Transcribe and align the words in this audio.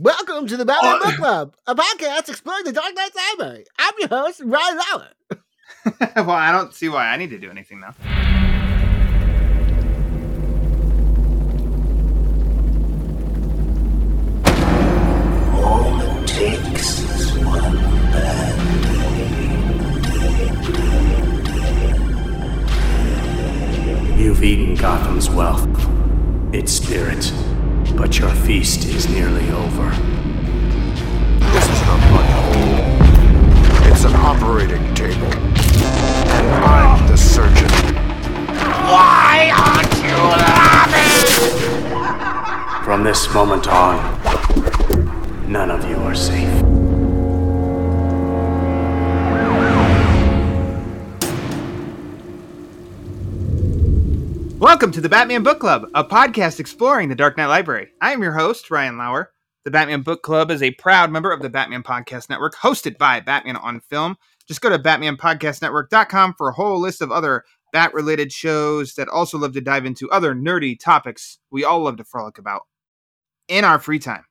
Welcome 0.00 0.46
to 0.46 0.56
the 0.56 0.64
Batman 0.64 0.98
oh. 1.02 1.04
Book 1.04 1.16
Club, 1.16 1.54
a 1.66 1.74
podcast 1.74 2.30
exploring 2.30 2.64
the 2.64 2.72
Dark 2.72 2.94
Knight's 2.96 3.14
library. 3.14 3.66
I'm 3.78 3.92
your 3.98 4.08
host, 4.08 4.40
Ryan 4.42 4.78
Lauer. 4.78 5.08
well, 6.16 6.30
I 6.30 6.50
don't 6.52 6.72
see 6.72 6.88
why 6.88 7.08
I 7.08 7.18
need 7.18 7.28
to 7.28 7.38
do 7.38 7.50
anything 7.50 7.80
now. 7.80 7.94
All 15.62 16.00
it 16.00 16.26
takes 16.26 17.00
is 17.00 17.32
one 17.44 17.76
bad 18.10 18.56
day. 24.16 24.22
You've 24.22 24.42
eaten 24.42 24.76
Gotham's 24.76 25.28
wealth, 25.28 25.68
its 26.54 26.72
spirit, 26.72 27.30
but 28.00 28.18
your 28.18 28.30
feast 28.30 28.86
is 28.86 29.10
nearly 29.10 29.50
over. 29.50 29.90
This 31.52 31.64
is 31.68 31.82
not 31.82 32.00
my 32.10 32.24
home. 32.32 33.92
It's 33.92 34.04
an 34.04 34.14
operating 34.14 34.94
table. 34.94 35.26
And 35.26 36.64
I'm 36.64 37.06
the 37.06 37.16
surgeon. 37.18 37.68
Why 38.88 39.52
aren't 39.54 39.94
you 40.02 40.16
laughing? 40.48 41.14
From 42.86 43.04
this 43.04 43.30
moment 43.34 43.68
on, 43.68 43.98
none 45.46 45.70
of 45.70 45.86
you 45.86 45.96
are 45.96 46.14
safe. 46.14 46.79
Welcome 54.60 54.92
to 54.92 55.00
the 55.00 55.08
Batman 55.08 55.42
Book 55.42 55.58
Club, 55.58 55.88
a 55.94 56.04
podcast 56.04 56.60
exploring 56.60 57.08
the 57.08 57.14
Dark 57.14 57.38
Knight 57.38 57.46
Library. 57.46 57.88
I 58.02 58.12
am 58.12 58.22
your 58.22 58.34
host, 58.34 58.70
Ryan 58.70 58.98
Lauer. 58.98 59.32
The 59.64 59.70
Batman 59.70 60.02
Book 60.02 60.22
Club 60.22 60.50
is 60.50 60.62
a 60.62 60.72
proud 60.72 61.10
member 61.10 61.32
of 61.32 61.40
the 61.40 61.48
Batman 61.48 61.82
Podcast 61.82 62.28
Network, 62.28 62.54
hosted 62.56 62.98
by 62.98 63.20
Batman 63.20 63.56
on 63.56 63.80
Film. 63.80 64.18
Just 64.46 64.60
go 64.60 64.68
to 64.68 64.78
BatmanPodcastNetwork.com 64.78 66.34
for 66.36 66.50
a 66.50 66.52
whole 66.52 66.78
list 66.78 67.00
of 67.00 67.10
other 67.10 67.44
bat 67.72 67.94
related 67.94 68.32
shows 68.32 68.96
that 68.96 69.08
also 69.08 69.38
love 69.38 69.54
to 69.54 69.62
dive 69.62 69.86
into 69.86 70.10
other 70.10 70.34
nerdy 70.34 70.78
topics 70.78 71.38
we 71.50 71.64
all 71.64 71.80
love 71.80 71.96
to 71.96 72.04
frolic 72.04 72.36
about 72.36 72.64
in 73.48 73.64
our 73.64 73.78
free 73.78 73.98
time. 73.98 74.26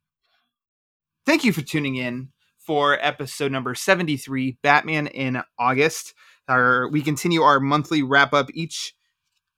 Thank 1.26 1.44
you 1.44 1.52
for 1.52 1.64
tuning 1.64 1.96
in 1.96 2.30
for 2.60 3.04
episode 3.04 3.52
number 3.52 3.74
73, 3.74 4.60
Batman 4.62 5.08
in 5.08 5.42
August. 5.58 6.14
Our, 6.48 6.88
we 6.88 7.02
continue 7.02 7.42
our 7.42 7.60
monthly 7.60 8.04
wrap 8.04 8.32
up 8.32 8.50
each 8.54 8.94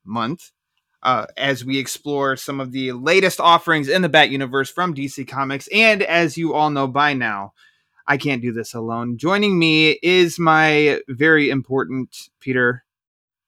month 0.05 0.53
uh, 1.03 1.25
as 1.37 1.65
we 1.65 1.77
explore 1.77 2.35
some 2.35 2.59
of 2.59 2.71
the 2.71 2.91
latest 2.91 3.39
offerings 3.39 3.89
in 3.89 4.01
the 4.01 4.09
Bat 4.09 4.29
universe 4.29 4.69
from 4.69 4.93
DC 4.93 5.27
Comics. 5.27 5.67
And 5.73 6.03
as 6.03 6.37
you 6.37 6.53
all 6.53 6.69
know 6.69 6.87
by 6.87 7.13
now, 7.13 7.53
I 8.07 8.17
can't 8.17 8.41
do 8.41 8.51
this 8.51 8.73
alone. 8.73 9.17
Joining 9.17 9.57
me 9.57 9.99
is 10.03 10.39
my 10.39 10.99
very 11.07 11.49
important 11.49 12.29
Peter. 12.39 12.83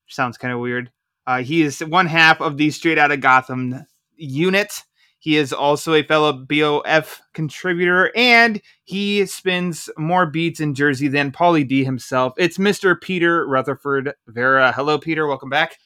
Sounds 0.07 0.37
kind 0.37 0.53
of 0.53 0.59
weird. 0.59 0.91
Uh, 1.25 1.41
he 1.41 1.61
is 1.61 1.79
one 1.79 2.07
half 2.07 2.41
of 2.41 2.57
the 2.57 2.69
Straight 2.71 2.97
Outta 2.97 3.17
Gotham 3.17 3.85
unit. 4.15 4.83
He 5.19 5.37
is 5.37 5.53
also 5.53 5.93
a 5.93 6.03
fellow 6.03 6.33
BOF 6.33 7.21
contributor, 7.33 8.11
and 8.13 8.61
he 8.83 9.25
spins 9.25 9.89
more 9.97 10.25
beats 10.25 10.59
in 10.59 10.75
Jersey 10.75 11.07
than 11.07 11.31
Pauly 11.31 11.65
D 11.65 11.85
himself. 11.85 12.33
It's 12.37 12.57
Mr. 12.57 12.99
Peter 12.99 13.47
Rutherford 13.47 14.15
Verra. 14.27 14.73
Hello, 14.73 14.97
Peter. 14.97 15.25
Welcome 15.25 15.49
back. 15.49 15.77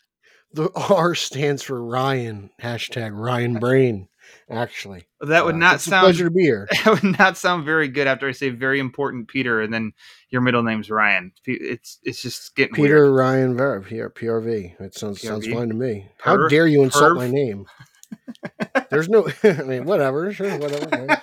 The 0.54 0.70
R 0.76 1.14
stands 1.16 1.62
for 1.64 1.84
Ryan. 1.84 2.50
Hashtag 2.62 3.12
Ryan 3.14 3.56
Brain. 3.60 4.08
Actually, 4.50 5.08
That 5.22 5.46
would 5.46 5.56
Uh, 5.56 5.60
not 5.60 5.76
it's 5.76 5.86
sound 5.86 6.04
a 6.06 6.08
pleasure 6.08 6.26
to 6.26 6.32
be 6.32 6.42
here. 6.42 6.68
that 6.84 7.02
would 7.02 7.18
not 7.18 7.38
sound 7.38 7.64
very 7.66 7.88
good 7.88 8.08
after 8.08 8.28
I 8.28 8.32
say 8.34 8.50
very 8.50 8.80
important 8.80 9.30
Peter 9.30 9.62
and 9.62 9.74
then 9.74 9.94
your 10.30 10.42
middle 10.42 10.64
name's 10.64 10.90
Ryan. 10.90 11.32
It's 11.46 12.00
it's 12.04 12.22
just 12.22 12.54
getting 12.56 12.76
Peter 12.76 13.04
weird. 13.06 13.16
Ryan 13.16 13.56
Verra 13.58 13.84
here, 13.86 14.10
PRV. 14.10 14.80
It 14.82 14.96
sounds 14.96 15.22
sounds 15.22 15.48
fine 15.48 15.70
to 15.70 15.74
me. 15.74 16.10
How 16.20 16.48
dare 16.48 16.68
you 16.68 16.84
insult 16.84 17.14
Perv? 17.14 17.18
my 17.18 17.30
name? 17.30 17.66
There's 18.90 19.08
no. 19.10 19.28
I 19.44 19.64
mean, 19.64 19.86
whatever. 19.86 20.32
Sure, 20.34 20.58
whatever. 20.58 21.22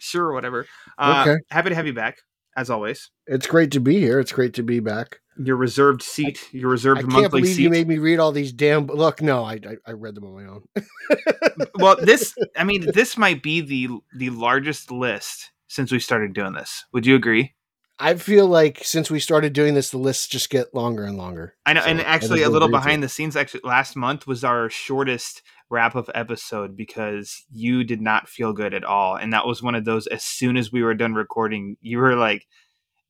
sure, 0.00 0.32
whatever. 0.32 0.66
Uh, 0.98 1.24
Okay. 1.26 1.40
Happy 1.50 1.68
to 1.70 1.74
have 1.76 1.86
you 1.86 1.94
back, 1.94 2.18
as 2.56 2.70
always. 2.70 3.10
It's 3.26 3.46
great 3.46 3.70
to 3.72 3.80
be 3.80 3.98
here. 3.98 4.20
It's 4.20 4.32
great 4.32 4.54
to 4.54 4.62
be 4.62 4.80
back. 4.80 5.20
Your 5.38 5.56
reserved 5.56 6.02
seat, 6.02 6.48
your 6.52 6.70
reserved 6.70 6.98
I 6.98 7.02
can't 7.02 7.12
monthly 7.12 7.40
believe 7.40 7.56
seat. 7.56 7.62
you 7.62 7.70
made 7.70 7.88
me 7.88 7.98
read 7.98 8.18
all 8.18 8.32
these 8.32 8.52
damn. 8.52 8.86
Look, 8.86 9.22
no, 9.22 9.44
I 9.44 9.54
I, 9.54 9.76
I 9.86 9.92
read 9.92 10.14
them 10.14 10.24
on 10.24 10.34
my 10.34 10.50
own. 10.50 11.66
well, 11.76 11.96
this 11.96 12.34
I 12.56 12.64
mean, 12.64 12.90
this 12.92 13.16
might 13.16 13.42
be 13.42 13.60
the 13.60 13.88
the 14.16 14.30
largest 14.30 14.90
list 14.90 15.50
since 15.68 15.90
we 15.92 15.98
started 15.98 16.34
doing 16.34 16.52
this. 16.52 16.84
Would 16.92 17.06
you 17.06 17.14
agree? 17.14 17.54
I 18.00 18.14
feel 18.14 18.46
like 18.46 18.82
since 18.82 19.10
we 19.10 19.20
started 19.20 19.52
doing 19.52 19.74
this, 19.74 19.90
the 19.90 19.98
lists 19.98 20.26
just 20.26 20.48
get 20.48 20.74
longer 20.74 21.04
and 21.04 21.18
longer. 21.18 21.54
I 21.66 21.74
know, 21.74 21.82
So, 21.82 21.88
and 21.88 22.00
actually, 22.00 22.42
a 22.42 22.48
little 22.48 22.70
behind 22.70 23.02
the 23.02 23.08
scenes. 23.08 23.36
Actually, 23.36 23.60
last 23.64 23.94
month 23.94 24.26
was 24.26 24.42
our 24.42 24.70
shortest 24.70 25.42
wrap 25.68 25.94
up 25.94 26.08
episode 26.14 26.76
because 26.76 27.44
you 27.52 27.84
did 27.84 28.00
not 28.00 28.28
feel 28.28 28.54
good 28.54 28.72
at 28.72 28.84
all, 28.84 29.16
and 29.16 29.32
that 29.34 29.46
was 29.46 29.62
one 29.62 29.74
of 29.74 29.84
those. 29.84 30.06
As 30.06 30.24
soon 30.24 30.56
as 30.56 30.72
we 30.72 30.82
were 30.82 30.94
done 30.94 31.12
recording, 31.14 31.76
you 31.82 31.98
were 31.98 32.16
like, 32.16 32.46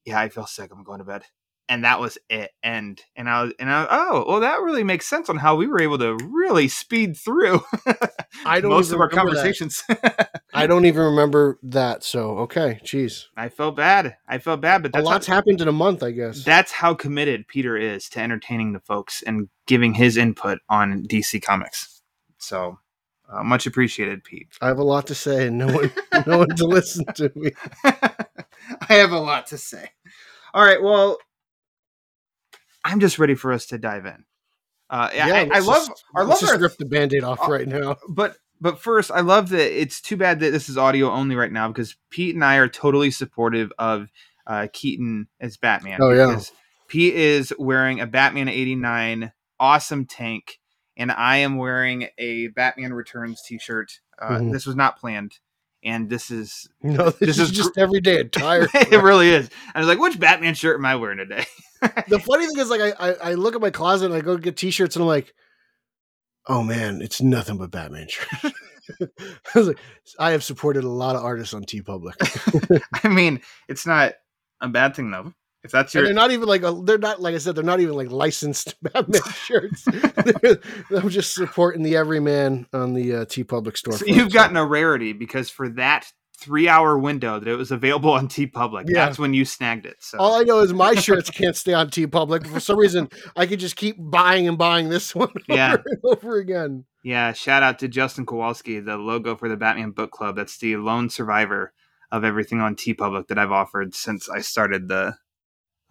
"Yeah, 0.04 0.18
I 0.18 0.28
feel 0.28 0.46
sick. 0.46 0.72
I'm 0.72 0.82
going 0.82 0.98
to 0.98 1.04
bed," 1.04 1.22
and 1.70 1.84
that 1.84 2.00
was 2.00 2.18
it. 2.28 2.50
And 2.62 3.00
and 3.16 3.30
I 3.30 3.44
was 3.44 3.54
and 3.58 3.70
I 3.70 3.86
oh 3.88 4.24
well, 4.28 4.40
that 4.40 4.60
really 4.60 4.82
makes 4.82 5.06
sense 5.06 5.30
on 5.30 5.36
how 5.36 5.54
we 5.54 5.68
were 5.68 5.80
able 5.80 5.98
to 5.98 6.18
really 6.28 6.68
speed 6.68 7.16
through 7.16 7.62
I 8.44 8.60
don't 8.60 8.70
most 8.70 8.90
of 8.90 9.00
our 9.00 9.08
conversations. 9.08 9.82
I 10.52 10.66
don't 10.66 10.84
even 10.84 11.02
remember 11.02 11.58
that. 11.62 12.02
So 12.02 12.38
okay, 12.38 12.80
jeez, 12.84 13.26
I 13.36 13.48
felt 13.48 13.76
bad. 13.76 14.16
I 14.28 14.38
felt 14.38 14.60
bad, 14.60 14.82
but 14.82 14.90
a 14.90 14.92
that's 14.94 15.06
lot's 15.06 15.26
how, 15.28 15.36
happened 15.36 15.60
in 15.60 15.68
a 15.68 15.72
month, 15.72 16.02
I 16.02 16.10
guess. 16.10 16.44
that's 16.44 16.72
how 16.72 16.92
committed 16.92 17.46
Peter 17.46 17.76
is 17.76 18.08
to 18.10 18.20
entertaining 18.20 18.72
the 18.72 18.80
folks 18.80 19.22
and 19.22 19.48
giving 19.66 19.94
his 19.94 20.16
input 20.16 20.58
on 20.68 21.04
DC 21.04 21.40
Comics. 21.40 22.02
So 22.38 22.78
uh, 23.32 23.44
much 23.44 23.66
appreciated, 23.66 24.24
Pete. 24.24 24.48
I 24.60 24.66
have 24.66 24.78
a 24.78 24.84
lot 24.84 25.06
to 25.06 25.14
say, 25.14 25.46
and 25.46 25.56
no 25.56 25.68
one, 25.68 25.92
no 26.26 26.38
one 26.38 26.48
to 26.56 26.64
listen 26.64 27.04
to 27.14 27.30
me. 27.36 27.52
I 27.84 28.94
have 28.94 29.12
a 29.12 29.20
lot 29.20 29.46
to 29.48 29.58
say. 29.58 29.90
All 30.52 30.64
right, 30.64 30.82
well, 30.82 31.18
I'm 32.84 33.00
just 33.00 33.18
ready 33.18 33.34
for 33.34 33.52
us 33.52 33.66
to 33.66 33.78
dive 33.78 34.06
in. 34.06 34.24
Uh, 34.88 35.08
yeah, 35.14 35.26
I, 35.52 35.56
I 35.56 35.58
love, 35.60 35.86
just- 35.86 36.04
I 36.16 36.20
let's 36.22 36.30
love 36.30 36.40
just 36.40 36.52
our 36.52 36.58
rip 36.58 36.76
the 36.76 36.84
band-aid 36.86 37.22
off 37.22 37.40
uh, 37.46 37.50
right 37.52 37.68
now. 37.68 37.96
but 38.08 38.36
but 38.60 38.78
first 38.80 39.10
i 39.12 39.20
love 39.20 39.48
that 39.50 39.80
it's 39.80 40.00
too 40.00 40.16
bad 40.16 40.40
that 40.40 40.50
this 40.50 40.68
is 40.68 40.76
audio 40.76 41.10
only 41.10 41.34
right 41.36 41.52
now 41.52 41.68
because 41.68 41.96
pete 42.10 42.34
and 42.34 42.44
i 42.44 42.56
are 42.56 42.68
totally 42.68 43.10
supportive 43.10 43.72
of 43.78 44.10
uh 44.48 44.66
keaton 44.72 45.28
as 45.40 45.56
batman 45.56 45.98
Oh, 46.02 46.10
yeah. 46.10 46.38
pete 46.88 47.14
is 47.14 47.54
wearing 47.58 48.00
a 48.00 48.06
batman 48.06 48.48
89 48.48 49.32
awesome 49.60 50.04
tank 50.06 50.58
and 50.96 51.10
i 51.12 51.36
am 51.38 51.56
wearing 51.56 52.08
a 52.18 52.48
batman 52.48 52.92
returns 52.92 53.40
t-shirt 53.46 54.00
uh, 54.20 54.32
Mhm. 54.38 54.52
this 54.52 54.66
was 54.66 54.74
not 54.76 54.98
planned 54.98 55.38
and 55.84 56.08
this 56.10 56.30
is 56.30 56.68
No, 56.82 57.10
this, 57.10 57.18
this 57.18 57.38
is, 57.38 57.50
is 57.50 57.56
just 57.56 57.78
everyday 57.78 58.16
attire. 58.20 58.68
it 58.74 59.02
really 59.02 59.30
is 59.30 59.50
i 59.74 59.78
was 59.78 59.88
like 59.88 59.98
which 59.98 60.18
batman 60.18 60.54
shirt 60.54 60.78
am 60.78 60.84
i 60.84 60.96
wearing 60.96 61.18
today 61.18 61.44
the 62.08 62.18
funny 62.18 62.46
thing 62.46 62.58
is, 62.58 62.68
like, 62.68 62.80
I, 62.80 62.92
I 62.92 63.14
I 63.30 63.34
look 63.34 63.54
at 63.54 63.60
my 63.60 63.70
closet 63.70 64.06
and 64.06 64.14
I 64.14 64.20
go 64.20 64.36
get 64.36 64.56
t-shirts, 64.56 64.96
and 64.96 65.02
I'm 65.02 65.08
like, 65.08 65.32
oh 66.46 66.62
man, 66.62 67.00
it's 67.00 67.22
nothing 67.22 67.56
but 67.56 67.70
Batman 67.70 68.06
shirts. 68.08 68.54
I 69.00 69.58
was 69.58 69.68
like, 69.68 69.78
I 70.18 70.32
have 70.32 70.44
supported 70.44 70.84
a 70.84 70.88
lot 70.88 71.16
of 71.16 71.24
artists 71.24 71.54
on 71.54 71.64
TeePublic. 71.64 72.80
i 73.04 73.08
mean 73.08 73.40
it's 73.68 73.86
not 73.86 74.14
a 74.60 74.68
bad 74.68 74.94
thing 74.96 75.10
though 75.10 75.32
if 75.62 75.70
that's 75.70 75.94
And 75.94 76.06
they're 76.06 76.14
not 76.14 76.30
even 76.30 76.48
like 76.48 76.62
a, 76.62 76.72
they're 76.84 76.98
not 76.98 77.20
like 77.20 77.34
I 77.34 77.38
said 77.38 77.54
they're 77.54 77.64
not 77.64 77.80
even 77.80 77.94
like 77.94 78.10
licensed 78.10 78.74
Batman 78.82 79.20
shirts. 79.34 79.84
I'm 80.90 81.08
just 81.08 81.34
supporting 81.34 81.82
the 81.82 81.96
everyman 81.96 82.66
on 82.72 82.94
the 82.94 83.14
uh, 83.16 83.24
TeePublic 83.26 83.76
store. 83.76 83.94
So 83.94 84.06
you've 84.06 84.32
gotten 84.32 84.56
a 84.56 84.64
rarity 84.64 85.12
because 85.12 85.50
for 85.50 85.68
that 85.70 86.10
three 86.38 86.68
hour 86.68 86.98
window 86.98 87.38
that 87.38 87.48
it 87.48 87.56
was 87.56 87.70
available 87.70 88.10
on 88.12 88.26
TeePublic, 88.26 88.84
Yeah. 88.88 89.04
that's 89.06 89.18
when 89.18 89.34
you 89.34 89.44
snagged 89.44 89.84
it. 89.84 89.96
So 90.00 90.16
All 90.18 90.40
I 90.40 90.42
know 90.44 90.60
is 90.60 90.72
my 90.72 90.94
shirts 90.94 91.28
can't 91.40 91.54
stay 91.54 91.74
on 91.74 91.90
TeePublic. 91.90 92.46
For 92.46 92.60
some 92.60 92.78
reason, 92.78 93.10
I 93.36 93.46
could 93.46 93.60
just 93.60 93.76
keep 93.76 93.96
buying 93.98 94.48
and 94.48 94.56
buying 94.56 94.88
this 94.88 95.14
one 95.14 95.30
Yeah. 95.48 95.74
over 95.74 95.82
and 95.86 95.98
over 96.04 96.36
again. 96.38 96.84
yeah, 97.04 97.34
shout 97.34 97.62
out 97.62 97.78
to 97.80 97.88
Justin 97.88 98.24
Kowalski, 98.24 98.80
the 98.80 98.96
logo 98.96 99.36
for 99.36 99.50
the 99.50 99.56
Batman 99.58 99.90
Book 99.90 100.12
Club. 100.12 100.36
That's 100.36 100.56
the 100.56 100.76
lone 100.76 101.10
survivor 101.10 101.74
of 102.10 102.24
everything 102.24 102.60
on 102.60 102.74
TeePublic 102.74 103.28
that 103.28 103.38
I've 103.38 103.52
offered 103.52 103.94
since 103.94 104.28
I 104.30 104.40
started 104.40 104.88
the 104.88 105.16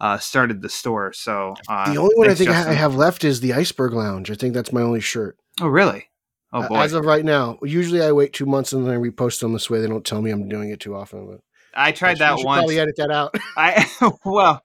uh 0.00 0.18
started 0.18 0.62
the 0.62 0.68
store. 0.68 1.12
So 1.12 1.54
uh, 1.68 1.92
the 1.92 1.98
only 2.00 2.14
one 2.16 2.30
I 2.30 2.34
think 2.34 2.50
I 2.50 2.54
Justin. 2.54 2.72
I 2.72 2.76
have 2.76 2.94
left 2.94 3.24
is 3.24 3.40
the 3.40 3.52
Iceberg 3.52 3.92
Lounge. 3.92 4.30
I 4.30 4.34
think 4.34 4.54
that's 4.54 4.72
my 4.72 4.82
only 4.82 5.00
shirt. 5.00 5.36
Oh 5.60 5.68
really? 5.68 6.08
Oh 6.52 6.66
boy. 6.66 6.78
As 6.78 6.92
of 6.92 7.04
right 7.04 7.24
now, 7.24 7.58
usually 7.62 8.02
I 8.02 8.12
wait 8.12 8.32
two 8.32 8.46
months 8.46 8.72
and 8.72 8.86
then 8.86 8.92
I 8.92 8.96
repost 8.96 9.40
them 9.40 9.52
this 9.52 9.70
way. 9.70 9.80
They 9.80 9.86
don't 9.86 10.04
tell 10.04 10.20
me 10.20 10.30
I'm 10.30 10.48
doing 10.48 10.70
it 10.70 10.80
too 10.80 10.96
often. 10.96 11.26
But 11.26 11.40
I 11.74 11.92
tried 11.92 12.12
you 12.12 12.16
that 12.18 12.38
should 12.38 12.46
once. 12.46 12.60
Probably 12.60 12.80
edit 12.80 12.96
that 12.96 13.10
out. 13.10 13.34
I 13.56 13.86
well, 14.24 14.62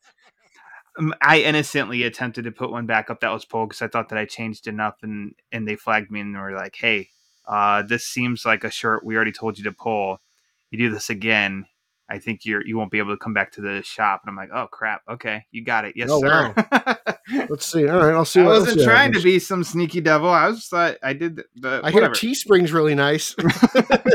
um, 0.97 1.13
I 1.21 1.39
innocently 1.41 2.03
attempted 2.03 2.45
to 2.45 2.51
put 2.51 2.71
one 2.71 2.85
back 2.85 3.09
up 3.09 3.19
that 3.19 3.31
was 3.31 3.45
pulled 3.45 3.69
because 3.69 3.81
I 3.81 3.87
thought 3.87 4.09
that 4.09 4.17
I 4.17 4.25
changed 4.25 4.67
enough, 4.67 4.95
and 5.03 5.33
and 5.51 5.67
they 5.67 5.75
flagged 5.75 6.09
me 6.09 6.21
and 6.21 6.35
were 6.35 6.55
like, 6.55 6.75
"Hey, 6.75 7.09
uh, 7.47 7.83
this 7.83 8.05
seems 8.05 8.45
like 8.45 8.63
a 8.63 8.71
shirt 8.71 9.05
we 9.05 9.15
already 9.15 9.31
told 9.31 9.57
you 9.57 9.63
to 9.65 9.71
pull. 9.71 10.19
you 10.71 10.79
do 10.79 10.89
this 10.89 11.09
again, 11.09 11.65
I 12.09 12.19
think 12.19 12.45
you're 12.45 12.65
you 12.65 12.77
won't 12.77 12.91
be 12.91 12.99
able 12.99 13.13
to 13.13 13.17
come 13.17 13.33
back 13.33 13.51
to 13.53 13.61
the 13.61 13.81
shop." 13.83 14.21
And 14.23 14.29
I'm 14.29 14.35
like, 14.35 14.49
"Oh 14.53 14.67
crap, 14.67 15.01
okay, 15.09 15.45
you 15.51 15.63
got 15.63 15.85
it, 15.85 15.93
yes 15.95 16.09
Oh, 16.11 16.21
sir." 16.21 16.53
Let's 17.49 17.65
see. 17.65 17.87
All 17.87 17.97
right, 17.97 18.13
I'll 18.13 18.25
see. 18.25 18.41
I 18.41 18.45
wasn't 18.45 18.83
trying 18.83 19.13
to 19.13 19.21
be 19.21 19.39
some 19.39 19.63
sneaky 19.63 20.01
devil. 20.01 20.29
I 20.29 20.47
was 20.47 20.57
just 20.57 20.69
thought 20.69 20.97
I 21.01 21.13
did 21.13 21.37
the, 21.37 21.45
the 21.55 21.81
I 21.83 21.91
hear 21.91 22.01
whatever. 22.01 22.15
Teespring's 22.15 22.71
really 22.71 22.95
nice. 22.95 23.35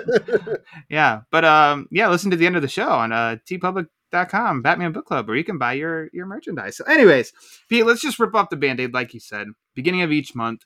yeah, 0.89 1.23
but 1.31 1.45
um, 1.45 1.89
yeah, 1.91 2.09
listen 2.09 2.31
to 2.31 2.37
the 2.37 2.47
end 2.47 2.57
of 2.57 2.63
the 2.63 2.69
show 2.69 2.89
on 2.89 3.13
uh 3.13 3.37
teepublic.com, 3.49 4.63
Batman 4.63 4.93
Book 4.93 5.07
Club, 5.07 5.27
where 5.27 5.37
you 5.37 5.45
can 5.45 5.59
buy 5.59 5.73
your 5.73 6.09
your 6.13 6.27
merchandise. 6.27 6.77
So, 6.77 6.85
anyways, 6.85 7.33
Pete, 7.69 7.87
let's 7.87 8.01
just 8.03 8.19
rip 8.19 8.35
off 8.35 8.51
the 8.51 8.57
band-aid, 8.57 8.95
like 8.95 9.15
you 9.15 9.21
said. 9.21 9.49
Beginning 9.75 10.03
of 10.03 10.13
each 10.13 10.35
month, 10.35 10.65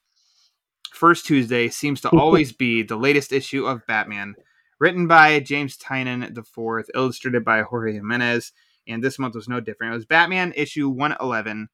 first 0.93 1.27
Tuesday 1.27 1.69
seems 1.69 2.01
to 2.03 2.09
always 2.17 2.53
be 2.53 2.83
the 2.83 2.97
latest 2.97 3.33
issue 3.33 3.67
of 3.67 3.87
Batman, 3.87 4.35
written 4.85 5.07
by 5.07 5.41
James 5.41 5.79
Tynion 5.79 6.23
IV, 6.37 6.91
illustrated 6.95 7.43
by 7.43 7.63
Jorge 7.63 7.95
Jimenez, 7.95 8.53
and 8.87 9.03
this 9.03 9.19
month 9.19 9.35
was 9.35 9.49
no 9.49 9.59
different. 9.59 9.95
It 9.95 9.97
was 9.97 10.05
Batman 10.05 10.53
issue 10.55 10.91
111. 10.91 11.69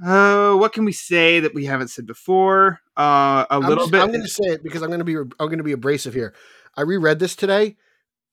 Uh, 0.00 0.54
what 0.54 0.72
can 0.72 0.84
we 0.84 0.92
say 0.92 1.40
that 1.40 1.52
we 1.52 1.64
haven't 1.64 1.88
said 1.88 2.06
before? 2.06 2.78
Uh, 2.96 3.46
a 3.50 3.54
I'm 3.56 3.62
little 3.62 3.78
just- 3.84 3.90
bit. 3.90 4.00
I'm 4.00 4.10
going 4.12 4.22
to 4.22 4.28
say 4.28 4.44
it 4.46 4.62
because 4.62 4.82
I'm 4.82 4.90
going 4.90 5.00
to 5.00 5.04
be 5.04 5.16
I'm 5.16 5.48
going 5.48 5.58
to 5.58 5.64
be 5.64 5.72
abrasive 5.72 6.14
here. 6.14 6.34
I 6.76 6.82
reread 6.82 7.18
this 7.18 7.34
today. 7.34 7.76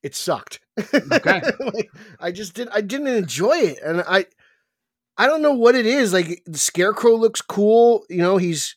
It 0.04 0.14
sucked. 0.16 0.60
Okay. 0.94 1.42
Like, 1.60 1.90
I 2.20 2.32
just 2.32 2.54
did. 2.54 2.70
I 2.70 2.82
didn't 2.82 3.08
enjoy 3.08 3.58
it, 3.58 3.80
and 3.84 4.02
I 4.08 4.28
I 5.18 5.26
don't 5.26 5.42
know 5.42 5.54
what 5.56 5.74
it 5.74 5.88
is. 5.88 6.14
Like 6.14 6.44
the 6.46 6.60
Scarecrow 6.60 7.16
looks 7.16 7.42
cool. 7.42 8.06
You 8.10 8.20
know, 8.20 8.38
he's 8.38 8.76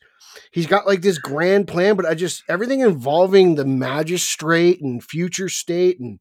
he's 0.51 0.67
got 0.67 0.87
like 0.87 1.01
this 1.01 1.17
grand 1.17 1.67
plan, 1.67 1.95
but 1.95 2.05
I 2.05 2.13
just 2.15 2.43
everything 2.49 2.81
involving 2.81 3.55
the 3.55 3.65
magistrate 3.65 4.81
and 4.81 5.03
future 5.03 5.49
state 5.49 5.99
and 5.99 6.19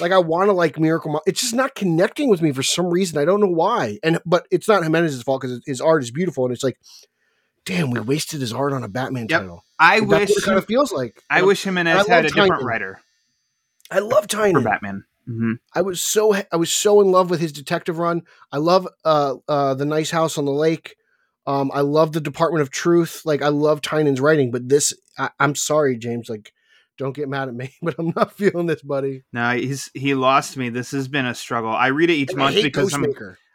like 0.00 0.12
I 0.12 0.18
want 0.18 0.48
to 0.48 0.52
like 0.52 0.78
Miracle. 0.78 1.12
Mo- 1.12 1.20
It's 1.26 1.40
just 1.40 1.54
not 1.54 1.74
connecting 1.74 2.28
with 2.28 2.42
me 2.42 2.52
for 2.52 2.62
some 2.62 2.86
reason. 2.90 3.18
I 3.18 3.24
don't 3.24 3.40
know 3.40 3.46
why. 3.46 3.98
And 4.02 4.18
but 4.26 4.46
it's 4.50 4.66
not 4.68 4.82
Jimenez's 4.82 5.22
fault 5.22 5.42
because 5.42 5.60
his 5.66 5.80
art 5.80 6.02
is 6.02 6.10
beautiful, 6.10 6.44
and 6.44 6.52
it's 6.52 6.64
like, 6.64 6.78
damn, 7.64 7.90
we 7.90 8.00
wasted 8.00 8.40
his 8.40 8.52
art 8.52 8.72
on 8.72 8.82
a 8.82 8.88
Batman 8.88 9.28
Yep. 9.28 9.40
title. 9.40 9.64
I 9.78 9.98
And 9.98 10.08
wish 10.08 10.44
kind 10.44 10.58
of 10.58 10.66
feels 10.66 10.92
like. 10.92 11.22
I 11.30 11.42
wish 11.42 11.62
Jimenez 11.64 12.08
I 12.08 12.12
had 12.12 12.24
a 12.24 12.28
love 12.28 12.34
different 12.34 12.64
writer 12.64 13.00
I 13.90 13.98
love 14.00 14.26
Tiny 14.26 14.52
for 14.54 14.60
Tynion. 14.60 14.64
Batman. 14.64 15.04
hmm 15.26 15.52
I 15.74 15.82
was 15.82 16.00
so 16.00 16.34
I 16.34 16.56
was 16.56 16.72
so 16.72 17.00
in 17.00 17.10
love 17.10 17.30
with 17.30 17.40
his 17.40 17.52
detective 17.52 17.98
run. 17.98 18.22
I 18.50 18.56
love 18.58 18.88
uh 19.04 19.36
uh 19.48 19.74
the 19.74 19.84
nice 19.84 20.10
house 20.10 20.38
on 20.38 20.44
the 20.44 20.52
lake. 20.52 20.96
Um, 21.46 21.70
I 21.74 21.80
love 21.80 22.12
the 22.12 22.20
Department 22.20 22.62
of 22.62 22.70
Truth. 22.70 23.22
Like 23.24 23.42
I 23.42 23.48
love 23.48 23.80
Tynion's 23.82 24.20
writing, 24.20 24.50
but 24.50 24.68
this 24.68 24.94
I, 25.18 25.30
I'm 25.38 25.54
sorry, 25.54 25.96
James. 25.98 26.28
Like, 26.30 26.52
don't 26.96 27.14
get 27.14 27.28
mad 27.28 27.48
at 27.48 27.54
me, 27.54 27.74
but 27.82 27.94
I'm 27.98 28.12
not 28.16 28.32
feeling 28.32 28.66
this, 28.66 28.82
buddy. 28.82 29.24
No, 29.32 29.50
he's 29.56 29.90
he 29.94 30.14
lost 30.14 30.56
me. 30.56 30.68
This 30.70 30.90
has 30.92 31.08
been 31.08 31.26
a 31.26 31.34
struggle. 31.34 31.70
I 31.70 31.88
read 31.88 32.10
it 32.10 32.14
each 32.14 32.30
And 32.30 32.38
month 32.38 32.56
because 32.62 32.94
I'm, 32.94 33.04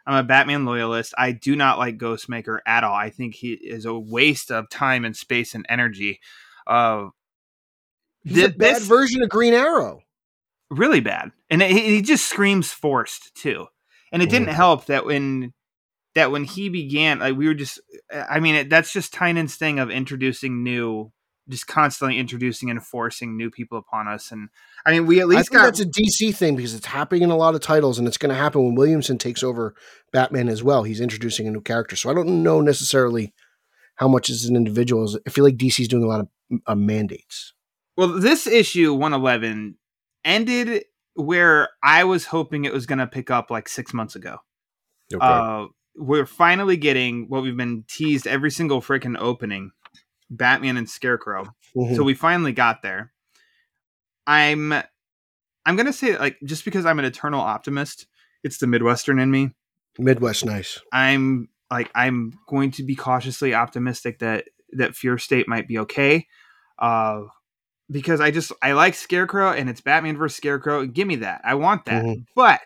I'm 0.06 0.14
a 0.14 0.22
Batman 0.22 0.64
loyalist. 0.66 1.14
I 1.18 1.32
do 1.32 1.56
not 1.56 1.78
like 1.78 1.98
Ghostmaker 1.98 2.58
at 2.66 2.84
all. 2.84 2.94
I 2.94 3.10
think 3.10 3.34
he 3.34 3.52
is 3.54 3.84
a 3.86 3.98
waste 3.98 4.50
of 4.52 4.68
time 4.70 5.04
and 5.04 5.16
space 5.16 5.54
and 5.54 5.66
energy. 5.68 6.20
Uh, 6.66 7.06
He's 8.22 8.34
thi- 8.36 8.44
a 8.44 8.48
bad 8.50 8.76
this- 8.76 8.86
version 8.86 9.22
of 9.22 9.28
Green 9.30 9.54
Arrow. 9.54 10.02
really 10.70 11.00
bad, 11.00 11.32
and 11.50 11.60
he 11.62 12.00
just 12.02 12.26
screams 12.26 12.70
forced 12.72 13.34
too. 13.34 13.66
And 14.12 14.22
it 14.22 14.30
didn't 14.30 14.48
Mhm. 14.48 14.54
help 14.54 14.86
that 14.86 15.04
when 15.06 15.52
that 16.14 16.30
when 16.30 16.44
he 16.44 16.68
began, 16.68 17.18
like 17.20 17.36
we 17.36 17.46
were 17.46 17.54
just. 17.54 17.80
I 18.12 18.40
mean, 18.40 18.54
it, 18.54 18.70
that's 18.70 18.92
just 18.92 19.14
Tynion's 19.14 19.54
thing 19.54 19.78
of 19.78 19.90
introducing 19.90 20.62
new, 20.62 21.12
just 21.48 21.66
constantly 21.66 22.18
introducing 22.18 22.70
and 22.70 22.84
forcing 22.84 23.36
new 23.36 23.50
people 23.50 23.78
upon 23.78 24.08
us. 24.08 24.32
And 24.32 24.48
I 24.84 24.92
mean, 24.92 25.06
we 25.06 25.20
at 25.20 25.24
I 25.24 25.26
least 25.26 25.50
think 25.50 25.60
got 25.60 25.64
that's 25.66 25.80
a 25.80 25.86
DC 25.86 26.34
thing 26.34 26.56
because 26.56 26.74
it's 26.74 26.86
happening 26.86 27.22
in 27.22 27.30
a 27.30 27.36
lot 27.36 27.54
of 27.54 27.60
titles, 27.60 27.98
and 27.98 28.08
it's 28.08 28.18
going 28.18 28.30
to 28.30 28.40
happen 28.40 28.64
when 28.64 28.74
Williamson 28.74 29.18
takes 29.18 29.42
over 29.42 29.74
Batman 30.12 30.48
as 30.48 30.62
well. 30.62 30.82
He's 30.82 31.00
introducing 31.00 31.46
a 31.46 31.50
new 31.50 31.60
character, 31.60 31.96
so 31.96 32.10
I 32.10 32.14
don't 32.14 32.42
know 32.42 32.60
necessarily 32.60 33.32
how 33.96 34.08
much 34.08 34.30
as 34.30 34.44
an 34.46 34.56
individual. 34.56 35.08
I 35.26 35.30
feel 35.30 35.44
like 35.44 35.56
DC's 35.56 35.88
doing 35.88 36.02
a 36.02 36.08
lot 36.08 36.20
of 36.20 36.28
uh, 36.66 36.74
mandates. 36.74 37.52
Well, 37.96 38.08
this 38.08 38.46
issue 38.46 38.94
111 38.94 39.76
ended 40.24 40.84
where 41.14 41.68
I 41.82 42.04
was 42.04 42.26
hoping 42.26 42.64
it 42.64 42.72
was 42.72 42.86
going 42.86 42.98
to 42.98 43.06
pick 43.06 43.30
up 43.30 43.50
like 43.50 43.68
six 43.68 43.92
months 43.92 44.16
ago. 44.16 44.38
Uh, 45.20 45.66
we're 45.96 46.26
finally 46.26 46.76
getting 46.76 47.28
what 47.28 47.42
we've 47.42 47.56
been 47.56 47.84
teased 47.88 48.26
every 48.26 48.50
single 48.50 48.80
freaking 48.80 49.16
opening 49.18 49.72
Batman 50.30 50.76
and 50.76 50.88
Scarecrow. 50.88 51.44
Mhm. 51.76 51.96
So 51.96 52.02
we 52.02 52.14
finally 52.14 52.52
got 52.52 52.82
there. 52.82 53.12
I'm 54.26 54.72
I'm 55.66 55.76
to 55.76 55.92
say 55.92 56.16
like 56.18 56.38
just 56.44 56.64
because 56.64 56.86
I'm 56.86 56.98
an 56.98 57.04
eternal 57.04 57.40
optimist, 57.40 58.06
it's 58.42 58.58
the 58.58 58.66
Midwestern 58.66 59.18
in 59.18 59.30
me. 59.30 59.50
Midwest, 59.98 60.44
nice. 60.44 60.80
I'm 60.92 61.48
like 61.70 61.90
I'm 61.94 62.32
going 62.48 62.70
to 62.72 62.82
be 62.82 62.94
cautiously 62.94 63.54
optimistic 63.54 64.20
that 64.20 64.44
that 64.72 64.94
Fear 64.94 65.18
State 65.18 65.48
might 65.48 65.68
be 65.68 65.78
okay. 65.78 66.26
Uh 66.78 67.22
because 67.90 68.20
I 68.20 68.30
just 68.30 68.52
I 68.62 68.72
like 68.72 68.94
Scarecrow 68.94 69.50
and 69.52 69.68
it's 69.68 69.80
Batman 69.80 70.16
versus 70.16 70.36
Scarecrow. 70.36 70.86
Give 70.86 71.08
me 71.08 71.16
that. 71.16 71.40
I 71.44 71.54
want 71.54 71.86
that. 71.86 72.04
Mhm. 72.04 72.24
But 72.36 72.60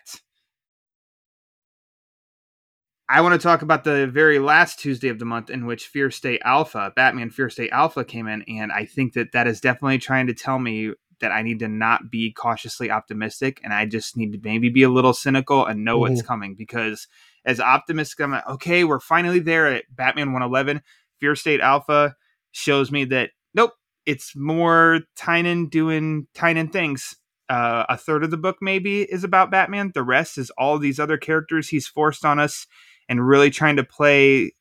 I 3.07 3.21
want 3.21 3.39
to 3.39 3.43
talk 3.43 3.61
about 3.61 3.83
the 3.83 4.07
very 4.07 4.39
last 4.39 4.79
Tuesday 4.79 5.09
of 5.09 5.19
the 5.19 5.25
month 5.25 5.51
in 5.51 5.67
which 5.67 5.87
Fear 5.87 6.09
State 6.09 6.41
Alpha, 6.43 6.91
Batman 6.95 7.29
Fear 7.29 7.51
State 7.51 7.69
Alpha 7.71 8.03
came 8.03 8.27
in 8.27 8.41
and 8.47 8.71
I 8.71 8.85
think 8.85 9.13
that 9.13 9.31
that 9.33 9.45
is 9.45 9.61
definitely 9.61 9.99
trying 9.99 10.25
to 10.27 10.33
tell 10.33 10.57
me 10.57 10.91
that 11.21 11.31
I 11.31 11.43
need 11.43 11.59
to 11.59 11.67
not 11.67 12.09
be 12.09 12.33
cautiously 12.33 12.89
optimistic 12.89 13.61
and 13.63 13.73
I 13.73 13.85
just 13.85 14.17
need 14.17 14.31
to 14.31 14.39
maybe 14.43 14.69
be 14.69 14.81
a 14.81 14.89
little 14.89 15.13
cynical 15.13 15.65
and 15.65 15.85
know 15.85 15.99
what's 15.99 16.23
coming 16.23 16.55
because 16.55 17.07
as 17.45 17.59
optimistic 17.59 18.21
I'm 18.21 18.31
like, 18.31 18.47
okay, 18.47 18.83
we're 18.83 18.99
finally 18.99 19.39
there 19.39 19.67
at 19.67 19.85
Batman 19.95 20.33
111. 20.33 20.81
Fear 21.19 21.35
State 21.35 21.61
Alpha 21.61 22.15
shows 22.53 22.91
me 22.91 23.05
that 23.05 23.29
nope, 23.53 23.73
it's 24.07 24.35
more 24.35 25.01
Tynion 25.15 25.69
doing 25.69 26.27
Tynion 26.33 26.71
things. 26.71 27.15
Uh, 27.47 27.85
a 27.87 27.95
third 27.95 28.23
of 28.23 28.31
the 28.31 28.37
book 28.37 28.57
maybe 28.59 29.03
is 29.03 29.23
about 29.23 29.51
Batman. 29.51 29.91
The 29.93 30.01
rest 30.01 30.39
is 30.39 30.49
all 30.57 30.79
these 30.79 30.99
other 30.99 31.17
characters 31.17 31.69
he's 31.69 31.85
forced 31.85 32.25
on 32.25 32.39
us 32.39 32.65
and 33.09 33.25
really 33.25 33.49
trying 33.49 33.77
to 33.77 33.83
play 33.83 34.53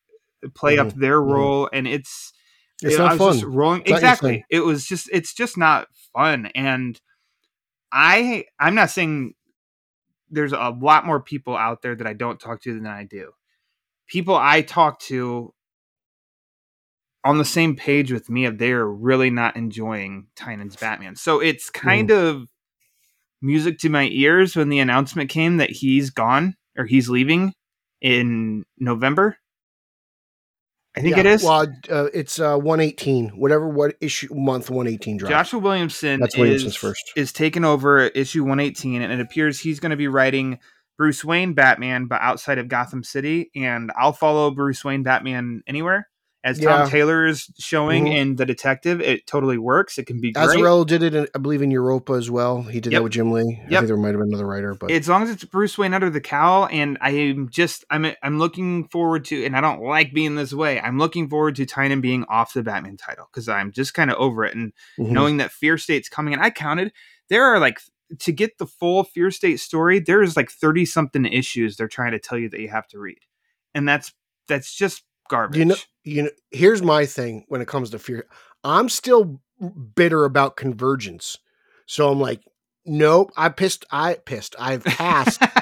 play 0.55 0.79
up 0.79 0.93
their 0.94 1.20
mhm. 1.20 1.32
role. 1.32 1.70
And 1.73 1.87
it's 1.87 2.32
It's 2.82 2.99
know, 2.99 3.05
not 3.05 3.12
I 3.12 3.25
was 3.25 3.35
just 3.37 3.44
fun. 3.44 3.55
rolling 3.55 3.82
It's 3.82 3.91
exactly. 3.93 4.44
It 4.50 4.61
was 4.61 4.87
just 4.87 5.08
it's 5.12 5.35
just 5.35 5.56
not 5.56 5.88
fun. 6.12 6.46
And 6.55 7.00
I 7.93 8.44
I'm 8.58 8.75
not 8.75 8.91
saying 8.91 9.35
there's 10.31 10.53
a 10.53 10.77
lot 10.81 11.06
more 11.06 11.20
people 11.20 11.56
out 11.56 11.82
there 11.82 11.94
that 11.94 12.06
I 12.06 12.13
don't 12.13 12.41
talk 12.41 12.63
to 12.63 12.74
than 12.74 12.86
I 12.86 13.05
do. 13.05 13.32
People 14.06 14.34
I 14.34 14.63
talk 14.63 15.01
to 15.01 15.55
on 17.24 17.39
the 17.39 17.44
same 17.44 17.74
page 17.74 18.13
with 18.13 18.29
me 18.29 18.44
if 18.44 18.58
they're 18.58 18.86
really 18.86 19.31
not 19.31 19.56
enjoying 19.56 20.27
Tynion's 20.36 20.77
Batman. 20.77 21.17
So 21.17 21.41
it's 21.41 21.70
kind 21.70 22.10
of 22.10 22.44
music 23.41 23.79
to 23.79 23.89
my 23.89 24.08
ears 24.13 24.55
when 24.56 24.69
the 24.69 24.79
announcement 24.79 25.31
came 25.31 25.56
that 25.56 25.70
he's 25.70 26.10
gone 26.10 26.55
or 26.77 26.84
he's 26.84 27.08
leaving 27.08 27.55
in 28.01 28.65
November. 28.79 29.36
I 30.96 31.01
think 31.01 31.19
it 31.19 31.27
Yeah, 31.27 31.32
is. 31.32 31.43
Well, 31.43 31.67
uh, 31.91 32.08
it's 32.15 32.39
uh, 32.39 32.56
118, 32.56 33.31
whatever 33.31 33.69
what 33.69 33.96
issue 34.01 34.29
month 34.32 34.70
118 34.70 35.17
drops. 35.17 35.31
Joshua 35.31 35.58
Williamson 35.58 36.20
That's 36.20 36.36
Williamson's 36.36 36.74
is, 36.74 36.77
first. 36.77 37.13
is 37.17 37.32
taking 37.32 37.65
over 37.65 38.01
issue 38.06 38.43
118, 38.43 39.03
and 39.03 39.13
it 39.13 39.20
appears 39.20 39.58
he's 39.58 39.81
going 39.81 39.91
to 39.91 39.96
be 39.96 40.06
writing 40.06 40.60
Bruce 40.96 41.24
Wayne 41.24 41.55
Batman, 41.55 42.06
but 42.06 42.20
outside 42.20 42.58
of 42.58 42.69
Gotham 42.69 43.03
City. 43.03 43.51
And 43.56 43.91
I'll 43.98 44.13
follow 44.13 44.53
Bruce 44.53 44.84
Wayne 44.84 45.03
Batman 45.03 45.63
anywhere. 45.67 46.08
As 46.44 46.58
Tom 46.58 46.81
Yeah. 46.81 46.86
Taylor 46.91 47.27
is 47.27 47.51
showing 47.58 48.05
Mhm. 48.05 48.17
in 48.17 48.36
The 48.36 48.44
Detective, 48.44 49.01
it 49.01 49.27
totally 49.27 49.56
works. 49.56 49.96
It 49.96 50.05
can 50.06 50.20
be 50.20 50.31
great. 50.31 50.46
Azzarello 50.46 50.86
did 50.86 51.03
it, 51.03 51.15
in, 51.15 51.27
I 51.34 51.39
believe, 51.39 51.63
in 51.63 51.70
Europa 51.70 52.13
as 52.13 52.31
well. 52.31 52.63
He 52.65 52.81
did 52.81 52.93
Yep. 52.93 52.98
that 52.98 53.03
with 53.03 53.13
Jim 53.13 53.32
Lee. 53.32 53.60
I 53.65 53.69
think 53.70 53.86
there 53.86 53.96
might 53.96 54.08
have 54.10 54.19
been 54.19 54.29
another 54.29 54.46
writer, 54.46 54.74
but 54.74 54.91
as 54.91 55.08
long 55.08 55.22
as 55.22 55.31
it's 55.31 55.44
Bruce 55.44 55.79
Wayne 55.79 55.94
under 55.94 56.10
the 56.10 56.20
cowl, 56.20 56.69
and 56.70 56.98
I'm 57.01 57.48
just 57.48 57.86
I'm 57.89 58.06
I'm 58.22 58.39
looking 58.39 58.89
forward 58.89 59.24
to, 59.27 59.43
and 59.46 59.56
I 59.56 59.63
don't 59.63 59.82
like 59.82 60.13
being 60.13 60.34
this 60.34 60.53
way. 60.53 60.79
I'm 60.79 60.98
looking 60.98 61.31
forward 61.31 61.56
to 61.56 61.65
Tynion 61.65 62.03
being 62.03 62.24
off 62.24 62.53
the 62.53 62.63
Batman 62.63 62.98
title 62.98 63.27
because 63.32 63.48
I'm 63.48 63.72
just 63.72 63.94
kind 63.94 64.10
of 64.10 64.19
over 64.19 64.44
it, 64.44 64.55
and 64.55 64.74
Mhm. 64.98 65.13
knowing 65.13 65.36
that 65.39 65.51
Fear 65.51 65.79
State's 65.79 66.10
coming. 66.10 66.34
And 66.34 66.43
I 66.43 66.51
counted 66.51 66.93
there 67.31 67.44
are 67.44 67.58
like 67.58 67.81
to 68.19 68.32
get 68.32 68.58
the 68.58 68.67
full 68.67 69.03
Fear 69.03 69.31
State 69.31 69.60
story, 69.60 69.98
there's 69.98 70.36
like 70.36 70.51
thirty 70.51 70.84
something 70.84 71.24
issues 71.24 71.77
they're 71.79 71.89
trying 71.89 72.13
to 72.13 72.19
tell 72.19 72.36
you 72.36 72.51
that 72.51 72.60
you 72.60 72.69
have 72.69 72.86
to 72.89 72.98
read, 72.98 73.20
and 73.74 73.89
that's 73.89 74.13
that's 74.46 74.74
just 74.74 75.05
garbage. 75.28 75.58
you 75.58 75.64
know, 75.64 75.76
you 76.04 76.22
know, 76.24 76.31
here's 76.50 76.82
my 76.82 77.06
thing 77.06 77.44
when 77.48 77.60
it 77.60 77.69
comes 77.69 77.90
to 77.90 77.98
fear. 77.98 78.26
I'm 78.62 78.88
still 78.88 79.40
bitter 79.94 80.24
about 80.24 80.56
convergence, 80.56 81.38
so 81.86 82.10
I'm 82.10 82.20
like, 82.20 82.40
nope. 82.86 83.31
I 83.36 83.48
pissed. 83.48 83.84
I 83.90 84.14
pissed. 84.14 84.54
I've 84.58 84.84
passed. 84.84 85.43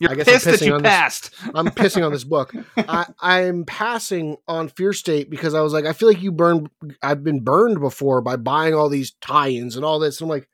You're 0.00 0.10
I 0.10 0.14
guess 0.16 0.26
I'm 0.26 0.34
pissed 0.34 0.44
that 0.46 0.54
pissing 0.60 0.66
you 0.66 0.74
on 0.74 0.82
this- 0.82 0.90
passed. 0.90 1.30
I'm 1.54 1.68
pissing 1.68 2.04
on 2.04 2.12
this 2.12 2.24
book. 2.24 2.52
I, 2.76 3.06
I'm 3.20 3.64
passing 3.64 4.36
on 4.48 4.68
Fear 4.68 4.92
State 4.92 5.30
because 5.30 5.54
I 5.54 5.60
was 5.60 5.72
like, 5.72 5.84
I 5.86 5.92
feel 5.92 6.08
like 6.08 6.20
you 6.20 6.32
burned. 6.32 6.68
I've 7.02 7.22
been 7.22 7.44
burned 7.44 7.80
before 7.80 8.20
by 8.20 8.36
buying 8.36 8.74
all 8.74 8.88
these 8.88 9.12
tie-ins 9.20 9.76
and 9.76 9.84
all 9.84 10.00
this. 10.00 10.20
I'm 10.20 10.28
like, 10.28 10.48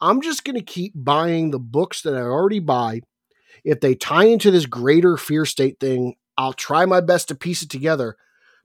I'm 0.00 0.22
just 0.22 0.44
going 0.44 0.56
to 0.56 0.62
keep 0.62 0.92
buying 0.96 1.50
the 1.50 1.58
books 1.58 2.00
that 2.02 2.14
I 2.14 2.20
already 2.22 2.58
buy. 2.58 3.02
If 3.64 3.80
they 3.80 3.94
tie 3.94 4.24
into 4.24 4.50
this 4.50 4.64
greater 4.64 5.18
fear 5.18 5.44
state 5.44 5.78
thing, 5.78 6.14
I'll 6.40 6.52
try 6.54 6.86
my 6.86 7.00
best 7.00 7.28
to 7.28 7.34
piece 7.34 7.62
it 7.62 7.68
together. 7.70 8.16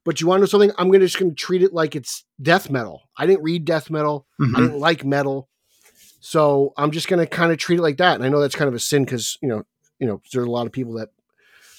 But 0.06 0.22
you 0.22 0.28
want 0.28 0.38
to 0.40 0.42
know 0.44 0.46
something? 0.48 0.72
I'm 0.78 0.90
gonna 0.92 1.06
just 1.06 1.20
going 1.20 1.32
to 1.32 1.36
treat 1.36 1.64
it 1.64 1.74
like 1.74 1.96
it's 1.96 2.24
death 2.42 2.70
metal. 2.70 3.02
I 3.18 3.26
didn't 3.26 3.44
read 3.44 3.66
death 3.66 3.90
metal. 3.90 4.26
I 4.40 4.44
Mhm. 4.44 4.56
didn't 4.56 4.80
like 4.80 5.04
metal, 5.04 5.50
so 6.20 6.74
I'm 6.78 6.92
just 6.92 7.08
going 7.08 7.20
to 7.20 7.26
kind 7.28 7.52
of 7.52 7.58
treat 7.58 7.80
it 7.80 7.82
like 7.82 7.98
that. 7.98 8.16
And 8.16 8.24
I 8.24 8.30
know 8.30 8.40
that's 8.40 8.56
kind 8.56 8.68
of 8.70 8.76
a 8.76 8.80
sin 8.80 9.04
because 9.04 9.38
you 9.42 9.50
know, 9.50 9.64
you 10.00 10.08
know, 10.08 10.22
there's 10.32 10.46
a 10.48 10.52
lot 10.52 10.68
of 10.68 10.72
people 10.72 10.94
that 10.94 11.10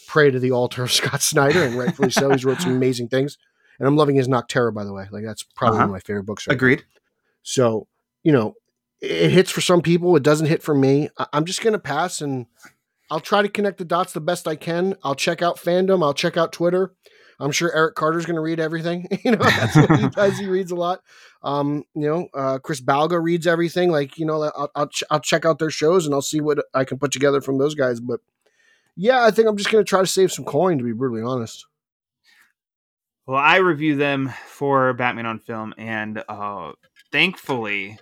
pray 0.07 0.31
to 0.31 0.39
the 0.41 0.51
altar 0.53 0.83
of 0.83 0.93
Scott 1.01 1.23
Snyder, 1.23 1.63
and 1.63 1.79
rightfully 1.79 2.11
so. 2.11 2.31
He's 2.31 2.45
wrote 2.45 2.61
some 2.61 2.73
amazing 2.77 3.09
things, 3.09 3.39
and 3.79 3.87
I'm 3.89 3.97
loving 3.97 4.17
his 4.17 4.29
Nocterra, 4.29 4.75
by 4.75 4.85
the 4.85 4.93
way. 4.93 5.07
Like 5.11 5.25
that's 5.25 5.43
probably 5.45 5.77
one 5.79 5.83
Uh-huh. 5.85 5.91
of 5.91 5.93
my 5.93 6.01
favorite 6.01 6.25
books. 6.27 6.47
Right 6.47 6.53
now. 6.55 6.57
Agreed. 6.57 6.85
So, 7.43 7.87
you 8.25 8.33
know, 8.33 8.55
it 9.01 9.31
hits 9.31 9.51
for 9.53 9.61
some 9.61 9.83
people, 9.83 10.17
it 10.17 10.23
doesn't 10.25 10.47
hit 10.49 10.63
for 10.65 10.75
me. 10.75 11.11
I- 11.17 11.27
I'm 11.33 11.45
just 11.45 11.61
going 11.63 11.75
to 11.75 11.79
pass 11.79 12.21
and 12.21 12.47
I'll 13.11 13.21
try 13.21 13.43
to 13.43 13.49
connect 13.49 13.79
the 13.79 13.85
dots 13.85 14.13
the 14.13 14.21
best 14.21 14.49
I 14.49 14.57
can. 14.57 14.97
I'll 15.05 15.15
check 15.15 15.43
out 15.43 15.59
fandom, 15.59 16.03
I'll 16.03 16.15
check 16.15 16.37
out 16.37 16.53
Twitter. 16.53 16.95
I'm 17.39 17.53
sure 17.53 17.75
Eric 17.75 17.97
Carter's 17.97 18.25
going 18.25 18.37
to 18.37 18.41
read 18.41 18.59
everything. 18.59 19.07
you 19.25 19.33
know, 19.33 19.43
that's 19.43 19.77
what 19.77 19.99
he 19.99 20.09
does. 20.11 20.39
He 20.39 20.47
reads 20.47 20.71
a 20.71 20.77
lot. 20.77 21.03
Um, 21.43 21.85
you 21.95 22.09
know, 22.09 22.29
uh, 22.35 22.59
Chris 22.59 22.81
Balga 22.81 23.23
reads 23.23 23.47
everything. 23.47 23.91
Like, 23.91 24.19
you 24.19 24.25
know, 24.25 24.43
I'll, 24.43 24.71
I'll, 24.75 24.89
ch- 24.89 25.05
I'll 25.11 25.21
check 25.21 25.45
out 25.45 25.59
their 25.59 25.71
shows 25.71 26.07
and 26.07 26.15
I'll 26.15 26.23
see 26.23 26.41
what 26.41 26.59
I 26.73 26.85
can 26.85 26.99
put 26.99 27.13
together 27.13 27.43
from 27.43 27.59
those 27.59 27.75
guys. 27.75 28.01
But 28.01 28.21
yeah, 28.97 29.23
I 29.23 29.31
think 29.31 29.49
I'm 29.49 29.57
just 29.59 29.71
going 29.71 29.85
to 29.85 29.89
try 29.89 30.01
to 30.01 30.07
save 30.07 30.33
some 30.33 30.47
coin, 30.47 30.79
to 30.79 30.85
be 30.85 30.93
brutally 30.93 31.23
honest. 31.23 31.67
Well, 33.27 33.39
I 33.39 33.57
review 33.57 33.97
them 33.97 34.33
for 34.47 34.93
Batman 34.95 35.27
on 35.27 35.41
Film, 35.41 35.75
and 35.77 36.23
uh, 36.29 36.73
thankfully, 37.11 37.99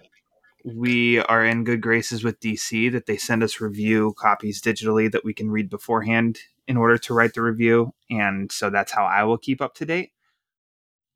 we 0.64 1.18
are 1.18 1.44
in 1.44 1.64
good 1.64 1.82
graces 1.82 2.24
with 2.24 2.40
DC 2.40 2.90
that 2.92 3.06
they 3.06 3.18
send 3.18 3.42
us 3.42 3.60
review 3.60 4.14
copies 4.18 4.62
digitally 4.62 5.12
that 5.12 5.24
we 5.24 5.34
can 5.34 5.50
read 5.50 5.68
beforehand 5.68 6.38
in 6.66 6.78
order 6.78 6.96
to 6.96 7.12
write 7.12 7.34
the 7.34 7.42
review, 7.42 7.92
and 8.10 8.50
so 8.50 8.70
that's 8.70 8.92
how 8.92 9.04
I 9.04 9.24
will 9.24 9.36
keep 9.36 9.60
up 9.60 9.74
to 9.76 9.84
date. 9.84 10.12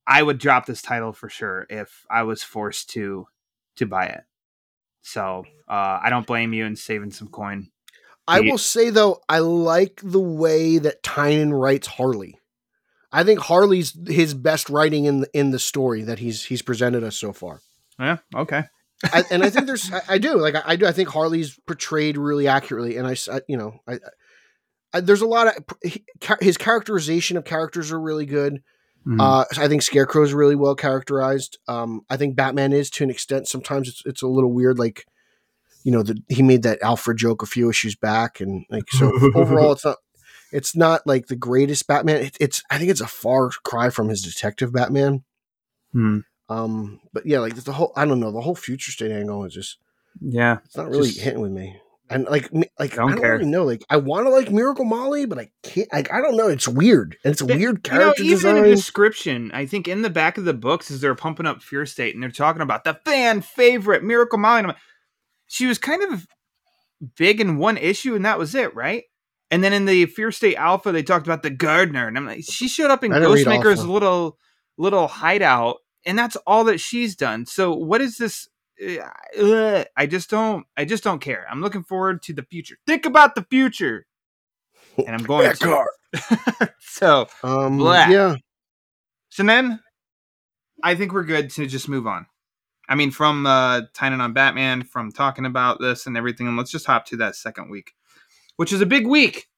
I 0.07 0.23
would 0.23 0.39
drop 0.39 0.67
this 0.67 0.83
title 0.83 1.13
for 1.13 1.29
sure 1.29 1.67
if 1.71 2.07
I 2.11 2.23
was 2.23 2.43
forced 2.43 2.91
to 2.91 3.27
to 3.77 3.87
buy 3.87 4.07
it. 4.07 4.23
So 5.03 5.45
uh, 5.69 6.01
I 6.03 6.11
don't 6.11 6.27
blame 6.27 6.53
you 6.53 6.67
in 6.67 6.77
saving 6.77 7.13
some 7.13 7.29
coin. 7.29 7.71
I 8.27 8.41
will 8.41 8.59
say 8.59 8.91
though, 8.91 9.23
I 9.29 9.39
like 9.39 10.01
the 10.03 10.21
way 10.21 10.77
that 10.77 11.03
Tynion 11.03 11.59
writes 11.59 11.87
Harley. 11.87 12.39
I 13.11 13.25
think 13.25 13.41
Harley's 13.41 13.97
his 14.07 14.35
best 14.35 14.69
writing 14.69 15.07
in 15.07 15.21
the, 15.21 15.31
in 15.33 15.51
the 15.51 15.59
story 15.59 16.03
that 16.03 16.19
he's 16.19 16.45
he's 16.45 16.61
presented 16.61 17.03
us 17.03 17.17
so 17.17 17.33
far. 17.33 17.61
Yeah. 17.99 18.19
Okay. 18.35 18.65
I, 19.13 19.23
and 19.31 19.45
I 19.45 19.51
think 19.51 19.67
there's 19.67 19.93
I, 19.93 20.03
I 20.09 20.19
do 20.19 20.37
like 20.37 20.55
I, 20.57 20.63
I 20.67 20.77
do 20.77 20.87
I 20.87 20.93
think 20.93 21.09
Harley's 21.09 21.59
portrayed 21.67 22.17
really 22.19 22.49
accurately, 22.49 22.97
and 22.97 23.07
I, 23.07 23.17
I- 23.33 23.43
you 23.49 23.57
know 23.57 23.81
I, 23.87 23.99
I 24.93 25.01
there's 25.01 25.21
a 25.23 25.27
lot 25.27 25.47
of 25.49 25.65
his 26.41 26.57
characterization 26.57 27.37
of 27.37 27.45
characters 27.45 27.93
are 27.93 28.01
really 28.01 28.27
good. 28.27 28.63
Mhm. 29.07 29.21
Uh, 29.21 29.45
I 29.59 29.69
think 29.69 29.83
Scarecrow's 29.83 30.33
really 30.33 30.57
well 30.57 30.75
characterized. 30.75 31.59
Um, 31.69 32.03
I 32.11 32.17
think 32.17 32.35
Batman 32.37 32.73
is 32.73 32.91
to 32.91 33.05
an 33.05 33.11
extent. 33.11 33.47
Sometimes 33.49 33.89
it's 33.89 34.03
it's 34.05 34.23
a 34.23 34.27
little 34.27 34.53
weird, 34.53 34.79
like 34.79 35.05
you 35.85 35.93
know, 35.93 36.03
the, 36.03 36.21
he 36.29 36.43
made 36.43 36.65
that 36.65 36.83
Alfred 36.83 37.17
joke 37.19 37.43
a 37.43 37.47
few 37.47 37.71
issues 37.71 37.95
back, 37.95 38.41
and 38.41 38.65
like 38.69 38.85
so 38.91 39.13
overall, 39.35 39.73
it's 39.73 39.85
not 39.85 39.97
it's 40.51 40.75
not 40.77 41.07
like 41.07 41.29
the 41.29 41.37
greatest 41.37 41.87
Batman. 41.87 42.23
It, 42.23 42.37
it's 42.41 42.63
I 42.71 42.79
think 42.79 42.91
it's 42.91 43.01
a 43.01 43.07
far 43.07 43.51
cry 43.63 43.91
from 43.91 44.09
his 44.09 44.23
Detective 44.23 44.73
Batman. 44.73 45.23
Hmm. 45.93 46.19
Um, 46.49 47.01
but 47.13 47.27
yeah, 47.27 47.41
like 47.41 47.55
the 47.55 47.73
whole 47.73 47.93
I 47.97 48.05
don't 48.07 48.21
know 48.21 48.33
the 48.33 48.41
whole 48.41 48.55
future 48.55 48.91
state 48.91 49.11
angle 49.13 49.45
is 49.45 49.53
just 49.55 49.79
Yeah. 50.21 50.59
it's 50.65 50.77
not 50.77 50.89
really 50.89 51.09
Just- 51.09 51.21
hitting 51.21 51.41
with 51.41 51.53
me. 51.53 51.77
And 52.11 52.25
like, 52.25 52.51
me- 52.55 52.71
like 52.79 52.95
Don't 52.95 53.09
I 53.11 53.13
don't 53.13 53.21
care. 53.21 53.33
really 53.33 53.45
know. 53.51 53.65
Like, 53.67 53.85
I 53.91 53.99
want 53.99 54.25
to 54.25 54.31
like 54.31 54.51
Miracle 54.51 54.87
Molly, 54.87 55.27
but 55.27 55.39
I 55.39 55.51
can't. 55.63 55.93
Like, 55.93 56.11
I 56.11 56.23
don't 56.23 56.39
know. 56.39 56.49
It's 56.49 56.67
weird, 56.67 57.19
and 57.23 57.33
it's 57.33 57.43
a 57.43 57.45
weird 57.45 57.61
You 57.61 57.73
know, 57.75 57.81
character 58.01 58.23
even 58.23 58.33
in 58.33 58.37
design. 58.39 58.63
the 58.63 58.71
description, 58.71 59.51
I 59.53 59.67
think 59.67 59.87
in 59.89 60.01
the 60.01 60.09
back 60.09 60.39
of 60.39 60.47
the 60.47 60.55
books, 60.55 60.91
is 60.91 61.03
they're 61.03 61.15
pumping 61.15 61.45
up 61.45 61.63
Fear 61.63 61.85
State 61.85 62.15
and 62.15 62.23
they're 62.23 62.31
talking 62.31 62.63
about 62.63 62.85
the 62.85 62.95
fan 63.05 63.43
favorite 63.43 64.03
Miracle 64.03 64.39
Molly, 64.39 64.63
like, 64.63 64.77
she 65.49 65.67
was 65.67 65.77
kind 65.77 66.03
of 66.03 66.27
big 67.19 67.43
in 67.43 67.59
one 67.59 67.77
issue, 67.77 68.15
and 68.15 68.25
that 68.25 68.39
was 68.39 68.55
it, 68.55 68.75
right? 68.75 69.03
And 69.51 69.63
then 69.63 69.75
in 69.75 69.85
the 69.85 70.07
Fear 70.07 70.33
State 70.33 70.57
Alpha, 70.57 70.93
they 70.93 71.03
talked 71.03 71.27
about 71.27 71.43
the 71.43 71.51
gardener, 71.51 72.07
and 72.09 72.17
I'm 72.17 72.25
like, 72.25 72.43
she 72.43 72.69
showed 72.69 72.91
up 72.91 73.05
in 73.05 73.13
I 73.13 73.19
didn't 73.19 73.35
read 73.35 73.47
Ghostmaker's 73.47 73.85
little 73.85 74.39
little 74.79 75.09
hideout, 75.09 75.77
and 76.09 76.19
that's 76.19 76.37
all 76.47 76.65
that 76.65 76.81
she's 76.81 77.15
done. 77.15 77.47
So 77.47 77.73
what 77.75 78.01
is 78.01 78.17
this? 78.17 78.49
Uh, 79.39 79.85
I 79.97 80.07
just 80.07 80.31
don't. 80.31 80.65
I 80.77 80.85
just 80.85 81.05
don't 81.05 81.21
care. 81.21 81.47
I'm 81.51 81.61
looking 81.61 81.83
forward 81.85 82.23
to 82.23 82.33
the 82.33 82.43
future. 82.43 82.77
Think 82.87 83.07
about 83.07 83.35
the 83.35 83.43
future, 83.51 84.07
and 84.97 85.11
I'm 85.11 85.23
going 85.25 85.45
That 85.47 85.57
to. 85.61 85.65
car. 85.65 86.71
so 86.81 87.29
Um, 87.43 87.77
Blah. 87.77 88.07
yeah, 88.09 88.37
so 89.29 89.43
then, 89.43 89.81
I 90.83 90.95
think 90.95 91.13
we're 91.13 91.25
good 91.25 91.51
to 91.51 91.67
just 91.67 91.89
move 91.89 92.07
on. 92.07 92.27
I 92.89 92.95
mean, 92.95 93.11
from 93.11 93.45
uh, 93.47 93.83
Tynion 93.95 94.21
on 94.21 94.33
Batman, 94.33 94.83
from 94.83 95.13
talking 95.13 95.45
about 95.45 95.79
this 95.81 96.07
and 96.07 96.17
everything, 96.17 96.49
and 96.49 96.57
let's 96.57 96.71
just 96.71 96.87
hop 96.87 97.05
to 97.07 97.17
that 97.19 97.37
second 97.37 97.69
week, 97.71 97.93
which 98.57 98.73
is 98.73 98.81
a 98.81 98.87
big 98.87 99.07
week. 99.07 99.49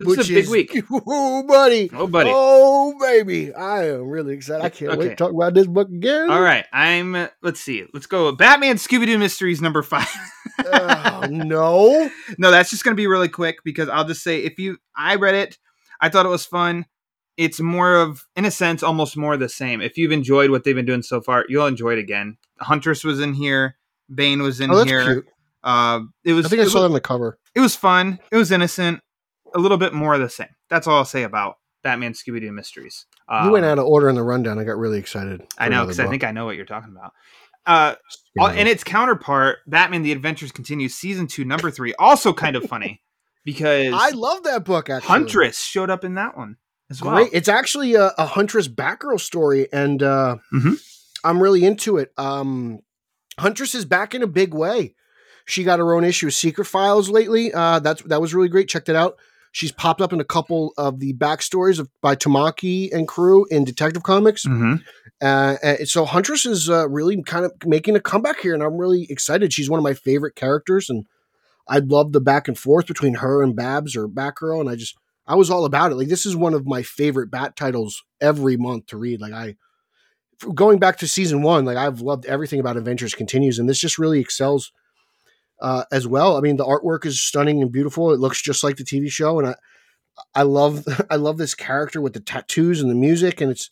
This 0.00 0.08
which 0.08 0.18
is 0.20 0.30
a 0.30 0.34
big 0.34 0.44
is 0.44 0.50
week. 0.50 0.84
Oh, 1.06 1.42
buddy. 1.46 1.88
Oh, 1.92 2.06
buddy. 2.08 2.30
Oh, 2.32 2.96
baby. 3.00 3.54
I 3.54 3.90
am 3.90 4.08
really 4.08 4.34
excited. 4.34 4.64
I 4.64 4.68
can't 4.68 4.98
wait 4.98 5.10
to 5.10 5.14
talk 5.16 5.30
about 5.32 5.54
this 5.54 5.66
book 5.68 5.88
again. 5.88 6.30
All 6.30 6.40
right, 6.40 6.66
I'm. 6.72 7.14
uh, 7.14 7.28
Let's 7.42 7.60
see. 7.60 7.84
Let's 7.94 8.06
go. 8.06 8.32
Batman 8.32 8.76
Scooby 8.76 9.06
Doo 9.06 9.18
Mysteries 9.18 9.62
number 9.62 9.82
five. 9.82 10.08
oh, 10.66 11.26
no. 11.30 12.10
no, 12.38 12.50
that's 12.50 12.70
just 12.70 12.82
going 12.84 12.92
to 12.94 13.00
be 13.00 13.06
really 13.06 13.28
quick 13.28 13.58
because 13.64 13.88
I'll 13.88 14.04
just 14.04 14.22
say 14.24 14.40
if 14.40 14.58
you, 14.58 14.78
I 14.96 15.14
read 15.14 15.34
it, 15.36 15.58
I 16.00 16.08
thought 16.08 16.26
it 16.26 16.30
was 16.30 16.44
fun. 16.44 16.86
It's 17.36 17.60
more 17.60 17.96
of, 17.96 18.26
in 18.36 18.44
a 18.44 18.50
sense, 18.50 18.82
almost 18.82 19.16
more 19.16 19.36
the 19.36 19.48
same. 19.48 19.80
If 19.80 19.96
you've 19.96 20.12
enjoyed 20.12 20.50
what 20.50 20.64
they've 20.64 20.74
been 20.74 20.86
doing 20.86 21.02
so 21.02 21.20
far, 21.20 21.44
you'll 21.48 21.66
enjoy 21.66 21.92
it 21.92 21.98
again. 21.98 22.36
Huntress 22.60 23.04
was 23.04 23.20
in 23.20 23.32
here. 23.34 23.76
Bane 24.12 24.42
was 24.42 24.60
in 24.60 24.70
Oh, 24.70 24.76
that's 24.78 24.90
here. 24.90 25.04
cute. 25.04 25.26
Uh, 25.62 26.00
it 26.24 26.32
was. 26.32 26.46
I 26.46 26.48
think 26.50 26.60
I 26.60 26.64
it 26.64 26.68
saw 26.68 26.74
was, 26.78 26.82
that 26.82 26.86
on 26.86 26.92
the 26.92 27.00
cover. 27.00 27.38
it 27.54 27.60
was 27.60 27.74
fun. 27.74 28.18
It 28.30 28.36
was 28.36 28.52
innocent. 28.52 29.00
A 29.54 29.58
little 29.58 29.78
bit 29.78 29.92
more 29.94 30.14
of 30.14 30.20
the 30.20 30.28
same. 30.28 30.48
That's 30.68 30.86
all 30.86 30.96
I'll 30.98 31.04
say 31.04 31.22
about 31.22 31.56
Batman 31.82 32.12
Scooby 32.12 32.40
Doo 32.40 32.52
Mysteries. 32.52 33.06
you 33.44 33.50
went 33.50 33.64
Um, 33.64 33.70
out 33.72 33.78
of 33.78 33.86
order 33.86 34.08
in 34.08 34.14
the 34.16 34.22
rundown. 34.22 34.58
I 34.58 34.64
got 34.64 34.76
really 34.76 34.98
excited. 34.98 35.42
I 35.58 35.68
know 35.68 35.82
because 35.84 36.00
I 36.00 36.08
think 36.08 36.24
I 36.24 36.32
know 36.32 36.44
what 36.44 36.56
you're 36.56 36.64
talking 36.66 36.90
about. 36.96 37.12
Uh, 37.66 37.94
uh, 38.40 38.48
and 38.48 38.68
its 38.68 38.84
counterpart, 38.84 39.58
Batman: 39.66 40.02
The 40.02 40.12
Adventures 40.12 40.52
Continue, 40.52 40.88
season 40.88 41.26
two, 41.26 41.44
number 41.44 41.70
three, 41.70 41.94
also 41.98 42.32
kind 42.34 42.56
of 42.56 42.64
funny 42.64 43.00
because 43.44 43.92
I 43.94 44.10
love 44.10 44.42
that 44.42 44.64
book, 44.64 44.90
actually. 44.90 45.08
Huntress 45.08 45.58
showed 45.60 45.88
up 45.88 46.04
in 46.04 46.14
that 46.14 46.36
one 46.36 46.56
as 46.90 47.00
well. 47.00 47.14
Great. 47.14 47.30
It's 47.32 47.48
actually 47.48 47.94
a, 47.94 48.12
a 48.18 48.26
Huntress 48.26 48.68
Batgirl 48.68 49.18
story, 49.20 49.68
and 49.72 50.02
uh, 50.02 50.36
Mhm. 50.52 50.78
I'm 51.24 51.42
really 51.42 51.64
into 51.64 51.96
it. 51.96 52.12
Um, 52.18 52.80
Huntress 53.38 53.74
is 53.74 53.84
back 53.86 54.14
in 54.14 54.22
a 54.22 54.26
big 54.26 54.52
way. 54.52 54.94
She 55.46 55.64
got 55.64 55.78
her 55.78 55.94
own 55.94 56.04
issue 56.04 56.26
of 56.26 56.34
Secret 56.34 56.66
Files 56.66 57.08
lately. 57.08 57.52
Uh, 57.52 57.78
that's 57.78 58.02
that 58.02 58.20
was 58.20 58.34
really 58.34 58.48
great. 58.48 58.68
Checked 58.68 58.88
it 58.90 58.96
out. 58.96 59.16
She's 59.54 59.70
popped 59.70 60.00
up 60.00 60.12
in 60.12 60.18
a 60.18 60.24
couple 60.24 60.72
of 60.76 60.98
the 60.98 61.12
backstories 61.12 61.78
of 61.78 61.88
by 62.00 62.16
Tamaki 62.16 62.92
and 62.92 63.06
crew 63.06 63.46
in 63.52 63.62
Detective 63.62 64.02
Comics. 64.02 64.44
Mhm. 64.44 64.82
Uh, 65.22 65.56
and 65.62 65.88
so 65.88 66.04
Huntress 66.04 66.44
is 66.44 66.68
uh, 66.68 66.88
really 66.88 67.22
kind 67.22 67.44
of 67.44 67.52
making 67.64 67.94
a 67.94 68.00
comeback 68.00 68.40
here, 68.40 68.52
and 68.52 68.64
I'm 68.64 68.76
really 68.76 69.06
excited. 69.08 69.52
She's 69.52 69.70
one 69.70 69.78
of 69.78 69.84
my 69.84 69.94
favorite 69.94 70.34
characters, 70.34 70.90
and 70.90 71.06
I 71.68 71.78
love 71.78 72.10
the 72.10 72.20
back 72.20 72.48
and 72.48 72.58
forth 72.58 72.88
between 72.88 73.14
her 73.14 73.44
and 73.44 73.54
Babs 73.54 73.94
or 73.94 74.08
Batgirl, 74.08 74.60
and 74.60 74.68
I 74.68 74.74
just 74.74 74.96
I 75.24 75.36
was 75.36 75.50
all 75.50 75.64
about 75.64 75.92
it. 75.92 75.94
Like 75.94 76.08
this 76.08 76.26
is 76.26 76.34
one 76.34 76.52
of 76.52 76.66
my 76.66 76.82
favorite 76.82 77.30
Bat 77.30 77.54
titles 77.54 78.02
every 78.20 78.56
month 78.56 78.86
to 78.86 78.96
read. 78.96 79.20
Like 79.20 79.34
I 79.34 79.54
going 80.52 80.80
back 80.80 80.98
to 80.98 81.06
season 81.06 81.42
one, 81.42 81.64
like 81.64 81.76
I've 81.76 82.00
loved 82.00 82.26
everything 82.26 82.58
about 82.58 82.76
Adventures 82.76 83.14
Continues, 83.14 83.60
and 83.60 83.68
this 83.68 83.78
just 83.78 84.00
really 84.00 84.18
excels 84.18 84.72
uh, 85.64 85.84
as 85.90 86.06
well. 86.06 86.36
I 86.36 86.40
mean, 86.40 86.56
the 86.56 86.64
artwork 86.64 87.06
is 87.06 87.20
stunning 87.20 87.62
and 87.62 87.72
beautiful. 87.72 88.12
It 88.12 88.20
looks 88.20 88.42
just 88.42 88.62
like 88.62 88.76
the 88.76 88.84
TV 88.84 89.10
show, 89.10 89.38
and 89.38 89.48
I 89.48 89.54
I 90.34 90.42
love 90.42 90.84
I 91.10 91.16
love 91.16 91.38
this 91.38 91.54
character 91.54 92.00
with 92.00 92.12
the 92.12 92.20
tattoos 92.20 92.80
and 92.82 92.90
the 92.90 92.94
music, 92.94 93.40
and 93.40 93.50
it's 93.50 93.70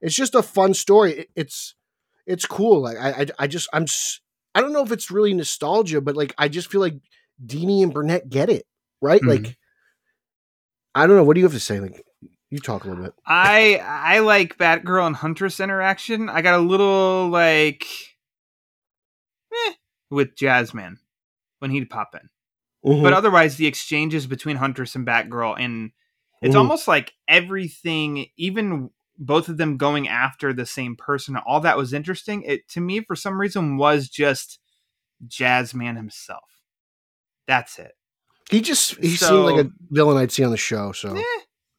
it's 0.00 0.14
just 0.14 0.34
a 0.34 0.42
fun 0.42 0.74
story. 0.74 1.12
It- 1.20 1.30
it's 1.34 1.74
it's 2.26 2.46
cool. 2.46 2.82
Like 2.82 2.98
I 2.98 3.10
I, 3.22 3.26
I 3.40 3.46
just 3.46 3.68
I'm 3.72 3.86
I 4.54 4.60
don't 4.60 4.72
know 4.74 4.82
if 4.84 4.92
it's 4.92 5.10
really 5.10 5.32
nostalgia, 5.34 6.00
but 6.00 6.16
like 6.16 6.34
I 6.38 6.48
just 6.48 6.70
feel 6.70 6.80
like 6.82 6.96
Dini 7.44 7.82
and 7.82 7.92
Burnett 7.94 8.28
get 8.28 8.50
it 8.50 8.66
right. 9.00 9.22
Mhm. 9.22 9.28
Like 9.44 9.56
I 10.94 11.06
don't 11.06 11.16
know. 11.16 11.24
What 11.24 11.34
do 11.34 11.40
you 11.40 11.46
have 11.46 11.54
to 11.54 11.60
say? 11.60 11.80
Like 11.80 12.04
you 12.50 12.58
talk 12.58 12.84
a 12.84 12.88
little 12.88 13.04
bit. 13.04 13.14
I 13.26 13.80
I 13.82 14.18
like 14.20 14.58
Batgirl 14.58 15.06
and 15.06 15.16
Huntress 15.16 15.58
interaction. 15.60 16.28
I 16.28 16.42
got 16.42 16.54
a 16.54 16.62
little 16.62 17.28
like 17.30 17.86
eh, 19.52 19.72
with 20.10 20.36
Jasmine 20.36 20.98
when 21.62 21.70
he'd 21.70 21.88
pop 21.88 22.14
in. 22.14 22.28
Mhm. 22.84 23.02
but 23.04 23.12
otherwise 23.12 23.56
the 23.56 23.66
exchanges 23.68 24.26
between 24.26 24.56
huntress 24.56 24.96
and 24.96 25.06
batgirl 25.06 25.54
and 25.56 25.92
it's 26.42 26.56
Mhm. 26.56 26.58
almost 26.58 26.88
like 26.88 27.12
everything 27.28 28.26
even 28.36 28.90
both 29.16 29.48
of 29.48 29.56
them 29.56 29.76
going 29.76 30.08
after 30.08 30.52
the 30.52 30.66
same 30.66 30.96
person 30.96 31.36
all 31.36 31.60
that 31.60 31.76
was 31.76 31.92
interesting 31.92 32.42
it 32.42 32.68
to 32.68 32.80
me 32.80 33.00
for 33.00 33.14
some 33.14 33.40
reason 33.40 33.76
was 33.76 34.08
just 34.08 34.58
Jazzman 35.28 35.94
himself. 35.96 36.42
That's 37.46 37.78
it. 37.78 37.92
He 38.50 38.60
just 38.60 38.96
he 38.96 39.14
seemed 39.14 39.44
like 39.44 39.64
a 39.64 39.70
villain 39.90 40.16
I'd 40.16 40.32
see 40.32 40.42
on 40.42 40.50
the 40.50 40.56
show. 40.56 40.90
So 40.90 41.14
Eh. 41.16 41.22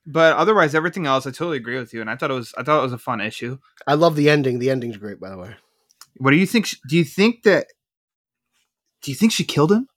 But 0.05 0.35
otherwise, 0.37 0.73
everything 0.75 1.05
else, 1.05 1.25
I 1.25 1.31
totally 1.31 1.57
agree 1.57 1.77
with 1.77 1.93
you, 1.93 1.99
and 2.01 2.09
I 2.09 2.15
thought 2.15 2.31
it 2.31 2.35
was 2.35 2.53
I 2.57 2.63
thought 2.63 2.79
it 2.79 2.83
was 2.83 2.93
a 2.93 2.97
fun 2.97 3.19
issue. 3.19 3.57
I 3.87 3.95
love 3.95 4.15
the 4.15 4.29
ending. 4.29 4.59
The 4.59 4.69
ending's 4.69 4.95
great, 4.97 5.19
by 5.19 5.29
the 5.29 5.37
way. 5.37 5.55
What 6.17 6.31
do 6.31 6.37
you 6.37 6.45
think? 6.45 6.69
Do 6.87 6.95
you 6.97 7.03
think 7.03 7.43
that? 7.43 7.67
Do 9.03 9.11
you 9.11 9.15
think 9.15 9.31
she 9.31 9.43
killed 9.43 9.71
him? 9.71 9.87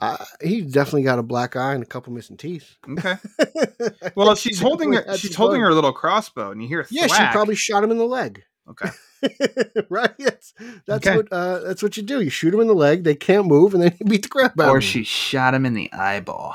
Uh, 0.00 0.16
he 0.40 0.60
definitely 0.62 1.02
got 1.02 1.18
a 1.18 1.22
black 1.24 1.56
eye 1.56 1.74
and 1.74 1.82
a 1.82 1.86
couple 1.86 2.12
missing 2.12 2.36
teeth. 2.36 2.76
Okay. 2.88 3.14
Well, 4.14 4.34
she's 4.34 4.60
holding 4.60 4.92
her, 4.92 5.16
she's 5.16 5.34
holding 5.34 5.60
her 5.60 5.72
little 5.72 5.92
crossbow, 5.92 6.50
and 6.50 6.60
you 6.62 6.68
hear 6.68 6.80
a 6.80 6.86
Yeah, 6.90 7.06
she 7.06 7.24
probably 7.32 7.54
shot 7.54 7.82
him 7.84 7.90
in 7.90 7.98
the 7.98 8.06
leg. 8.06 8.42
Okay. 8.68 8.90
right? 9.90 10.12
Yes. 10.18 10.52
That's 10.86 11.06
Okay. 11.06 11.16
what 11.16 11.32
uh, 11.32 11.60
that's 11.60 11.82
what 11.82 11.96
you 11.96 12.02
do. 12.02 12.20
You 12.20 12.30
shoot 12.30 12.50
them 12.50 12.60
in 12.60 12.66
the 12.66 12.74
leg, 12.74 13.04
they 13.04 13.14
can't 13.14 13.46
move, 13.46 13.74
and 13.74 13.82
then 13.82 13.96
you 13.98 14.06
beat 14.10 14.22
the 14.22 14.28
crap 14.28 14.52
out 14.58 14.66
Or 14.68 14.68
of 14.68 14.74
them. 14.74 14.80
she 14.82 15.04
shot 15.04 15.54
him 15.54 15.64
in 15.66 15.74
the 15.74 15.92
eyeball. 15.92 16.54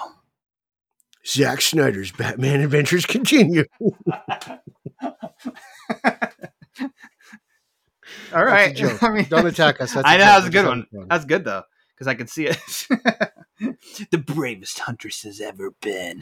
Zack 1.25 1.61
Snyder's 1.61 2.11
Batman 2.11 2.59
adventures 2.61 3.05
continue. 3.05 3.63
All 8.33 8.45
right. 8.45 8.77
I 9.03 9.09
mean, 9.09 9.25
Don't 9.25 9.45
attack 9.47 9.81
us. 9.81 9.93
That's 9.93 10.07
I 10.07 10.17
know 10.17 10.23
joke. 10.23 10.27
that 10.27 10.37
was 10.37 10.45
a 10.45 10.49
good 10.49 10.65
just 10.81 10.93
one. 10.93 11.07
That's 11.09 11.25
good 11.25 11.43
though, 11.45 11.63
because 11.95 12.07
I 12.07 12.15
can 12.15 12.27
see 12.27 12.47
it. 12.47 12.57
the 14.11 14.17
bravest 14.17 14.79
huntress 14.79 15.21
has 15.23 15.39
ever 15.41 15.71
been. 15.81 16.21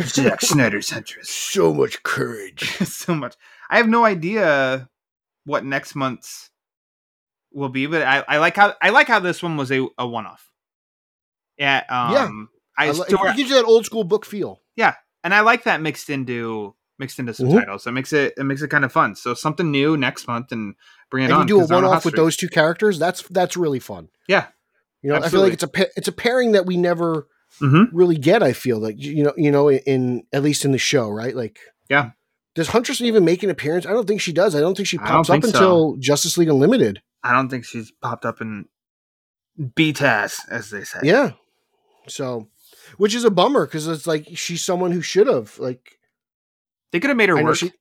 Zack 0.00 0.40
Snyder's 0.42 0.90
huntress. 0.90 1.28
So 1.28 1.74
much 1.74 2.02
courage. 2.02 2.62
so 2.86 3.14
much. 3.14 3.34
I 3.70 3.78
have 3.78 3.88
no 3.88 4.04
idea 4.04 4.88
what 5.44 5.64
next 5.64 5.94
month's 5.94 6.50
will 7.52 7.68
be, 7.70 7.86
but 7.86 8.02
I, 8.02 8.24
I 8.28 8.38
like 8.38 8.54
how 8.56 8.74
I 8.80 8.90
like 8.90 9.08
how 9.08 9.18
this 9.20 9.42
one 9.42 9.56
was 9.56 9.72
a, 9.72 9.86
a 9.98 10.06
one 10.06 10.26
off. 10.26 10.50
Yeah. 11.56 11.82
Um, 11.88 12.12
Yeah. 12.12 12.28
I, 12.80 12.88
I 12.88 12.90
li- 12.92 13.04
still, 13.06 13.18
it 13.24 13.36
gives 13.36 13.50
you 13.50 13.56
that 13.56 13.64
old 13.64 13.84
school 13.86 14.04
book 14.04 14.24
feel. 14.24 14.60
Yeah, 14.76 14.94
and 15.24 15.34
I 15.34 15.40
like 15.40 15.64
that 15.64 15.80
mixed 15.80 16.10
into 16.10 16.76
mixed 16.98 17.18
into 17.18 17.32
some 17.34 17.50
subtitles. 17.50 17.84
So 17.84 17.90
it 17.90 17.92
makes 17.94 18.12
it 18.12 18.34
it 18.36 18.44
makes 18.44 18.62
it 18.62 18.68
kind 18.68 18.84
of 18.84 18.92
fun. 18.92 19.14
So 19.14 19.34
something 19.34 19.70
new 19.70 19.96
next 19.96 20.26
month 20.28 20.52
and 20.52 20.74
bring 21.10 21.24
it 21.24 21.26
and 21.26 21.34
on. 21.34 21.40
you 21.42 21.46
do 21.46 21.60
a 21.60 21.66
one 21.66 21.84
off 21.84 22.04
with 22.04 22.16
those 22.16 22.36
two 22.36 22.48
characters. 22.48 22.98
That's 22.98 23.22
that's 23.28 23.56
really 23.56 23.78
fun. 23.80 24.08
Yeah. 24.28 24.46
You 25.02 25.10
know, 25.10 25.16
I 25.16 25.28
feel 25.28 25.40
like 25.40 25.52
it's 25.52 25.62
a 25.62 25.70
it's 25.96 26.08
a 26.08 26.12
pairing 26.12 26.52
that 26.52 26.66
we 26.66 26.76
never 26.76 27.26
Mhm. 27.62 27.88
really 27.92 28.16
get. 28.18 28.42
I 28.42 28.52
feel 28.52 28.78
like 28.78 28.96
you 28.98 29.22
know 29.24 29.32
you 29.36 29.50
know 29.50 29.70
in 29.70 30.24
at 30.32 30.42
least 30.42 30.64
in 30.64 30.72
the 30.72 30.78
show, 30.78 31.08
right? 31.08 31.34
Like 31.34 31.58
Yeah. 31.88 32.10
Does 32.54 32.68
Huntress 32.68 33.00
even 33.00 33.24
make 33.24 33.42
an 33.44 33.50
appearance? 33.50 33.86
I 33.86 33.90
don't 33.92 34.06
think 34.08 34.20
she 34.20 34.32
does. 34.32 34.54
I 34.56 34.60
don't 34.60 34.74
think 34.76 34.88
she 34.88 34.98
pops 34.98 35.30
up 35.30 35.34
think 35.34 35.44
so. 35.44 35.50
until 35.50 35.96
Justice 35.98 36.36
League 36.36 36.48
Unlimited. 36.48 37.00
I 37.22 37.32
don't 37.32 37.48
think 37.48 37.64
she's 37.64 37.92
popped 38.02 38.24
up 38.24 38.40
in 38.40 38.66
BTAS, 39.60 40.40
as 40.50 40.70
they 40.70 40.84
say. 40.84 41.00
Yeah. 41.02 41.32
So, 42.08 42.48
which 42.96 43.14
is 43.14 43.24
a 43.24 43.30
bummer 43.30 43.66
because 43.66 43.86
it's 43.86 44.06
like 44.06 44.26
she's 44.34 44.64
someone 44.64 44.92
who 44.92 45.02
should 45.02 45.26
have 45.26 45.58
like 45.58 45.97
They 46.92 47.00
could 47.00 47.08
have 47.10 47.16
made 47.16 47.28
her 47.28 47.42
work, 47.42 47.56
she- 47.56 47.72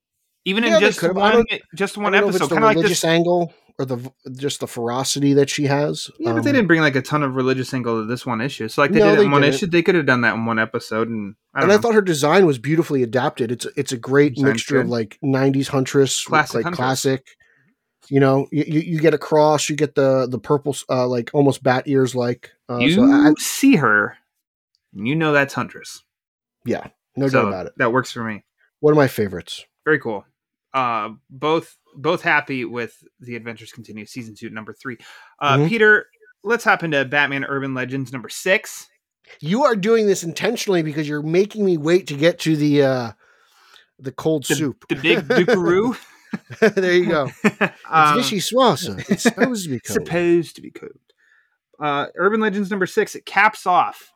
even 0.45 0.63
Yeah, 0.63 0.75
in 0.75 0.79
just 0.81 1.01
one, 1.03 1.45
just 1.75 1.97
one 1.97 2.11
don't 2.13 2.21
know 2.21 2.29
if 2.29 2.35
it's 2.35 2.43
episode, 2.43 2.55
kind 2.55 2.63
of 2.65 2.75
like 2.83 2.87
this. 2.87 3.03
angle 3.03 3.53
or 3.79 3.85
the 3.85 4.11
just 4.33 4.59
the 4.59 4.67
ferocity 4.67 5.33
that 5.33 5.49
she 5.49 5.65
has. 5.65 6.09
Yeah, 6.19 6.33
but 6.33 6.43
they 6.43 6.49
Um, 6.49 6.55
didn't 6.55 6.67
bring 6.67 6.81
like 6.81 6.95
a 6.95 7.01
ton 7.01 7.21
of 7.23 7.35
religious 7.35 7.73
angle 7.73 8.01
to 8.01 8.05
this 8.07 8.25
one 8.25 8.41
issue. 8.41 8.67
So 8.69 8.81
like 8.81 8.91
they 8.91 8.99
No, 8.99 9.11
did 9.11 9.19
it 9.19 9.25
in 9.25 9.31
one 9.31 9.41
didn't. 9.41 9.55
issue, 9.55 9.67
they 9.67 9.81
could 9.83 9.95
have 9.95 10.05
done 10.05 10.21
that 10.21 10.33
in 10.35 10.45
one 10.45 10.57
episode. 10.59 11.09
And 11.09 11.35
I 11.53 11.59
don't 11.61 11.69
and 11.69 11.69
know. 11.69 11.77
I 11.77 11.81
thought 11.81 11.93
her 11.95 12.01
design 12.01 12.45
was 12.45 12.57
beautifully 12.57 13.03
adapted. 13.03 13.51
It's 13.51 13.65
it's 13.75 13.91
a 13.91 13.97
great 13.97 14.35
Design's 14.35 14.53
mixture 14.53 14.79
of 14.81 14.89
like 14.89 15.19
'90s 15.23 15.67
Huntress, 15.67 16.25
with, 16.25 16.29
Classic 16.29 16.55
like 16.55 16.63
Huntress. 16.65 16.77
classic. 16.77 17.27
You 18.09 18.21
know, 18.21 18.47
you, 18.53 18.63
you 18.79 18.99
get 19.01 19.13
a 19.13 19.17
cross, 19.17 19.67
you 19.69 19.75
get 19.75 19.95
the 19.95 20.27
the 20.29 20.39
purple, 20.39 20.75
uh, 20.89 21.05
like 21.07 21.29
almost 21.33 21.61
bat 21.61 21.83
ears, 21.87 22.15
like. 22.15 22.51
Uh, 22.69 22.77
you 22.77 22.91
so 22.91 23.03
I, 23.03 23.33
see 23.37 23.75
her, 23.75 24.15
and 24.95 25.05
you 25.07 25.13
know 25.15 25.33
that's 25.33 25.53
Huntress. 25.53 26.03
yeah, 26.65 26.87
no 27.17 27.27
so 27.27 27.41
doubt 27.41 27.47
about 27.49 27.65
it. 27.67 27.73
That 27.77 27.91
works 27.91 28.11
for 28.13 28.23
me. 28.23 28.43
One 28.79 28.93
of 28.93 28.97
my 28.97 29.07
favorites. 29.07 29.65
Very 29.85 29.99
cool. 29.99 30.25
Uh, 30.73 31.09
both 31.29 31.77
both 31.95 32.21
happy 32.21 32.63
with 32.65 33.03
the 33.19 33.35
Adventures 33.35 33.71
Continue 33.71 34.05
season 34.05 34.35
two, 34.35 34.49
number 34.49 34.73
three. 34.73 34.97
Uh, 35.39 35.57
Mhm. 35.57 35.69
Peter, 35.69 36.05
let's 36.43 36.63
hop 36.63 36.83
into 36.83 37.03
Batman 37.05 37.43
Urban 37.45 37.73
Legends 37.73 38.11
number 38.13 38.29
six. 38.29 38.87
You 39.39 39.63
are 39.63 39.75
doing 39.75 40.05
this 40.07 40.23
intentionally 40.23 40.83
because 40.83 41.07
you're 41.07 41.23
making 41.23 41.65
me 41.65 41.77
wait 41.77 42.07
to 42.07 42.15
get 42.15 42.39
to 42.39 42.55
the 42.55 42.83
uh 42.83 43.11
the 43.99 44.11
cold 44.11 44.45
The- 44.45 44.55
soup. 44.55 44.85
The 44.89 44.95
big 44.95 45.19
Bukaroo. 45.27 45.97
there 46.75 46.93
you 46.93 47.07
go. 47.07 47.31
It's 47.43 47.61
Um, 47.89 48.19
vichyssoise. 48.19 49.09
It's 49.09 49.23
supposed 49.23 49.63
to 49.63 49.69
be 49.71 49.79
cold. 49.79 50.05
supposed 50.05 50.55
to 50.57 50.61
be 50.61 50.69
cooked. 50.71 51.13
Uh, 51.79 52.07
Urban 52.15 52.39
Legends 52.41 52.69
number 52.69 52.85
six. 52.85 53.15
It 53.15 53.25
caps 53.25 53.65
off. 53.65 54.11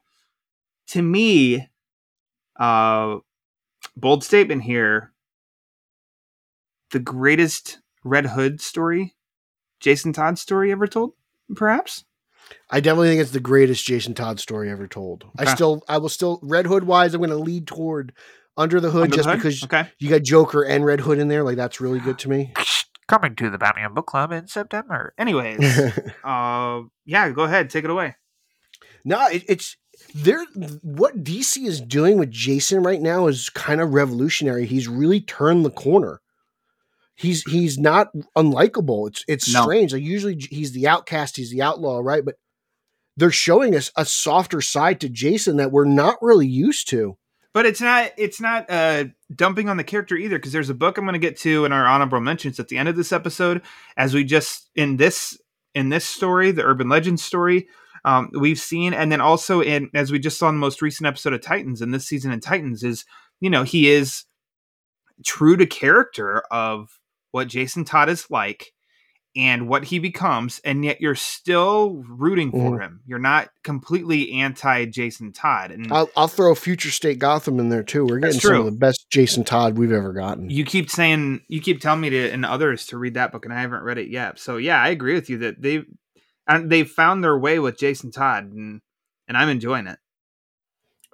To 0.89 1.01
me, 1.01 1.67
uh, 2.59 3.17
bold 3.95 4.23
statement 4.23 4.63
here. 4.63 5.13
The 6.91 6.99
greatest 6.99 7.79
Red 8.03 8.25
Hood 8.27 8.59
story, 8.61 9.15
Jason 9.79 10.13
Todd 10.13 10.37
story 10.37 10.71
ever 10.71 10.87
told, 10.87 11.13
perhaps. 11.55 12.03
I 12.69 12.79
definitely 12.79 13.09
think 13.09 13.21
it's 13.21 13.31
the 13.31 13.39
greatest 13.39 13.85
Jason 13.85 14.13
Todd 14.13 14.39
story 14.39 14.69
ever 14.69 14.87
told. 14.87 15.25
I 15.37 15.53
still, 15.53 15.83
I 15.87 15.97
will 15.99 16.09
still, 16.09 16.39
Red 16.41 16.65
Hood 16.65 16.83
wise, 16.83 17.13
I'm 17.13 17.21
going 17.21 17.29
to 17.29 17.37
lead 17.37 17.67
toward 17.67 18.13
Under 18.57 18.79
the 18.79 18.89
Hood 18.89 19.03
Under 19.03 19.11
the 19.11 19.17
just 19.17 19.29
Hood? 19.29 19.37
because 19.37 19.63
okay. 19.63 19.87
you 19.99 20.09
got 20.09 20.23
Joker 20.23 20.63
and 20.63 20.83
Red 20.83 21.01
Hood 21.01 21.19
in 21.19 21.27
there. 21.27 21.43
Like 21.43 21.57
that's 21.57 21.79
really 21.79 21.99
good 21.99 22.19
to 22.19 22.29
me. 22.29 22.53
Coming 23.07 23.35
to 23.35 23.49
the 23.49 23.57
Batman 23.57 23.93
Book 23.93 24.07
Club 24.07 24.31
in 24.31 24.47
September. 24.47 25.13
Anyways, 25.17 25.59
uh, 26.23 26.81
yeah, 27.05 27.29
go 27.31 27.43
ahead, 27.43 27.69
take 27.69 27.83
it 27.83 27.89
away. 27.89 28.15
no, 29.03 29.27
it, 29.27 29.43
it's 29.49 29.75
there. 30.13 30.45
What 30.81 31.23
DC 31.23 31.65
is 31.65 31.81
doing 31.81 32.17
with 32.17 32.31
Jason 32.31 32.83
right 32.83 33.01
now 33.01 33.27
is 33.27 33.49
kind 33.49 33.81
of 33.81 33.93
revolutionary. 33.93 34.65
He's 34.65 34.87
really 34.87 35.21
turned 35.21 35.65
the 35.65 35.71
corner. 35.71 36.21
He's 37.15 37.43
he's 37.43 37.77
not 37.77 38.09
unlikable. 38.35 39.07
It's 39.09 39.23
it's 39.27 39.53
No. 39.53 39.63
strange. 39.63 39.93
Like 39.93 40.01
usually 40.01 40.35
he's 40.49 40.71
the 40.71 40.87
outcast, 40.87 41.37
he's 41.37 41.51
the 41.51 41.61
outlaw, 41.61 41.99
right? 41.99 42.25
But 42.25 42.35
they're 43.17 43.31
showing 43.31 43.75
us 43.75 43.91
a 43.95 44.05
softer 44.05 44.61
side 44.61 44.99
to 45.01 45.09
Jason 45.09 45.57
that 45.57 45.71
we're 45.71 45.85
not 45.85 46.17
really 46.21 46.47
used 46.47 46.87
to. 46.89 47.17
But 47.53 47.65
it's 47.65 47.81
not 47.81 48.11
it's 48.17 48.39
not 48.39 48.65
uh 48.69 49.05
dumping 49.35 49.69
on 49.69 49.77
the 49.77 49.83
character 49.83 50.15
either 50.15 50.37
because 50.37 50.53
there's 50.53 50.69
a 50.69 50.73
book 50.73 50.97
I'm 50.97 51.03
going 51.03 51.13
to 51.13 51.19
get 51.19 51.37
to 51.39 51.65
in 51.65 51.73
our 51.73 51.85
honorable 51.85 52.21
mentions 52.21 52.59
at 52.59 52.69
the 52.69 52.77
end 52.77 52.89
of 52.89 52.95
this 52.95 53.11
episode 53.11 53.61
as 53.97 54.13
we 54.13 54.23
just 54.23 54.69
in 54.73 54.97
this 54.97 55.37
in 55.75 55.89
this 55.89 56.05
story 56.05 56.51
the 56.51 56.63
urban 56.63 56.87
legend 56.89 57.19
story 57.19 57.67
um, 58.05 58.29
we've 58.33 58.59
seen 58.59 58.93
and 58.93 59.11
then 59.11 59.21
also 59.21 59.61
in 59.61 59.89
as 59.93 60.11
we 60.11 60.19
just 60.19 60.37
saw 60.37 60.49
in 60.49 60.55
the 60.55 60.59
most 60.59 60.81
recent 60.81 61.07
episode 61.07 61.33
of 61.33 61.41
Titans 61.41 61.81
and 61.81 61.93
this 61.93 62.07
season 62.07 62.31
in 62.31 62.39
Titans 62.39 62.83
is 62.83 63.05
you 63.39 63.49
know 63.49 63.63
he 63.63 63.89
is 63.89 64.25
true 65.25 65.55
to 65.57 65.65
character 65.65 66.41
of 66.51 66.89
what 67.31 67.47
Jason 67.47 67.85
Todd 67.85 68.09
is 68.09 68.29
like 68.29 68.73
and 69.33 69.69
what 69.69 69.85
he 69.85 69.97
becomes 69.99 70.59
and 70.65 70.83
yet 70.83 70.99
you're 70.99 71.15
still 71.15 72.03
rooting 72.09 72.51
for 72.51 72.71
Mhm. 72.77 72.81
him 72.81 72.99
you're 73.05 73.17
not 73.19 73.47
completely 73.63 74.33
anti 74.33 74.85
Jason 74.85 75.31
Todd 75.31 75.71
and 75.71 75.87
I'll, 75.93 76.09
I'll 76.17 76.27
throw 76.27 76.53
Future 76.53 76.91
State 76.91 77.19
Gotham 77.19 77.57
in 77.59 77.69
there 77.69 77.83
too. 77.83 78.05
We're 78.05 78.19
getting 78.19 78.41
some 78.41 78.55
of 78.55 78.65
the 78.65 78.71
best 78.71 79.05
Jason 79.09 79.45
Todd 79.45 79.77
we've 79.77 79.91
ever 79.93 80.11
gotten. 80.11 80.49
you 80.49 80.65
keep 80.65 80.89
saying 80.89 81.41
you 81.47 81.61
keep 81.61 81.79
telling 81.79 82.01
me 82.01 82.09
to 82.09 82.29
and 82.31 82.45
others 82.45 82.87
to 82.87 82.97
read 82.97 83.13
that 83.13 83.31
book 83.31 83.45
and 83.45 83.53
i 83.53 83.61
haven't 83.61 83.83
read 83.83 83.97
it 83.99 84.09
yet 84.09 84.37
so 84.37 84.57
yeah 84.57 84.81
i 84.81 84.89
agree 84.89 85.13
with 85.13 85.29
you 85.29 85.37
that 85.37 85.61
they've 85.61 85.85
and 86.55 86.69
they've 86.69 86.89
found 86.89 87.23
their 87.23 87.37
way 87.37 87.59
with 87.59 87.77
jason 87.77 88.11
todd 88.11 88.43
and 88.51 88.81
and 89.27 89.37
i'm 89.37 89.49
enjoying 89.49 89.87
it 89.87 89.99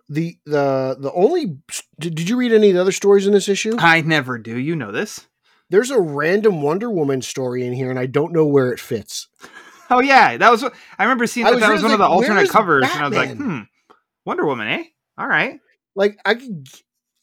the 0.09 0.37
the 0.45 0.95
the 0.99 1.11
only 1.13 1.57
did, 1.99 2.15
did 2.15 2.29
you 2.29 2.37
read 2.37 2.53
any 2.53 2.69
of 2.69 2.75
the 2.75 2.81
other 2.81 2.91
stories 2.91 3.27
in 3.27 3.33
this 3.33 3.49
issue? 3.49 3.75
i 3.79 4.01
never 4.01 4.37
do 4.37 4.57
you 4.57 4.75
know 4.75 4.91
this 4.91 5.27
There's 5.69 5.91
a 5.91 5.99
random 5.99 6.61
Wonder 6.61 6.89
Woman 6.89 7.21
story 7.21 7.67
in 7.67 7.73
here, 7.73 7.89
and 7.89 7.99
I 7.99 8.05
don't 8.05 8.31
know 8.31 8.45
where 8.45 8.71
it 8.71 8.79
fits. 8.79 9.27
oh 9.89 10.01
yeah 10.01 10.37
that 10.37 10.51
was 10.51 10.61
what 10.63 10.73
i 10.99 11.03
remember 11.03 11.27
seeing 11.27 11.45
that 11.45 11.53
was 11.53 11.61
that 11.61 11.71
was 11.71 11.83
one 11.83 11.91
of 11.93 11.99
the 11.99 12.05
alternate 12.05 12.49
covers 12.49 12.83
and 12.83 13.03
i 13.03 13.07
was 13.07 13.15
like 13.15 13.35
hmm 13.35 13.61
wonder 14.25 14.45
woman 14.45 14.67
eh 14.67 14.83
all 15.17 15.27
right 15.27 15.59
Like 15.95 16.19
I 16.25 16.35
could 16.35 16.67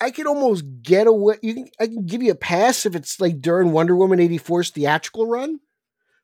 I 0.01 0.11
could 0.11 0.27
almost 0.27 0.65
get 0.83 1.07
away. 1.07 1.37
You 1.43 1.55
can 1.55 1.69
I 1.81 1.87
can 1.87 2.05
give 2.05 2.23
you 2.23 2.33
a 2.33 2.35
pass 2.35 2.85
if 2.85 2.95
it's 2.95 3.21
like 3.21 3.41
during 3.41 3.71
Wonder 3.73 3.95
Woman 3.97 4.19
84's 4.19 4.71
theatrical 4.71 5.27
run, 5.27 5.61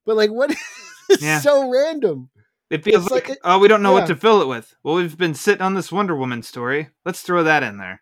but 0.04 0.16
like 0.16 0.30
what? 0.30 0.50
it's 1.10 1.22
Yeah. 1.22 1.40
so 1.40 1.68
random. 1.70 2.30
it 2.70 2.84
feels 2.84 3.04
It's 3.04 3.10
like, 3.12 3.28
like- 3.28 3.38
oh 3.44 3.58
we 3.58 3.68
don't 3.68 3.82
know 3.82 3.94
yeah. 3.94 4.00
what 4.00 4.06
to 4.08 4.16
fill 4.16 4.40
it 4.42 4.48
with 4.48 4.74
well 4.84 4.94
we've 4.94 5.18
been 5.18 5.34
sitting 5.34 5.62
on 5.62 5.74
this 5.74 5.90
wonder 5.92 6.14
woman 6.16 6.42
story 6.42 6.88
let's 7.04 7.22
throw 7.22 7.42
that 7.42 7.62
in 7.62 7.78
there 7.78 8.00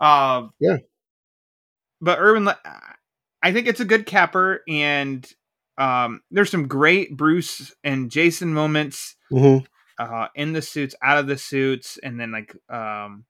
uh 0.00 0.46
Yeah. 0.60 0.78
but 2.00 2.18
urban 2.20 2.44
Le- 2.46 2.58
i 3.42 3.52
think 3.52 3.66
it's 3.66 3.80
a 3.80 3.84
good 3.84 4.06
capper 4.06 4.62
and 4.68 5.26
um 5.76 6.20
there's 6.30 6.50
some 6.50 6.68
great 6.68 7.16
bruce 7.16 7.74
and 7.84 8.10
jason 8.10 8.54
moments 8.54 9.16
Mhm. 9.30 9.66
uh 9.98 10.28
in 10.34 10.52
the 10.52 10.62
suits 10.62 10.94
out 11.02 11.18
of 11.18 11.26
the 11.26 11.36
suits 11.38 11.98
and 12.02 12.18
then 12.20 12.32
like 12.32 12.56
um 12.70 13.24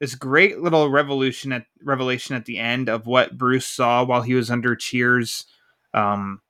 this 0.00 0.14
great 0.14 0.60
little 0.60 0.88
revolution 0.90 1.52
at 1.52 1.66
revelation 1.82 2.34
at 2.36 2.44
the 2.44 2.58
end 2.58 2.88
of 2.88 3.06
what 3.06 3.36
bruce 3.38 3.66
saw 3.66 4.04
while 4.04 4.22
he 4.22 4.34
was 4.34 4.50
under 4.50 4.74
cheers 4.74 5.44
um 5.94 6.40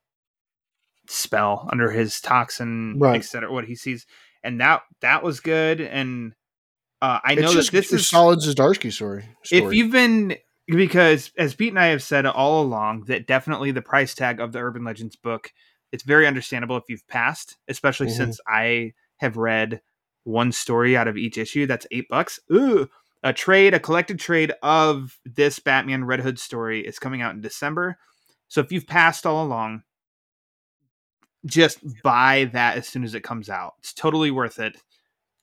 spell 1.08 1.68
under 1.72 1.90
his 1.90 2.20
toxin, 2.20 2.98
Right. 2.98 3.16
etc. 3.16 3.52
What 3.52 3.64
he 3.64 3.74
sees, 3.74 4.06
and 4.44 4.60
that 4.60 4.82
that 5.00 5.22
was 5.22 5.40
good. 5.40 5.80
And 5.80 6.34
uh, 7.02 7.18
I 7.24 7.34
know 7.34 7.42
it's 7.44 7.52
just 7.54 7.72
that 7.72 7.76
this 7.78 7.92
is 7.92 8.06
solid 8.08 8.38
Zdarsky 8.40 8.92
story. 8.92 9.24
if 9.50 9.72
you've 9.72 9.92
been 9.92 10.36
because 10.66 11.30
as 11.38 11.54
Pete 11.54 11.70
and 11.72 11.78
I 11.78 11.86
have 11.86 12.02
said 12.02 12.26
all 12.26 12.62
along 12.62 13.04
that 13.04 13.26
definitely 13.26 13.70
the 13.70 13.80
price 13.82 14.14
tag 14.14 14.38
of 14.40 14.52
the 14.52 14.58
Urban 14.60 14.84
Legends 14.84 15.16
book 15.16 15.50
it's 15.92 16.02
very 16.02 16.26
understandable 16.26 16.76
if 16.76 16.84
you've 16.90 17.06
passed, 17.08 17.56
especially 17.68 18.08
Mhm. 18.08 18.16
since 18.16 18.40
I 18.46 18.92
have 19.16 19.38
read 19.38 19.80
one 20.24 20.52
story 20.52 20.94
out 20.98 21.08
of 21.08 21.16
each 21.16 21.38
issue. 21.38 21.64
That's 21.64 21.86
eight 21.90 22.06
bucks. 22.10 22.38
Ooh, 22.52 22.90
a 23.22 23.32
trade, 23.32 23.72
a 23.72 23.80
collected 23.80 24.18
trade 24.20 24.52
of 24.62 25.18
this 25.24 25.58
Batman 25.58 26.04
Red 26.04 26.20
Hood 26.20 26.38
story 26.38 26.86
is 26.86 26.98
coming 26.98 27.22
out 27.22 27.34
in 27.34 27.40
December. 27.40 27.96
So 28.48 28.60
if 28.60 28.70
you've 28.70 28.86
passed 28.86 29.24
all 29.24 29.42
along, 29.46 29.82
just 31.46 31.78
buy 32.02 32.50
that 32.52 32.76
as 32.76 32.88
soon 32.88 33.04
as 33.04 33.14
it 33.14 33.22
comes 33.22 33.48
out. 33.48 33.74
It's 33.78 33.92
totally 33.92 34.30
worth 34.30 34.58
it. 34.58 34.76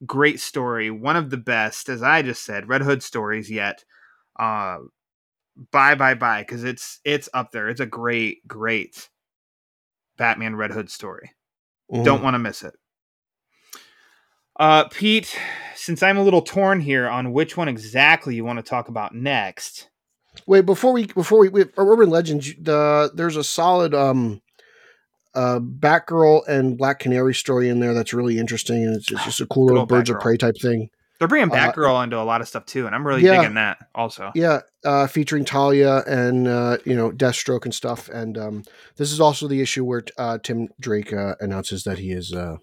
Great 0.05 0.39
story, 0.39 0.91
one 0.91 1.15
of 1.15 1.29
the 1.29 1.37
best, 1.37 1.89
as 1.89 2.03
I 2.03 2.21
just 2.21 2.43
said, 2.43 2.67
Red 2.67 2.81
Hood 2.81 3.01
stories 3.01 3.49
yet. 3.49 3.85
Uh, 4.37 4.79
buy, 5.71 5.95
buy, 5.95 6.13
buy, 6.13 6.41
because 6.41 6.63
it's 6.63 6.99
it's 7.05 7.29
up 7.33 7.51
there. 7.51 7.69
It's 7.69 7.79
a 7.79 7.85
great, 7.85 8.45
great 8.47 9.09
Batman 10.17 10.55
Red 10.55 10.71
Hood 10.71 10.91
story. 10.91 11.31
Don't 12.03 12.23
want 12.23 12.33
to 12.33 12.39
miss 12.39 12.63
it. 12.63 12.73
Uh, 14.59 14.85
Pete, 14.89 15.37
since 15.75 16.01
I'm 16.01 16.17
a 16.17 16.23
little 16.23 16.41
torn 16.41 16.81
here 16.81 17.07
on 17.07 17.31
which 17.31 17.55
one 17.55 17.67
exactly 17.67 18.35
you 18.35 18.43
want 18.43 18.57
to 18.57 18.63
talk 18.63 18.89
about 18.89 19.13
next, 19.13 19.89
Wait, 20.45 20.65
before 20.65 20.91
we 20.91 21.05
before 21.07 21.39
we, 21.39 21.49
we 21.49 21.65
Urban 21.77 22.09
Legends, 22.09 22.53
the 22.59 23.11
there's 23.13 23.37
a 23.37 23.43
solid 23.43 23.93
um 23.93 24.41
uh 25.35 25.59
Batgirl 25.59 26.47
and 26.47 26.77
Black 26.77 26.99
Canary 26.99 27.33
story 27.33 27.69
in 27.69 27.79
there 27.79 27.93
that's 27.93 28.13
really 28.13 28.39
interesting 28.39 28.83
and 28.85 28.95
it's, 28.95 29.11
it's 29.11 29.23
just 29.23 29.41
a 29.41 29.45
cool 29.47 29.65
little 29.67 29.85
birds 29.85 30.09
of 30.09 30.19
prey 30.19 30.37
type 30.37 30.55
thing. 30.61 30.89
they're 31.19 31.27
bringing 31.27 31.51
Uh, 31.51 31.55
Batgirl 31.55 32.03
into 32.03 32.17
a 32.19 32.23
lot 32.23 32.41
of 32.41 32.47
stuff 32.47 32.65
too, 32.65 32.85
and 32.87 32.95
I'm 32.95 33.05
really 33.07 33.21
Yeah. 33.23 33.37
digging 33.41 33.55
that 33.55 33.77
also. 33.93 34.31
Yeah, 34.35 34.61
uh 34.83 35.07
featuring 35.07 35.45
Talia 35.45 36.03
and 36.07 36.47
uh 36.47 36.77
you 36.85 36.95
know 36.95 37.11
Deathstroke 37.11 37.65
and 37.65 37.73
stuff 37.73 38.09
and 38.09 38.37
um 38.37 38.63
this 38.97 39.11
is 39.11 39.19
also 39.19 39.47
the 39.47 39.61
issue 39.61 39.83
where 39.85 40.03
uh 40.17 40.37
Tim 40.41 40.67
Drake 40.79 41.13
uh, 41.13 41.35
announces 41.39 41.83
that 41.85 41.99
he 41.99 42.11
is 42.11 42.33
uh 42.33 42.57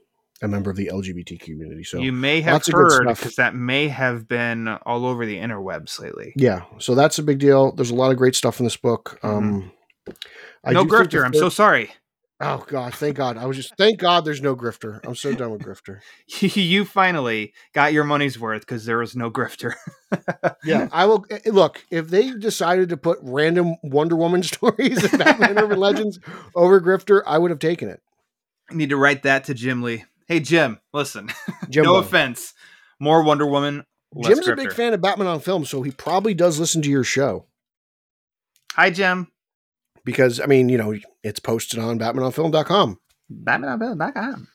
a 0.45 0.49
member 0.49 0.71
of 0.73 0.77
the 0.77 0.91
LGBT 0.93 1.39
community. 1.41 1.85
So 1.85 1.99
you 1.99 2.11
may 2.13 2.41
have 2.41 2.67
heard 2.67 3.07
because 3.07 3.37
that 3.37 3.55
may 3.55 3.87
have 3.87 4.27
been 4.27 4.67
all 4.69 5.07
over 5.07 5.25
the 5.25 5.37
interwebs 5.39 6.01
lately. 6.01 6.33
yeah, 6.37 6.63
so 6.79 6.97
that's 6.97 7.19
a 7.21 7.23
big 7.23 7.39
deal. 7.39 7.71
There's 7.73 7.91
a 7.93 7.95
lot 7.95 8.11
of 8.11 8.17
great 8.19 8.35
stuff 8.35 8.59
in 8.59 8.65
this 8.65 8.77
book. 8.77 9.19
Um 9.23 9.71
I 10.65 10.73
no 10.73 10.83
do 10.85 10.91
think 10.91 11.11
the 11.11 11.19
grifter. 11.19 11.25
I'm 11.25 11.35
so 11.35 11.49
sorry. 11.49 11.93
Oh 12.45 12.65
God! 12.67 12.93
Thank 12.93 13.17
God! 13.17 13.37
I 13.37 13.47
was 13.47 13.57
just 13.57 13.77
thank 13.77 14.01
God 14.01 14.25
there's 14.25 14.43
no 14.43 14.57
grifter. 14.57 14.99
I'm 15.07 15.15
so 15.15 15.33
done 15.33 15.53
with 15.53 15.63
grifter. 15.63 16.01
you 16.57 16.85
finally 16.85 17.55
got 17.73 17.93
your 17.93 18.03
money's 18.03 18.37
worth 18.37 18.63
because 18.63 18.85
there 18.85 18.99
was 18.99 19.15
no 19.15 19.31
grifter. 19.31 19.75
Yeah, 20.65 20.89
I 20.93 21.07
will 21.07 21.25
eh, 21.31 21.39
look 21.47 21.85
if 21.89 22.09
they 22.09 22.33
decided 22.33 22.89
to 22.89 22.97
put 22.97 23.21
random 23.23 23.77
Wonder 23.85 24.17
Woman 24.17 24.43
stories 24.43 25.05
in 25.05 25.21
Batman 25.21 25.57
Urban 25.57 25.79
Legends 25.79 26.19
over 26.57 26.81
grifter. 26.81 27.23
I 27.25 27.39
would 27.39 27.53
have 27.53 27.61
taken 27.61 27.89
it. 27.89 28.01
I 28.69 28.75
need 28.75 28.91
to 28.91 28.97
write 28.97 29.23
that 29.23 29.45
to 29.45 29.55
Jim 29.55 29.81
Lee. 29.81 30.05
Hey 30.27 30.41
Jim, 30.41 30.81
listen. 30.93 31.29
Jimbo. 31.71 31.93
no 31.93 31.99
offense. 31.99 32.55
More 32.99 33.23
Wonder 33.23 33.47
Woman. 33.47 33.85
less 34.15 34.35
Jim's 34.35 34.49
a 34.49 34.57
big 34.57 34.73
fan 34.73 34.95
of 34.95 35.01
Batman 35.01 35.29
on 35.29 35.39
film, 35.39 35.65
so 35.65 35.83
he 35.83 35.93
probably 35.93 36.35
does 36.35 36.59
listen 36.59 36.83
to 36.83 36.91
your 36.91 37.05
show 37.05 37.47
Hi 38.75 38.89
Jim. 38.91 39.29
Because 40.05 40.41
I 40.41 40.47
mean, 40.47 40.69
you 40.69 40.79
know, 40.79 40.95
it's 41.23 41.41
posted 41.41 41.79
on 41.79 41.99
BatmanOnFilm.com. 41.99 42.99
Batman 43.31 43.71
on 43.71 43.79
Bill, 43.79 43.97
back 43.97 44.17
on. 44.17 44.49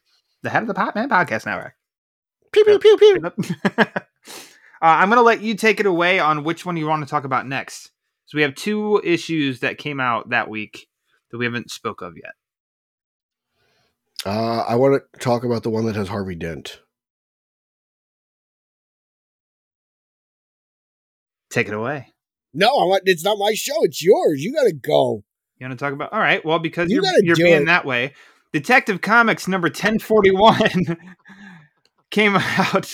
The 0.44 0.50
head 0.50 0.64
of 0.64 0.68
the 0.68 0.74
Pop 0.74 0.96
Man 0.96 1.10
Podcast 1.10 1.46
Network. 1.46 1.74
Pew 2.52 2.64
pew 2.64 2.80
pew 2.80 2.98
pew. 2.98 3.32
uh, 3.78 3.86
I'm 4.82 5.10
going 5.10 5.18
to 5.18 5.24
let 5.24 5.42
you 5.42 5.56
take 5.56 5.80
it 5.80 5.86
away 5.86 6.20
on 6.20 6.44
which 6.44 6.66
one 6.66 6.78
you 6.78 6.88
want 6.88 7.04
to 7.04 7.10
talk 7.10 7.24
about 7.24 7.48
next. 7.48 7.92
So 8.26 8.38
we 8.38 8.42
have 8.44 8.56
two 8.56 9.02
issues 9.04 9.62
that 9.62 9.78
came 9.78 10.00
out 10.00 10.30
that 10.30 10.50
week 10.50 10.88
that 11.32 11.38
we 11.38 11.46
haven't 11.46 11.72
spoke 11.72 12.02
of 12.02 12.14
yet. 12.16 12.34
Uh, 14.26 14.64
I 14.68 14.76
want 14.76 15.02
to 15.14 15.20
talk 15.20 15.44
about 15.44 15.64
the 15.64 15.70
one 15.70 15.86
that 15.86 15.96
has 15.96 16.10
Harvey 16.10 16.36
Dent. 16.36 16.82
Take 21.50 21.68
it 21.68 21.74
away. 21.74 22.14
No, 22.54 22.68
I 22.68 22.84
want. 22.86 23.04
It's 23.06 23.24
not 23.24 23.38
my 23.38 23.54
show. 23.54 23.84
It's 23.84 24.04
yours. 24.04 24.44
You 24.44 24.54
got 24.54 24.64
to 24.64 24.74
go. 24.74 25.24
You 25.60 25.67
want 25.67 25.78
to 25.80 25.84
talk 25.84 25.93
about? 25.93 26.13
All 26.13 26.20
right. 26.20 26.43
Well, 26.46 26.60
because 26.60 26.89
You 26.91 27.02
are 27.04 27.20
you're 27.22 27.36
being 27.36 27.63
it. 27.63 27.65
that 27.65 27.86
way, 27.86 28.13
Detective 28.54 29.02
Comics 29.02 29.48
number 29.48 29.67
1041 29.67 30.98
came 32.10 32.36
out 32.38 32.91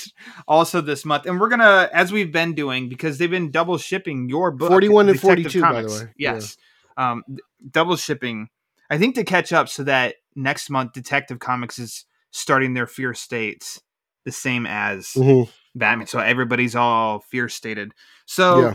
also 0.47 0.81
this 0.81 1.05
month, 1.05 1.25
and 1.25 1.39
we're 1.39 1.49
gonna, 1.49 1.89
as 1.93 2.11
we've 2.11 2.31
been 2.31 2.53
doing, 2.53 2.89
because 2.89 3.17
they've 3.17 3.29
been 3.29 3.51
double 3.51 3.77
shipping 3.77 4.27
your 4.29 4.49
book, 4.51 4.69
41 4.69 5.09
and 5.09 5.19
Detective 5.19 5.51
42, 5.51 5.61
by 5.61 5.81
the 5.83 5.87
way. 5.89 6.11
Yeah. 6.17 6.33
Yes, 6.35 6.57
um, 6.97 7.23
double 7.69 7.95
shipping. 7.95 8.49
I 8.89 8.97
think 8.97 9.15
to 9.15 9.23
catch 9.23 9.53
up, 9.53 9.69
so 9.69 9.83
that 9.83 10.15
next 10.35 10.69
month 10.69 10.93
Detective 10.93 11.39
Comics 11.39 11.77
is 11.79 12.05
starting 12.31 12.73
their 12.73 12.87
fear 12.87 13.13
states 13.13 13.81
the 14.25 14.31
same 14.31 14.65
as 14.65 15.09
Mhm. 15.09 15.49
Batman, 15.75 16.07
so 16.07 16.19
everybody's 16.19 16.75
all 16.75 17.19
fear 17.19 17.49
stated. 17.49 17.93
So, 18.25 18.59
Yeah. 18.61 18.73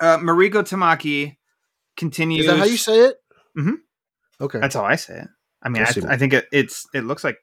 uh, 0.00 0.18
Mariko 0.18 0.62
Tamaki 0.62 1.36
continues. 1.96 2.40
Is 2.44 2.50
that 2.50 2.58
how 2.58 2.64
you 2.64 2.76
say 2.76 3.00
it? 3.06 3.16
Mhm. 3.56 3.76
Okay. 4.40 4.58
That's 4.60 4.74
how 4.74 4.84
I 4.84 4.96
say 4.96 5.18
it. 5.20 5.28
I 5.62 5.68
mean, 5.68 5.82
I, 5.82 5.92
I 6.08 6.16
think 6.16 6.32
it, 6.32 6.46
it's 6.52 6.86
it 6.94 7.02
looks 7.02 7.22
like 7.22 7.38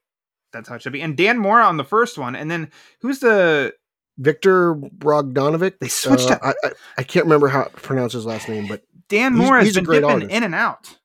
that's 0.52 0.68
how 0.68 0.76
it 0.76 0.82
should 0.82 0.92
be. 0.94 1.02
And 1.02 1.16
Dan 1.16 1.38
Mora 1.38 1.64
on 1.66 1.78
the 1.78 1.84
first 1.84 2.18
one, 2.18 2.36
and 2.36 2.50
then 2.52 2.72
who's 3.02 3.20
the 3.20 3.74
Victor 4.18 4.76
Brogdanovic. 4.76 5.80
They 5.80 5.88
switched 5.88 6.30
Uh, 6.30 6.34
up. 6.34 6.40
I, 6.44 6.54
I, 6.64 6.72
I 7.00 7.04
can't 7.04 7.26
remember 7.26 7.48
how 7.48 7.64
to 7.64 7.70
pronounce 7.70 8.14
his 8.14 8.26
last 8.26 8.50
name, 8.50 8.68
but 8.68 8.84
Dan 9.08 9.34
Mora 9.36 9.64
has 9.64 9.76
been 9.76 9.86
great 9.86 10.00
dipping 10.02 10.12
artist. 10.12 10.32
in 10.32 10.44
and 10.44 10.54
out. 10.54 10.98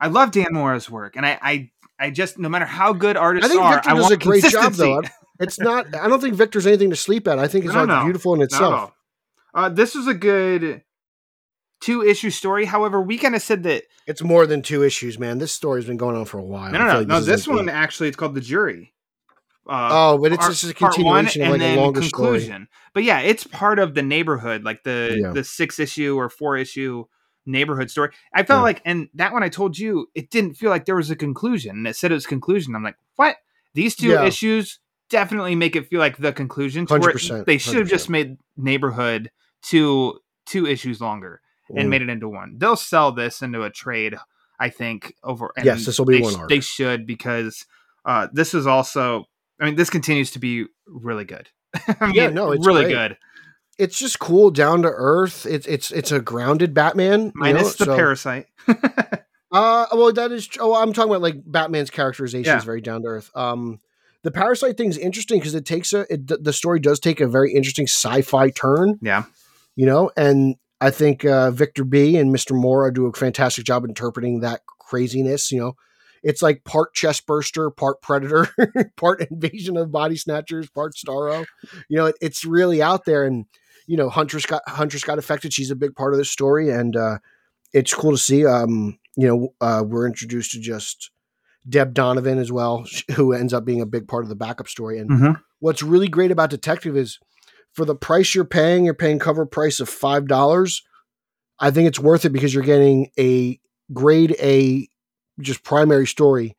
I 0.00 0.06
love 0.08 0.30
Dan 0.30 0.48
Mora's 0.52 0.88
work, 0.88 1.16
and 1.16 1.26
I 1.26 1.38
I, 1.42 1.70
I 1.98 2.10
just 2.10 2.38
no 2.38 2.48
matter 2.48 2.64
how 2.66 2.92
good 2.92 3.16
artists 3.16 3.46
I 3.50 3.52
think 3.52 3.62
Victor 3.68 3.90
I 3.90 3.94
does 3.94 4.02
want 4.02 4.14
a 4.14 4.16
great 4.18 4.44
job, 4.44 4.72
though. 4.74 5.02
It's 5.40 5.58
not. 5.58 5.94
I 5.96 6.06
don't 6.06 6.20
think 6.20 6.34
Victor's 6.34 6.66
anything 6.66 6.90
to 6.90 6.96
sleep 6.96 7.26
at. 7.26 7.38
I 7.38 7.48
think 7.48 7.64
it's 7.66 7.74
No, 7.74 7.84
no. 7.86 8.04
beautiful 8.04 8.34
in 8.34 8.42
itself. 8.42 8.92
Uh, 9.52 9.68
this 9.68 9.96
is 9.96 10.06
a 10.06 10.14
good 10.14 10.82
two 11.80 12.02
issue 12.02 12.30
story. 12.30 12.64
However, 12.66 13.00
we 13.00 13.18
kind 13.18 13.34
of 13.34 13.42
said 13.42 13.62
that 13.64 13.84
It's 14.06 14.22
more 14.22 14.46
than 14.46 14.62
two 14.62 14.82
issues, 14.84 15.18
man. 15.18 15.38
This 15.38 15.52
story's 15.52 15.86
been 15.86 15.96
going 15.96 16.16
on 16.16 16.24
for 16.26 16.38
a 16.38 16.42
while. 16.44 16.70
no, 16.72 16.78
no, 16.78 16.86
no, 16.86 16.98
like 17.00 17.08
no. 17.08 17.16
is 17.18 17.26
This 17.26 17.48
one 17.48 17.68
actually, 17.68 18.08
it's 18.08 18.16
called 18.16 18.34
the 18.34 18.40
jury. 18.40 18.92
Uh, 19.68 19.88
Oh, 19.92 20.18
but 20.18 20.32
it's 20.32 20.40
part- 20.40 20.52
just 20.52 20.64
a 20.70 20.74
part 20.74 20.98
one 20.98 21.24
continuation 21.26 21.42
of 21.42 21.52
and 21.54 21.62
like 21.62 21.76
a 21.78 21.80
longer 21.80 22.02
story. 22.02 22.28
conclusion. 22.40 22.68
But 22.92 23.04
yeah, 23.04 23.20
it's 23.20 23.44
part 23.44 23.78
of 23.78 23.94
the 23.94 24.02
neighborhood, 24.02 24.64
like 24.64 24.82
the 24.84 25.18
Yeah. 25.22 25.32
the 25.32 25.44
six 25.44 25.78
issue 25.78 26.16
or 26.16 26.28
four 26.28 26.56
issue 26.56 27.04
neighborhood 27.46 27.90
story. 27.90 28.10
I 28.34 28.42
felt 28.42 28.58
Yeah. 28.58 28.62
like, 28.64 28.82
and 28.84 29.08
that 29.14 29.32
one 29.32 29.42
I 29.42 29.48
told 29.48 29.78
you, 29.78 30.08
it 30.14 30.30
didn't 30.30 30.54
feel 30.54 30.70
like 30.70 30.84
there 30.86 30.96
was 30.96 31.10
a 31.10 31.16
conclusion. 31.16 31.76
And 31.76 31.86
it 31.86 31.96
said 31.96 32.10
it 32.10 32.14
was 32.14 32.26
conclusion. 32.26 32.74
I'm 32.74 32.82
like, 32.82 32.96
what? 33.16 33.36
These 33.74 33.96
two 33.96 34.08
Yeah. 34.08 34.24
issues 34.24 34.80
definitely 35.08 35.54
make 35.54 35.74
it 35.76 35.86
feel 35.88 36.00
like 36.00 36.16
the 36.18 36.32
conclusion. 36.32 36.86
to 36.86 36.94
where 36.94 37.00
100%, 37.00 37.46
They 37.46 37.58
should 37.58 37.76
have 37.76 37.88
just 37.88 38.08
made 38.10 38.38
neighborhood 38.56 39.30
two 39.62 40.18
two 40.46 40.66
issues 40.66 41.00
longer 41.00 41.40
and 41.76 41.86
Mm. 41.86 41.90
made 41.90 42.02
it 42.02 42.08
into 42.08 42.28
one. 42.28 42.54
They'll 42.58 42.76
sell 42.76 43.12
this 43.12 43.42
into 43.42 43.62
a 43.62 43.70
trade, 43.70 44.16
I 44.58 44.68
think. 44.70 45.14
Over 45.22 45.52
and 45.56 45.64
Yes, 45.66 45.86
this 45.86 45.98
will 45.98 46.06
be 46.06 46.16
they 46.18 46.22
one 46.22 46.34
arc. 46.36 46.48
They 46.48 46.60
should 46.60 47.06
because 47.06 47.64
uh, 48.04 48.28
this 48.32 48.54
is 48.54 48.66
also. 48.66 49.24
I 49.60 49.66
mean, 49.66 49.76
this 49.76 49.90
continues 49.90 50.30
to 50.32 50.38
be 50.38 50.66
really 50.86 51.24
good. 51.24 51.48
I 52.00 52.06
mean, 52.06 52.14
Yeah, 52.14 52.28
no, 52.30 52.52
it's 52.52 52.66
really 52.66 52.84
great. 52.84 52.94
good. 52.94 53.18
It's 53.78 53.98
just 53.98 54.18
cool, 54.18 54.50
down 54.50 54.82
to 54.82 54.88
earth. 54.88 55.46
It's 55.46 55.66
it's 55.66 55.90
it's 55.90 56.12
a 56.12 56.20
grounded 56.20 56.74
Batman. 56.74 57.26
you 57.26 57.32
Minus 57.34 57.78
know, 57.80 57.84
the 57.86 57.92
so- 57.92 57.96
parasite. 57.96 58.46
Uh, 59.52 59.84
well, 59.92 60.12
that 60.12 60.30
is. 60.30 60.48
Oh, 60.60 60.74
I'm 60.80 60.92
talking 60.92 61.10
about 61.10 61.22
like 61.22 61.34
Batman's 61.44 61.90
characterization 61.90 62.52
Yeah. 62.52 62.58
is 62.58 62.62
very 62.64 62.80
down 62.80 63.02
to 63.02 63.08
earth. 63.08 63.30
Um, 63.34 63.80
the 64.22 64.30
parasite 64.30 64.76
thing's 64.76 64.96
interesting 64.96 65.40
because 65.40 65.56
it 65.56 65.66
takes 65.66 65.92
a 65.92 66.06
it, 66.12 66.44
the 66.44 66.52
story 66.52 66.78
does 66.78 67.00
take 67.00 67.20
a 67.20 67.26
very 67.26 67.52
interesting 67.52 67.86
sci-fi 67.88 68.50
turn. 68.50 68.98
Yeah. 69.02 69.24
you 69.74 69.86
know, 69.86 70.10
and 70.16 70.54
I 70.80 70.90
think 70.90 71.24
uh, 71.24 71.50
Victor 71.50 71.84
B 71.84 72.16
and 72.16 72.34
Mr. 72.34 72.52
Mora 72.58 72.92
do 72.92 73.06
a 73.06 73.12
fantastic 73.12 73.64
job 73.64 73.84
interpreting 73.84 74.40
that 74.40 74.62
craziness. 74.66 75.52
You 75.52 75.60
know, 75.60 75.72
it's 76.22 76.42
like 76.42 76.64
part 76.64 76.94
chest 76.94 77.26
burster, 77.26 77.70
part 77.70 78.00
predator, 78.02 78.48
part 78.96 79.20
invasion 79.30 79.76
of 79.76 79.92
body 79.92 80.16
snatchers, 80.16 80.70
part 80.70 80.94
Starro. 80.94 81.44
You 81.88 81.96
know, 81.98 82.06
it, 82.06 82.16
it's 82.20 82.44
really 82.44 82.82
out 82.82 83.04
there, 83.04 83.24
and 83.24 83.44
you 83.86 83.96
know, 83.96 84.08
Huntress 84.08 84.46
got 84.46 84.62
Huntress 84.68 85.04
got 85.04 85.18
affected. 85.18 85.52
She's 85.52 85.70
a 85.70 85.76
big 85.76 85.94
part 85.94 86.14
of 86.14 86.18
the 86.18 86.24
story, 86.24 86.70
and 86.70 86.96
uh, 86.96 87.18
it's 87.72 87.94
cool 87.94 88.12
to 88.12 88.18
see. 88.18 88.46
Um, 88.46 88.98
you 89.16 89.26
know, 89.26 89.54
uh, 89.60 89.82
we're 89.86 90.06
introduced 90.06 90.52
to 90.52 90.60
just 90.60 91.10
Deb 91.68 91.92
Donovan 91.92 92.38
as 92.38 92.50
well, 92.50 92.86
who 93.16 93.32
ends 93.32 93.52
up 93.52 93.64
being 93.64 93.80
a 93.82 93.86
big 93.86 94.08
part 94.08 94.22
of 94.22 94.28
the 94.28 94.36
backup 94.36 94.68
story. 94.68 94.98
And 94.98 95.10
Mhm. 95.10 95.40
what's 95.58 95.82
really 95.82 96.08
great 96.08 96.30
about 96.30 96.48
Detective 96.50 96.96
is 96.96 97.18
for 97.72 97.84
the 97.84 97.94
price 97.94 98.34
you're 98.34 98.44
paying, 98.44 98.84
you're 98.84 98.94
paying 98.94 99.18
cover 99.18 99.46
price 99.46 99.80
of 99.80 99.88
five 99.88 100.26
dollars. 100.26 100.82
I 101.58 101.70
think 101.70 101.88
it's 101.88 101.98
worth 102.00 102.24
it 102.24 102.30
because 102.30 102.54
you're 102.54 102.62
getting 102.64 103.10
a 103.18 103.60
grade 103.92 104.34
A, 104.40 104.88
just 105.40 105.62
primary 105.62 106.06
story 106.06 106.56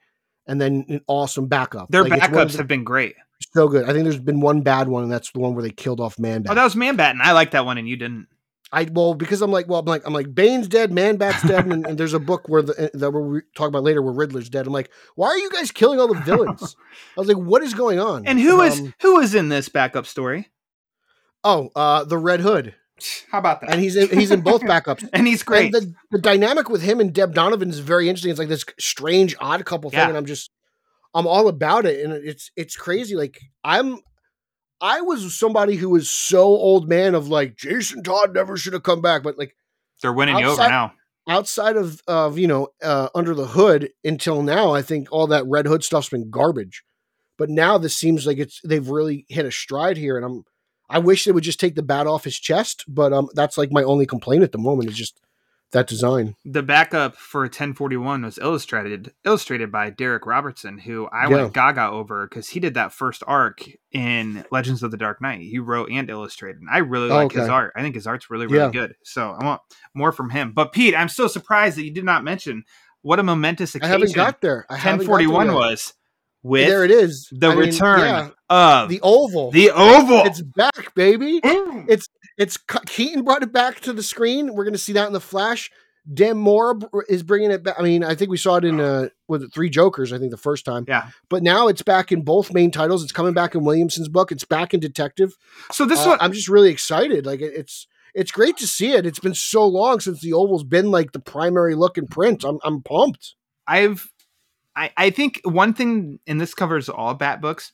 and 0.47 0.59
then 0.61 0.85
an 0.89 1.01
awesome 1.07 1.47
backup. 1.47 1.89
Their 1.89 2.03
Like, 2.03 2.13
it's 2.13 2.21
one 2.31 2.33
of 2.41 2.47
backups 2.47 2.51
the- 2.53 2.57
have 2.59 2.67
been 2.67 2.83
great. 2.83 3.15
so 3.53 3.67
good. 3.67 3.85
I 3.89 3.93
think 3.93 4.03
there's 4.03 4.19
been 4.19 4.41
one 4.41 4.61
bad 4.61 4.87
one, 4.87 5.03
and 5.03 5.11
that's 5.11 5.31
the 5.31 5.39
one 5.39 5.55
where 5.55 5.63
they 5.63 5.71
killed 5.71 5.99
off 5.99 6.19
Man 6.19 6.43
Bat. 6.43 6.51
Oh, 6.51 6.55
that 6.55 6.63
was 6.63 6.75
Man 6.75 6.95
Bat, 6.95 7.11
and 7.15 7.21
I 7.21 7.31
like 7.31 7.51
that 7.51 7.65
one, 7.65 7.77
and 7.77 7.87
you 7.89 7.95
didn't. 7.97 8.27
I 8.73 8.87
well 8.89 9.15
because 9.15 9.41
I'm 9.41 9.51
like 9.51 9.67
well 9.67 9.79
I'm 9.81 9.85
like 9.85 10.03
I'm 10.07 10.13
like 10.13 10.33
Bane's 10.33 10.69
dead, 10.69 10.93
Man 10.93 11.17
Bat's 11.17 11.41
dead, 11.45 11.65
and, 11.65 11.85
and 11.85 11.97
there's 11.97 12.13
a 12.13 12.19
book 12.19 12.47
where 12.47 12.61
the 12.61 12.89
that 12.93 13.11
we'll 13.11 13.41
talk 13.53 13.67
about 13.67 13.83
later 13.83 14.01
where 14.01 14.13
Riddler's 14.13 14.49
dead. 14.49 14.65
I'm 14.65 14.71
like, 14.71 14.89
why 15.15 15.27
are 15.27 15.37
you 15.37 15.49
guys 15.49 15.71
killing 15.71 15.99
all 15.99 16.07
the 16.07 16.21
villains? 16.21 16.77
I 17.17 17.19
was 17.19 17.27
like, 17.27 17.35
what 17.35 17.63
is 17.63 17.73
going 17.73 17.99
on? 17.99 18.25
And 18.25 18.39
who 18.39 18.61
is 18.61 18.79
Um, 18.79 18.93
who 19.01 19.19
is 19.19 19.35
in 19.35 19.49
this 19.49 19.67
backup 19.67 20.05
story? 20.05 20.49
Oh 21.43 21.69
uh 21.75 22.03
the 22.03 22.17
Red 22.17 22.39
Hood, 22.41 22.75
How 23.31 23.39
about 23.39 23.61
that? 23.61 23.69
and 23.71 23.81
he's 23.81 23.95
in, 23.95 24.09
he's 24.17 24.31
in 24.31 24.41
both 24.41 24.61
backups. 24.73 25.07
and 25.13 25.27
he's 25.27 25.43
great. 25.43 25.73
And 25.73 25.83
the, 25.83 25.93
the 26.11 26.19
dynamic 26.19 26.69
with 26.69 26.81
him 26.81 26.99
and 26.99 27.13
Deb 27.13 27.33
Donovan 27.33 27.69
is 27.69 27.79
very 27.79 28.07
interesting. 28.09 28.31
It's 28.31 28.39
like 28.39 28.47
this 28.49 28.65
strange 28.79 29.35
odd 29.39 29.65
couple 29.65 29.89
thing, 29.89 29.99
Yeah. 29.99 30.09
and 30.09 30.17
I'm 30.17 30.25
just 30.25 30.51
I'm 31.13 31.27
all 31.27 31.47
about 31.47 31.85
it, 31.85 32.03
and 32.05 32.13
it's 32.13 32.51
it's 32.55 32.75
crazy. 32.75 33.15
Like 33.15 33.39
I'm. 33.63 33.99
I 34.83 35.01
was 35.01 35.37
somebody 35.37 35.75
who 35.75 35.89
was 35.89 36.09
so 36.09 36.41
old 36.43 36.89
man 36.89 37.13
of 37.13 37.27
like 37.27 37.55
Jason 37.55 38.01
Todd 38.01 38.33
never 38.33 38.57
should 38.57 38.73
have 38.73 38.81
come 38.81 38.99
back, 38.99 39.21
but 39.21 39.37
like 39.37 39.55
They're 40.01 40.11
winning 40.11 40.39
you 40.39 40.47
over 40.47 40.61
now. 40.67 40.93
outside 41.29 41.77
of 41.77 42.01
of 42.07 42.39
you 42.39 42.47
know 42.47 42.69
uh, 42.81 43.09
under 43.13 43.35
the 43.35 43.45
hood 43.45 43.89
until 44.03 44.41
now 44.41 44.73
i 44.73 44.81
think 44.81 45.07
all 45.11 45.27
that 45.27 45.45
red 45.45 45.67
hood 45.67 45.83
stuff's 45.83 46.09
been 46.09 46.31
garbage 46.31 46.83
but 47.37 47.47
now 47.47 47.77
this 47.77 47.95
seems 47.95 48.25
like 48.25 48.39
it's 48.39 48.59
they've 48.63 48.89
really 48.89 49.27
hit 49.29 49.45
a 49.45 49.51
stride 49.51 49.97
here 49.97 50.17
and 50.17 50.25
i'm 50.25 50.43
i 50.91 50.99
wish 50.99 51.25
they 51.25 51.31
would 51.31 51.43
just 51.43 51.59
take 51.59 51.75
the 51.75 51.83
bat 51.83 52.07
off 52.07 52.23
his 52.23 52.39
chest 52.39 52.85
but 52.87 53.11
um 53.13 53.27
that's 53.33 53.57
like 53.57 53.71
my 53.71 53.83
only 53.83 54.05
complaint 54.05 54.43
at 54.43 54.51
the 54.51 54.57
moment 54.57 54.89
is 54.89 54.95
just 54.97 55.19
that 55.71 55.87
design 55.87 56.35
The 56.43 56.63
backup 56.63 57.15
for 57.15 57.43
1041 57.43 58.23
was 58.23 58.37
illustrated 58.37 59.13
illustrated 59.23 59.71
by 59.71 59.89
Derek 59.89 60.25
Robertson, 60.25 60.77
who 60.79 61.07
I 61.07 61.29
Yeah. 61.29 61.43
went 61.43 61.53
gaga 61.53 61.87
over 61.89 62.27
because 62.27 62.49
he 62.49 62.59
did 62.59 62.73
that 62.73 62.91
first 62.91 63.23
arc 63.25 63.63
in 63.93 64.43
Legends 64.51 64.83
of 64.83 64.91
the 64.91 64.97
Dark 64.97 65.21
Knight. 65.21 65.39
He 65.39 65.59
wrote 65.59 65.89
and 65.89 66.09
illustrated. 66.09 66.59
And 66.59 66.69
I 66.69 66.79
really 66.79 67.09
Oh, 67.09 67.15
like 67.15 67.31
his 67.31 67.47
art. 67.47 67.71
I 67.77 67.81
think 67.83 67.95
his 67.95 68.05
art's 68.05 68.29
really, 68.29 68.47
really 68.47 68.65
Yeah. 68.65 68.69
good. 68.71 68.95
So 69.05 69.31
I 69.31 69.45
want 69.45 69.61
more 69.93 70.11
from 70.11 70.31
him. 70.31 70.51
But 70.53 70.73
Pete, 70.73 70.93
I'm 70.93 71.07
so 71.07 71.27
surprised 71.27 71.77
that 71.77 71.85
you 71.85 71.93
did 71.93 72.03
not 72.03 72.25
mention 72.25 72.65
what 73.01 73.19
a 73.19 73.23
momentous 73.23 73.73
i 73.73 73.77
occasion 73.77 73.91
haven't 73.93 74.13
got 74.15 74.41
there 74.41 74.65
I 74.69 74.75
haven't 74.75 75.07
got 75.07 75.17
there 75.19 75.27
1041 75.29 75.53
was 75.55 75.93
with 76.43 76.67
there 76.67 76.83
it 76.83 76.91
is 76.91 77.29
the 77.31 77.47
I 77.47 77.55
mean, 77.55 77.59
return 77.69 77.99
yeah, 77.99 78.29
of 78.51 78.89
the 78.89 78.99
oval 79.01 79.51
the 79.51 79.71
Oval. 79.71 80.23
it's 80.25 80.41
back 80.41 80.93
baby 80.95 81.39
Mm. 81.41 81.85
it's 81.87 82.07
it's 82.37 82.57
Keaton 82.57 83.23
brought 83.23 83.43
it 83.43 83.51
back 83.53 83.79
to 83.81 83.93
the 83.93 84.03
screen. 84.03 84.53
We're 84.53 84.63
going 84.63 84.73
to 84.73 84.79
see 84.79 84.93
that 84.93 85.07
in 85.07 85.13
the 85.13 85.19
Flash. 85.21 85.69
Dan 86.11 86.37
Mora 86.37 86.79
is 87.07 87.21
bringing 87.21 87.51
it 87.51 87.61
back. 87.63 87.75
I 87.77 87.83
mean, 87.83 88.03
I 88.03 88.15
think 88.15 88.31
we 88.31 88.37
saw 88.37 88.55
it 88.55 88.65
in 88.65 88.79
uh, 88.79 89.09
with 89.27 89.43
it, 89.43 89.53
Three 89.53 89.69
Jokers. 89.69 90.11
I 90.11 90.17
think 90.17 90.31
the 90.31 90.37
first 90.37 90.65
time, 90.65 90.85
yeah. 90.87 91.09
but 91.29 91.43
now 91.43 91.67
it's 91.67 91.83
back 91.83 92.11
in 92.11 92.23
both 92.23 92.51
main 92.51 92.71
titles. 92.71 93.03
It's 93.03 93.11
coming 93.11 93.33
back 93.33 93.53
in 93.53 93.63
Williamson's 93.63 94.09
book. 94.09 94.31
It's 94.31 94.43
back 94.43 94.73
in 94.73 94.79
Detective. 94.79 95.37
So 95.71 95.85
this 95.85 95.99
is 95.99 96.07
Uh, 96.07 96.11
what 96.11 96.23
I'm 96.23 96.31
just 96.31 96.47
really 96.49 96.71
excited. 96.71 97.25
Like 97.27 97.41
it- 97.41 97.53
it's 97.55 97.85
it's 98.15 98.31
great 98.31 98.57
to 98.57 98.65
see 98.67 98.93
it. 98.93 99.05
It's 99.05 99.19
been 99.19 99.35
so 99.35 99.65
long 99.67 99.99
since 99.99 100.21
the 100.21 100.33
oval's 100.33 100.63
been 100.63 100.89
like 100.89 101.11
the 101.11 101.19
primary 101.19 101.75
look 101.75 101.97
in 101.99 102.07
print. 102.07 102.43
I'm 102.43 102.57
I'm 102.63 102.81
pumped. 102.81 103.35
I've 103.67 104.11
I, 104.75 104.91
I 104.97 105.09
think 105.11 105.41
one 105.43 105.73
thing 105.73 106.19
and 106.25 106.41
this 106.41 106.53
covers 106.55 106.89
all 106.89 107.13
bat 107.13 107.41
books 107.41 107.73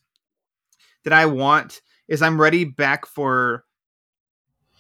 that 1.08 1.14
I 1.14 1.26
want 1.26 1.80
is 2.10 2.22
I'm 2.22 2.40
ready 2.40 2.66
back 2.66 3.06
for 3.06 3.64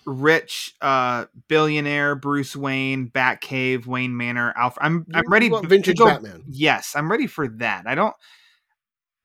rich 0.05 0.73
uh 0.81 1.25
billionaire 1.47 2.15
Bruce 2.15 2.53
Wayne, 2.55 3.09
Batcave, 3.09 3.85
Wayne 3.85 4.15
Manor, 4.15 4.53
Alfred. 4.57 4.85
I'm 4.85 5.05
I'm 5.13 5.23
ready 5.29 5.49
vintage 5.63 5.97
go- 5.97 6.05
Batman. 6.05 6.43
Yes, 6.49 6.93
I'm 6.97 7.09
ready 7.09 7.27
for 7.27 7.47
that. 7.59 7.83
I 7.87 7.95
don't 7.95 8.13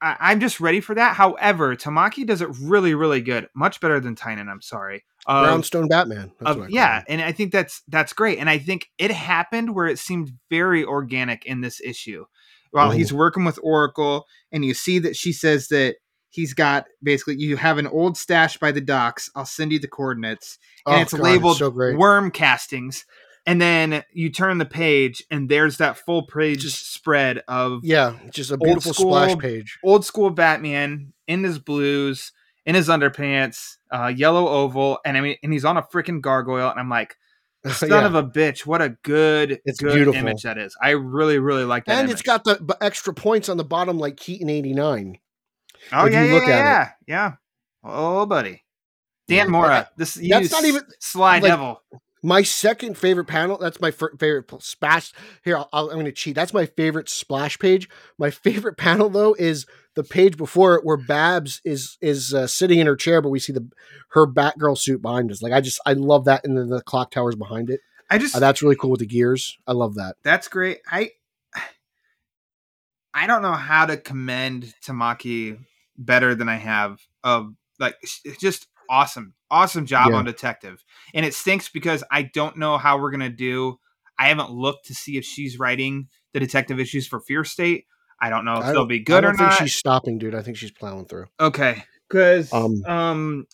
I, 0.00 0.16
I'm 0.20 0.38
just 0.40 0.60
ready 0.60 0.80
for 0.80 0.94
that. 0.96 1.14
However, 1.16 1.74
Tamaki 1.76 2.24
does 2.26 2.40
it 2.40 2.48
really, 2.60 2.94
really 2.94 3.20
good. 3.20 3.48
Much 3.54 3.80
better 3.80 4.00
than 4.00 4.16
Tynion, 4.16 4.48
I'm 4.48 4.60
sorry. 4.62 5.04
Um, 5.26 5.44
Brownstone 5.44 5.88
Batman. 5.88 6.32
That's 6.40 6.56
of- 6.56 6.70
yeah, 6.70 7.02
and 7.08 7.20
I 7.20 7.32
think 7.32 7.52
that's 7.52 7.82
that's 7.88 8.12
great. 8.12 8.38
And 8.38 8.48
I 8.50 8.58
think 8.58 8.86
it 8.98 9.10
happened 9.10 9.74
where 9.74 9.86
it 9.86 9.98
seemed 9.98 10.32
very 10.50 10.84
organic 10.84 11.46
in 11.46 11.62
this 11.62 11.80
issue. 11.80 12.24
While 12.72 12.90
Mhm. 12.90 12.96
he's 12.96 13.12
working 13.12 13.44
with 13.44 13.58
Oracle, 13.62 14.26
and 14.50 14.64
you 14.64 14.72
see 14.74 14.98
that 15.00 15.14
she 15.14 15.32
says 15.32 15.68
that 15.68 15.96
he's 16.33 16.55
got 16.55 16.87
basically 17.03 17.37
you 17.37 17.57
have 17.57 17.79
an 17.79 17.87
old 17.87 18.16
stash 18.16 18.57
by 18.59 18.73
the 18.73 18.81
docks. 18.81 19.31
I'll 19.37 19.47
send 19.47 19.71
you 19.71 19.79
the 19.79 19.87
coordinates, 19.88 20.59
and 20.87 20.97
Oh, 20.97 21.01
it's 21.01 21.12
God, 21.12 21.21
labeled 21.23 21.59
so 21.59 21.71
worm 21.71 22.31
castings. 22.33 23.05
And 23.45 23.61
then 23.61 24.05
you 24.12 24.31
turn 24.31 24.59
the 24.59 24.64
page, 24.64 25.23
and 25.31 25.49
there's 25.49 25.79
that 25.79 25.97
full 25.99 26.27
page 26.27 26.61
Just- 26.62 26.92
spread 26.92 27.42
of 27.49 27.81
Yeah, 27.85 28.14
just 28.31 28.51
a 28.53 28.57
beautiful 28.57 28.92
school- 28.95 29.14
splash 29.14 29.37
page. 29.38 29.79
old 29.85 30.05
school 30.05 30.31
Batman 30.31 31.12
in 31.27 31.42
his 31.45 31.59
blues, 31.59 32.31
in 32.64 32.77
his 32.77 32.88
underpants, 32.88 33.79
uh, 33.92 34.12
yellow 34.14 34.47
oval, 34.49 34.99
and 35.05 35.16
I 35.16 35.21
mean, 35.21 35.37
and 35.42 35.53
he's 35.53 35.64
on 35.64 35.77
a 35.77 35.83
freaking 35.83 36.21
gargoyle, 36.21 36.71
and 36.71 36.79
I'm 36.79 36.88
like, 36.88 37.16
son 37.73 37.90
Yeah. 37.90 38.07
of 38.07 38.14
a 38.14 38.23
bitch, 38.23 38.64
what 38.64 38.81
a 38.81 38.90
good, 39.03 39.61
It's 39.64 39.81
good 39.81 39.95
beautiful. 39.95 40.21
image 40.21 40.42
that 40.45 40.57
is. 40.59 40.77
I 40.81 40.90
really, 40.90 41.38
really 41.40 41.64
like 41.64 41.85
that. 41.87 41.92
and 41.99 42.01
image. 42.03 42.12
it's 42.12 42.23
got 42.23 42.45
the 42.45 42.77
extra 42.81 43.12
points 43.12 43.49
on 43.49 43.57
the 43.57 43.64
bottom 43.64 43.99
like 43.99 44.16
Keaton 44.16 44.49
89. 44.51 45.18
Oh 45.92 46.07
yeah, 46.07 46.23
you 46.23 46.29
yeah, 46.29 46.35
look 46.35 46.42
at 46.45 46.49
it. 46.49 46.53
yeah, 46.53 46.92
yeah. 47.07 47.33
Oh, 47.85 48.27
buddy, 48.27 48.62
Dan 49.29 49.38
Yeah. 49.38 49.45
Mora. 49.47 49.90
This 49.97 50.14
That's 50.14 50.53
not 50.53 50.64
even- 50.64 50.83
Sly 51.01 51.35
like- 51.38 51.42
Devil. 51.45 51.83
My 52.25 52.45
second 52.45 52.97
favorite 52.97 53.25
panel, 53.25 53.59
that's 53.59 53.81
my 53.81 53.90
favorite 53.90 54.45
pl- 54.45 54.61
splash. 54.61 55.12
Here, 55.45 55.57
I'll, 55.57 55.68
I'll- 55.73 55.88
I'm 55.88 55.95
going 55.97 56.05
to 56.05 56.12
cheat. 56.12 56.37
That's 56.37 56.55
my 56.55 56.66
favorite 56.66 57.09
splash 57.09 57.59
page. 57.59 57.88
My 58.16 58.31
favorite 58.31 58.77
panel, 58.79 59.09
though, 59.11 59.35
is 59.37 59.66
the 59.97 60.05
page 60.05 60.37
before 60.37 60.77
it 60.77 60.85
where 60.85 60.97
Babs 60.97 61.61
is 61.64 61.99
is 62.01 62.33
uh, 62.33 62.47
sitting 62.47 62.79
in 62.79 62.87
her 62.87 62.95
chair, 62.95 63.21
but 63.21 63.31
we 63.31 63.40
see 63.40 63.53
the 63.53 63.68
her 64.11 64.25
Batgirl 64.29 64.79
suit 64.79 65.03
behind 65.03 65.33
us. 65.33 65.42
Like, 65.42 65.53
I 65.53 65.61
just, 65.61 65.81
I 65.85 65.95
love 65.95 66.27
that. 66.27 66.45
And 66.45 66.57
then 66.57 66.68
the 66.68 66.81
clock 66.83 67.11
towers 67.11 67.35
behind 67.35 67.71
it. 67.71 67.81
I 68.09 68.18
just 68.18 68.37
Uh, 68.37 68.38
that's 68.38 68.62
really 68.62 68.77
cool 68.77 68.90
with 68.90 69.01
the 69.01 69.07
gears. 69.07 69.59
I 69.66 69.73
love 69.73 69.97
that. 69.97 70.14
That's 70.23 70.47
great. 70.47 70.79
I 70.88 71.11
I 73.14 73.27
don't 73.27 73.42
know 73.42 73.53
how 73.53 73.87
to 73.87 73.97
commend 73.97 74.73
Tamaki 74.85 75.59
better 75.96 76.35
than 76.35 76.48
I 76.48 76.57
have. 76.57 76.98
Of 77.24 77.55
like 77.78 77.96
just 78.40 78.66
awesome, 78.90 79.35
awesome 79.50 79.87
job 79.87 80.11
Yeah. 80.11 80.16
on 80.16 80.24
Detective, 80.24 80.85
and 81.14 81.24
it 81.26 81.35
stinks 81.35 81.68
because 81.68 82.05
I 82.11 82.22
don't 82.22 82.57
know 82.59 82.78
how 82.78 82.98
we're 83.00 83.11
gonna 83.11 83.28
do. 83.31 83.78
I 84.18 84.28
haven't 84.28 84.50
looked 84.50 84.87
to 84.87 84.94
see 84.94 85.16
if 85.16 85.24
she's 85.24 85.59
writing 85.59 86.09
the 86.33 86.40
detective 86.40 86.78
issues 86.78 87.07
for 87.07 87.20
Fear 87.20 87.44
State. 87.44 87.87
I 88.20 88.31
don't 88.31 88.44
know 88.44 88.55
if 88.55 88.64
I 88.64 88.66
they'll 88.66 88.74
don't- 88.83 88.88
be 88.88 88.96
I 89.00 89.02
good 89.05 89.24
or 89.24 89.28
don't 89.28 89.37
think 89.38 89.50
not. 89.50 89.59
she's 89.59 89.74
stopping, 89.74 90.18
dude. 90.18 90.35
I 90.35 90.42
think 90.42 90.57
she's 90.57 90.70
plowing 90.70 91.07
through. 91.07 91.26
Okay, 91.40 91.83
because 92.09 92.52
um, 92.52 92.83
Um, 92.87 93.46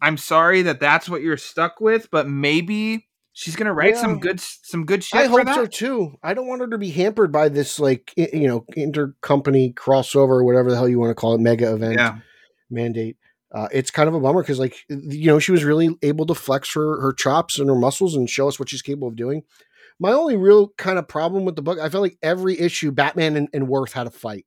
I'm 0.00 0.16
sorry 0.16 0.62
that 0.62 0.80
that's 0.80 1.08
what 1.08 1.22
you're 1.22 1.36
stuck 1.36 1.80
with, 1.80 2.08
but 2.10 2.28
maybe 2.28 3.07
she's 3.38 3.54
gonna 3.54 3.72
write 3.72 3.96
some 3.96 4.18
good 4.18 4.40
some 4.40 4.84
good 4.84 5.04
shit. 5.04 5.20
I 5.20 5.26
hope 5.26 5.46
so 5.48 5.66
too. 5.66 6.16
I 6.22 6.34
don't 6.34 6.48
want 6.48 6.60
her 6.60 6.66
to 6.68 6.78
be 6.78 6.90
hampered 6.90 7.30
by 7.30 7.48
this, 7.48 7.78
like, 7.78 8.12
you 8.16 8.48
know, 8.48 8.64
intercompany 8.76 9.72
crossover, 9.74 10.44
whatever 10.44 10.70
the 10.70 10.76
hell 10.76 10.88
you 10.88 10.98
want 10.98 11.10
to 11.10 11.14
call 11.14 11.34
it, 11.34 11.40
mega 11.40 11.72
event. 11.72 11.94
Yeah, 11.94 12.18
mandate. 12.70 13.16
Uh, 13.54 13.68
it's 13.72 13.90
kind 13.90 14.08
of 14.08 14.14
a 14.14 14.20
bummer 14.20 14.42
because, 14.42 14.58
like, 14.58 14.76
you 14.88 15.26
know, 15.26 15.38
she 15.38 15.52
was 15.52 15.64
really 15.64 15.88
able 16.02 16.26
to 16.26 16.34
flex 16.34 16.74
her 16.74 17.00
her 17.00 17.12
chops 17.12 17.58
and 17.58 17.68
her 17.68 17.74
muscles 17.76 18.14
and 18.14 18.28
show 18.28 18.48
us 18.48 18.58
what 18.58 18.68
she's 18.68 18.82
capable 18.82 19.08
of 19.08 19.16
doing. 19.16 19.42
My 20.00 20.12
only 20.12 20.36
real 20.36 20.68
kind 20.76 20.98
of 20.98 21.08
problem 21.08 21.44
with 21.44 21.56
the 21.56 21.62
book, 21.62 21.78
I 21.78 21.88
felt 21.88 22.02
like 22.02 22.18
every 22.22 22.58
issue, 22.58 22.92
Batman 22.92 23.36
and, 23.36 23.48
and 23.54 23.66
Worth 23.68 23.94
had 23.94 24.06
a 24.06 24.10
fight. 24.10 24.44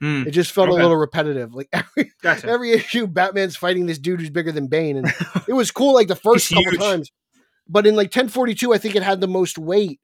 Hmm, 0.00 0.24
It 0.26 0.32
just 0.32 0.52
felt 0.52 0.68
Okay. 0.68 0.78
a 0.78 0.82
little 0.82 0.96
repetitive. 0.96 1.54
Like 1.54 1.68
every 1.72 2.12
gotcha. 2.22 2.48
every 2.48 2.72
issue, 2.72 3.06
Batman's 3.06 3.56
fighting 3.56 3.86
this 3.86 3.98
dude 3.98 4.20
who's 4.20 4.30
bigger 4.30 4.50
than 4.52 4.66
Bane, 4.66 4.96
and 4.96 5.06
it 5.48 5.52
was 5.52 5.70
cool 5.70 5.94
like 5.94 6.08
the 6.08 6.16
first 6.16 6.48
couple 6.52 6.72
times. 6.72 7.10
But 7.70 7.86
in 7.86 7.94
like 7.94 8.08
1042, 8.08 8.74
I 8.74 8.78
think 8.78 8.96
it 8.96 9.02
had 9.04 9.20
the 9.20 9.28
most 9.28 9.56
weight. 9.56 10.00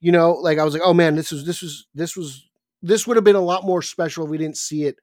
You 0.00 0.12
know, 0.12 0.32
like 0.32 0.58
I 0.58 0.64
was 0.64 0.72
like, 0.72 0.82
oh 0.84 0.94
man, 0.94 1.16
this 1.16 1.32
was 1.32 1.44
this 1.44 1.60
was 1.60 1.86
this 1.94 2.16
was 2.16 2.48
this 2.80 3.06
would 3.06 3.16
have 3.16 3.24
been 3.24 3.36
a 3.36 3.40
lot 3.40 3.64
more 3.64 3.82
special 3.82 4.24
if 4.24 4.30
we 4.30 4.38
didn't 4.38 4.56
see 4.56 4.84
it, 4.84 4.96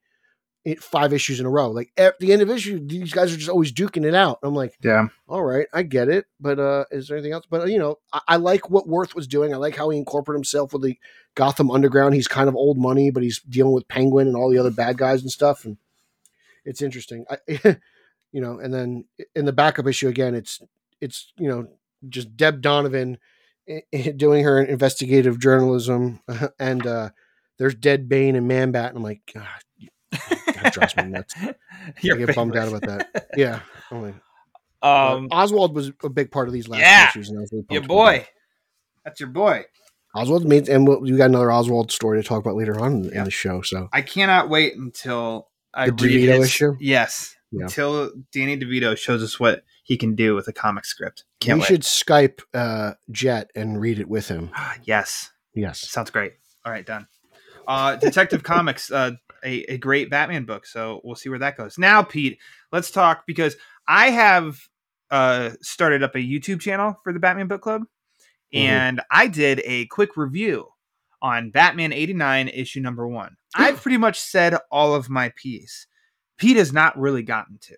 it 0.65 0.81
five 0.81 1.13
issues 1.13 1.39
in 1.39 1.45
a 1.45 1.49
row. 1.49 1.71
Like 1.71 1.91
at 1.97 2.19
the 2.19 2.31
end 2.31 2.41
of 2.41 2.49
issue, 2.49 2.85
these 2.85 3.13
guys 3.13 3.33
are 3.33 3.38
just 3.38 3.49
always 3.49 3.71
duking 3.73 4.05
it 4.05 4.15
out. 4.15 4.39
I'm 4.43 4.55
like, 4.55 4.77
yeah. 4.81 5.07
all 5.27 5.43
right, 5.43 5.67
I 5.73 5.83
get 5.83 6.09
it. 6.09 6.25
But 6.39 6.59
uh 6.59 6.85
is 6.91 7.07
there 7.07 7.17
anything 7.17 7.33
else? 7.33 7.45
But 7.49 7.62
uh, 7.62 7.65
you 7.65 7.79
know, 7.79 7.97
I, 8.13 8.21
I 8.29 8.35
like 8.38 8.69
what 8.69 8.88
Worth 8.88 9.13
was 9.13 9.27
doing. 9.27 9.53
I 9.53 9.57
like 9.57 9.75
how 9.75 9.89
he 9.89 9.97
incorporated 9.97 10.39
himself 10.39 10.71
with 10.73 10.83
the 10.83 10.97
Gotham 11.35 11.69
Underground. 11.69 12.15
He's 12.15 12.27
kind 12.29 12.47
of 12.47 12.55
old 12.55 12.77
money, 12.77 13.12
but 13.12 13.23
he's 13.23 13.39
dealing 13.39 13.73
with 13.73 13.89
Penguin 13.89 14.27
and 14.27 14.38
all 14.38 14.49
the 14.49 14.57
other 14.57 14.71
bad 14.71 14.97
guys 14.97 15.21
and 15.21 15.31
stuff. 15.31 15.65
And 15.65 15.77
it's 16.65 16.81
interesting. 16.81 17.25
I, 17.29 17.38
you 18.31 18.41
know, 18.41 18.59
and 18.59 18.73
then 18.73 19.05
in 19.35 19.45
the 19.45 19.53
backup 19.53 19.88
issue 19.88 20.07
again, 20.07 20.35
it's 20.35 20.62
it's 21.01 21.31
you 21.38 21.47
know 21.47 21.67
just 22.07 22.38
Deb 22.38 22.62
Donovan 22.62 23.17
i- 23.69 23.81
i- 23.93 24.12
doing 24.15 24.43
her 24.43 24.63
investigative 24.63 25.39
journalism, 25.39 26.19
and 26.59 26.85
uh 26.88 27.09
there's 27.57 27.75
Dead 27.75 28.07
Bane 28.07 28.35
and 28.38 28.47
Man 28.47 28.71
Bat, 28.71 28.89
and 28.89 28.97
I'm 28.97 29.03
like, 29.03 29.21
God, 29.33 29.45
that 30.62 30.71
drives 30.73 30.95
me 30.95 31.03
nuts. 31.03 31.35
I 31.41 31.53
get 32.01 32.33
bummed 32.33 32.55
out 32.55 32.69
about 32.69 32.81
that. 32.83 33.27
Yeah. 33.35 33.59
I'm 33.91 34.01
like, 34.01 34.15
Um, 34.81 35.27
Oswald 35.29 35.75
was 35.75 35.91
a 36.03 36.09
big 36.09 36.31
part 36.31 36.47
of 36.47 36.53
these 36.53 36.69
last 36.69 36.79
yeah, 36.79 37.09
issues. 37.09 37.27
And 37.29 37.38
I 37.38 37.41
was 37.41 37.51
really 37.51 37.65
your 37.69 37.79
about 37.79 37.88
boy. 37.89 38.27
That's 39.03 39.19
your 39.19 39.27
boy. 39.29 39.65
Oswald 40.15 40.45
made, 40.47 40.69
and 40.69 40.88
we'll, 40.88 41.05
you 41.05 41.17
got 41.17 41.25
another 41.25 41.51
Oswald 41.51 41.91
story 41.91 42.21
to 42.21 42.27
talk 42.27 42.39
about 42.39 42.55
later 42.55 42.79
on 42.79 42.93
in, 42.93 43.03
Yeah. 43.05 43.17
in 43.19 43.23
the 43.25 43.31
show. 43.31 43.62
So 43.62 43.89
I 43.91 44.01
cannot 44.03 44.49
wait 44.49 44.77
until 44.77 45.49
I 45.73 45.88
The 45.88 45.91
read 46.05 46.29
DeVito 46.29 46.38
his- 46.38 46.45
issue? 46.47 46.75
Yes, 46.79 47.35
Yeah. 47.51 47.63
until 47.63 48.12
Danny 48.31 48.57
DeVito 48.57 48.97
shows 48.97 49.21
us 49.21 49.38
what 49.38 49.63
he 49.89 49.97
can 49.97 50.13
do 50.13 50.36
with 50.36 50.47
a 50.47 50.54
comic 50.54 50.86
script. 50.86 51.23
Can't 51.39 51.58
we 51.58 51.62
wait. 51.62 51.67
should 51.67 51.82
Skype 51.82 52.41
uh, 52.54 52.93
Jet 53.10 53.49
and 53.56 53.82
read 53.82 53.99
it 53.99 54.08
with 54.08 54.28
him. 54.28 54.52
Yes, 54.84 55.32
Yes. 55.56 55.80
sounds 55.89 56.12
great. 56.12 56.34
All 56.63 56.71
right, 56.71 56.86
done. 56.86 57.08
Uh, 57.67 57.95
Detective 57.95 58.43
Comics, 58.54 58.91
uh, 58.91 59.12
a, 59.43 59.63
a 59.63 59.78
great 59.80 60.12
Batman 60.12 60.45
book. 60.45 60.67
So 60.67 61.02
we'll 61.04 61.15
see 61.15 61.30
where 61.30 61.39
that 61.39 61.58
goes. 61.58 61.80
Now, 61.80 62.04
Pete, 62.04 62.38
let's 62.71 62.91
talk 62.91 63.23
because 63.25 63.58
I 63.88 64.12
have 64.12 64.60
uh, 65.10 65.52
started 65.62 66.04
up 66.04 66.13
a 66.13 66.19
YouTube 66.19 66.62
channel 66.62 66.99
for 67.04 67.12
the 67.12 67.19
Batman 67.19 67.47
Book 67.47 67.62
Club, 67.63 67.82
Mhm. 68.54 68.60
and 68.60 69.02
I 69.10 69.25
did 69.25 69.60
a 69.65 69.88
quick 69.88 70.15
review 70.15 70.67
on 71.19 71.49
Batman 71.49 71.93
89 71.93 72.47
issue 72.49 72.80
number 72.80 73.08
one. 73.08 73.38
I've 73.56 73.82
pretty 73.82 73.97
much 73.97 74.19
said 74.19 74.56
all 74.71 74.93
of 74.93 75.10
my 75.10 75.34
piece. 75.36 75.88
Pete 76.38 76.58
has 76.58 76.71
not 76.71 76.95
really 76.99 77.23
gotten 77.23 77.58
to. 77.62 77.75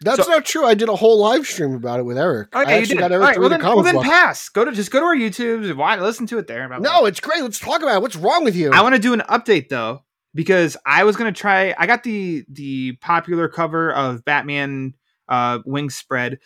That's 0.00 0.24
So- 0.24 0.30
not 0.30 0.44
true. 0.44 0.64
I 0.66 0.74
did 0.74 0.88
a 0.88 0.96
whole 0.96 1.18
live 1.18 1.46
stream 1.46 1.74
about 1.74 1.98
it 2.00 2.02
with 2.04 2.18
Eric. 2.18 2.48
I 2.54 2.62
Okay, 2.62 2.74
you 2.76 2.80
actually 2.82 2.96
got 2.98 3.12
Eric 3.12 3.24
right, 3.26 3.38
well 3.40 3.48
then, 3.48 3.60
the 3.60 3.66
well 3.66 3.82
then 3.82 4.00
pass. 4.02 4.48
Go 4.48 4.64
to 4.64 4.72
just 4.72 4.90
go 4.90 5.00
to 5.00 5.06
our 5.06 5.16
YouTube. 5.16 5.74
Why 5.76 5.96
listen 5.96 6.26
to 6.28 6.38
it 6.38 6.46
there? 6.46 6.68
No, 6.80 7.06
it's 7.06 7.20
great. 7.20 7.42
Let's 7.42 7.58
talk 7.58 7.82
about 7.82 7.96
it. 7.96 8.02
What's 8.02 8.16
wrong 8.16 8.44
with 8.44 8.56
you? 8.56 8.70
I 8.72 8.82
want 8.82 8.94
to 8.94 9.00
do 9.00 9.12
an 9.14 9.22
update 9.28 9.68
though 9.68 10.04
because 10.34 10.76
I 10.84 11.04
was 11.04 11.16
gonna 11.16 11.32
try. 11.32 11.74
I 11.78 11.86
got 11.86 12.02
the 12.02 12.44
the 12.48 12.96
popular 13.00 13.48
cover 13.48 13.92
of 13.92 14.24
Batman 14.24 14.94
uh, 15.28 15.60
Wings 15.64 15.94
Spread, 15.96 16.38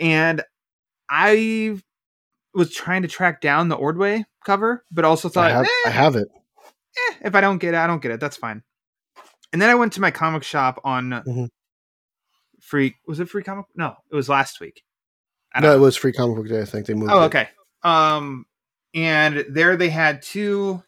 and 0.00 0.42
I 1.08 1.80
was 2.54 2.72
trying 2.72 3.02
to 3.02 3.08
track 3.08 3.40
down 3.40 3.68
the 3.68 3.74
Ordway 3.76 4.24
cover, 4.44 4.84
but 4.92 5.04
also 5.04 5.28
I 5.28 5.32
thought 5.32 5.50
have, 5.50 5.64
eh, 5.64 5.68
I 5.86 5.90
have 5.90 6.16
it. 6.16 6.28
eh, 6.98 7.14
if 7.24 7.34
I 7.34 7.40
don't 7.40 7.58
get 7.58 7.74
it, 7.74 7.78
I 7.78 7.86
don't 7.86 8.02
get 8.02 8.12
it. 8.12 8.20
That's 8.20 8.36
fine. 8.36 8.62
And 9.52 9.60
then 9.60 9.70
I 9.70 9.74
went 9.74 9.92
to 9.94 10.00
my 10.00 10.10
comic 10.10 10.42
shop 10.44 10.80
on 10.84 11.10
Mhm. 11.26 11.48
Free. 12.62 12.96
Was 13.06 13.20
it 13.20 13.28
free 13.28 13.42
comic? 13.42 13.66
No, 13.74 13.96
it 14.10 14.14
was 14.14 14.28
last 14.28 14.60
week. 14.60 14.82
No, 15.54 15.60
don't 15.60 15.76
it 15.76 15.80
was 15.80 15.96
free 15.96 16.12
comic 16.12 16.36
book 16.36 16.48
day. 16.48 16.62
I 16.62 16.64
think 16.64 16.86
they 16.86 16.94
moved. 16.94 17.12
Oh, 17.12 17.22
it. 17.22 17.26
okay. 17.26 17.48
Um, 17.82 18.46
and 18.94 19.44
there 19.50 19.76
they 19.76 19.90
had 19.90 20.22
two 20.22 20.82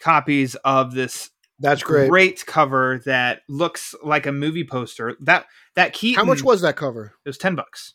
copies 0.00 0.54
of 0.56 0.94
this 0.94 1.30
That's 1.58 1.82
great. 1.82 2.10
great 2.10 2.44
cover 2.46 3.00
that 3.04 3.42
looks 3.48 3.94
like 4.02 4.26
a 4.26 4.32
movie 4.32 4.64
poster. 4.64 5.16
That 5.20 5.46
that 5.76 5.92
key. 5.92 6.14
How 6.14 6.24
much 6.24 6.42
was 6.42 6.62
that 6.62 6.76
cover? 6.76 7.14
it 7.24 7.28
was 7.28 7.38
ten 7.38 7.54
bucks? 7.54 7.94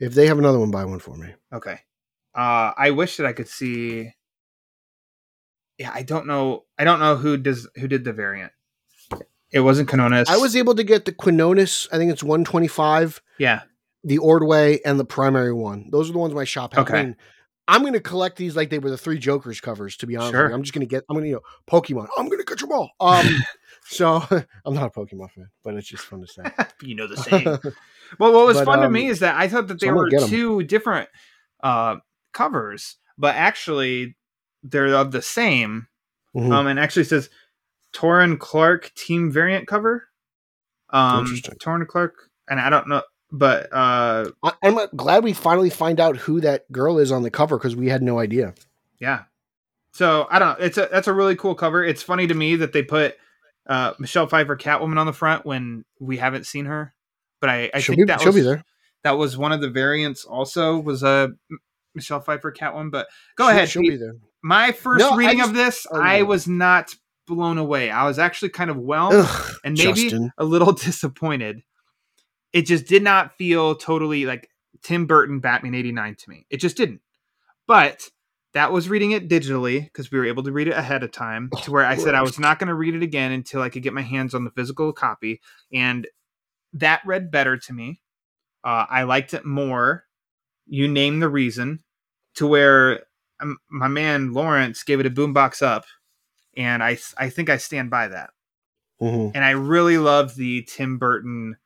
If 0.00 0.14
they 0.14 0.26
have 0.26 0.38
another 0.38 0.58
one, 0.58 0.70
buy 0.70 0.84
one 0.84 0.98
for 0.98 1.16
me. 1.16 1.28
Okay. 1.52 1.78
Uh, 2.34 2.72
I 2.76 2.90
wish 2.90 3.16
that 3.16 3.26
I 3.26 3.32
could 3.32 3.48
see. 3.48 4.10
Yeah, 5.78 5.90
I 5.92 6.02
don't 6.02 6.26
know. 6.26 6.64
I 6.78 6.84
don't 6.84 7.00
know 7.00 7.16
who 7.16 7.36
does 7.36 7.68
who 7.76 7.88
did 7.88 8.04
the 8.04 8.12
variant. 8.12 8.52
It 9.54 9.60
wasn't 9.60 9.88
Canonis. 9.88 10.28
I 10.28 10.36
was 10.36 10.56
able 10.56 10.74
to 10.74 10.82
get 10.82 11.04
the 11.04 11.12
Quinones. 11.12 11.88
I 11.92 11.96
think 11.96 12.10
it's 12.10 12.24
125, 12.24 13.22
yeah. 13.38 13.62
the 14.02 14.18
Ordway, 14.18 14.80
and 14.84 14.98
the 14.98 15.04
primary 15.04 15.52
one. 15.52 15.88
Those 15.90 16.10
are 16.10 16.12
the 16.12 16.18
ones 16.18 16.34
my 16.34 16.42
shop 16.42 16.74
has. 16.74 16.82
Okay. 16.82 16.98
I 16.98 17.02
mean, 17.04 17.16
I'm 17.68 17.82
going 17.82 17.92
to 17.92 18.00
collect 18.00 18.36
these 18.36 18.56
like 18.56 18.70
they 18.70 18.80
were 18.80 18.90
the 18.90 18.98
three 18.98 19.16
Jokers 19.16 19.60
covers. 19.60 19.96
To 19.98 20.08
be 20.08 20.16
honest, 20.16 20.32
Sure. 20.32 20.50
I'm 20.50 20.62
just 20.64 20.74
going 20.74 20.86
to 20.86 20.90
get. 20.90 21.04
I'm 21.08 21.14
going 21.14 21.22
to 21.24 21.28
you 21.28 21.34
know 21.36 21.40
Pokemon. 21.70 22.08
I'm 22.18 22.26
going 22.26 22.40
to 22.40 22.44
get 22.44 22.58
them 22.58 22.72
all. 22.72 22.90
Um, 23.00 23.26
so 23.86 24.22
I'm 24.64 24.74
not 24.74 24.86
a 24.86 24.90
Pokemon 24.90 25.30
fan, 25.30 25.48
but 25.62 25.74
it's 25.74 25.86
just 25.86 26.04
fun 26.04 26.20
to 26.20 26.26
say. 26.26 26.42
you 26.82 26.96
know 26.96 27.06
the 27.06 27.16
saying. 27.16 27.44
Well, 28.18 28.32
what 28.32 28.46
was 28.46 28.58
But, 28.58 28.64
fun 28.66 28.80
to 28.80 28.86
um, 28.86 28.92
me 28.92 29.06
is 29.06 29.20
that 29.20 29.36
I 29.36 29.46
thought 29.46 29.68
that 29.68 29.80
so 29.80 29.86
they 29.86 29.90
I'm 29.90 29.96
were 29.96 30.10
two 30.26 30.64
different 30.64 31.08
uh, 31.62 31.96
covers, 32.32 32.96
but 33.16 33.36
actually 33.36 34.16
they're 34.64 34.94
of 34.94 35.12
the 35.12 35.22
same. 35.22 35.86
Mhm. 36.36 36.52
Um, 36.52 36.66
and 36.66 36.80
actually 36.80 37.04
says 37.04 37.30
Torrin 37.94 38.38
Clark 38.38 38.92
team 38.94 39.30
variant 39.30 39.66
cover. 39.66 40.04
Um, 40.90 41.20
Interesting. 41.20 41.54
Torrin 41.56 41.86
Clark, 41.86 42.14
and 42.48 42.60
I 42.60 42.70
don't 42.70 42.88
know, 42.88 43.02
but 43.32 43.72
uh, 43.72 44.30
I, 44.42 44.52
I'm 44.62 44.78
glad 44.96 45.24
we 45.24 45.32
finally 45.32 45.70
find 45.70 45.98
out 46.00 46.16
who 46.16 46.40
that 46.42 46.70
girl 46.70 46.98
is 46.98 47.10
on 47.10 47.22
the 47.22 47.30
cover 47.30 47.56
because 47.58 47.74
we 47.76 47.88
had 47.88 48.02
no 48.02 48.18
idea. 48.18 48.54
yeah. 49.00 49.22
So 49.92 50.26
I 50.28 50.40
don't 50.40 50.58
know. 50.58 50.64
It's 50.66 50.76
a 50.76 50.88
that's 50.90 51.06
a 51.06 51.12
really 51.12 51.36
cool 51.36 51.54
cover. 51.54 51.84
It's 51.84 52.02
funny 52.02 52.26
to 52.26 52.34
me 52.34 52.56
that 52.56 52.72
they 52.72 52.82
put 52.82 53.14
uh, 53.68 53.92
Michelle 54.00 54.26
Pfeiffer 54.26 54.56
Catwoman 54.56 54.98
on 54.98 55.06
the 55.06 55.12
front 55.12 55.46
when 55.46 55.84
we 56.00 56.16
haven't 56.16 56.46
seen 56.46 56.64
her. 56.64 56.92
But 57.40 57.50
I, 57.50 57.70
I 57.72 57.78
she'll 57.78 57.94
think 57.94 58.08
be, 58.08 58.12
that 58.12 58.20
she'll 58.20 58.30
was 58.30 58.36
be 58.36 58.42
there. 58.42 58.64
that 59.04 59.12
was 59.12 59.36
one 59.38 59.52
of 59.52 59.60
the 59.60 59.70
variants. 59.70 60.24
Also, 60.24 60.80
was 60.80 61.04
a 61.04 61.06
uh, 61.08 61.28
Michelle 61.94 62.18
Pfeiffer 62.20 62.50
Catwoman. 62.50 62.90
But 62.90 63.06
go 63.36 63.44
She'll- 63.44 63.50
ahead. 63.50 63.68
She'll 63.68 63.82
Pete. 63.82 63.92
be 63.92 63.96
there. 63.98 64.16
My 64.42 64.72
first 64.72 64.98
No, 64.98 65.14
reading 65.16 65.38
just- 65.38 65.50
of 65.50 65.54
this, 65.56 65.86
oh, 65.92 66.00
I 66.00 66.16
yeah. 66.16 66.22
was 66.22 66.48
not 66.48 66.92
blown 67.26 67.58
away. 67.58 67.90
I 67.90 68.04
was 68.04 68.18
actually 68.18 68.50
kind 68.50 68.70
of 68.70 68.76
whelmed 68.76 69.16
Ugh, 69.16 69.54
and 69.64 69.76
maybe 69.76 70.10
Justin. 70.10 70.32
a 70.38 70.44
little 70.44 70.72
disappointed. 70.72 71.62
It 72.52 72.66
just 72.66 72.86
did 72.86 73.02
not 73.02 73.36
feel 73.36 73.74
totally 73.74 74.26
like 74.26 74.48
Tim 74.82 75.06
Burton 75.06 75.40
Batman 75.40 75.74
89 75.74 76.14
to 76.16 76.30
me. 76.30 76.46
It 76.50 76.58
just 76.58 76.76
didn't. 76.76 77.00
But 77.66 78.08
that 78.52 78.70
was 78.72 78.88
reading 78.88 79.10
it 79.10 79.28
digitally 79.28 79.82
because 79.82 80.10
we 80.12 80.18
were 80.18 80.26
able 80.26 80.44
to 80.44 80.52
read 80.52 80.68
it 80.68 80.76
ahead 80.76 81.02
of 81.02 81.10
time 81.10 81.50
to 81.62 81.72
where 81.72 81.84
I 81.84 81.96
said 81.96 82.14
I 82.14 82.22
was 82.22 82.38
not 82.38 82.60
going 82.60 82.68
to 82.68 82.74
read 82.74 82.94
it 82.94 83.02
again 83.02 83.32
until 83.32 83.60
I 83.62 83.68
could 83.68 83.82
get 83.82 83.92
my 83.92 84.02
hands 84.02 84.32
on 84.34 84.44
the 84.44 84.50
physical 84.52 84.92
copy. 84.92 85.40
And 85.72 86.06
that 86.74 87.02
read 87.04 87.32
better 87.32 87.56
to 87.56 87.72
me. 87.72 88.00
Uh, 88.62 88.86
I 88.88 89.02
liked 89.02 89.34
it 89.34 89.44
more. 89.44 90.04
You 90.66 90.86
name 90.86 91.18
the 91.18 91.28
reason 91.28 91.82
to 92.36 92.46
where 92.46 93.00
um, 93.40 93.58
my 93.70 93.88
man 93.88 94.32
Lawrence 94.32 94.82
gave 94.84 95.00
it 95.00 95.06
a 95.06 95.10
boombox 95.10 95.60
up. 95.60 95.84
And 96.56 96.82
I, 96.82 96.98
I 97.16 97.30
think 97.30 97.50
I 97.50 97.56
stand 97.56 97.90
by 97.90 98.08
that 98.08 98.30
Mhm. 99.00 99.32
and 99.34 99.44
I 99.44 99.50
really 99.50 99.98
love 99.98 100.34
the 100.36 100.62
Tim 100.62 100.98
Burton 100.98 101.56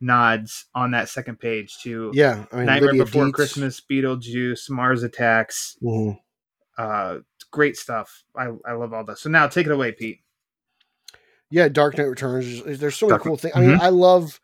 nods 0.00 0.66
on 0.74 0.92
that 0.92 1.08
second 1.08 1.38
page 1.40 1.76
to 1.82 2.10
Yeah, 2.14 2.44
I 2.52 2.56
mean, 2.56 2.66
Nightmare 2.66 2.90
Lydia 2.92 3.04
Before 3.04 3.24
Deetz. 3.26 3.32
Christmas, 3.32 3.80
Beetlejuice, 3.90 4.70
Mars 4.70 5.02
Attacks, 5.02 5.76
Mhm. 5.82 6.18
uh, 6.78 7.18
great 7.50 7.76
stuff. 7.76 8.22
I, 8.36 8.50
I 8.66 8.72
love 8.72 8.92
all 8.92 9.04
this. 9.04 9.20
So 9.20 9.28
now 9.28 9.48
take 9.48 9.66
it 9.66 9.72
away, 9.72 9.92
Pete. 9.92 10.20
Yeah, 11.50 11.68
Dark 11.68 11.96
Knight 11.98 12.04
Returns. 12.04 12.62
There's- 12.62 12.78
There's 12.78 12.96
so 12.96 13.06
many 13.06 13.12
Dark- 13.14 13.22
cool 13.22 13.36
things. 13.36 13.54
I 13.56 13.60
mean, 13.60 13.78
Mhm. 13.78 13.80
I 13.80 13.88
love, 13.88 14.40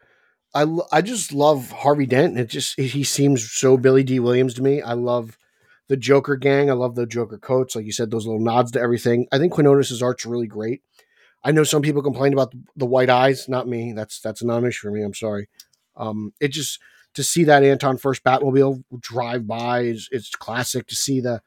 I 0.54 0.66
I 0.92 1.02
just 1.02 1.32
love 1.32 1.70
Harvey 1.70 2.06
Dent. 2.06 2.38
It 2.38 2.48
just 2.48 2.78
he 2.78 3.04
seems 3.04 3.50
so 3.52 3.76
Billy 3.76 4.02
Dee 4.04 4.20
Williams 4.20 4.54
to 4.54 4.62
me. 4.62 4.80
I 4.80 4.92
love 4.94 5.36
the 5.88 5.96
Joker 5.96 6.36
gang. 6.36 6.70
I 6.70 6.74
love 6.74 6.94
the 6.94 7.06
Joker 7.06 7.38
coats, 7.38 7.76
like 7.76 7.84
you 7.86 7.92
said, 7.92 8.10
those 8.10 8.26
little 8.26 8.40
nods 8.40 8.70
to 8.72 8.80
everything. 8.80 9.26
I 9.32 9.38
think 9.38 9.52
Quinones's 9.52 10.02
art's 10.02 10.26
really 10.26 10.46
great. 10.46 10.82
I 11.42 11.52
know 11.52 11.64
some 11.64 11.82
people 11.82 12.02
complain 12.02 12.32
about 12.32 12.54
the, 12.74 12.86
white 12.86 13.10
eyes. 13.10 13.48
Not 13.48 13.68
me. 13.68 13.92
That's 13.92 14.20
that's 14.20 14.40
a 14.40 14.46
non-issue 14.46 14.88
for 14.88 14.90
me. 14.90 15.02
I'm 15.02 15.14
sorry. 15.14 15.48
Um, 15.96 16.32
it 16.40 16.48
just 16.48 16.80
to 17.14 17.22
see 17.22 17.44
that 17.44 17.62
Anton 17.62 17.98
Furst 17.98 18.24
Batmobile 18.24 18.82
drive 18.98 19.46
by 19.46 19.80
is 19.80 20.08
it's 20.10 20.30
classic. 20.30 20.86
To 20.86 20.96
see 20.96 21.20
the 21.20 21.42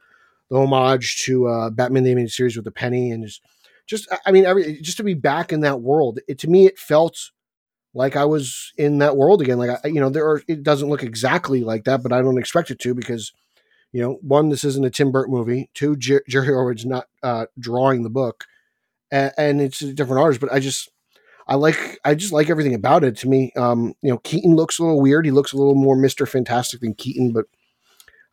the 0.49 0.57
homage 0.57 1.23
to 1.25 1.47
uh, 1.47 1.69
Batman 1.71 2.03
the 2.03 2.11
Animated 2.11 2.31
Series 2.31 2.55
with 2.55 2.65
the 2.65 2.71
penny 2.71 3.11
and 3.11 3.25
just 3.25 3.41
just 3.87 4.07
I- 4.11 4.19
I 4.27 4.31
mean 4.31 4.45
every 4.45 4.79
just 4.81 4.97
to 4.97 5.03
be 5.03 5.15
back 5.15 5.51
in 5.51 5.61
that 5.61 5.81
world. 5.81 6.19
It, 6.27 6.37
to 6.39 6.47
me, 6.47 6.67
it 6.67 6.77
felt 6.77 7.31
like 7.93 8.15
I 8.15 8.25
was 8.25 8.73
in 8.77 8.99
that 8.99 9.17
world 9.17 9.41
again. 9.41 9.57
Like 9.57 9.79
I, 9.83 9.87
you 9.87 9.99
know, 9.99 10.09
there 10.09 10.27
are 10.29 10.43
it 10.47 10.63
doesn't 10.63 10.89
look 10.89 11.03
exactly 11.03 11.61
like 11.61 11.85
that, 11.85 12.03
but 12.03 12.13
I 12.13 12.21
don't 12.21 12.37
expect 12.37 12.69
it 12.71 12.79
to 12.79 12.93
because 12.93 13.33
you 13.91 14.01
know, 14.01 14.19
one, 14.21 14.49
this 14.49 14.63
isn't 14.63 14.85
a 14.85 14.89
Tim 14.89 15.11
Burton 15.11 15.33
movie. 15.33 15.69
Two, 15.73 15.95
Jer- 15.95 16.23
Jerry 16.27 16.49
Ordway's 16.49 16.85
not 16.85 17.05
uh, 17.23 17.45
drawing 17.57 18.03
the 18.03 18.09
book, 18.09 18.45
and, 19.11 19.31
and 19.37 19.61
it's 19.61 19.81
a 19.81 19.93
different 19.93 20.21
artist. 20.21 20.41
But 20.41 20.51
I 20.51 20.59
just, 20.59 20.89
I 21.47 21.55
like, 21.55 21.99
I 22.03 22.13
just 22.13 22.33
like 22.33 22.49
everything 22.49 22.73
about 22.73 23.03
it. 23.03 23.17
To 23.17 23.29
me, 23.29 23.51
um, 23.55 23.93
you 24.01 24.11
know, 24.11 24.17
Keaton 24.19 24.55
looks 24.55 24.79
a 24.79 24.83
little 24.83 25.01
weird. 25.01 25.25
He 25.25 25.31
looks 25.31 25.53
a 25.53 25.57
little 25.57 25.75
more 25.75 25.95
Mister 25.95 26.25
Fantastic 26.25 26.81
than 26.81 26.93
Keaton, 26.93 27.31
but 27.31 27.45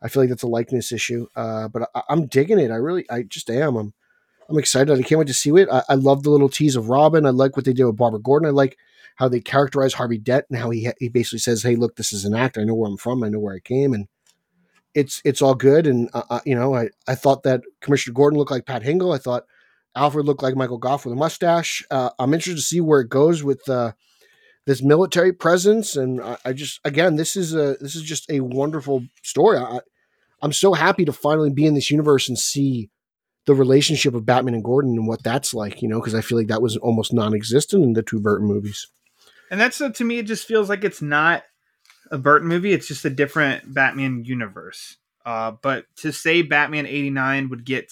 I 0.01 0.09
feel 0.09 0.21
like 0.21 0.29
that's 0.29 0.43
a 0.43 0.47
likeness 0.47 0.91
issue. 0.91 1.27
Uh, 1.35 1.67
but 1.69 1.89
I, 1.95 2.01
I'm 2.09 2.27
digging 2.27 2.59
it. 2.59 2.71
I 2.71 2.75
really, 2.75 3.09
I 3.09 3.23
just 3.23 3.49
am. 3.49 3.75
I'm, 3.75 3.93
I'm 4.49 4.59
excited. 4.59 4.91
I 4.91 5.01
can't 5.01 5.17
wait 5.17 5.27
to 5.27 5.33
see 5.33 5.49
it. 5.51 5.69
I, 5.71 5.83
I 5.89 5.95
love 5.95 6.21
the 6.21 6.29
little 6.29 6.49
tease 6.49 6.75
of 6.75 6.89
Robin. 6.89 7.25
I 7.25 7.31
like 7.31 7.55
what 7.55 7.65
they 7.65 7.73
did 7.73 7.85
with 7.85 7.95
Barbara 7.95 8.19
Gordon. 8.19 8.47
I 8.47 8.51
like 8.51 8.77
how 9.15 9.29
they 9.29 9.39
characterize 9.39 9.93
Harvey 9.93 10.17
Dent 10.17 10.45
and 10.49 10.59
how 10.59 10.69
he 10.69 10.91
he 10.99 11.07
basically 11.09 11.39
says, 11.39 11.63
"Hey, 11.63 11.75
look, 11.75 11.95
this 11.95 12.13
is 12.13 12.25
an 12.25 12.35
actor. 12.35 12.61
I 12.61 12.65
know 12.65 12.75
where 12.75 12.89
I'm 12.89 12.97
from. 12.97 13.23
I 13.23 13.29
know 13.29 13.39
where 13.39 13.55
I 13.55 13.59
came." 13.59 13.93
And 13.93 14.07
it's 14.95 15.21
it's 15.25 15.41
all 15.41 15.53
good. 15.53 15.85
And 15.85 16.09
uh, 16.13 16.23
uh, 16.29 16.39
you 16.45 16.55
know, 16.55 16.73
I 16.73 16.89
I 17.07 17.13
thought 17.13 17.43
that 17.43 17.61
Commissioner 17.81 18.13
Gordon 18.13 18.39
looked 18.39 18.51
like 18.51 18.65
Pat 18.65 18.81
Hingle. 18.81 19.13
I 19.13 19.19
thought 19.19 19.43
Alfred 19.95 20.25
looked 20.25 20.41
like 20.41 20.55
Michael 20.55 20.77
Gough 20.77 21.05
with 21.05 21.13
a 21.13 21.17
mustache. 21.17 21.85
Uh, 21.91 22.09
I'm 22.17 22.33
interested 22.33 22.55
to 22.55 22.65
see 22.65 22.81
where 22.81 23.01
it 23.01 23.09
goes 23.09 23.43
with 23.43 23.67
uh, 23.69 23.91
this 24.65 24.81
military 24.81 25.33
presence. 25.33 25.95
And 25.95 26.21
I, 26.21 26.37
I 26.45 26.53
just 26.53 26.79
again, 26.85 27.17
this 27.17 27.35
is 27.35 27.53
a 27.53 27.75
this 27.79 27.95
is 27.95 28.01
just 28.01 28.29
a 28.31 28.39
wonderful 28.39 29.03
story. 29.21 29.59
I, 29.59 29.79
I'm 30.41 30.53
so 30.53 30.73
happy 30.73 31.05
to 31.05 31.13
finally 31.13 31.51
be 31.51 31.65
in 31.65 31.75
this 31.75 31.91
universe 31.91 32.29
and 32.29 32.39
see 32.39 32.89
the 33.45 33.53
relationship 33.53 34.15
of 34.15 34.25
Batman 34.25 34.55
and 34.55 34.63
Gordon 34.63 34.91
and 34.91 35.07
what 35.07 35.23
that's 35.23 35.53
like. 35.53 35.81
You 35.81 35.89
know, 35.89 35.99
because 35.99 36.15
I 36.15 36.21
feel 36.21 36.37
like 36.37 36.47
that 36.47 36.61
was 36.61 36.77
almost 36.77 37.13
non-existent 37.13 37.83
in 37.83 37.93
the 37.93 38.01
two 38.01 38.19
Burton 38.19 38.47
movies. 38.47 38.87
And 39.51 39.59
that's 39.59 39.77
to 39.77 40.03
me, 40.03 40.19
it 40.19 40.25
just 40.25 40.47
feels 40.47 40.69
like 40.69 40.83
it's 40.83 41.01
not 41.01 41.43
a 42.11 42.17
Burton 42.17 42.47
movie. 42.47 42.73
It's 42.73 42.87
just 42.87 43.05
a 43.05 43.09
different 43.09 43.73
Batman 43.73 44.23
universe. 44.25 44.97
Uh, 45.25 45.53
but 45.61 45.85
to 45.97 46.11
say 46.11 46.41
Batman 46.41 46.85
89 46.85 47.49
would 47.49 47.65
get 47.65 47.91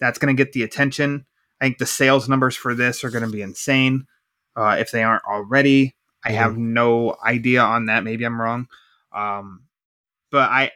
that's 0.00 0.18
going 0.18 0.34
to 0.34 0.44
get 0.44 0.52
the 0.52 0.62
attention. 0.62 1.26
I 1.60 1.64
think 1.66 1.78
the 1.78 1.86
sales 1.86 2.28
numbers 2.28 2.56
for 2.56 2.74
this 2.74 3.02
are 3.02 3.10
going 3.10 3.24
to 3.24 3.30
be 3.30 3.42
insane. 3.42 4.06
Uh, 4.54 4.76
if 4.78 4.90
they 4.92 5.02
aren't 5.02 5.24
already, 5.24 5.96
I 6.24 6.32
have 6.32 6.56
no 6.56 7.16
idea 7.24 7.62
on 7.62 7.86
that. 7.86 8.04
Maybe 8.04 8.24
I'm 8.24 8.40
wrong. 8.40 8.68
Um, 9.12 9.64
but 10.30 10.50
I 10.50 10.72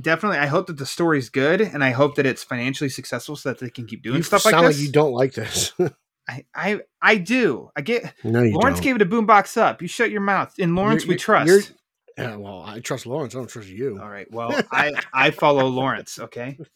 definitely 0.00 0.38
I 0.38 0.46
hope 0.46 0.66
that 0.68 0.78
the 0.78 0.86
story's 0.86 1.28
good 1.28 1.60
and 1.60 1.84
I 1.84 1.90
hope 1.90 2.16
that 2.16 2.26
it's 2.26 2.42
financially 2.42 2.88
successful 2.88 3.36
so 3.36 3.50
that 3.50 3.58
they 3.58 3.70
can 3.70 3.86
keep 3.86 4.02
doing 4.02 4.16
you 4.16 4.22
stuff 4.22 4.44
like 4.44 4.54
like, 4.54 4.66
this. 4.68 4.80
you 4.80 4.90
don't 4.90 5.12
like 5.12 5.34
this. 5.34 5.72
I, 6.28 6.44
I 6.54 6.80
I 7.00 7.16
do. 7.16 7.70
I 7.76 7.80
get 7.82 8.12
no, 8.24 8.42
you 8.42 8.54
Lawrence 8.54 8.78
don't. 8.78 8.84
gave 8.84 8.96
it 8.96 9.02
a 9.02 9.06
boombox 9.06 9.56
up. 9.56 9.80
You 9.82 9.88
shut 9.88 10.10
your 10.10 10.20
mouth. 10.20 10.58
In 10.58 10.74
Lawrence, 10.74 11.04
You're- 11.04 11.14
we 11.14 11.18
trust. 11.18 11.72
Yeah, 12.18 12.36
well, 12.36 12.62
I 12.66 12.80
trust 12.80 13.06
Lawrence. 13.06 13.34
I 13.34 13.38
don't 13.38 13.48
trust 13.48 13.68
you. 13.68 13.98
All 14.00 14.08
right. 14.08 14.30
Well, 14.30 14.60
I 14.72 14.92
I 15.12 15.30
follow 15.30 15.66
Lawrence. 15.66 16.18
Okay. 16.18 16.58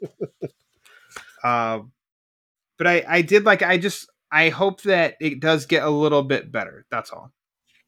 Uh, 1.42 1.80
but 2.78 2.86
I 2.86 3.04
I 3.08 3.22
did 3.22 3.44
like 3.44 3.62
I 3.62 3.76
just 3.76 4.08
I 4.30 4.48
hope 4.50 4.82
that 4.82 5.16
it 5.20 5.40
does 5.40 5.66
get 5.66 5.82
a 5.82 5.90
little 5.90 6.22
bit 6.22 6.52
better. 6.52 6.86
That's 6.88 7.10
all. 7.10 7.32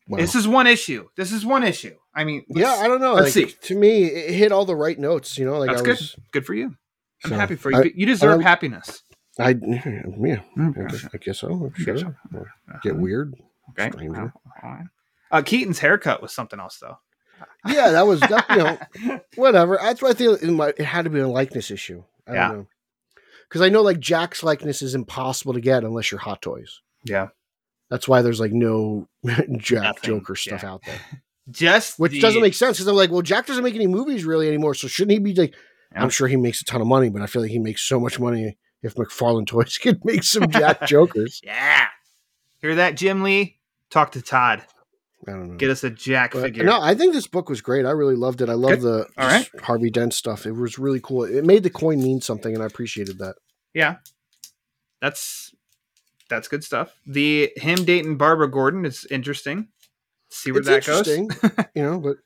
Well, 0.08 0.20
This 0.20 0.34
is 0.34 0.46
one 0.46 0.66
issue. 0.66 1.08
This 1.16 1.30
is 1.32 1.46
one 1.46 1.62
issue. 1.62 1.94
I 2.14 2.24
mean, 2.24 2.44
yeah, 2.48 2.72
I 2.72 2.88
don't 2.88 3.00
know. 3.00 3.14
let's 3.14 3.34
like, 3.36 3.50
see. 3.50 3.56
To 3.68 3.74
me, 3.76 4.04
it 4.06 4.34
hit 4.34 4.52
all 4.52 4.64
the 4.64 4.76
right 4.76 4.98
notes. 4.98 5.38
You 5.38 5.46
know, 5.46 5.58
like 5.58 5.70
That's 5.70 5.82
I 5.82 5.84
good. 5.84 5.98
was, 5.98 6.16
Good 6.32 6.44
for 6.46 6.54
you. 6.54 6.76
I'm 7.24 7.30
so, 7.30 7.36
happy 7.36 7.54
for 7.54 7.70
you. 7.70 7.78
I- 7.78 7.92
you 7.94 8.06
deserve 8.06 8.32
don't- 8.32 8.42
happiness. 8.42 9.02
I, 9.38 9.50
yeah, 9.62 10.40
I 10.58 10.70
guess, 10.88 11.08
I 11.12 11.16
guess 11.18 11.38
so. 11.38 11.72
Sure. 11.76 11.98
so. 11.98 12.14
Get 12.82 12.96
weird. 12.96 13.34
Okay. 13.70 13.90
Stranger. 13.90 14.32
All 14.62 14.70
right. 14.70 14.86
Uh, 15.30 15.42
Keaton's 15.42 15.78
haircut 15.80 16.22
was 16.22 16.32
something 16.32 16.60
else, 16.60 16.78
though. 16.78 16.98
Yeah, 17.66 17.90
that 17.92 18.06
was 18.06 18.20
that, 18.20 18.46
you 18.50 18.56
know 19.08 19.20
whatever. 19.36 19.78
That's 19.80 20.02
why 20.02 20.10
I 20.10 20.12
think 20.14 20.42
it, 20.42 20.50
might, 20.50 20.74
it 20.78 20.84
had 20.84 21.04
to 21.04 21.10
be 21.10 21.20
a 21.20 21.28
likeness 21.28 21.70
issue. 21.70 22.02
I 22.26 22.34
Yeah. 22.34 22.48
don't 22.48 22.56
know 22.58 22.66
because 23.48 23.60
I 23.62 23.68
know 23.68 23.82
like 23.82 24.00
Jack's 24.00 24.42
likeness 24.42 24.82
is 24.82 24.94
impossible 24.94 25.52
to 25.54 25.60
get 25.60 25.84
unless 25.84 26.10
you're 26.10 26.20
Hot 26.20 26.42
Toys. 26.42 26.80
Yeah. 27.04 27.28
That's 27.90 28.08
why 28.08 28.22
there's 28.22 28.40
like 28.40 28.52
no 28.52 29.08
Jack 29.58 29.82
Nothing, 29.82 30.02
Joker 30.02 30.34
stuff 30.36 30.62
yeah. 30.62 30.70
out 30.72 30.82
there, 30.84 30.98
Just 31.50 31.98
which 31.98 32.12
the- 32.12 32.20
doesn't 32.20 32.40
make 32.42 32.54
sense 32.54 32.78
because 32.78 32.88
I'm 32.88 32.96
like, 32.96 33.10
well, 33.10 33.22
Jack 33.22 33.46
doesn't 33.46 33.62
make 33.62 33.74
any 33.74 33.86
movies 33.86 34.24
really 34.24 34.48
anymore, 34.48 34.74
so 34.74 34.88
shouldn't 34.88 35.12
he 35.12 35.18
be 35.18 35.34
like? 35.34 35.54
Yeah. 35.92 36.02
I'm 36.02 36.10
sure 36.10 36.26
he 36.26 36.36
makes 36.36 36.60
a 36.60 36.64
ton 36.64 36.80
of 36.80 36.86
money, 36.88 37.08
but 37.10 37.22
I 37.22 37.26
feel 37.26 37.42
like 37.42 37.50
he 37.52 37.58
makes 37.60 37.82
so 37.82 38.00
much 38.00 38.18
money 38.18 38.56
if 38.82 38.94
McFarlane 38.96 39.46
Toys 39.46 39.78
could 39.78 40.04
make 40.04 40.24
some 40.24 40.48
Jack 40.50 40.86
Jokers. 40.88 41.40
Yeah. 41.44 41.86
Hear 42.58 42.74
that, 42.76 42.96
Jim 42.96 43.22
Lee? 43.22 43.60
Talk 43.90 44.12
to 44.12 44.22
Todd. 44.22 44.64
I 45.26 45.32
don't 45.32 45.48
know. 45.52 45.56
Get 45.56 45.70
us 45.70 45.84
a 45.84 45.90
Jack 45.90 46.32
But, 46.32 46.42
figure. 46.42 46.64
no, 46.64 46.80
I 46.80 46.94
think 46.94 47.14
this 47.14 47.26
book 47.26 47.48
was 47.48 47.60
great. 47.60 47.86
I 47.86 47.90
really 47.90 48.16
loved 48.16 48.40
it. 48.42 48.48
I 48.48 48.54
love 48.54 48.80
the 48.82 49.06
All 49.16 49.26
right. 49.26 49.48
Harvey 49.62 49.90
Dent 49.90 50.12
stuff. 50.12 50.46
It 50.46 50.52
was 50.52 50.78
really 50.78 51.00
cool. 51.00 51.24
It 51.24 51.44
made 51.44 51.62
the 51.62 51.70
coin 51.70 52.02
mean 52.02 52.20
something, 52.20 52.52
and 52.54 52.62
I 52.62 52.66
appreciated 52.66 53.18
that. 53.18 53.36
Yeah. 53.72 53.96
That's 55.00 55.54
that's 56.28 56.48
good 56.48 56.64
stuff. 56.64 56.94
The 57.06 57.52
him 57.56 57.84
dating 57.84 58.16
Barbara 58.16 58.50
Gordon 58.50 58.84
is 58.84 59.06
interesting. 59.10 59.68
See 60.30 60.50
where 60.52 60.60
it's 60.60 60.68
that 60.68 60.84
goes. 60.86 61.06
you 61.74 61.82
know. 61.82 62.00
But 62.00 62.16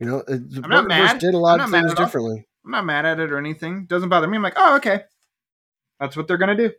you 0.00 0.06
know, 0.06 0.22
the 0.26 0.60
I'm 0.64 0.70
not 0.70 0.86
mad. 0.88 1.18
did 1.20 1.34
a 1.34 1.38
lot 1.38 1.60
of 1.60 1.70
things 1.70 1.94
differently. 1.94 2.46
I'm 2.64 2.70
not 2.72 2.84
mad 2.84 3.06
at 3.06 3.20
it 3.20 3.30
or 3.30 3.38
anything. 3.38 3.86
Doesn't 3.86 4.08
bother 4.08 4.26
me. 4.26 4.36
I'm 4.36 4.42
like, 4.42 4.54
oh, 4.56 4.76
okay. 4.76 5.02
That's 6.00 6.16
what 6.16 6.26
they're 6.26 6.38
gonna 6.38 6.56
do. 6.56 6.72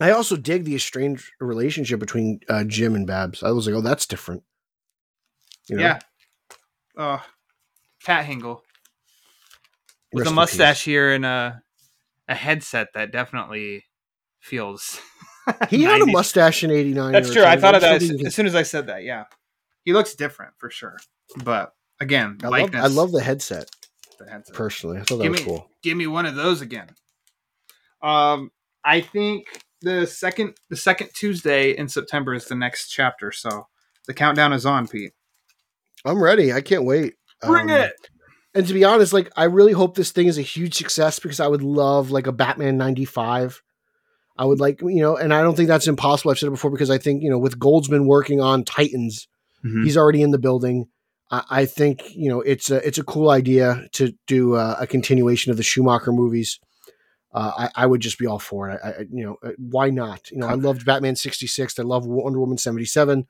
I 0.00 0.10
also 0.10 0.36
dig 0.36 0.64
the 0.64 0.74
estranged 0.74 1.30
relationship 1.40 1.98
between 2.00 2.40
uh, 2.48 2.64
Jim 2.64 2.94
and 2.94 3.06
Babs. 3.06 3.42
I 3.42 3.50
was 3.50 3.66
like, 3.66 3.74
oh, 3.74 3.80
that's 3.80 4.06
different. 4.06 4.42
You 5.68 5.76
know? 5.76 5.82
Yeah. 5.82 5.98
Oh, 6.98 7.22
Pat 8.04 8.26
Hingle 8.26 8.60
with 10.12 10.22
Rest 10.22 10.26
a 10.26 10.30
in 10.30 10.34
mustache 10.34 10.84
here 10.84 11.12
and 11.12 11.24
a 11.26 11.62
a 12.28 12.34
headset 12.34 12.88
that 12.94 13.12
definitely 13.12 13.84
feels. 14.40 14.82
peace. 14.92 15.00
He 15.70 15.84
had 15.84 16.02
a 16.02 16.06
mustache 16.06 16.64
in 16.64 16.72
'89. 16.72 17.12
That's 17.12 17.32
true. 17.32 17.44
I 17.44 17.56
thought 17.56 17.76
of 17.76 17.80
that 17.82 18.02
as, 18.02 18.10
as 18.24 18.34
soon 18.34 18.46
as 18.46 18.56
I 18.56 18.64
said 18.64 18.88
that. 18.88 19.04
Yeah, 19.04 19.24
he 19.84 19.92
looks 19.92 20.14
different 20.16 20.54
for 20.58 20.70
sure. 20.70 20.96
But 21.44 21.72
again, 22.00 22.38
I 22.42 22.48
love. 22.48 22.74
I 22.74 22.86
love 22.88 23.12
the 23.12 23.22
headset 23.22 23.70
the 24.18 24.28
headset. 24.28 24.56
personally. 24.56 24.98
I 24.98 25.02
thought 25.02 25.18
that 25.18 25.22
Give 25.22 25.30
was 25.32 25.40
me- 25.40 25.46
cool. 25.46 25.70
Give 25.84 25.96
me 25.96 26.08
one 26.08 26.26
of 26.26 26.34
those 26.34 26.62
again. 26.62 26.88
Um, 28.02 28.50
I 28.84 29.00
think 29.02 29.46
the 29.82 30.06
second 30.06 30.54
the 30.70 30.76
second 30.76 31.10
Tuesday 31.14 31.76
in 31.76 31.88
September 31.88 32.34
is 32.34 32.46
the 32.46 32.54
next 32.54 32.88
chapter. 32.88 33.32
So 33.32 33.66
the 34.06 34.14
countdown 34.14 34.52
is 34.52 34.64
on, 34.66 34.88
Pete. 34.88 35.12
I'm 36.04 36.22
ready. 36.22 36.52
I 36.52 36.60
can't 36.60 36.84
wait. 36.84 37.14
Bring 37.42 37.70
Um, 37.70 37.76
it. 37.76 37.92
And 38.54 38.66
to 38.66 38.72
be 38.74 38.84
honest, 38.84 39.12
like 39.12 39.30
I 39.36 39.44
really 39.44 39.72
hope 39.72 39.96
this 39.96 40.12
thing 40.12 40.26
is 40.28 40.38
a 40.38 40.42
huge 40.42 40.74
success 40.74 41.18
because 41.18 41.40
I 41.40 41.46
would 41.46 41.62
love 41.62 42.10
like 42.10 42.26
a 42.26 42.32
Batman 42.32 42.78
95. 42.78 43.62
I 44.38 44.44
would 44.44 44.60
like, 44.60 44.80
you 44.82 45.00
know, 45.00 45.16
and 45.16 45.32
I 45.32 45.42
don't 45.42 45.56
think 45.56 45.68
that's 45.68 45.86
impossible. 45.88 46.30
I've 46.30 46.38
said 46.38 46.48
it 46.48 46.50
before 46.50 46.70
because 46.70 46.90
I 46.90 46.98
think, 46.98 47.22
you 47.22 47.30
know, 47.30 47.38
with 47.38 47.58
Goldsman 47.58 48.06
working 48.06 48.40
on 48.40 48.64
Titans, 48.64 49.28
Mhm. 49.64 49.84
he's 49.84 49.96
already 49.96 50.20
in 50.22 50.30
the 50.30 50.38
building. 50.38 50.86
I, 51.30 51.42
I 51.50 51.64
think, 51.66 52.02
you 52.14 52.28
know, 52.28 52.40
it's 52.40 52.70
a 52.70 52.86
it's 52.86 52.98
a 52.98 53.04
cool 53.04 53.30
idea 53.30 53.86
to 53.92 54.12
do 54.26 54.54
uh, 54.54 54.76
a 54.78 54.86
continuation 54.86 55.50
of 55.50 55.56
the 55.56 55.62
Schumacher 55.62 56.12
movies. 56.12 56.58
Uh, 57.36 57.68
I, 57.76 57.82
I 57.82 57.86
would 57.86 58.00
just 58.00 58.18
be 58.18 58.26
all 58.26 58.38
for 58.38 58.70
it. 58.70 58.80
I, 58.82 58.88
I 58.88 58.98
you 59.12 59.24
know, 59.26 59.36
uh, 59.44 59.50
why 59.58 59.90
not? 59.90 60.30
You 60.30 60.38
know, 60.38 60.46
I 60.46 60.54
loved 60.54 60.86
Batman 60.86 61.16
66. 61.16 61.78
I 61.78 61.82
love 61.82 62.06
Wonder 62.06 62.40
Woman 62.40 62.56
77. 62.56 63.26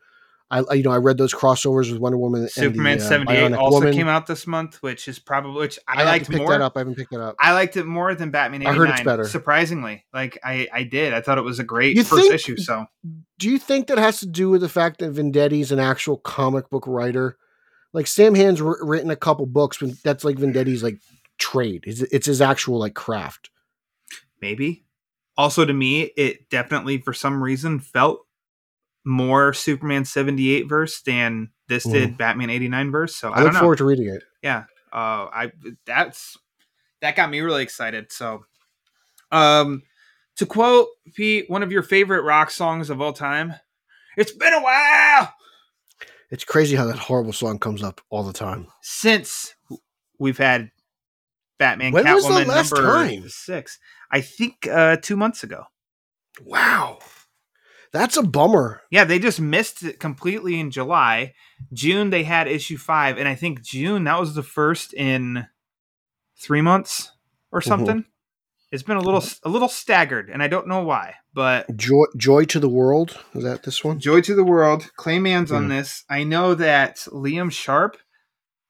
I, 0.48 0.61
I- 0.61 0.74
you 0.74 0.84
know, 0.84 0.92
I 0.92 0.98
read 0.98 1.18
those 1.18 1.34
crossovers 1.34 1.90
with 1.90 1.98
Wonder 2.00 2.16
Woman. 2.16 2.42
and 2.42 2.50
Superman 2.50 2.98
uh, 2.98 3.00
seventy 3.02 3.32
eight 3.34 3.52
also 3.54 3.80
Woman. 3.80 3.92
came 3.94 4.07
out 4.07 4.28
this 4.28 4.46
month, 4.46 4.80
which 4.80 5.09
is 5.09 5.18
probably 5.18 5.59
which 5.59 5.80
I, 5.88 6.02
I, 6.02 6.04
liked 6.04 6.30
more. 6.30 6.48
that 6.50 6.61
up. 6.61 6.76
I 6.76 6.80
haven't 6.80 6.94
picked 6.94 7.11
that 7.11 7.20
up. 7.20 7.34
I 7.40 7.52
liked 7.52 7.76
it 7.76 7.84
more 7.84 8.14
than 8.14 8.30
Batman 8.30 8.64
I 8.64 8.72
heard 8.72 8.90
it's 8.90 9.02
better. 9.02 9.24
Surprisingly, 9.24 10.04
like 10.14 10.38
I 10.44 10.68
I 10.72 10.84
did. 10.84 11.12
I 11.12 11.20
thought 11.20 11.38
it 11.38 11.42
was 11.42 11.59
a 11.59 11.64
great 11.64 11.96
You 11.96 12.04
first 12.04 12.22
think- 12.22 12.34
issue. 12.34 12.57
So 12.59 12.86
Do 13.38 13.50
you 13.50 13.59
think 13.59 13.88
that 13.88 13.98
has 13.98 14.20
to 14.20 14.26
do 14.26 14.48
with 14.50 14.61
the 14.61 14.68
fact 14.68 15.00
that 15.00 15.12
Venditti's 15.12 15.72
an 15.72 15.80
actual 15.80 16.18
comic 16.18 16.70
book 16.70 16.84
writer? 16.86 17.36
Like 17.92 18.07
Sam 18.07 18.36
Hamm's 18.36 18.62
written 18.62 19.11
a 19.11 19.16
couple 19.16 19.46
books, 19.46 19.78
but 19.78 20.00
that's 20.04 20.22
like 20.22 20.36
Venditti's 20.36 20.82
like 20.84 21.00
trade. 21.38 21.82
It's, 21.88 22.02
it's 22.02 22.26
his 22.26 22.40
actual 22.40 22.78
like 22.78 22.94
craft. 22.94 23.50
Maybe. 24.47 24.84
Also, 25.36 25.64
to 25.64 25.72
me, 25.72 26.03
it 26.16 26.49
definitely 26.51 26.99
for 26.99 27.12
some 27.12 27.42
reason 27.42 27.80
felt 27.80 28.20
more 29.05 29.53
Superman 29.53 30.05
seventy 30.05 30.51
eight 30.55 30.68
verse 30.68 31.01
than 31.03 31.51
this 31.68 31.84
did 31.84 32.16
Batman 32.16 32.49
eighty 32.51 32.68
nine 32.68 32.90
verse. 32.92 33.16
So 33.16 33.32
I, 33.32 33.32
Mm. 33.32 33.34
I, 33.34 33.38
look 33.38 33.47
don't 33.47 33.55
know. 33.55 33.61
forward 33.61 33.78
to 33.78 33.84
reading 33.84 34.09
it. 34.09 34.22
yeah 34.42 34.64
uh 34.92 35.26
i 35.34 35.51
that's 35.84 36.36
that 37.03 37.16
got 37.16 37.28
me 37.28 37.40
really 37.40 37.62
excited 37.64 38.11
so 38.12 38.44
um 39.32 39.82
to 40.36 40.47
quote 40.47 40.86
pete 41.14 41.51
one 41.51 41.62
of 41.64 41.72
your 41.72 41.82
favorite 41.82 42.22
rock 42.22 42.51
songs 42.53 42.88
of 42.88 43.01
all 43.01 43.12
time 43.12 43.53
it's 44.16 44.30
been 44.32 44.53
a 44.55 44.62
while 44.62 45.34
It's 46.30 46.44
crazy 46.44 46.76
how 46.76 46.86
that 46.86 46.99
horrible 46.99 47.32
song 47.32 47.59
comes 47.59 47.82
up 47.82 48.01
all 48.11 48.22
the 48.22 48.32
time. 48.32 48.68
since 48.80 49.55
we've 50.20 50.38
had 50.38 50.70
batman 51.59 51.92
When 51.92 52.04
was 52.04 52.24
the 52.24 52.30
catwoman 52.30 52.46
last 52.46 52.72
number 52.74 52.82
time? 52.82 53.24
six 53.28 53.78
i 54.11 54.20
think 54.20 54.66
uh 54.66 54.96
two 54.96 55.16
months 55.16 55.42
ago 55.42 55.64
Wow, 56.44 56.98
that's 57.92 58.16
a 58.18 58.22
bummer. 58.22 58.82
yeah 58.90 59.04
they 59.04 59.18
just 59.18 59.40
missed 59.40 59.82
it 59.82 59.98
completely 59.98 60.61
in 60.61 60.70
july 60.70 61.32
june 61.72 62.11
they 62.11 62.24
had 62.24 62.46
issue 62.46 62.76
five 62.76 63.16
and 63.18 63.26
i 63.26 63.34
think 63.34 63.62
june 63.62 64.04
that 64.04 64.20
was 64.20 64.34
the 64.34 64.42
first 64.42 64.92
in 64.94 65.46
three 66.38 66.61
months 66.62 67.11
or 67.52 67.61
Mm-hmm. 67.61 67.68
something 67.68 68.04
it's 68.72 68.82
been 68.82 68.96
a 68.98 69.02
little 69.02 69.24
a 69.44 69.48
little 69.48 69.68
staggered 69.68 70.28
and 70.28 70.42
i 70.42 70.48
don't 70.48 70.68
know 70.68 70.82
why 70.82 71.14
but 71.32 71.74
Joy, 71.76 72.04
joy 72.16 72.44
to 72.46 72.59
the 72.59 72.68
world. 72.68 73.18
Is 73.34 73.44
that 73.44 73.62
this 73.62 73.84
one? 73.84 73.98
joy 73.98 74.20
to 74.22 74.34
the 74.34 74.44
world 74.44 74.90
Clay 74.96 75.18
Mann's 75.18 75.52
on 75.52 75.66
Mhm. 75.66 75.68
this 75.70 76.04
i 76.11 76.22
know 76.24 76.54
that 76.54 76.96
liam 77.12 77.50
sharp 77.50 77.96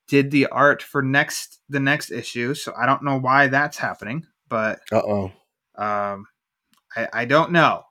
did 0.09 0.31
the 0.31 0.47
art 0.47 0.83
for 0.83 1.03
next 1.03 1.61
the 1.69 1.81
next 1.81 2.11
issue 2.11 2.55
so 2.55 2.73
i 2.79 2.87
don't 2.87 3.03
know 3.03 3.19
why 3.19 3.47
that's 3.49 3.79
happening 3.79 4.25
but 4.49 4.81
Uh 4.93 5.03
oh. 5.05 5.25
um 5.77 6.27
i 6.97 7.09
i 7.13 7.25
don't 7.25 7.51
know 7.53 7.83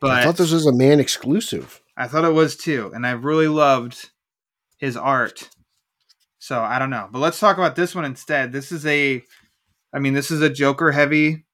but 0.00 0.10
I 0.12 0.24
thought 0.24 0.38
this 0.38 0.50
was 0.52 0.64
a 0.64 0.72
man 0.72 0.98
exclusive. 0.98 1.82
I 1.94 2.08
thought 2.08 2.24
it 2.24 2.32
was 2.32 2.56
too, 2.56 2.90
and 2.94 3.06
I 3.06 3.10
really 3.10 3.48
loved 3.48 4.08
his 4.78 4.96
art. 4.96 5.50
So 6.38 6.58
I 6.62 6.78
don't 6.78 6.88
know, 6.88 7.06
but 7.12 7.18
let's 7.18 7.38
talk 7.38 7.58
about 7.58 7.76
this 7.76 7.94
one 7.94 8.06
instead. 8.06 8.50
This 8.50 8.72
is 8.72 8.86
a, 8.86 9.22
I 9.92 9.98
mean, 9.98 10.14
this 10.14 10.30
is 10.30 10.40
a 10.40 10.48
Joker 10.48 10.90
heavy 10.90 11.44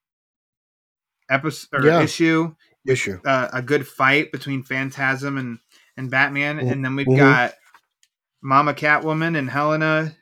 episode 1.28 1.68
or 1.84 1.86
Yeah. 1.86 2.02
issue. 2.02 2.54
Issue. 2.86 3.18
Uh, 3.24 3.48
a 3.52 3.62
good 3.62 3.84
fight 3.86 4.30
between 4.30 4.62
Phantasm 4.62 5.38
and 5.38 5.58
and 5.96 6.08
Batman, 6.08 6.58
Mhm. 6.60 6.70
and 6.70 6.84
then 6.84 6.94
we've 6.94 7.06
Mhm. 7.08 7.16
got 7.16 7.54
Mama 8.46 8.74
Catwoman 8.74 9.36
and 9.36 9.50
Helena 9.50 10.14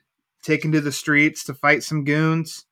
taken 0.43 0.73
to 0.73 0.81
the 0.81 0.93
streets 0.93 1.45
to 1.45 1.53
fight 1.55 1.83
some 1.83 2.05
goons. 2.05 2.65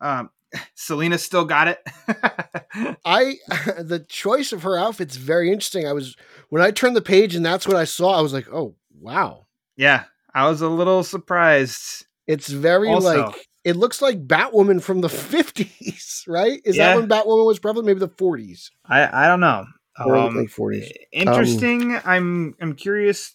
Um, 0.00 0.30
Selina 0.74 1.18
still 1.18 1.44
got 1.44 1.68
it. 1.68 1.78
I 3.04 3.36
the 3.78 4.04
choice 4.08 4.52
of 4.52 4.62
her 4.62 4.78
outfit's 4.78 5.16
very 5.16 5.48
interesting. 5.52 5.86
I 5.86 5.92
was 5.92 6.16
when 6.48 6.62
I 6.62 6.70
turned 6.70 6.96
the 6.96 7.02
page 7.02 7.34
and 7.34 7.44
that's 7.44 7.66
what 7.68 7.76
I 7.76 7.84
saw. 7.84 8.18
I 8.18 8.22
was 8.22 8.32
like, 8.32 8.46
oh 8.50 8.74
wow, 8.98 9.46
yeah, 9.76 10.04
I 10.34 10.48
was 10.48 10.62
a 10.62 10.68
little 10.68 11.04
surprised. 11.04 12.06
it's 12.26 12.48
very 12.48 12.88
Also- 12.88 13.26
like 13.26 13.48
it 13.62 13.76
looks 13.76 14.00
like 14.02 14.26
Batwoman 14.26 14.82
from 14.82 15.00
the 15.02 15.08
50s, 15.34 16.26
right? 16.28 16.60
Is 16.64 16.76
Yeah. 16.76 16.88
that 16.88 16.96
when 16.96 17.08
Batwoman 17.08 17.46
was 17.46 17.58
prevalent? 17.58 17.86
Maybe 17.86 18.00
the 18.00 18.08
40s. 18.08 18.70
I 18.86 19.24
I 19.24 19.26
don't 19.28 19.40
know. 19.40 19.66
Um, 19.98 20.46
40s. 20.48 20.90
interesting. 21.12 22.00
I'm 22.06 22.54
I'm 22.60 22.74
curious. 22.74 23.34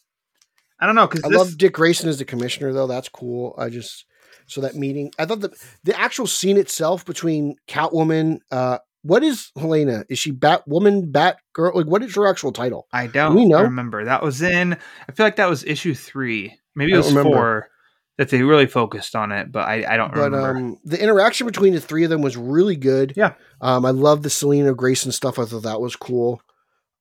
I 0.79 0.85
don't 0.85 0.95
know 0.95 1.07
because 1.07 1.23
I 1.23 1.29
this 1.29 1.37
love 1.37 1.57
Dick 1.57 1.73
Grayson 1.73 2.09
as 2.09 2.17
the 2.19 2.25
commissioner, 2.25 2.71
though. 2.73 2.87
That's 2.87 3.09
cool. 3.09 3.53
I 3.57 3.69
just 3.69 4.05
so 4.47 4.61
that 4.61 4.75
meeting. 4.75 5.11
I 5.19 5.25
thought 5.25 5.41
the 5.41 5.53
the 5.83 5.99
actual 5.99 6.27
scene 6.27 6.57
itself 6.57 7.05
between 7.05 7.55
Catwoman. 7.67 8.39
Uh, 8.51 8.79
what 9.03 9.23
is 9.23 9.51
Helena? 9.57 10.03
Is 10.09 10.19
she 10.19 10.31
Batwoman, 10.31 11.11
Batgirl? 11.11 11.75
Like, 11.75 11.85
what 11.85 12.03
is 12.03 12.15
her 12.15 12.27
actual 12.27 12.51
title? 12.51 12.87
I 12.91 13.07
don't 13.07 13.35
we 13.35 13.45
know? 13.45 13.61
remember. 13.61 14.03
That 14.05 14.23
was 14.23 14.41
in. 14.41 14.73
I 15.07 15.11
feel 15.11 15.25
like 15.25 15.37
that 15.37 15.49
was 15.49 15.63
issue 15.63 15.93
three. 15.93 16.57
Maybe 16.75 16.93
it 16.93 16.97
was 16.97 17.09
remember. 17.09 17.29
four 17.35 17.69
that 18.17 18.27
they 18.29 18.41
really 18.43 18.67
focused 18.67 19.15
on 19.15 19.31
it, 19.31 19.49
but 19.49 19.65
I, 19.65 19.93
I 19.93 19.95
don't 19.95 20.13
But 20.13 20.31
remember. 20.31 20.49
um, 20.59 20.77
the 20.83 21.01
interaction 21.01 21.47
between 21.47 21.73
the 21.73 21.79
three 21.79 22.03
of 22.03 22.09
them 22.09 22.21
was 22.21 22.35
really 22.35 22.75
good. 22.75 23.13
Yeah. 23.15 23.35
Um, 23.61 23.85
I 23.85 23.91
love 23.91 24.23
the 24.23 24.29
Selina 24.29 24.73
Grayson 24.73 25.13
stuff. 25.13 25.39
I 25.39 25.45
thought 25.45 25.63
that 25.63 25.79
was 25.79 25.95
cool. 25.95 26.41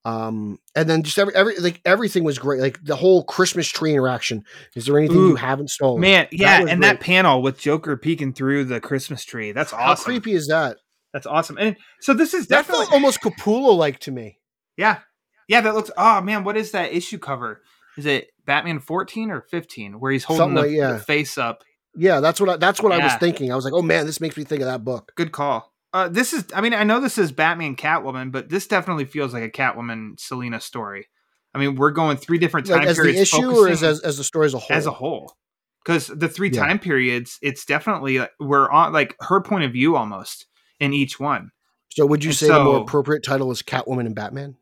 Um, 0.09 0.59
and 0.75 0.89
then 0.89 1.03
just 1.03 1.19
every 1.19 1.35
every 1.35 1.57
like 1.57 1.81
everything 1.85 2.25
was 2.25 2.39
great. 2.39 2.61
Like 2.61 2.83
the 2.83 2.97
whole 2.97 3.25
Christmas 3.25 3.69
tree 3.69 3.93
interaction. 3.93 4.45
Is 4.75 4.87
there 4.87 4.99
anything 4.99 5.17
Ooh, 5.19 5.29
you 5.29 5.37
haven't 5.37 5.69
stolen? 5.69 6.01
Man, 6.01 6.29
yeah, 6.33 6.63
was 6.63 6.71
and 6.71 6.81
great. 6.81 6.89
that 6.89 7.01
panel 7.01 7.43
with 7.43 7.59
Joker 7.59 7.97
peeking 7.97 8.33
through 8.33 8.65
the 8.65 8.81
Christmas 8.81 9.25
tree. 9.25 9.53
That's 9.53 9.73
awesome. 9.73 9.87
How 9.87 9.95
creepy 9.97 10.33
is 10.33 10.49
that? 10.49 10.79
That's 11.13 11.27
awesome. 11.27 11.59
And 11.59 11.77
so 12.01 12.15
this 12.15 12.33
is 12.33 12.47
That 12.47 12.59
definitely 12.59 12.87
felt 12.87 12.95
almost 12.95 13.21
Capullo 13.21 13.77
like 13.77 13.99
to 14.01 14.11
me. 14.11 14.39
Yeah. 14.77 15.01
Yeah, 15.47 15.61
that 15.63 15.75
looks 15.75 15.91
oh 15.97 16.21
man, 16.23 16.45
what 16.45 16.57
is 16.57 16.71
that 16.73 16.93
issue 16.93 17.19
cover? 17.19 17.63
Is 17.99 18.07
it 18.07 18.29
Batman 18.47 18.81
14 18.81 19.31
or 19.31 19.43
15 19.43 20.01
where 20.01 20.13
he's 20.13 20.25
holding 20.25 20.55
the, 20.55 20.63
like- 20.63 20.71
yeah. 20.71 20.93
the 20.93 20.99
face 21.01 21.37
up? 21.37 21.65
Yeah, 21.97 22.21
that's 22.21 22.41
what 22.41 22.49
I, 22.49 22.57
that's 22.57 22.81
what 22.81 22.93
I 22.93 23.03
was 23.03 23.15
thinking. 23.15 23.51
I 23.51 23.57
was 23.57 23.65
like, 23.65 23.75
oh 23.75 23.83
man, 23.83 24.07
this 24.07 24.21
makes 24.21 24.37
me 24.37 24.45
think 24.45 24.61
of 24.63 24.69
that 24.69 24.85
book. 24.85 25.13
Good 25.17 25.33
call. 25.33 25.68
Uh, 25.93 26.09
this 26.09 26.33
is 26.33 26.45
I 26.55 26.61
mean, 26.61 26.75
I 26.75 26.85
know 26.85 27.01
this 27.01 27.19
is 27.19 27.33
Batman 27.33 27.77
Catwoman, 27.77 28.31
but 28.31 28.49
this 28.49 28.67
definitely 28.67 29.07
feels 29.07 29.33
like 29.33 29.43
a 29.43 29.51
Catwoman 29.51 30.19
Selina 30.21 30.61
story. 30.61 31.09
I 31.55 31.59
mean, 31.59 31.77
we're 31.77 31.91
going 31.93 32.17
three 32.19 32.39
different 32.39 32.67
time 32.67 32.81
Like 32.81 32.89
as 32.89 32.97
the 32.97 33.03
periods 33.05 33.21
issue 33.23 33.51
or 33.51 33.69
as, 33.69 33.83
as 33.83 34.19
the 34.19 34.25
story 34.25 34.47
as 34.47 34.55
a 34.55 34.59
whole. 34.59 34.77
as 34.77 34.87
a 34.87 34.91
whole 34.93 35.37
because 35.85 36.09
the 36.09 36.29
three 36.29 36.51
Yeah. 36.51 36.61
time 36.67 36.79
periods 36.79 37.39
it's 37.41 37.65
definitely 37.65 38.19
like, 38.19 38.33
we're 38.39 38.71
on 38.71 38.93
like 38.93 39.17
her 39.21 39.41
point 39.41 39.65
of 39.65 39.73
view 39.73 39.97
almost 39.97 40.47
in 40.79 40.93
each 40.93 41.19
one 41.19 41.51
so 41.91 42.05
would 42.05 42.23
you 42.23 42.31
and 42.31 42.37
say 42.37 42.49
the 42.49 42.61
more 42.61 42.77
appropriate 42.83 43.23
title 43.25 43.51
is 43.51 43.63
Catwoman 43.63 44.05
and 44.07 44.15
Batman? 44.15 44.57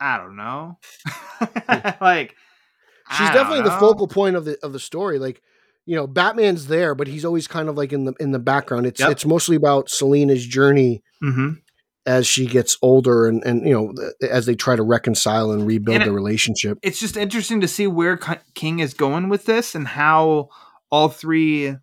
i 0.00 0.16
don't 0.18 0.36
know 0.36 0.78
like 2.00 2.36
She's 3.10 3.28
I 3.28 3.34
don't 3.34 3.36
definitely 3.36 3.70
the 3.70 3.78
focal 3.78 4.08
point 4.08 4.34
of 4.34 4.46
the 4.46 4.58
of 4.64 4.72
the 4.72 4.80
story. 4.80 5.18
Like, 5.18 5.42
you 5.86 5.94
know, 5.96 6.06
Batman's 6.06 6.66
there, 6.68 6.94
but 6.94 7.06
he's 7.08 7.24
always 7.24 7.46
kind 7.46 7.68
of 7.68 7.76
like 7.76 7.92
in 7.92 8.04
the 8.04 8.14
in 8.20 8.32
the 8.32 8.38
background. 8.38 8.86
It's 8.86 9.00
Yep. 9.00 9.10
it's 9.10 9.26
mostly 9.26 9.56
about 9.56 9.90
Selina's 9.90 10.46
journey 10.46 11.02
Mhm. 11.22 11.58
as 12.06 12.26
she 12.26 12.46
gets 12.46 12.76
older 12.82 13.26
and 13.26 13.42
and 13.44 13.66
you 13.66 13.72
know 13.74 13.94
as 14.28 14.46
they 14.46 14.54
try 14.54 14.76
to 14.76 14.82
reconcile 14.82 15.50
and 15.52 15.66
rebuild 15.66 15.96
And 15.96 16.04
the 16.06 16.10
it- 16.12 16.14
relationship. 16.14 16.78
it's 16.82 16.98
just 17.00 17.16
interesting 17.16 17.60
to 17.60 17.68
see 17.68 17.86
where 17.86 18.18
king 18.54 18.78
is 18.80 18.94
going 18.94 19.28
with 19.28 19.44
this 19.46 19.74
and 19.74 19.86
how 19.88 20.48
all 20.90 21.08
three 21.08 21.76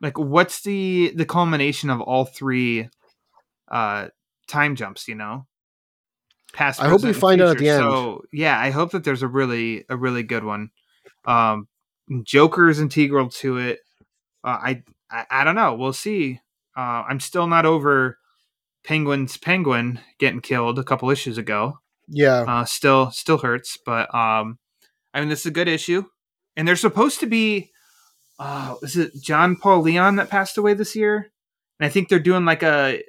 like 0.00 0.18
what's 0.18 0.62
the 0.62 1.12
the 1.14 1.24
culmination 1.26 1.88
of 1.90 2.00
all 2.00 2.24
three 2.24 2.88
uh 3.70 4.08
time 4.48 4.74
jumps 4.76 5.06
you 5.08 5.14
know 5.14 5.46
past 6.52 6.80
I 6.82 6.88
hope 6.88 7.02
we 7.02 7.12
find 7.12 7.40
out 7.40 7.50
at 7.50 7.58
the 7.58 7.68
end. 7.68 7.80
so 7.80 8.22
yeah 8.32 8.58
i 8.58 8.70
hope 8.70 8.90
that 8.90 9.04
there's 9.04 9.22
a 9.22 9.28
really 9.28 9.84
a 9.88 9.96
really 9.96 10.22
good 10.24 10.44
one 10.44 10.70
um 11.24 11.68
joker 12.24 12.68
is 12.68 12.80
integral 12.80 13.28
to 13.28 13.58
it 13.58 13.80
uh, 14.44 14.58
I, 14.62 14.82
I 15.10 15.26
i 15.30 15.44
don't 15.44 15.54
know 15.54 15.74
we'll 15.74 15.92
see 15.92 16.40
uh 16.76 17.04
i'm 17.08 17.20
still 17.20 17.46
not 17.46 17.66
over 17.66 18.18
penguin's 18.84 19.36
penguin 19.36 20.00
getting 20.18 20.40
killed 20.40 20.78
a 20.78 20.84
couple 20.84 21.10
issues 21.10 21.38
ago 21.38 21.78
Yeah, 22.08 22.42
uh, 22.42 22.64
still 22.64 23.10
still 23.12 23.38
hurts, 23.38 23.78
but 23.86 24.12
um, 24.14 24.58
I 25.14 25.20
mean 25.20 25.28
this 25.28 25.40
is 25.40 25.46
a 25.46 25.50
good 25.52 25.68
issue, 25.68 26.04
and 26.56 26.66
they're 26.66 26.76
supposed 26.76 27.20
to 27.20 27.26
be. 27.26 27.70
Uh, 28.38 28.74
is 28.82 28.96
it 28.96 29.12
John 29.22 29.54
Paul 29.56 29.82
Leon 29.82 30.16
that 30.16 30.28
passed 30.28 30.58
away 30.58 30.74
this 30.74 30.96
year? 30.96 31.30
And 31.78 31.86
I 31.86 31.90
think 31.90 32.08
they're 32.08 32.18
doing 32.18 32.44
like 32.44 32.62
a 32.64 33.02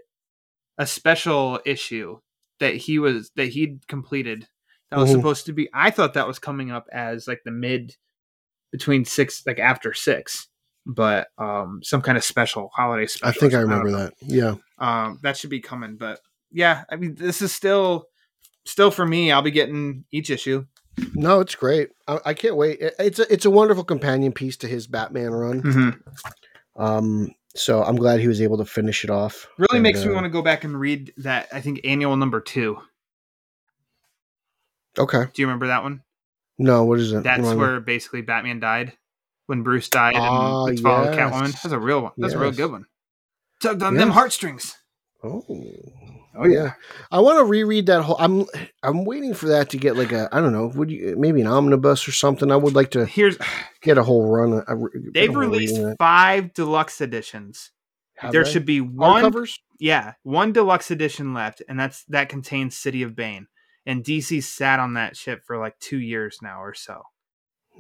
a 0.77 0.85
special 0.85 1.59
issue 1.65 2.19
that 2.59 2.75
he 2.75 2.99
was 2.99 3.31
that 3.35 3.47
he'd 3.49 3.87
completed. 3.87 4.47
That 4.91 4.99
was 4.99 5.09
Mhm. 5.09 5.13
supposed 5.15 5.45
to 5.47 5.53
be. 5.53 5.67
I 5.73 5.89
thought 5.89 6.13
that 6.13 6.27
was 6.27 6.37
coming 6.39 6.69
up 6.71 6.87
as 6.93 7.27
like 7.27 7.41
the 7.43 7.51
mid 7.51 7.95
between 8.73 9.05
six, 9.05 9.41
like 9.47 9.59
after 9.59 9.93
six, 9.93 10.49
but 10.85 11.27
um, 11.37 11.79
some 11.81 12.01
kind 12.01 12.17
of 12.17 12.25
special 12.25 12.69
holiday 12.75 13.05
special. 13.05 13.29
I 13.29 13.31
think 13.39 13.53
I 13.53 13.59
remember 13.61 13.91
that. 13.91 14.13
Yeah. 14.19 14.55
um 14.79 15.19
that 15.23 15.37
should 15.37 15.49
be 15.51 15.61
coming 15.61 15.95
but 15.95 16.19
yeah 16.51 16.83
i 16.89 16.95
mean 16.97 17.15
this 17.15 17.41
is 17.41 17.51
still 17.53 18.05
still 18.65 18.91
for 18.91 19.05
me 19.05 19.31
i'll 19.31 19.41
be 19.41 19.51
getting 19.51 20.03
each 20.11 20.29
issue 20.29 20.65
No, 21.15 21.39
it's 21.39 21.55
great. 21.55 21.89
I, 22.07 22.19
I 22.27 22.33
can't 22.35 22.55
wait. 22.55 22.79
It- 22.81 22.93
it's 22.99 23.17
a 23.19 23.31
it's 23.33 23.45
a 23.45 23.49
wonderful 23.49 23.83
companion 23.83 24.31
piece 24.33 24.57
to 24.57 24.67
his 24.67 24.85
Batman 24.87 25.31
run. 25.31 25.61
mm-hmm. 25.63 26.81
Um, 26.83 27.31
so 27.55 27.83
I'm 27.83 27.95
glad 27.95 28.19
he 28.19 28.27
was 28.27 28.41
able 28.41 28.57
to 28.57 28.65
finish 28.65 29.03
it 29.03 29.09
off. 29.09 29.47
really 29.57 29.77
And, 29.77 29.83
makes 29.83 30.03
me 30.05 30.11
uh, 30.11 30.13
want 30.15 30.25
to 30.25 30.29
go 30.29 30.41
back 30.43 30.63
and 30.63 30.79
read 30.79 31.13
that 31.17 31.47
i 31.53 31.61
think 31.61 31.79
annual 31.83 32.15
number 32.17 32.41
two 32.41 32.77
Okay. 34.97 35.25
do 35.33 35.41
you 35.41 35.47
remember 35.47 35.67
that 35.67 35.81
one 35.83 36.02
No, 36.59 36.85
what 36.85 36.99
is 36.99 37.11
it? 37.11 37.23
that's 37.23 37.39
Remind 37.39 37.57
me. 37.59 37.65
where 37.65 37.79
basically 37.79 38.21
batman 38.21 38.59
died 38.59 38.93
when 39.47 39.63
bruce 39.63 39.89
died 39.89 40.15
Ah, 40.17 40.65
and 40.65 40.73
it's 40.73 40.81
followed 40.81 41.15
yes. 41.15 41.33
catwoman 41.33 41.51
that's 41.51 41.65
a 41.73 41.79
real 41.79 42.01
one 42.01 42.11
that's 42.17 42.33
a 42.33 42.39
real 42.39 42.51
good 42.51 42.71
one 42.71 42.85
tugged 43.61 43.81
on 43.83 43.95
them 43.95 44.09
heartstrings 44.11 44.75
Oh. 45.25 45.41
oh 46.35 46.45
yeah. 46.45 46.73
I 47.09 47.21
want 47.21 47.39
to 47.39 47.45
reread 47.45 47.85
that 47.85 48.01
whole. 48.01 48.17
I'm 48.19 48.45
I'm 48.83 49.05
waiting 49.05 49.33
for 49.33 49.45
that 49.47 49.69
to 49.69 49.77
get 49.77 49.95
like 49.95 50.11
a 50.11 50.27
I 50.33 50.41
don't 50.41 50.51
know. 50.51 50.67
Would 50.67 50.91
you 50.91 51.15
maybe 51.17 51.39
an 51.39 51.47
omnibus 51.47 52.05
or 52.05 52.11
something? 52.11 52.51
I 52.51 52.57
would 52.57 52.75
like 52.75 52.91
to 52.91 53.05
here's 53.05 53.37
get 53.81 53.97
a 53.97 54.03
whole 54.03 54.29
run. 54.29 54.51
A, 54.51 54.57
a- 54.57 54.89
get 54.89 55.07
a 55.07 55.11
they've 55.13 55.33
released 55.33 55.75
reading 55.75 55.85
of 55.85 55.89
that. 55.91 55.97
five 55.97 56.53
deluxe 56.53 56.99
editions 56.99 57.71
Have 58.17 58.33
there 58.33 58.43
they? 58.43 58.51
should 58.51 58.65
be 58.65 58.81
one 58.81 59.23
hardcovers. 59.23 59.53
Yeah, 59.79 60.15
one 60.23 60.51
deluxe 60.51 60.91
edition 60.91 61.33
left, 61.33 61.61
and 61.69 61.79
that's 61.79 62.03
that 62.09 62.27
contains 62.27 62.75
City 62.75 63.03
of 63.03 63.15
Bane. 63.15 63.47
And 63.85 64.03
DC 64.03 64.41
sat 64.43 64.79
on 64.79 64.93
that 64.93 65.17
ship 65.17 65.43
for 65.45 65.57
like 65.57 65.77
two 65.79 65.99
years 65.99 66.37
now 66.41 66.61
or 66.63 66.73
so. 66.73 67.01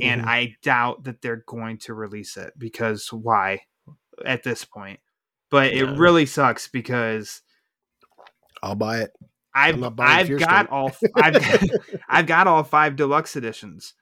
And 0.01 0.21
Mhm. 0.21 0.27
I 0.27 0.55
doubt 0.63 1.03
that 1.05 1.21
they're 1.21 1.43
going 1.47 1.77
to 1.79 1.93
release 1.93 2.35
it 2.37 2.53
because 2.57 3.13
why 3.13 3.61
at 4.25 4.43
this 4.43 4.65
point? 4.65 4.99
But 5.49 5.67
it 5.73 5.85
really 5.99 6.25
sucks 6.25 6.67
because 6.67 7.41
I'll 8.61 8.75
buy 8.75 9.01
it. 9.01 9.11
I've 9.53 9.75
I've 10.09 10.27
got 10.39 10.69
all 10.69 10.91
I've 11.15 11.63
I've 12.09 12.25
got 12.27 12.47
all 12.47 12.63
five 12.63 12.95
deluxe 12.95 13.35
editions. 13.35 13.93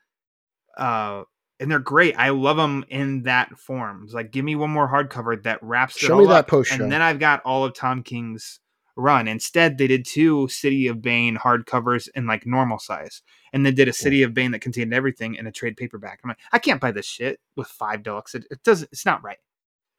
Uh 0.77 1.23
and 1.59 1.69
they're 1.69 1.77
great. 1.77 2.15
I 2.17 2.29
love 2.29 2.57
them 2.57 2.85
in 2.89 3.23
that 3.23 3.59
form. 3.59 4.01
It's 4.05 4.13
like, 4.15 4.31
give 4.31 4.43
me 4.43 4.55
one 4.55 4.71
more 4.71 4.89
hardcover 4.89 5.43
that 5.43 5.61
wraps 5.61 5.95
it 5.97 6.07
Show 6.07 6.15
all 6.15 6.21
me 6.21 6.27
that 6.27 6.33
up, 6.33 6.47
post-show. 6.47 6.81
and 6.81 6.91
then 6.91 7.03
I've 7.03 7.19
got 7.19 7.43
all 7.43 7.65
of 7.65 7.75
Tom 7.75 8.01
King's 8.01 8.60
run. 8.95 9.27
Instead, 9.27 9.77
they 9.77 9.87
did 9.87 10.05
two 10.05 10.47
City 10.47 10.87
of 10.87 11.01
Bane 11.01 11.37
hardcovers 11.37 12.07
in 12.15 12.25
like 12.27 12.45
normal 12.45 12.79
size, 12.79 13.21
and 13.53 13.65
then 13.65 13.75
did 13.75 13.87
a 13.87 13.93
City 13.93 14.23
of 14.23 14.33
Bane 14.33 14.51
that 14.51 14.59
contained 14.59 14.93
everything 14.93 15.35
in 15.35 15.47
a 15.47 15.51
trade 15.51 15.77
paperback. 15.77 16.19
I'm 16.23 16.29
like, 16.29 16.39
I 16.51 16.59
can't 16.59 16.81
buy 16.81 16.91
this 16.91 17.05
shit 17.05 17.39
with 17.55 17.67
five 17.67 18.03
deluxe. 18.03 18.35
It, 18.35 18.45
it 18.51 18.63
doesn't. 18.63 18.89
It's 18.91 19.05
not 19.05 19.23
right. 19.23 19.37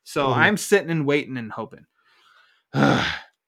So 0.04 0.26
Mhm. 0.28 0.36
I'm 0.36 0.56
sitting 0.56 0.90
and 0.90 1.06
waiting 1.06 1.36
and 1.36 1.50
hoping. 1.52 1.86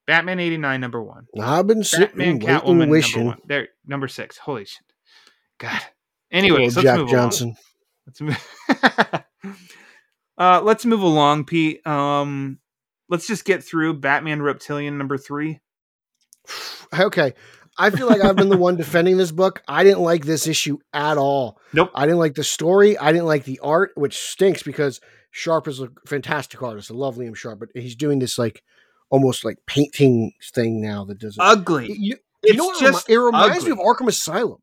Batman 0.06 0.38
'89 0.38 0.80
number 0.80 1.02
one. 1.02 1.26
I've 1.40 1.66
been 1.66 1.82
sitting, 1.82 2.06
Batman, 2.08 2.38
waiting, 2.38 2.48
Catwoman, 2.48 2.78
number 2.78 2.90
wishing. 2.90 3.24
one. 3.26 3.38
There, 3.46 3.68
number 3.86 4.06
six. 4.08 4.36
Holy 4.36 4.64
shit! 4.66 4.82
God. 5.58 5.80
Anyway, 6.30 6.64
let's 6.64 6.74
Jack 6.76 6.98
move 6.98 7.08
Johnson. 7.08 7.48
along. 7.48 7.56
Let's 8.06 8.20
move. 8.20 9.24
uh, 10.38 10.60
let's 10.62 10.84
move 10.84 11.00
along, 11.02 11.44
Pete. 11.44 11.86
Um, 11.86 12.58
let's 13.14 13.26
just 13.28 13.44
get 13.44 13.62
through 13.62 13.94
Batman 13.94 14.42
Reptilian 14.42 14.98
number 14.98 15.16
three. 15.16 15.60
Okay. 16.92 17.32
I 17.76 17.90
feel 17.90 18.06
like 18.06 18.20
I've 18.22 18.36
been 18.36 18.50
the 18.50 18.56
one 18.56 18.76
defending 18.76 19.16
this 19.16 19.32
book. 19.32 19.60
I 19.66 19.82
didn't 19.82 20.02
like 20.02 20.24
this 20.24 20.46
issue 20.46 20.78
at 20.92 21.18
all. 21.18 21.58
Nope. 21.72 21.90
I 21.92 22.06
didn't 22.06 22.20
like 22.20 22.34
the 22.34 22.44
story. 22.44 22.96
I 22.96 23.10
didn't 23.10 23.26
like 23.26 23.42
the 23.44 23.58
art, 23.64 23.90
which 23.96 24.16
stinks 24.16 24.62
because 24.62 25.00
Sharp 25.32 25.66
is 25.66 25.80
a 25.80 25.88
fantastic 26.06 26.62
artist. 26.62 26.92
I 26.92 26.94
love 26.94 27.16
Liam 27.16 27.34
Sharp, 27.34 27.58
but 27.58 27.70
he's 27.74 27.96
doing 27.96 28.20
this 28.20 28.38
like 28.38 28.62
almost 29.10 29.44
like 29.44 29.58
painting 29.66 30.34
thing 30.54 30.80
now 30.80 31.04
that 31.06 31.18
doesn't. 31.18 31.42
Ugly. 31.42 31.86
you, 31.88 31.96
you 31.98 32.16
It's 32.44 32.56
know 32.58 32.72
just 32.78 33.08
it, 33.10 33.16
remi- 33.16 33.22
it 33.22 33.26
reminds 33.26 33.56
ugly. 33.64 33.72
me 33.72 33.80
of 33.80 33.84
Arkham 33.84 34.06
Asylum. 34.06 34.58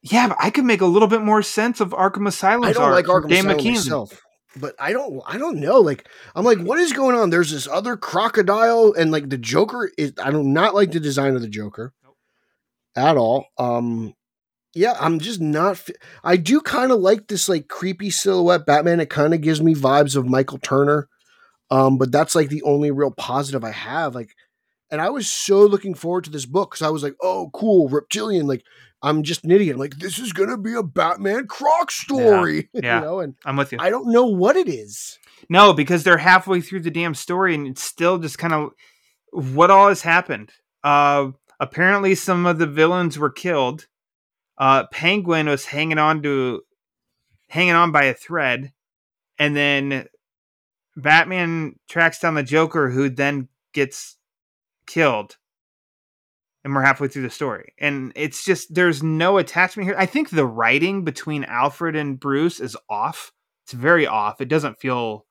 Yeah, 0.00 0.28
but 0.28 0.38
I 0.40 0.48
could 0.48 0.64
make 0.64 0.80
a 0.80 0.86
little 0.86 1.08
bit 1.08 1.20
more 1.20 1.42
sense 1.42 1.80
of 1.82 1.90
Arkham 1.90 2.26
Asylum's 2.26 2.68
I 2.68 2.72
don't 2.72 2.82
art 2.84 2.94
like 2.94 3.04
Arkham 3.04 3.28
Dan 3.28 3.40
Asylum 3.40 3.58
McKean. 3.58 3.74
myself, 3.74 4.20
but 4.56 4.74
I 4.78 4.92
don't. 4.92 5.22
I 5.26 5.38
don't 5.38 5.60
know. 5.60 5.80
Like 5.80 6.08
I'm 6.34 6.44
like, 6.44 6.58
what 6.58 6.78
is 6.78 6.92
going 6.92 7.16
on? 7.16 7.30
There's 7.30 7.50
this 7.50 7.68
other 7.68 7.96
crocodile, 7.96 8.94
and 8.96 9.10
like 9.10 9.28
the 9.28 9.38
Joker 9.38 9.90
is. 9.96 10.12
I 10.22 10.30
do 10.30 10.42
not 10.42 10.62
not 10.62 10.74
like 10.74 10.92
the 10.92 11.00
design 11.00 11.34
of 11.34 11.42
the 11.42 11.48
Joker 11.48 11.92
at 12.96 13.16
all. 13.16 13.46
Um, 13.58 14.14
yeah, 14.74 14.96
I'm 14.98 15.18
just 15.18 15.40
not. 15.40 15.78
Fi- 15.78 15.94
I 16.24 16.36
do 16.36 16.60
kind 16.60 16.92
of 16.92 17.00
like 17.00 17.28
this 17.28 17.48
like 17.48 17.68
creepy 17.68 18.10
silhouette 18.10 18.66
Batman. 18.66 19.00
It 19.00 19.10
kind 19.10 19.34
of 19.34 19.40
gives 19.40 19.60
me 19.60 19.74
vibes 19.74 20.16
of 20.16 20.26
Michael 20.26 20.58
Turner, 20.58 21.08
um, 21.70 21.98
but 21.98 22.12
that's 22.12 22.34
like 22.34 22.48
the 22.48 22.62
only 22.62 22.90
real 22.90 23.10
positive 23.10 23.64
I 23.64 23.72
have. 23.72 24.14
Like, 24.14 24.34
and 24.90 25.00
I 25.00 25.10
was 25.10 25.30
so 25.30 25.60
looking 25.60 25.94
forward 25.94 26.24
to 26.24 26.30
this 26.30 26.46
book 26.46 26.70
because 26.70 26.86
I 26.86 26.90
was 26.90 27.02
like, 27.02 27.16
oh, 27.20 27.50
cool, 27.52 27.88
reptilian. 27.88 28.46
Like, 28.46 28.64
I'm 29.02 29.22
just 29.24 29.44
an 29.44 29.50
idiot. 29.50 29.74
I'm 29.74 29.80
like, 29.80 29.96
this 29.98 30.18
is 30.18 30.32
gonna 30.32 30.56
be 30.58 30.74
a 30.74 30.82
Batman 30.82 31.46
Croc 31.48 31.90
story, 31.90 32.68
Yeah. 32.74 33.00
you 33.00 33.04
know. 33.04 33.20
And 33.20 33.34
I'm 33.44 33.56
with 33.56 33.72
you. 33.72 33.78
I 33.80 33.90
don't 33.90 34.12
know 34.12 34.26
what 34.26 34.56
it 34.56 34.68
is. 34.68 35.18
No, 35.48 35.72
because 35.72 36.04
they're 36.04 36.18
halfway 36.18 36.60
through 36.60 36.80
the 36.80 36.90
damn 36.90 37.14
story 37.14 37.54
and 37.54 37.66
it's 37.66 37.82
still 37.82 38.18
just 38.18 38.38
kind 38.38 38.52
of 38.54 38.70
what 39.32 39.70
all 39.70 39.88
has 39.88 40.02
happened. 40.02 40.52
Uh, 40.84 41.30
apparently, 41.58 42.14
some 42.14 42.46
of 42.46 42.58
the 42.58 42.66
villains 42.66 43.18
were 43.18 43.30
killed. 43.30 43.86
Uh, 44.58 44.84
Penguin 44.92 45.48
was 45.48 45.64
hanging 45.66 45.98
on 45.98 46.22
to 46.22 46.62
hanging 47.48 47.74
on 47.74 47.90
by 47.92 48.04
a 48.04 48.14
thread, 48.14 48.72
and 49.38 49.56
then 49.56 50.06
Batman 50.96 51.76
tracks 51.88 52.18
down 52.20 52.34
the 52.34 52.42
Joker, 52.42 52.90
who 52.90 53.08
then 53.08 53.48
gets 53.72 54.16
killed. 54.86 55.36
And 56.64 56.74
we're 56.74 56.82
halfway 56.82 57.08
through 57.08 57.22
the 57.22 57.30
story, 57.30 57.74
and 57.80 58.12
it's 58.14 58.44
just 58.44 58.72
there's 58.72 59.02
no 59.02 59.38
attachment 59.38 59.88
here. 59.88 59.96
I 59.98 60.06
think 60.06 60.30
the 60.30 60.46
writing 60.46 61.02
between 61.04 61.42
Alfred 61.42 61.96
and 61.96 62.20
Bruce 62.20 62.60
is 62.60 62.76
off. 62.88 63.32
It's 63.64 63.72
very 63.72 64.06
off. 64.06 64.40
It 64.40 64.46
doesn't 64.48 64.78
feel 64.78 65.26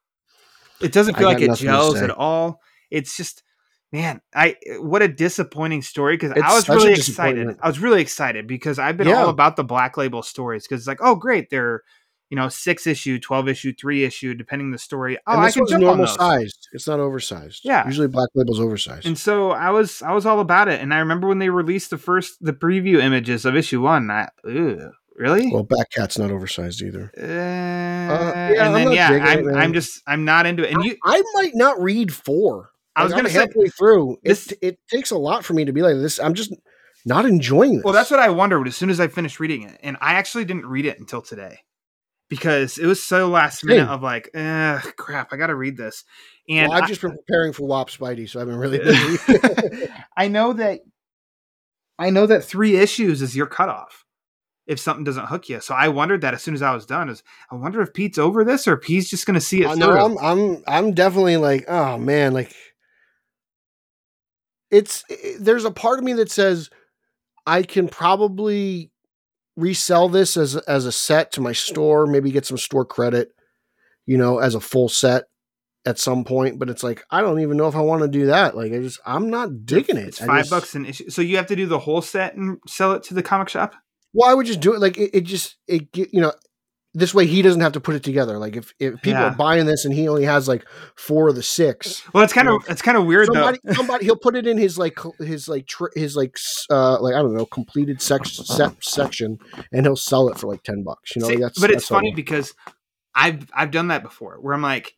it 0.81 0.91
doesn't 0.91 1.15
feel 1.15 1.27
like 1.27 1.41
it 1.41 1.55
gels 1.55 2.01
at 2.01 2.09
all. 2.09 2.59
It's 2.89 3.15
just 3.15 3.43
man, 3.93 4.21
I 4.35 4.57
what 4.79 5.01
a 5.01 5.07
disappointing 5.07 5.81
story 5.81 6.17
because 6.17 6.31
I 6.31 6.53
was 6.53 6.67
really 6.67 6.93
excited. 6.93 7.57
I 7.61 7.67
was 7.67 7.79
really 7.79 8.01
excited 8.01 8.47
because 8.47 8.79
I've 8.79 8.97
been 8.97 9.07
Yeah. 9.07 9.21
all 9.23 9.29
about 9.29 9.55
the 9.55 9.63
black 9.63 9.97
label 9.97 10.23
stories 10.23 10.67
because 10.67 10.81
it's 10.81 10.87
like, 10.87 10.99
oh 11.01 11.15
great, 11.15 11.49
they're 11.49 11.83
you 12.31 12.37
know 12.37 12.49
six 12.49 12.87
issue, 12.87 13.19
twelve 13.19 13.47
issue, 13.47 13.73
three 13.79 14.03
issue, 14.03 14.33
depending 14.33 14.67
on 14.69 14.71
the 14.71 14.79
story. 14.79 15.17
Oh, 15.27 15.33
and 15.33 15.41
I 15.41 15.45
this 15.45 15.53
can 15.53 15.61
one's 15.61 15.71
jump 15.71 15.81
on 15.83 15.87
normal 15.87 16.05
those. 16.07 16.15
sized. 16.15 16.67
It's 16.73 16.87
not 16.87 16.99
oversized. 16.99 17.61
Yeah. 17.63 17.85
usually 17.85 18.07
Black 18.07 18.29
Label's 18.33 18.59
oversized. 18.59 19.05
And 19.05 19.19
so 19.19 19.51
I 19.51 19.69
was 19.69 20.01
I 20.01 20.13
was 20.13 20.25
all 20.25 20.39
about 20.39 20.67
it, 20.69 20.81
and 20.81 20.93
I 20.93 20.97
remember 20.99 21.27
when 21.27 21.37
they 21.37 21.49
released 21.49 21.91
the 21.91 21.99
first 21.99 22.37
the 22.41 22.53
preview 22.53 22.99
images 23.03 23.45
of 23.45 23.55
issue 23.55 23.81
one. 23.81 24.09
I, 24.09 24.29
ew, 24.45 24.91
really? 25.15 25.51
well, 25.53 25.65
Batcat's 25.65 26.17
not 26.17 26.31
oversized 26.31 26.81
either. 26.81 27.11
Uh, 27.15 27.21
yeah, 27.21 28.65
and 28.65 28.75
then 28.75 28.85
not 28.85 28.93
yeah, 28.95 29.09
I'm 29.11 29.45
man. 29.45 29.55
I'm 29.57 29.73
just 29.73 30.01
I'm 30.07 30.25
not 30.25 30.45
into 30.45 30.63
it. 30.63 30.73
And 30.73 30.83
you, 30.83 30.95
I 31.03 31.21
might 31.35 31.53
not 31.55 31.81
read 31.81 32.13
four. 32.13 32.69
I 32.95 33.03
was 33.03 33.11
Like, 33.11 33.19
I'm 33.19 33.23
gonna 33.25 33.33
say, 33.33 33.39
halfway 33.41 33.67
through. 33.69 34.17
this- 34.23 34.51
it, 34.53 34.59
it 34.61 34.79
takes 34.89 35.11
a 35.11 35.17
lot 35.17 35.45
for 35.45 35.53
me 35.53 35.65
to 35.65 35.71
be 35.73 35.81
like 35.81 35.95
this. 35.95 36.19
I'm 36.19 36.33
just 36.33 36.53
not 37.05 37.25
enjoying 37.25 37.75
this. 37.75 37.83
well, 37.83 37.93
that's 37.93 38.11
what 38.11 38.19
I 38.19 38.29
wondered 38.29 38.67
as 38.67 38.75
soon 38.75 38.89
as 38.89 38.99
I 38.99 39.07
finished 39.07 39.39
reading 39.39 39.63
it, 39.63 39.79
and 39.81 39.97
I 40.01 40.13
actually 40.15 40.45
didn't 40.45 40.65
read 40.65 40.85
it 40.85 40.99
until 40.99 41.21
today 41.21 41.59
because 42.31 42.77
it 42.77 42.85
was 42.87 43.03
so 43.03 43.27
last 43.27 43.63
minute 43.65 43.87
of 43.89 44.01
like, 44.01 44.29
eh, 44.33 44.79
crap, 44.97 45.33
I 45.33 45.37
got 45.37 45.47
to 45.47 45.55
read 45.55 45.75
this. 45.75 46.05
And 46.49 46.69
well, 46.69 46.77
I've 46.77 46.85
I- 46.85 46.87
just 46.87 47.01
been 47.01 47.11
preparing 47.11 47.51
for 47.53 47.67
WAP 47.67 47.89
Spidey, 47.89 48.27
so 48.27 48.39
I've 48.39 48.47
been 48.47 48.55
really 48.55 48.79
busy. 48.79 49.17
I 50.17 50.29
know 50.29 50.53
that 50.53 50.79
I 51.99 52.09
know 52.09 52.25
that 52.25 52.45
three 52.45 52.77
issues 52.77 53.21
is 53.21 53.35
your 53.35 53.47
cutoff 53.47 54.05
if 54.65 54.79
something 54.79 55.03
doesn't 55.03 55.25
hook 55.25 55.49
you. 55.49 55.59
So 55.59 55.75
I 55.75 55.89
wondered 55.89 56.21
that 56.21 56.33
as 56.33 56.41
soon 56.41 56.53
as 56.53 56.61
I 56.61 56.73
was 56.73 56.85
done. 56.85 57.09
Is 57.09 57.21
I 57.51 57.55
wonder 57.55 57.81
if 57.81 57.93
Pete's 57.93 58.17
over 58.17 58.45
this 58.45 58.67
or 58.67 58.77
if 58.77 58.85
he's 58.85 59.09
just 59.09 59.25
going 59.25 59.35
to 59.35 59.41
see 59.41 59.61
it 59.61 59.67
Uh, 59.67 59.75
through. 59.75 59.87
no, 59.89 60.05
I'm 60.05 60.17
I'm 60.17 60.63
I'm 60.67 60.93
definitely 60.93 61.35
like, 61.37 61.65
oh 61.67 61.97
man, 61.97 62.33
like 62.33 62.55
it's 64.71 65.03
i 65.11 65.35
there's 65.39 65.65
a 65.65 65.71
part 65.71 65.99
of 65.99 66.05
me 66.05 66.13
that 66.13 66.31
says 66.31 66.69
I 67.45 67.63
can 67.63 67.87
probably 67.89 68.90
resell 69.55 70.09
this 70.09 70.37
as 70.37 70.55
a- 70.55 70.63
as 70.69 70.85
a 70.85 70.91
set 70.91 71.31
to 71.33 71.41
my 71.41 71.51
store, 71.53 72.07
maybe 72.07 72.31
get 72.31 72.45
some 72.45 72.57
store 72.57 72.85
credit, 72.85 73.33
you 74.05 74.17
know, 74.17 74.39
as 74.39 74.55
a 74.55 74.59
full 74.61 74.89
set 74.89 75.25
at 75.85 75.99
some 75.99 76.23
point. 76.23 76.57
But 76.59 76.69
it's 76.69 76.83
like 76.83 77.03
I 77.11 77.21
don't 77.21 77.39
even 77.41 77.57
know 77.57 77.67
if 77.67 77.75
I 77.75 77.81
want 77.81 78.01
to 78.03 78.07
do 78.07 78.27
that. 78.27 78.55
Like 78.55 78.71
I 78.71 78.79
just 78.79 78.99
I'm 79.05 79.29
not 79.29 79.65
digging 79.65 79.97
it. 79.97 80.07
It's 80.09 80.19
five 80.19 80.39
just- 80.41 80.49
bucks 80.51 80.75
an 80.75 80.85
issue. 80.85 81.09
So 81.09 81.21
you 81.21 81.37
have 81.37 81.47
to 81.47 81.55
do 81.55 81.65
the 81.65 81.79
whole 81.79 82.01
set 82.01 82.35
and 82.35 82.57
sell 82.67 82.93
it 82.93 83.03
to 83.03 83.13
the 83.13 83.23
comic 83.23 83.49
shop. 83.49 83.73
Well, 84.13 84.29
I 84.29 84.33
would 84.33 84.45
just 84.45 84.59
do 84.59 84.73
it 84.73 84.79
like 84.81 84.97
it, 84.97 85.11
it 85.13 85.21
just 85.21 85.57
it 85.67 85.87
you 85.95 86.21
know 86.21 86.33
this 86.93 87.13
way 87.13 87.25
he 87.25 87.41
doesn't 87.41 87.61
have 87.61 87.71
to 87.71 87.79
put 87.79 87.95
it 87.95 88.03
together. 88.03 88.37
Like 88.37 88.55
if, 88.57 88.73
if 88.79 88.95
people 89.01 89.21
Yeah. 89.21 89.27
are 89.31 89.35
buying 89.35 89.65
this 89.65 89.85
and 89.85 89.93
he 89.93 90.07
only 90.09 90.25
has 90.25 90.47
like 90.47 90.65
four 90.95 91.29
of 91.29 91.35
the 91.35 91.43
six, 91.43 92.03
Well, 92.13 92.23
it's 92.23 92.33
kind 92.33 92.49
of 92.49 92.63
it's 92.67 92.81
kind 92.81 92.97
of 92.97 93.05
weird 93.05 93.27
somebody 93.27 93.59
though. 93.63 93.73
somebody 93.73 94.05
he'll 94.05 94.17
put 94.17 94.35
it 94.35 94.45
in 94.45 94.57
his 94.57 94.77
like 94.77 94.97
his 95.19 95.47
like 95.47 95.67
tr- 95.67 95.85
his 95.95 96.15
like 96.17 96.35
uh 96.69 96.99
like 97.01 97.15
I 97.15 97.19
don't 97.21 97.33
know 97.33 97.45
completed 97.45 98.01
sec- 98.01 98.25
set 98.25 98.83
section 98.83 99.39
and 99.71 99.85
he'll 99.85 99.95
sell 99.95 100.27
it 100.29 100.37
for 100.37 100.47
like 100.47 100.63
ten 100.63 100.83
bucks. 100.83 101.15
You 101.15 101.21
know, 101.21 101.27
See, 101.29 101.35
that's 101.37 101.59
but 101.59 101.69
it's 101.69 101.83
that's 101.83 101.89
how- 101.89 101.95
funny 101.95 102.13
because 102.13 102.53
I've 103.15 103.49
I've 103.53 103.71
done 103.71 103.87
that 103.87 104.03
before 104.03 104.37
where 104.41 104.53
I'm 104.53 104.61
like, 104.61 104.93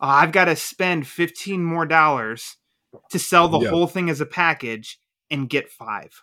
oh, 0.00 0.08
I've 0.08 0.32
got 0.32 0.46
to 0.46 0.56
spend 0.56 1.06
fifteen 1.06 1.62
more 1.62 1.84
dollars 1.86 2.56
to 3.10 3.18
sell 3.18 3.48
the 3.48 3.60
Yeah. 3.60 3.70
whole 3.70 3.86
thing 3.86 4.08
as 4.08 4.20
a 4.20 4.26
package 4.26 4.98
and 5.30 5.48
get 5.50 5.68
five. 5.70 6.22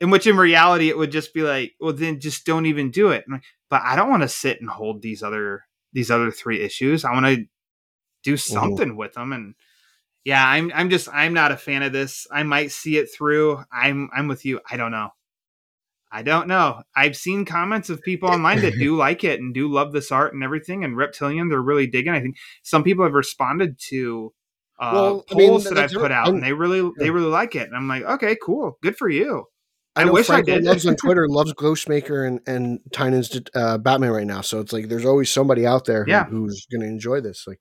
In 0.00 0.10
which, 0.10 0.26
in 0.26 0.36
reality, 0.36 0.88
it 0.90 0.98
would 0.98 1.10
just 1.10 1.32
be 1.32 1.42
like, 1.42 1.72
well, 1.80 1.92
then 1.94 2.20
just 2.20 2.44
don't 2.44 2.66
even 2.66 2.90
do 2.90 3.08
it. 3.10 3.24
Like, 3.28 3.42
but 3.70 3.80
I 3.82 3.96
don't 3.96 4.10
want 4.10 4.22
to 4.22 4.28
sit 4.28 4.60
and 4.60 4.68
hold 4.68 5.00
these 5.02 5.22
other 5.22 5.64
these 5.92 6.10
other 6.10 6.30
three 6.30 6.60
issues. 6.62 7.04
I 7.04 7.12
want 7.12 7.26
to 7.26 7.36
do 8.22 8.34
Mm-hmm. 8.34 8.52
something 8.54 8.96
with 8.96 9.14
them, 9.14 9.32
and 9.32 9.54
yeah, 10.24 10.46
I'm 10.46 10.70
I'm 10.74 10.90
just 10.90 11.08
I'm 11.12 11.32
not 11.32 11.52
a 11.52 11.56
fan 11.56 11.82
of 11.82 11.92
this. 11.92 12.26
I 12.30 12.42
might 12.42 12.72
see 12.72 12.98
it 12.98 13.08
through. 13.14 13.62
I'm 13.72 14.10
I'm 14.14 14.28
with 14.28 14.44
you. 14.44 14.60
I 14.70 14.76
don't 14.76 14.90
know. 14.90 15.10
I 16.10 16.22
don't 16.22 16.46
know. 16.46 16.82
I've 16.94 17.16
seen 17.16 17.44
comments 17.44 17.90
of 17.90 18.02
people 18.02 18.28
online 18.28 18.60
that 18.62 18.74
do 18.74 18.96
like 19.06 19.24
it 19.24 19.40
and 19.40 19.52
do 19.54 19.68
love 19.70 19.92
this 19.92 20.12
art 20.12 20.34
and 20.34 20.42
everything. 20.42 20.84
And 20.84 20.96
Reptilian, 20.96 21.48
they're 21.48 21.60
really 21.60 21.86
digging. 21.86 22.12
I 22.12 22.20
think 22.20 22.36
some 22.62 22.84
people 22.84 23.04
have 23.04 23.12
responded 23.14 23.78
to 23.88 24.32
uh, 24.78 24.90
Well, 24.94 25.24
I 25.30 25.34
mean, 25.34 25.48
polls 25.50 25.64
that 25.64 25.78
I've 25.78 25.92
put 25.92 26.12
out, 26.12 26.26
I'm- 26.26 26.34
and 26.36 26.42
they 26.44 26.52
really 26.52 26.90
they 26.98 27.10
really 27.10 27.26
like 27.30 27.54
it. 27.56 27.66
And 27.66 27.76
I'm 27.76 27.88
like, 27.88 28.02
okay, 28.04 28.36
cool, 28.42 28.78
good 28.82 28.96
for 28.96 29.08
you. 29.08 29.46
I, 29.96 30.02
I 30.02 30.10
wish 30.10 30.28
I 30.30 30.42
did. 30.42 30.64
loves 30.64 30.86
on 30.86 30.94
Twitter 30.96 31.26
loves 31.28 31.52
Ghostmaker 31.54 32.26
and 32.26 32.40
and 32.46 32.80
Tynion's 32.90 33.40
uh, 33.54 33.78
Batman 33.78 34.10
right 34.10 34.26
now. 34.26 34.42
So 34.42 34.60
it's 34.60 34.72
like 34.72 34.88
there's 34.88 35.06
always 35.06 35.30
somebody 35.32 35.66
out 35.66 35.86
there 35.86 36.04
who, 36.04 36.10
Yeah. 36.10 36.24
who's 36.26 36.66
going 36.70 36.82
to 36.82 36.86
enjoy 36.86 37.20
this. 37.20 37.44
Like 37.46 37.60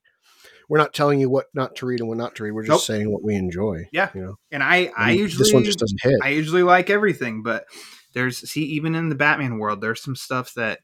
we're 0.68 0.80
not 0.80 0.94
telling 0.94 1.20
you 1.20 1.30
what 1.30 1.46
not 1.54 1.76
to 1.78 1.86
read 1.86 2.00
and 2.00 2.10
what 2.10 2.18
not 2.18 2.36
to 2.36 2.44
read. 2.44 2.52
We're 2.52 2.64
just 2.64 2.70
Nope. 2.72 2.82
saying 2.98 3.12
what 3.12 3.24
we 3.24 3.36
enjoy. 3.36 3.88
Yeah. 3.94 4.10
you 4.14 4.22
know. 4.22 4.36
And 4.52 4.62
I 4.64 4.92
I 4.98 5.12
And 5.12 5.20
usually 5.20 5.44
this 5.46 5.54
one 5.54 5.64
just 5.64 5.80
doesn't 5.80 6.02
hit. 6.02 6.20
I 6.24 6.30
usually 6.30 6.64
like 6.64 6.90
everything, 6.90 7.42
but 7.44 7.66
there's 8.14 8.38
see 8.50 8.64
even 8.64 8.96
in 8.96 9.10
the 9.10 9.16
Batman 9.16 9.58
world, 9.60 9.80
there's 9.82 10.02
some 10.04 10.16
stuff 10.16 10.54
that 10.56 10.80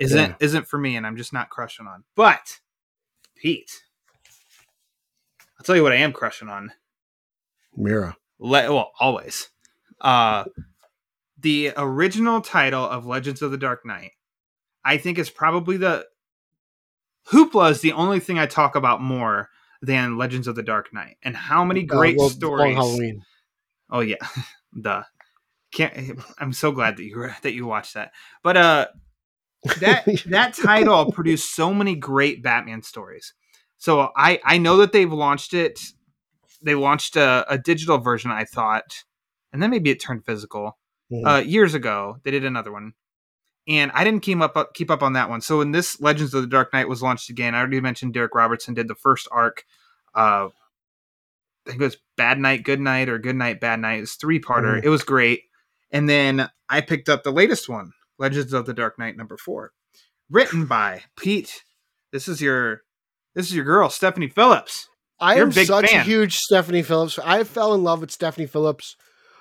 isn't 0.00 0.18
Yeah. 0.30 0.34
isn't 0.40 0.66
for 0.68 0.78
me, 0.78 0.96
and 0.96 1.06
I'm 1.06 1.16
just 1.16 1.32
not 1.32 1.50
crushing 1.50 1.86
on. 1.86 2.04
But 2.16 2.60
Pete, 3.36 3.70
I'll 5.58 5.64
tell 5.64 5.76
you 5.76 5.82
what 5.82 5.92
I 5.92 5.96
am 5.96 6.12
crushing 6.12 6.48
on. 6.48 6.72
Mira. 7.76 8.16
Le- 8.38 8.72
well, 8.74 8.92
always. 8.98 9.48
Uh, 10.00 10.44
the 11.46 11.72
original 11.76 12.40
title 12.40 12.82
of 12.82 13.06
Legends 13.06 13.40
of 13.40 13.52
the 13.52 13.56
Dark 13.56 13.86
Knight, 13.86 14.10
I 14.84 14.96
think, 14.96 15.16
is 15.16 15.30
probably 15.30 15.76
the 15.76 16.04
Hoopla 17.28 17.70
is 17.70 17.82
the 17.82 17.92
only 17.92 18.18
thing 18.18 18.36
I 18.36 18.46
talk 18.46 18.74
about 18.74 19.00
more 19.00 19.48
than 19.80 20.18
Legends 20.18 20.48
of 20.48 20.56
the 20.56 20.64
Dark 20.64 20.92
Knight, 20.92 21.18
and 21.22 21.36
how 21.36 21.62
many 21.64 21.82
Uh, 21.82 21.86
great 21.86 22.16
well, 22.18 22.30
stories. 22.30 22.76
Oh 23.88 24.00
yeah, 24.00 24.16
the 24.72 25.06
can't. 25.70 26.20
I'm 26.40 26.52
so 26.52 26.72
glad 26.72 26.96
that 26.96 27.04
you 27.04 27.30
that 27.42 27.52
you 27.52 27.64
watched 27.64 27.94
that. 27.94 28.10
But 28.42 28.56
uh, 28.56 28.86
that 29.78 30.04
that 30.26 30.54
title 30.54 31.12
produced 31.12 31.54
so 31.54 31.72
many 31.72 31.94
great 31.94 32.42
Batman 32.42 32.82
stories. 32.82 33.34
So 33.78 34.10
I 34.16 34.40
I 34.44 34.58
know 34.58 34.78
that 34.78 34.90
they've 34.90 35.12
launched 35.12 35.54
it. 35.54 35.78
They 36.60 36.74
launched 36.74 37.14
a, 37.14 37.46
a 37.48 37.56
digital 37.56 37.98
version, 37.98 38.32
I 38.32 38.46
thought, 38.46 39.04
and 39.52 39.62
then 39.62 39.70
maybe 39.70 39.90
it 39.90 40.00
turned 40.02 40.26
physical 40.26 40.76
Mhm. 41.12 41.26
uh, 41.26 41.40
years 41.42 41.74
ago. 41.74 42.18
They 42.24 42.30
did 42.30 42.44
another 42.44 42.72
one, 42.72 42.94
and 43.68 43.90
I 43.94 44.04
didn't 44.04 44.22
keep 44.22 44.40
up 44.40 44.74
keep 44.74 44.90
up 44.90 45.02
on 45.02 45.12
that 45.14 45.28
one. 45.30 45.40
So 45.40 45.58
when 45.58 45.72
this 45.72 46.00
Legends 46.00 46.34
of 46.34 46.42
the 46.42 46.48
Dark 46.48 46.72
Knight 46.72 46.88
was 46.88 47.02
launched 47.02 47.30
again, 47.30 47.54
I 47.54 47.58
already 47.58 47.80
mentioned 47.80 48.14
Darick 48.14 48.34
Robertson 48.34 48.74
did 48.74 48.88
the 48.88 48.94
first 48.94 49.28
arc. 49.30 49.64
Uh, 50.14 50.48
I 51.66 51.70
think 51.70 51.80
it 51.80 51.84
was 51.84 51.96
Bad 52.16 52.38
Night, 52.38 52.62
Good 52.62 52.80
Night, 52.80 53.08
or 53.08 53.18
Good 53.18 53.36
Night, 53.36 53.60
Bad 53.60 53.80
Night. 53.80 53.98
It 53.98 54.00
was 54.02 54.14
three 54.14 54.40
parter. 54.40 54.80
Mhm. 54.80 54.84
It 54.84 54.88
was 54.88 55.02
great. 55.02 55.42
And 55.90 56.08
then 56.08 56.48
I 56.68 56.80
picked 56.80 57.08
up 57.08 57.22
the 57.22 57.32
latest 57.32 57.68
one, 57.68 57.92
Legends 58.18 58.52
of 58.52 58.66
the 58.66 58.74
Dark 58.74 58.98
Knight 58.98 59.16
number 59.16 59.36
four, 59.36 59.72
written 60.30 60.66
by 60.66 61.04
Pete. 61.16 61.64
This 62.12 62.28
is 62.28 62.40
your 62.40 62.82
this 63.34 63.46
is 63.48 63.54
your 63.54 63.64
girl, 63.64 63.90
Stephanie 63.90 64.28
Phillips. 64.28 64.88
I 65.20 65.34
You're 65.36 65.44
am 65.46 65.50
big 65.50 65.66
such 65.66 65.90
fan. 65.90 66.00
a 66.00 66.04
huge 66.04 66.36
Stephanie 66.38 66.82
Phillips. 66.82 67.18
I 67.18 67.44
fell 67.44 67.74
in 67.74 67.82
love 67.84 68.00
with 68.00 68.10
Stephanie 68.10 68.46
Phillips 68.46 68.96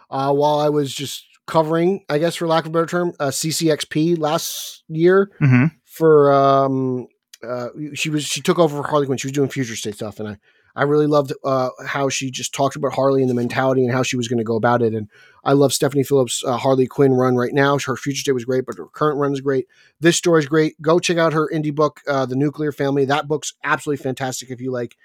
uh, 0.09 0.33
while 0.33 0.59
I 0.59 0.69
was 0.69 0.93
just 0.93 1.25
covering, 1.47 2.03
I 2.09 2.17
guess, 2.17 2.35
for 2.35 2.47
lack 2.47 2.65
of 2.65 2.69
a 2.69 2.73
better 2.73 2.85
term, 2.85 3.13
uh, 3.19 3.27
CCXP 3.29 4.17
last 4.19 4.83
year 4.87 5.31
Mm-hmm. 5.41 5.65
for 5.85 6.33
um 6.33 7.07
uh 7.47 7.67
she 7.93 8.09
was 8.09 8.25
she 8.25 8.41
took 8.41 8.59
over 8.59 8.81
for 8.81 8.87
Harley 8.87 9.05
Quinn. 9.05 9.17
She 9.17 9.27
was 9.27 9.33
doing 9.33 9.49
future 9.49 9.75
state 9.75 9.95
stuff, 9.95 10.19
and 10.19 10.27
I 10.29 10.37
I 10.77 10.83
really 10.83 11.07
loved 11.07 11.31
uh, 11.45 11.69
how 11.85 12.09
she 12.09 12.29
just 12.29 12.53
talked 12.53 12.75
about 12.75 12.91
Harley 12.91 13.21
and 13.21 13.29
the 13.29 13.33
mentality 13.33 13.85
and 13.85 13.93
how 13.93 14.03
she 14.03 14.17
was 14.17 14.27
going 14.27 14.39
to 14.39 14.43
go 14.43 14.57
about 14.57 14.81
it. 14.81 14.93
And 14.93 15.07
I 15.45 15.53
love 15.53 15.71
Stephanie 15.71 16.03
Phillips' 16.03 16.43
uh, 16.45 16.57
Harley 16.57 16.85
Quinn 16.85 17.13
run 17.13 17.37
right 17.37 17.53
now. 17.53 17.79
Her 17.79 17.95
future 17.95 18.19
state 18.19 18.33
was 18.33 18.43
great, 18.43 18.65
but 18.65 18.75
her 18.77 18.87
current 18.87 19.17
run 19.17 19.31
is 19.31 19.39
great. 19.39 19.67
This 20.01 20.17
story 20.17 20.39
is 20.41 20.47
great. 20.47 20.73
Go 20.81 20.99
check 20.99 21.15
out 21.17 21.31
her 21.31 21.49
indie 21.53 21.73
book, 21.73 22.01
uh, 22.09 22.25
The 22.25 22.35
Nuclear 22.35 22.73
Family. 22.73 23.05
That 23.05 23.25
book's 23.29 23.53
absolutely 23.63 24.03
fantastic 24.03 24.49
if 24.51 24.59
you 24.59 24.69
like, 24.69 24.97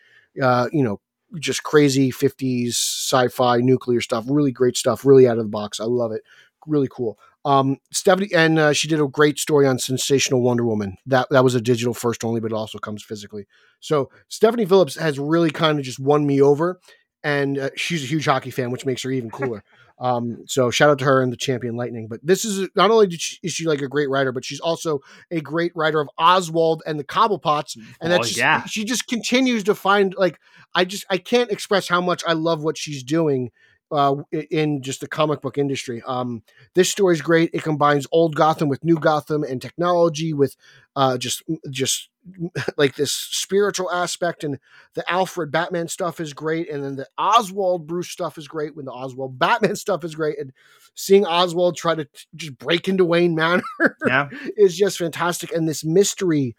uh, 0.43 0.69
you 0.73 0.83
know, 0.83 1.01
just 1.39 1.63
crazy 1.63 2.11
50s 2.11 2.71
sci-fi 2.71 3.59
nuclear 3.59 4.01
stuff. 4.01 4.25
Really 4.29 4.53
great 4.53 4.77
stuff. 4.77 5.05
Really 5.05 5.29
out 5.29 5.39
of 5.39 5.45
the 5.45 5.51
box. 5.51 5.81
I 5.81 5.85
love 5.85 6.13
it. 6.13 6.23
Really 6.67 6.89
cool. 6.91 7.19
Um, 7.45 7.79
Stephanie, 7.91 8.31
and 8.35 8.59
uh, 8.59 8.73
she 8.73 8.87
did 8.87 9.01
a 9.01 9.07
great 9.07 9.39
story 9.39 9.67
on 9.67 9.79
Sensational 9.79 10.43
Wonder 10.43 10.65
Woman. 10.65 10.97
That 11.07 11.29
that 11.31 11.43
was 11.43 11.55
a 11.55 11.61
digital 11.61 11.95
first 11.95 12.23
only, 12.23 12.41
but 12.41 12.53
it 12.53 12.57
also 12.57 12.79
comes 12.79 13.03
physically. 13.03 13.47
So 13.81 14.11
Stephanie 14.29 14.67
Phillips 14.67 14.97
has 14.97 15.19
really 15.19 15.51
kind 15.51 15.79
of 15.79 15.85
just 15.85 15.99
won 15.99 16.27
me 16.27 16.43
over, 16.43 16.81
and 17.25 17.59
uh, 17.59 17.71
she's 17.77 18.05
a 18.05 18.07
huge 18.07 18.27
hockey 18.27 18.51
fan, 18.51 18.71
which 18.71 18.85
makes 18.85 19.03
her 19.05 19.11
even 19.11 19.31
cooler. 19.31 19.65
Um, 20.01 20.45
so 20.47 20.71
shout 20.71 20.91
out 20.91 20.99
to 21.01 21.05
her 21.05 21.23
and 21.23 21.31
the 21.33 21.37
Champion 21.37 21.77
Lightning. 21.77 22.09
But 22.09 22.21
this 22.23 22.45
is 22.45 22.69
not 22.75 22.91
only 22.91 23.07
did 23.07 23.21
she, 23.21 23.39
is 23.43 23.53
she 23.53 23.67
like 23.67 23.83
a 23.83 23.89
great 23.89 24.09
writer, 24.09 24.33
but 24.33 24.45
she's 24.45 24.61
also 24.61 25.01
a 25.31 25.41
great 25.41 25.73
writer 25.75 26.01
of 26.01 26.09
Oswald 26.19 26.83
and 26.87 26.99
the 26.99 27.05
Cobblepots, 27.05 27.77
and 28.01 28.13
Oh, 28.13 28.19
just, 28.19 28.37
yeah. 28.37 28.65
she 28.65 28.85
just 28.85 29.07
continues 29.07 29.65
to 29.65 29.75
find 29.75 30.15
like 30.17 30.39
I 30.75 30.85
just 30.85 31.05
I 31.11 31.19
can't 31.19 31.51
express 31.51 31.89
how 31.89 32.01
much 32.01 32.23
I 32.27 32.33
love 32.33 32.63
what 32.63 32.77
she's 32.79 33.03
doing 33.03 33.51
uh, 33.93 34.15
in 34.51 34.83
just 34.83 35.01
the 35.01 35.09
comic 35.09 35.41
book 35.41 35.59
industry. 35.59 36.01
Um, 36.07 36.43
this 36.75 36.89
story 36.89 37.15
is 37.15 37.23
great. 37.23 37.51
It 37.53 37.63
combines 37.65 38.07
old 38.13 38.37
Gotham 38.37 38.69
with 38.69 38.85
new 38.85 38.97
Gotham 38.99 39.43
and 39.43 39.61
technology 39.61 40.33
with 40.33 40.55
uh, 40.95 41.19
just 41.19 41.43
just 41.71 42.10
like 42.77 42.95
this 42.97 43.13
spiritual 43.13 43.91
aspect 43.91 44.45
and 44.45 44.59
the 44.95 45.11
Alfred 45.11 45.51
Batman 45.51 45.89
stuff 45.89 46.21
is 46.21 46.33
great 46.33 46.71
and 46.71 46.85
then 46.85 46.97
the 46.97 47.07
Oswald 47.19 47.87
Bruce 47.87 48.09
stuff 48.11 48.37
is 48.39 48.47
great 48.49 48.77
when 48.77 48.85
the 48.85 48.93
Oswald 48.93 49.39
Batman 49.39 49.77
stuff 49.85 50.05
is 50.05 50.15
great 50.15 50.39
and 50.39 50.53
seeing 50.95 51.25
Oswald 51.25 51.77
try 51.77 51.95
to 51.95 52.05
t- 52.05 52.11
just 52.37 52.59
break 52.59 52.89
into 52.89 53.05
Wayne 53.05 53.35
Manor 53.35 53.63
Yeah. 54.07 54.29
is 54.57 54.77
just 54.77 54.99
fantastic 54.99 55.53
and 55.53 55.69
this 55.69 55.85
mystery 55.85 56.57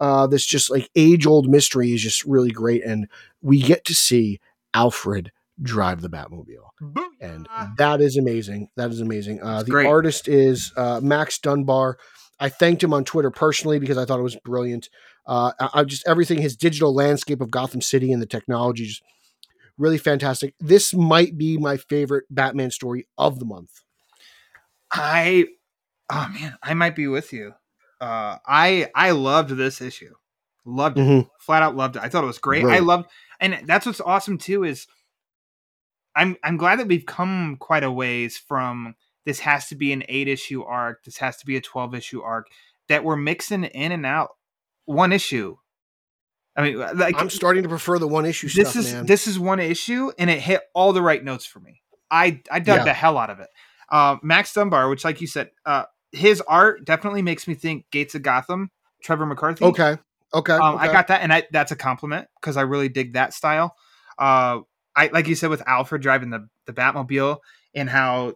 uh 0.00 0.26
this 0.26 0.44
just 0.46 0.70
like 0.70 0.88
age 0.96 1.26
old 1.26 1.48
mystery 1.48 1.92
is 1.92 2.02
just 2.02 2.24
really 2.24 2.50
great 2.50 2.82
and 2.84 3.06
we 3.42 3.60
get 3.60 3.84
to 3.84 3.94
see 3.94 4.40
Alfred 4.72 5.30
drive 5.62 6.00
the 6.00 6.10
Batmobile 6.10 6.70
and 7.20 7.46
that 7.78 8.00
is 8.00 8.16
amazing. 8.16 8.68
That 8.76 8.90
is 8.90 9.00
amazing. 9.00 9.40
Uh, 9.42 9.62
the 9.62 9.70
great. 9.70 9.86
artist 9.86 10.26
is 10.28 10.72
uh, 10.76 11.00
Max 11.02 11.38
Dunbar. 11.38 11.96
I 12.40 12.48
thanked 12.48 12.82
him 12.82 12.92
on 12.92 13.04
Twitter 13.04 13.30
personally 13.30 13.78
because 13.78 13.96
I 13.98 14.04
thought 14.04 14.18
it 14.18 14.24
was 14.24 14.36
brilliant. 14.44 14.88
Uh, 15.26 15.52
I, 15.60 15.68
I 15.80 15.84
just 15.84 16.06
everything 16.06 16.40
his 16.40 16.56
digital 16.56 16.94
landscape 16.94 17.40
of 17.40 17.50
Gotham 17.50 17.80
City 17.80 18.12
and 18.12 18.20
the 18.20 18.26
technology 18.26 18.86
just 18.86 19.02
really 19.78 19.98
fantastic. 19.98 20.54
This 20.60 20.92
might 20.94 21.36
be 21.38 21.56
my 21.58 21.76
favorite 21.76 22.24
Batman 22.30 22.70
story 22.70 23.06
of 23.18 23.38
the 23.38 23.44
month. 23.44 23.70
I 24.92 25.46
oh 26.10 26.28
man, 26.32 26.56
I 26.62 26.74
might 26.74 26.96
be 26.96 27.06
with 27.06 27.32
you. 27.32 27.54
Uh 28.00 28.38
I 28.46 28.88
I 28.94 29.12
loved 29.12 29.50
this 29.50 29.80
issue. 29.80 30.14
Loved 30.64 30.98
it. 30.98 31.02
Mhm. 31.02 31.28
Flat 31.40 31.62
out 31.62 31.76
loved 31.76 31.96
it. 31.96 32.02
I 32.02 32.08
thought 32.08 32.24
it 32.24 32.28
was 32.28 32.38
great. 32.38 32.60
I 32.60 32.62
Brilliant. 32.62 32.86
loved 32.86 33.10
and 33.40 33.62
that's 33.66 33.86
what's 33.86 34.00
awesome 34.00 34.38
too 34.38 34.64
is 34.64 34.86
I'm 36.16 36.36
I'm 36.44 36.56
glad 36.56 36.78
that 36.78 36.86
we've 36.88 37.06
come 37.06 37.56
quite 37.58 37.84
a 37.84 37.90
ways 37.90 38.38
from 38.38 38.94
this 39.24 39.40
has 39.40 39.68
to 39.68 39.74
be 39.74 39.92
an 39.92 40.02
8 40.08 40.28
issue 40.28 40.62
arc, 40.62 41.04
this 41.04 41.18
has 41.18 41.36
to 41.38 41.46
be 41.46 41.56
a 41.56 41.60
12 41.60 41.94
issue 41.94 42.22
arc 42.22 42.48
that 42.88 43.04
we're 43.04 43.16
mixing 43.16 43.64
in 43.64 43.92
and 43.92 44.04
out 44.04 44.30
one 44.84 45.12
issue. 45.12 45.56
I 46.56 46.62
mean 46.62 46.78
like 46.78 47.20
I'm 47.20 47.30
starting 47.30 47.64
to 47.64 47.68
prefer 47.68 47.98
the 47.98 48.06
one 48.06 48.26
issue 48.26 48.48
stuff. 48.48 48.64
this 48.64 48.70
stuff, 48.72 48.84
is 48.84 48.92
man. 48.94 49.06
this 49.06 49.26
is 49.26 49.38
one 49.38 49.58
issue 49.60 50.12
and 50.18 50.30
it 50.30 50.38
hit 50.40 50.60
all 50.72 50.92
the 50.92 51.02
right 51.02 51.22
notes 51.22 51.44
for 51.44 51.58
me 51.58 51.82
i 52.12 52.40
i 52.48 52.60
dug 52.60 52.78
Yeah. 52.78 52.84
the 52.84 52.92
hell 52.92 53.18
out 53.18 53.28
of 53.30 53.40
it 53.40 53.48
uh, 53.90 54.18
max 54.22 54.52
dunbar 54.52 54.88
which 54.88 55.04
like 55.04 55.20
you 55.20 55.26
said 55.26 55.50
uh 55.66 55.84
his 56.12 56.40
art 56.42 56.84
definitely 56.84 57.22
makes 57.22 57.48
me 57.48 57.54
think 57.54 57.86
gates 57.90 58.14
of 58.14 58.22
gotham 58.22 58.70
trevor 59.02 59.26
mccarthy 59.26 59.64
okay. 59.64 59.96
Okay. 60.32 60.52
um, 60.52 60.76
okay. 60.76 60.88
i 60.88 60.92
got 60.92 61.08
that 61.08 61.22
and 61.22 61.32
I, 61.32 61.42
that's 61.50 61.72
a 61.72 61.76
compliment 61.76 62.28
because 62.40 62.56
i 62.56 62.62
really 62.62 62.88
dig 62.88 63.14
that 63.14 63.34
style 63.34 63.74
uh 64.20 64.60
i 64.94 65.08
like 65.12 65.26
you 65.26 65.34
said 65.34 65.50
with 65.50 65.62
alfred 65.66 66.02
driving 66.02 66.30
the 66.30 66.48
the 66.66 66.72
batmobile 66.72 67.38
and 67.74 67.90
how 67.90 68.34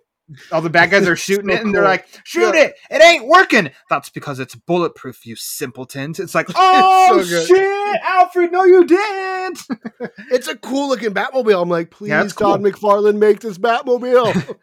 all 0.53 0.61
the 0.61 0.71
bad 0.71 0.91
guys 0.91 1.07
are 1.09 1.17
shooting 1.29 1.49
So 1.49 1.55
it 1.57 1.63
and 1.63 1.75
they're 1.75 1.83
cool. 1.83 1.91
like 1.91 2.07
shoot 2.25 2.55
Yeah. 2.55 2.65
it 2.65 2.75
it 2.91 3.03
ain't 3.03 3.27
working 3.27 3.71
that's 3.89 4.11
because 4.11 4.39
it's 4.39 4.55
bulletproof 4.55 5.25
you 5.27 5.37
simpletons 5.37 6.21
it's 6.21 6.35
like 6.35 6.49
oh 6.55 7.23
so 7.23 7.45
shit 7.47 8.01
alfred 8.03 8.53
no 8.53 8.65
you 8.65 8.85
didn't 8.85 9.63
It's 10.31 10.47
a 10.49 10.57
cool 10.57 10.89
looking 10.89 11.11
Batmobile. 11.15 11.63
I'm 11.63 11.69
like, 11.71 11.91
please, 11.91 12.11
Yeah, 12.11 12.23
it's 12.23 12.35
Todd 12.35 12.63
cool. 12.63 12.71
McFarlane, 12.71 13.17
make 13.19 13.41
this 13.41 13.57
Batmobile. 13.59 14.57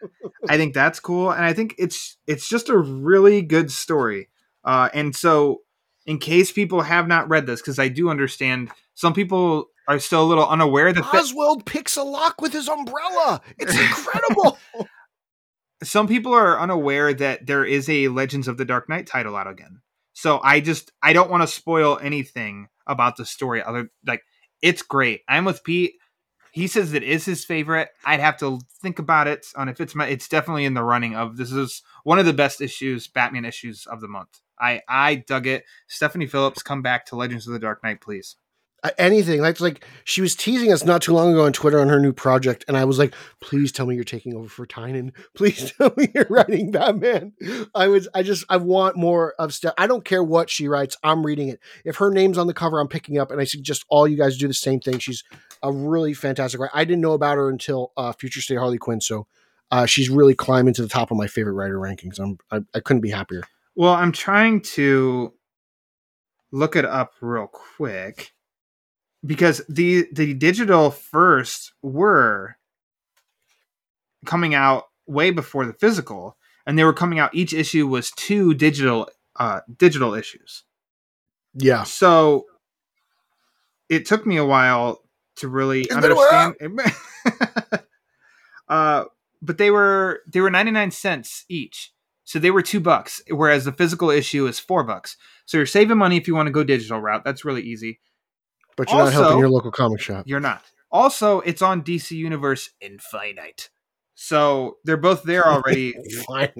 I 0.47 0.57
think 0.57 0.73
that's 0.73 0.99
cool, 0.99 1.31
and 1.31 1.43
I 1.43 1.53
think 1.53 1.75
it's 1.79 2.17
it's 2.27 2.47
just 2.47 2.69
a 2.69 2.77
really 2.77 3.41
good 3.41 3.71
story. 3.71 4.29
Uh, 4.63 4.89
and 4.93 5.15
so, 5.15 5.61
in 6.05 6.19
case 6.19 6.51
people 6.51 6.81
have 6.81 7.07
not 7.07 7.27
read 7.29 7.47
this, 7.47 7.61
because 7.61 7.79
I 7.79 7.87
do 7.87 8.09
understand 8.09 8.69
some 8.93 9.13
people 9.13 9.69
are 9.87 9.99
still 9.99 10.23
a 10.23 10.27
little 10.27 10.47
unaware 10.47 10.93
that 10.93 11.03
that 11.11 11.23
Oswald 11.23 11.65
picks 11.65 11.97
a 11.97 12.03
lock 12.03 12.41
with 12.41 12.53
his 12.53 12.67
umbrella. 12.69 13.41
It's 13.57 13.73
incredible. 13.77 14.57
Some 15.83 16.07
people 16.07 16.33
are 16.33 16.59
unaware 16.59 17.13
that 17.13 17.45
there 17.45 17.65
is 17.65 17.89
a 17.89 18.07
Legends 18.07 18.47
of 18.47 18.57
the 18.57 18.65
Dark 18.65 18.89
Knight 18.89 19.07
title 19.07 19.35
out 19.35 19.47
again. 19.47 19.81
So 20.13 20.39
I 20.43 20.61
just 20.61 20.91
I 21.03 21.13
don't 21.13 21.29
want 21.29 21.43
to 21.43 21.47
spoil 21.47 21.99
anything 22.01 22.69
about 22.87 23.17
the 23.17 23.25
story. 23.25 23.61
Other 23.61 23.89
like 24.05 24.23
it's 24.61 24.81
great. 24.81 25.21
I'm 25.27 25.45
with 25.45 25.63
Pete. 25.63 25.95
He 26.51 26.67
says 26.67 26.93
it 26.93 27.03
is 27.03 27.25
his 27.25 27.43
favorite. 27.43 27.89
I'd 28.05 28.21
have 28.21 28.37
to 28.37 28.61
think 28.81 28.97
about 28.97 29.27
it 29.27 29.45
on 29.57 29.67
if 29.67 29.81
it's 29.81 29.93
my. 29.93 30.07
It's 30.07 30.29
definitely 30.29 30.63
in 30.63 30.73
the 30.73 30.83
running 30.83 31.15
of 31.15 31.35
this 31.35 31.51
is 31.51 31.81
one 32.03 32.17
of 32.17 32.25
the 32.25 32.33
best 32.33 32.61
issues, 32.61 33.07
Batman 33.07 33.43
issues 33.43 33.85
of 33.85 33.99
the 33.99 34.07
month. 34.07 34.39
I 34.57 34.81
I 34.87 35.15
dug 35.15 35.47
it. 35.47 35.65
Stephanie 35.87 36.27
Phillips, 36.27 36.63
come 36.63 36.81
back 36.81 37.05
to 37.07 37.17
Legends 37.17 37.45
of 37.45 37.53
the 37.53 37.59
Dark 37.59 37.83
Knight, 37.83 37.99
please. 37.99 38.37
Uh, 38.85 38.91
anything 38.99 39.41
like 39.41 39.59
like 39.59 39.83
she 40.03 40.21
was 40.21 40.35
teasing 40.35 40.71
us 40.71 40.85
not 40.85 41.01
too 41.01 41.11
long 41.11 41.31
ago 41.31 41.43
on 41.43 41.51
Twitter 41.51 41.79
on 41.79 41.89
her 41.89 41.99
new 41.99 42.13
project, 42.13 42.63
and 42.67 42.77
I 42.77 42.85
was 42.85 42.99
like, 42.99 43.15
"Please 43.41 43.71
tell 43.71 43.87
me 43.87 43.95
you're 43.95 44.03
taking 44.03 44.35
over 44.35 44.47
for 44.47 44.67
Tynion. 44.67 45.11
Please 45.35 45.73
tell 45.73 45.91
me 45.97 46.09
you're 46.13 46.27
writing 46.29 46.69
Batman." 46.69 47.33
I 47.73 47.87
was, 47.87 48.07
I 48.13 48.21
just, 48.21 48.45
I 48.47 48.57
want 48.57 48.95
more 48.95 49.33
of 49.39 49.55
stuff. 49.55 49.73
I 49.79 49.87
don't 49.87 50.05
care 50.05 50.23
what 50.23 50.51
she 50.51 50.67
writes. 50.67 50.97
I'm 51.03 51.25
reading 51.25 51.49
it. 51.49 51.59
If 51.83 51.95
her 51.95 52.11
name's 52.11 52.37
on 52.37 52.45
the 52.45 52.53
cover, 52.53 52.79
I'm 52.79 52.87
picking 52.87 53.17
up, 53.17 53.31
and 53.31 53.41
I 53.41 53.45
suggest 53.45 53.85
all 53.89 54.07
you 54.07 54.17
guys 54.17 54.37
do 54.37 54.47
the 54.47 54.53
same 54.53 54.79
thing. 54.79 54.99
She's 54.99 55.23
a 55.63 55.71
really 55.71 56.13
fantastic 56.13 56.61
writer. 56.61 56.71
I 56.75 56.85
didn't 56.85 57.01
know 57.01 57.13
about 57.13 57.37
her 57.37 57.49
until 57.49 57.91
uh, 57.97 58.11
Future 58.11 58.41
State 58.41 58.59
Harley 58.59 58.77
Quinn, 58.77 59.01
so 59.01 59.25
uh, 59.71 59.87
she's 59.87 60.11
really 60.11 60.35
climbing 60.35 60.75
to 60.75 60.83
the 60.83 60.89
top 60.89 61.09
of 61.09 61.17
my 61.17 61.25
favorite 61.25 61.53
writer 61.53 61.79
rankings. 61.79 62.19
I'm, 62.19 62.37
I, 62.51 62.59
I 62.75 62.81
couldn't 62.81 63.01
be 63.01 63.09
happier. 63.09 63.41
Well, 63.75 63.93
I'm 63.93 64.11
trying 64.11 64.61
to 64.61 65.33
look 66.51 66.75
it 66.75 66.85
up 66.85 67.13
real 67.19 67.47
quick 67.47 68.34
because 69.25 69.61
the 69.69 70.07
the 70.13 70.33
digital 70.33 70.91
first 70.91 71.73
were 71.81 72.57
coming 74.25 74.53
out 74.55 74.85
way 75.07 75.31
before 75.31 75.65
the 75.65 75.73
physical 75.73 76.37
and 76.65 76.77
they 76.77 76.83
were 76.83 76.93
coming 76.93 77.19
out 77.19 77.33
each 77.35 77.53
issue 77.53 77.87
was 77.87 78.11
two 78.11 78.53
digital 78.53 79.09
uh 79.37 79.61
digital 79.77 80.13
issues. 80.13 80.63
Yeah, 81.53 81.83
So 81.83 82.45
it 83.89 84.05
took 84.05 84.25
me 84.25 84.37
a 84.37 84.45
while 84.45 85.01
to 85.37 85.47
really 85.47 85.81
It's 85.81 85.95
been 85.95 86.11
a 86.11 86.15
while. 86.15 86.53
understand. 86.59 86.81
uh, 88.67 89.05
but 89.41 89.57
they 89.57 89.71
were 89.71 90.21
they 90.27 90.41
were 90.41 90.49
ninety 90.49 90.71
nine 90.71 90.91
cents 90.91 91.45
each, 91.49 91.93
so 92.23 92.39
they 92.39 92.51
were 92.51 92.61
two 92.61 92.79
bucks. 92.79 93.21
Whereas 93.29 93.65
the 93.65 93.71
physical 93.71 94.09
issue 94.09 94.47
is 94.47 94.59
four 94.59 94.83
bucks. 94.83 95.17
So 95.45 95.57
you're 95.57 95.65
saving 95.65 95.97
money 95.97 96.17
if 96.17 96.27
you 96.27 96.35
want 96.35 96.47
to 96.47 96.51
go 96.51 96.63
digital 96.63 96.99
route. 96.99 97.23
That's 97.23 97.45
really 97.45 97.61
easy. 97.63 97.99
But 98.75 98.89
you're 98.89 98.97
not 98.97 99.13
helping 99.13 99.39
your 99.39 99.49
local 99.49 99.71
comic 99.71 100.01
shop. 100.01 100.25
You're 100.27 100.39
not. 100.39 100.63
Also, 100.91 101.39
it's 101.41 101.61
on 101.61 101.83
DC 101.83 102.11
Universe 102.11 102.69
Infinite, 102.81 103.69
so 104.13 104.77
they're 104.83 104.97
both 104.97 105.23
there 105.23 105.45
already. 105.47 105.93
Fine. 106.27 106.51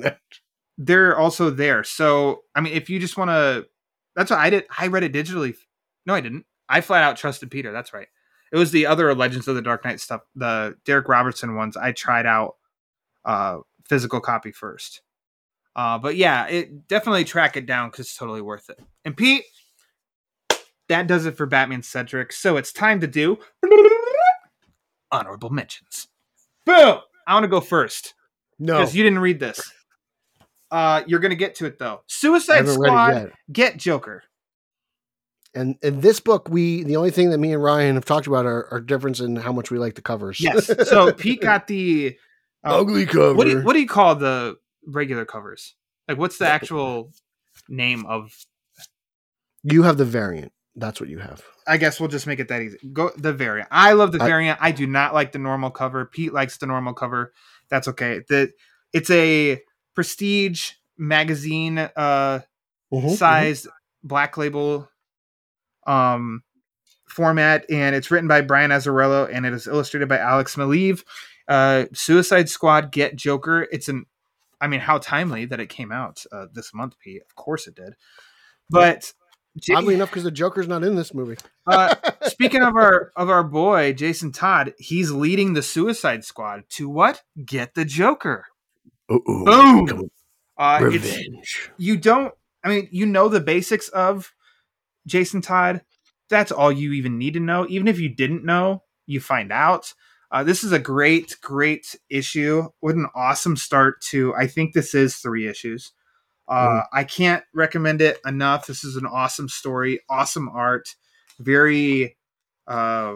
they're 0.78 1.18
also 1.18 1.50
there. 1.50 1.84
So 1.84 2.44
I 2.54 2.62
mean, 2.62 2.74
if 2.74 2.90
you 2.90 3.00
just 3.00 3.18
want 3.18 3.30
to, 3.30 3.68
that's 4.16 4.32
what 4.32 4.40
I 4.40 4.50
did. 4.50 4.66
I 4.78 4.88
read 4.88 5.04
it 5.04 5.14
digitally. 5.14 5.56
No, 6.06 6.14
I 6.14 6.22
didn't. 6.22 6.46
I 6.68 6.82
flat 6.82 7.04
out 7.04 7.18
trusted 7.18 7.52
Peter. 7.52 7.72
That's 7.72 7.94
right. 7.94 8.08
It 8.52 8.58
was 8.58 8.72
the 8.72 8.86
other 8.86 9.14
Legends 9.14 9.48
of 9.48 9.56
the 9.56 9.62
Dark 9.62 9.84
Knight 9.84 10.00
stuff, 10.00 10.22
the 10.36 10.78
Darick 10.86 11.08
Robertson 11.08 11.56
ones. 11.56 11.76
I 11.76 11.92
tried 11.92 12.26
out 12.26 12.56
uh, 13.26 13.58
physical 13.88 14.20
copy 14.22 14.52
first. 14.52 15.02
Uh, 15.76 15.98
but 15.98 16.16
yeah, 16.16 16.48
it 16.48 16.88
definitely 16.88 17.26
track 17.26 17.58
it 17.58 17.66
down 17.66 17.90
because 17.90 18.06
it's 18.06 18.18
totally 18.18 18.42
worth 18.42 18.70
it. 18.70 18.80
And 19.04 19.18
Pete, 19.18 19.44
that 20.90 21.08
does 21.08 21.26
it 21.26 21.38
for 21.38 21.46
Batman 21.46 21.82
Cedric. 21.82 22.32
So 22.32 22.58
it's 22.58 22.72
time 22.72 23.00
to 23.02 23.08
do 23.08 23.40
honorable 25.12 25.50
mentions. 25.50 26.08
Boom! 26.66 27.00
I 27.28 27.34
want 27.34 27.44
to 27.44 27.48
go 27.48 27.62
first 27.62 28.14
No, 28.60 28.80
because 28.80 28.96
you 28.96 29.04
didn't 29.04 29.20
read 29.20 29.40
this. 29.40 29.62
Uh, 30.72 31.04
you're 31.08 31.20
gonna 31.20 31.36
get 31.36 31.56
to 31.56 31.66
it 31.66 31.80
though. 31.80 32.02
Suicide 32.08 32.58
haven't 32.58 32.80
read 32.80 32.88
it 32.88 32.92
Squad, 32.92 33.32
get 33.52 33.78
Joker. 33.78 34.24
And 35.54 35.78
in 35.82 36.02
this 36.02 36.20
book, 36.20 36.50
we 36.50 36.84
the 36.84 36.98
only 36.98 37.12
thing 37.12 37.30
that 37.30 37.38
me 37.38 37.54
and 37.54 37.64
Ryan 37.64 37.96
have 37.96 38.06
talked 38.06 38.28
about 38.28 38.46
are, 38.46 38.68
are 38.72 38.82
difference 38.82 39.20
in 39.22 39.38
how 39.38 39.54
much 39.54 39.72
we 39.72 39.78
like 39.78 39.96
the 39.96 40.02
covers. 40.02 40.40
Yes. 40.40 40.70
So 40.90 41.14
Pete 41.14 41.42
got 41.42 41.68
the 41.68 42.18
uh, 42.66 42.80
ugly 42.80 43.06
cover. 43.06 43.34
what 43.34 43.46
do 43.46 43.52
you, 43.52 43.62
what 43.62 43.74
do 43.74 43.80
you 43.80 43.88
call 43.88 44.16
the 44.16 44.58
regular 44.86 45.24
covers? 45.24 45.76
Like 46.08 46.18
what's 46.18 46.38
the 46.38 46.48
actual 46.48 47.12
name 47.70 48.06
of 48.06 48.34
you 49.64 49.84
have 49.84 49.98
the 49.98 50.06
variant. 50.06 50.52
That's 50.76 51.00
what 51.00 51.10
you 51.10 51.20
have. 51.20 51.42
I 51.68 51.78
guess 51.78 52.00
we'll 52.00 52.10
just 52.10 52.28
make 52.28 52.40
it 52.40 52.50
that 52.50 52.62
easy. 52.62 52.78
Go 52.92 53.12
the 53.18 53.32
variant. 53.34 53.70
I 53.72 53.94
love 53.94 54.12
the 54.12 54.22
I- 54.22 54.28
variant. 54.28 54.60
I 54.62 54.72
do 54.72 54.86
not 54.86 55.14
like 55.14 55.32
the 55.32 55.40
normal 55.40 55.72
cover. 55.72 56.06
Pete 56.06 56.34
likes 56.34 56.58
the 56.58 56.66
normal 56.66 56.94
cover. 56.94 57.32
That's 57.70 57.88
okay. 57.88 58.22
The 58.28 58.52
it's 58.94 59.10
a 59.10 59.62
prestige 59.94 60.72
magazine 60.98 61.78
uh 61.80 62.40
Mhm, 62.92 63.16
sized 63.18 63.68
black 64.04 64.38
label 64.38 64.88
um 65.88 66.44
format 67.08 67.66
and 67.70 67.96
it's 67.96 68.12
written 68.12 68.28
by 68.28 68.42
Brian 68.42 68.72
Azzarello 68.72 69.30
and 69.32 69.46
it 69.46 69.54
is 69.54 69.68
illustrated 69.68 70.08
by 70.10 70.18
Alex 70.18 70.56
Maleev. 70.56 71.04
Uh 71.48 71.86
Suicide 71.94 72.50
Squad 72.50 72.92
Get 72.92 73.16
Joker. 73.16 73.68
It's 73.72 73.88
an 73.88 74.06
I 74.62 74.68
mean 74.68 74.80
how 74.82 74.98
timely 74.98 75.46
that 75.46 75.60
it 75.60 75.68
came 75.70 75.92
out 75.92 76.26
uh, 76.32 76.48
this 76.54 76.74
month, 76.74 76.98
Pete. 77.00 77.22
Of 77.22 77.36
course 77.36 77.68
it 77.68 77.76
did. 77.76 77.96
But 78.70 79.14
Oddly 79.74 79.94
enough, 79.94 80.10
because 80.10 80.24
the 80.24 80.32
Joker's 80.32 80.68
not 80.68 80.84
in 80.84 80.96
this 80.96 81.14
movie. 81.14 81.38
uh, 81.66 81.96
speaking 82.24 82.62
of 82.62 82.76
our 82.76 83.12
of 83.16 83.30
our 83.30 83.44
boy 83.44 83.94
Jason 83.94 84.32
Todd, 84.32 84.74
he's 84.78 85.12
leading 85.12 85.54
the 85.54 85.62
Suicide 85.64 86.26
Squad 86.26 86.64
to 86.72 86.90
what? 86.90 87.24
Get 87.46 87.74
the 87.74 87.86
Joker. 87.86 88.46
Uh-oh. 89.10 89.46
Boom! 89.46 90.10
Uh, 90.58 90.80
Revenge. 90.82 91.70
you 91.78 91.98
don't. 91.98 92.34
I 92.64 92.70
mean, 92.70 92.90
you 92.92 93.06
know 93.06 93.30
the 93.30 93.40
basics 93.40 93.88
of 93.90 94.34
Jason 95.06 95.42
Todd. 95.42 95.82
That's 96.30 96.52
all 96.52 96.72
you 96.72 96.94
even 96.94 97.18
need 97.18 97.36
to 97.36 97.40
know. 97.40 97.66
Even 97.70 97.88
if 97.88 98.00
you 98.00 98.10
didn't 98.10 98.44
know, 98.44 98.84
you 99.06 99.20
find 99.20 99.52
out. 99.52 99.94
Uh, 100.32 100.44
this 100.44 100.64
is 100.64 100.72
a 100.72 100.80
great, 100.80 101.38
great 101.42 101.96
issue. 102.10 102.68
What 102.80 102.96
an 102.96 103.08
awesome 103.16 103.56
start 103.56 104.02
to. 104.10 104.34
I 104.36 104.48
think 104.48 104.74
this 104.74 104.96
is 104.96 105.16
three 105.16 105.48
issues. 105.48 105.92
Uh, 106.48 106.82
I 106.94 107.04
can't 107.04 107.44
recommend 107.54 108.02
it 108.02 108.20
enough. 108.26 108.68
This 108.68 108.84
is 108.84 108.96
an 108.96 109.06
awesome 109.06 109.50
story, 109.50 110.02
awesome 110.10 110.48
art, 110.50 110.96
very 111.40 112.18
uh, 112.68 113.16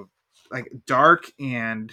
like 0.52 0.72
dark 0.86 1.32
and 1.40 1.92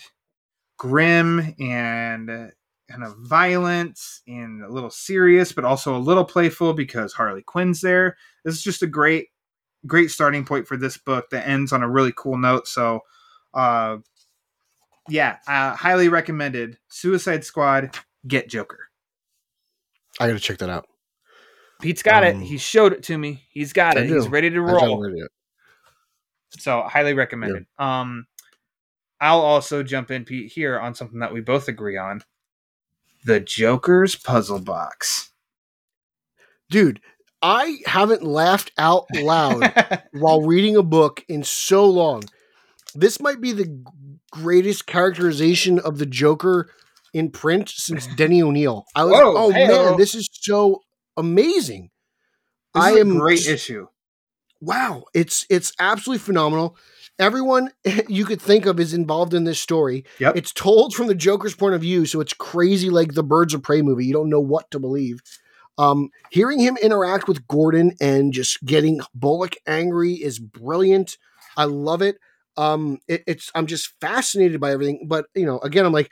grim 0.79 1.55
and 1.61 2.31
uh, 2.31 2.47
kind 2.91 3.05
of 3.05 3.17
violent 3.19 4.01
and 4.27 4.63
a 4.63 4.73
little 4.73 4.91
serious, 4.91 5.53
but 5.53 5.65
also 5.65 5.97
a 5.97 5.99
little 5.99 6.25
playful 6.25 6.73
because 6.73 7.13
Harley 7.13 7.43
Quinn's 7.43 7.81
there. 7.81 8.17
This 8.45 8.55
is 8.55 8.63
just 8.63 8.83
a 8.83 8.87
great, 8.87 9.29
great 9.87 10.11
starting 10.11 10.45
point 10.45 10.67
for 10.67 10.77
this 10.77 10.97
book 10.97 11.27
that 11.31 11.47
ends 11.47 11.73
on 11.73 11.83
a 11.83 11.89
really 11.89 12.13
cool 12.17 12.39
note. 12.39 12.67
So, 12.67 13.01
uh, 13.53 13.99
yeah, 15.09 15.37
uh, 15.47 15.75
highly 15.75 16.09
recommended. 16.09 16.79
Suicide 16.89 17.45
Squad, 17.45 17.97
get 18.27 18.49
Joker. 18.49 18.89
I 20.19 20.29
gotta 20.29 20.41
check 20.41 20.59
that 20.59 20.71
out. 20.71 20.87
Pete's 21.81 22.03
got 22.03 22.25
Um, 22.25 22.41
it. 22.43 22.45
He 22.47 22.59
showed 22.59 22.93
it 22.93 23.03
to 23.05 23.19
me. 23.19 23.45
He's 23.51 23.73
got 23.73 23.97
I 23.97 24.01
it. 24.03 24.09
He's 24.09 24.29
ready 24.29 24.51
to 24.51 24.61
roll. 24.61 25.01
read 25.01 25.15
it 25.15 25.19
yet. 25.21 25.29
So 26.59 26.83
highly 26.83 27.13
recommended. 27.15 27.67
Um, 27.79 28.27
I'll 29.21 29.41
also 29.41 29.83
jump 29.83 30.11
in 30.11 30.25
Pete 30.25 30.53
here 30.53 30.79
on 30.79 30.95
something 30.95 31.21
that 31.21 31.33
we 31.33 31.41
both 31.41 31.69
agree 31.69 31.97
on: 31.99 32.23
the 33.25 33.41
Joker's 33.41 34.15
puzzle 34.15 34.61
box. 34.61 35.33
Dude, 36.71 37.01
I 37.43 37.79
haven't 37.87 38.23
laughed 38.23 38.73
out 38.79 39.07
loud 39.15 40.03
while 40.13 40.43
reading 40.43 40.77
a 40.77 40.83
book 40.83 41.25
in 41.29 41.45
so 41.45 41.85
long. 41.89 42.23
This 42.95 43.21
might 43.21 43.41
be 43.41 43.53
the 43.53 43.85
greatest 44.33 44.87
characterization 44.87 45.79
of 45.79 45.99
the 45.99 46.07
Joker 46.07 46.71
in 47.13 47.31
print 47.31 47.69
since 47.69 48.07
Denny 48.17 48.43
O'Neil. 48.43 48.87
I 48.95 49.05
was 49.05 49.13
Whoa, 49.13 49.35
oh 49.37 49.51
hey-o. 49.51 49.91
man, 49.91 49.99
this 49.99 50.15
is 50.15 50.29
so 50.33 50.83
amazing. 51.17 51.91
This 52.75 52.85
I 52.85 52.91
is 52.91 52.97
a 52.97 53.01
am 53.01 53.19
great 53.19 53.47
issue. 53.47 53.87
wow, 54.61 55.05
it's 55.15 55.47
it's 55.51 55.73
absolutely 55.79 56.21
phenomenal. 56.21 56.77
Everyone 57.19 57.71
you 58.09 58.25
could 58.25 58.41
think 58.41 58.67
of 58.67 58.79
is 58.81 58.93
involved 58.95 59.35
in 59.35 59.45
this 59.45 59.59
story. 59.61 60.05
Yep. 60.19 60.37
It's 60.37 60.53
told 60.53 60.95
from 60.95 61.07
the 61.07 61.15
Joker's 61.15 61.55
point 61.55 61.75
of 61.75 61.81
view, 61.81 62.07
so 62.07 62.21
it's 62.21 62.33
crazy 62.35 62.91
like 62.91 63.15
the 63.15 63.23
Birds 63.23 63.55
of 63.55 63.63
Prey 63.63 63.83
movie. 63.83 64.07
You 64.07 64.13
don't 64.13 64.31
know 64.31 64.41
what 64.41 64.71
to 64.73 64.79
believe. 64.79 65.21
Um, 65.79 66.11
hearing 66.31 66.59
him 66.59 66.79
interact 66.83 67.29
with 67.29 67.47
Gordon 67.49 67.95
and 68.01 68.33
just 68.33 68.65
getting 68.65 69.01
Bullock 69.15 69.57
angry 69.67 70.15
is 70.15 70.39
brilliant. 70.39 71.19
I 71.57 71.65
love 71.65 72.01
it. 72.03 72.17
Um, 72.57 72.99
it, 73.09 73.23
it's 73.27 73.51
I'm 73.55 73.67
just 73.67 73.93
fascinated 74.01 74.59
by 74.61 74.73
everything. 74.73 75.07
But 75.07 75.27
you 75.35 75.45
know, 75.45 75.59
again, 75.61 75.85
I'm 75.85 75.93
like, 75.93 76.11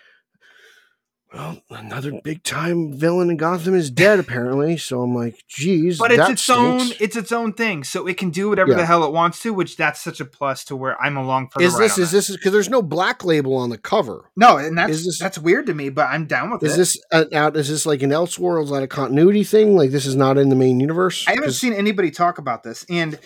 well, 1.34 1.60
another 1.70 2.20
big 2.22 2.42
time 2.44 2.92
villain 2.92 3.28
in 3.28 3.36
Gotham 3.36 3.74
is 3.74 3.90
dead 3.90 4.18
apparently. 4.20 4.76
So 4.76 5.02
I'm 5.02 5.14
like, 5.14 5.42
geez, 5.48 5.98
but 5.98 6.12
it's 6.12 6.28
its 6.30 6.48
own 6.50 6.80
it's 7.00 7.16
its 7.16 7.32
own 7.32 7.52
thing 7.52 7.82
so 7.84 8.06
it 8.06 8.16
can 8.16 8.30
do 8.30 8.48
whatever 8.48 8.70
Yeah. 8.70 8.76
the 8.78 8.86
hell 8.86 9.04
it 9.04 9.12
wants 9.12 9.40
to 9.42 9.52
which 9.52 9.76
that's 9.76 10.00
such 10.02 10.20
a 10.20 10.24
plus 10.24 10.64
to 10.66 10.76
where 10.76 11.00
i'm 11.02 11.16
along 11.16 11.48
for 11.50 11.58
the 11.58 11.64
Is 11.64 11.74
ride 11.74 11.82
this 11.84 11.98
is 11.98 12.10
that. 12.12 12.16
this 12.18 12.30
because 12.36 12.52
there's 12.52 12.68
no 12.70 12.82
black 12.82 13.24
label 13.24 13.56
on 13.56 13.70
the 13.70 13.78
cover? 13.78 14.30
no 14.36 14.56
and 14.58 14.78
that's 14.78 14.92
is 14.92 15.04
this- 15.06 15.18
that's 15.18 15.38
weird 15.38 15.66
to 15.66 15.74
me 15.74 15.88
but 15.88 16.06
i'm 16.08 16.26
down 16.26 16.50
with 16.50 16.62
Is 16.62 16.74
it 16.74 16.76
this 16.76 16.98
uh, 17.12 17.24
out? 17.32 17.56
Is 17.56 17.68
this 17.68 17.84
like 17.84 18.02
an 18.02 18.10
Elseworlds, 18.10 18.68
like 18.68 18.84
a 18.84 18.88
continuity 18.88 19.42
thing? 19.44 19.76
Like 19.76 19.90
this 19.90 20.06
is 20.06 20.14
not 20.16 20.38
in 20.38 20.48
the 20.50 20.56
main 20.56 20.78
universe? 20.78 21.26
i 21.26 21.32
haven't 21.32 21.52
seen 21.52 21.72
anybody 21.72 22.10
talk 22.10 22.38
about 22.38 22.62
this 22.62 22.86
and 22.88 23.18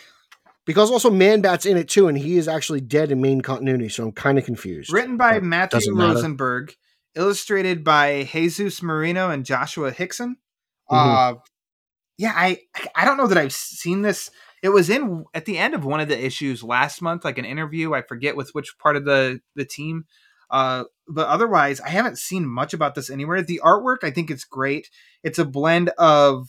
because 0.65 0.91
also 0.91 1.11
Man 1.11 1.41
Bat's 1.41 1.65
in 1.65 1.79
it 1.79 1.89
too, 1.89 2.09
and 2.09 2.19
he 2.19 2.37
is 2.37 2.47
actually 2.47 2.83
dead 2.83 3.11
in 3.11 3.23
main 3.23 3.41
continuity. 3.41 3.89
So 3.89 4.05
I'm 4.05 4.13
kind 4.13 4.37
of 4.37 4.45
confused. 4.45 4.93
written 4.93 5.17
by 5.17 5.41
matthew 5.41 5.79
doesn't 5.79 5.97
matter. 5.97 6.13
Illustrated 7.15 7.83
by 7.85 8.29
jesus 8.31 8.83
merino 8.83 9.31
and 9.31 9.45
joshua 9.45 9.91
hixson. 9.93 10.35
Mhm. 10.91 11.35
uh 11.35 11.35
yeah 12.19 12.33
i 12.37 12.59
i 12.95 13.05
don't 13.05 13.17
know 13.17 13.27
that 13.27 13.39
i've 13.39 13.53
seen 13.53 14.03
this. 14.03 14.31
It 14.63 14.71
was 14.71 14.91
in 14.91 15.25
at 15.35 15.45
the 15.45 15.59
end 15.59 15.75
of 15.75 15.85
one 15.85 16.01
of 16.01 16.09
the 16.09 16.25
issues 16.25 16.65
last 16.65 17.01
month 17.03 17.25
like 17.25 17.39
an 17.39 17.45
interview 17.45 17.95
i 17.95 18.03
forget 18.03 18.37
with 18.37 18.51
which 18.55 18.77
part 18.79 18.97
of 18.97 19.05
the 19.05 19.41
the 19.57 19.65
team. 19.65 20.05
Uh 20.51 20.85
but 21.09 21.29
otherwise 21.29 21.81
i 21.81 21.89
haven't 21.91 22.19
seen 22.19 22.47
much 22.47 22.75
about 22.75 22.95
this 22.95 23.11
anywhere. 23.11 23.43
The 23.43 23.61
artwork 23.65 23.99
i 24.05 24.11
think 24.11 24.31
it's 24.31 24.45
great. 24.45 24.91
It's 25.23 25.39
a 25.39 25.45
blend 25.45 25.91
of 25.99 26.49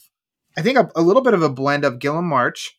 i 0.57 0.61
think 0.61 0.77
a, 0.77 0.89
a 0.95 1.01
little 1.01 1.21
bit 1.23 1.33
of 1.35 1.43
a 1.43 1.49
blend 1.49 1.85
of 1.85 1.99
guillem 1.99 2.23
march 2.25 2.77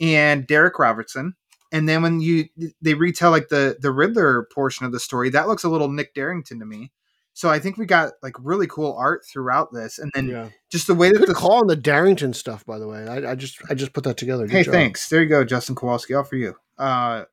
and 0.00 0.46
darick 0.46 0.78
robertson. 0.78 1.34
And 1.72 1.88
then 1.88 2.02
when 2.02 2.20
you 2.20 2.46
they 2.82 2.94
retell 2.94 3.30
like 3.30 3.48
the 3.48 3.76
the 3.80 3.92
riddler 3.92 4.48
portion 4.54 4.86
of 4.86 4.92
the 4.92 5.00
story 5.00 5.30
that 5.30 5.48
looks 5.48 5.64
a 5.64 5.68
little 5.68 5.88
nick 5.90 6.14
derington 6.14 6.60
to 6.60 6.64
me 6.66 6.92
so 7.38 7.48
i 7.48 7.58
think 7.60 7.76
we 7.76 7.86
got 7.86 8.12
like 8.22 8.34
really 8.40 8.66
cool 8.66 8.94
art 8.98 9.22
throughout 9.30 9.68
this 9.72 9.98
and 10.00 10.10
then 10.14 10.26
Yeah. 10.28 10.48
just 10.72 10.86
the 10.88 10.94
way 10.94 11.10
that 11.12 11.18
Good 11.20 11.28
the 11.28 11.34
call 11.34 11.60
on 11.60 11.66
the 11.68 11.76
Derington 11.76 12.34
stuff, 12.34 12.66
by 12.66 12.78
the 12.80 12.88
way. 12.88 13.06
I, 13.06 13.30
I 13.30 13.34
just 13.36 13.58
I 13.70 13.74
just 13.74 13.92
put 13.92 14.02
that 14.04 14.16
together. 14.16 14.44
Good 14.46 14.52
Hey, 14.56 14.62
job. 14.64 14.72
thanks. 14.74 15.08
There 15.08 15.22
you 15.22 15.28
go, 15.28 15.44
Justin 15.44 15.74
Kowalski. 15.76 16.14
All 16.14 16.24
for 16.24 16.36
you. 16.36 16.54
Uh, 16.76 17.24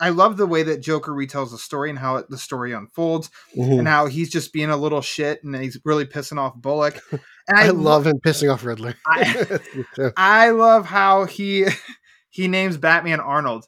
I 0.00 0.08
love 0.08 0.36
the 0.36 0.46
way 0.46 0.62
that 0.64 0.80
Joker 0.82 1.12
retells 1.12 1.50
the 1.52 1.58
story 1.58 1.90
and 1.90 1.98
how 1.98 2.16
it, 2.16 2.28
the 2.30 2.38
story 2.38 2.72
unfolds, 2.72 3.30
Mhm. 3.56 3.78
and 3.80 3.88
how 3.88 4.06
he's 4.06 4.30
just 4.30 4.52
being 4.52 4.70
a 4.70 4.76
little 4.76 5.00
shit 5.02 5.44
and 5.44 5.54
he's 5.54 5.78
really 5.84 6.06
pissing 6.06 6.38
off 6.38 6.54
Bullock. 6.56 7.00
And 7.12 7.20
I, 7.58 7.66
I, 7.66 7.70
love 7.70 8.06
him 8.06 8.18
pissing 8.26 8.52
off 8.52 8.64
Riddler. 8.64 8.94
I- 9.06 9.58
I 10.16 10.50
love 10.50 10.86
how 10.86 11.24
he 11.26 11.66
he 12.30 12.48
names 12.48 12.76
Batman 12.78 13.20
Arnold, 13.20 13.66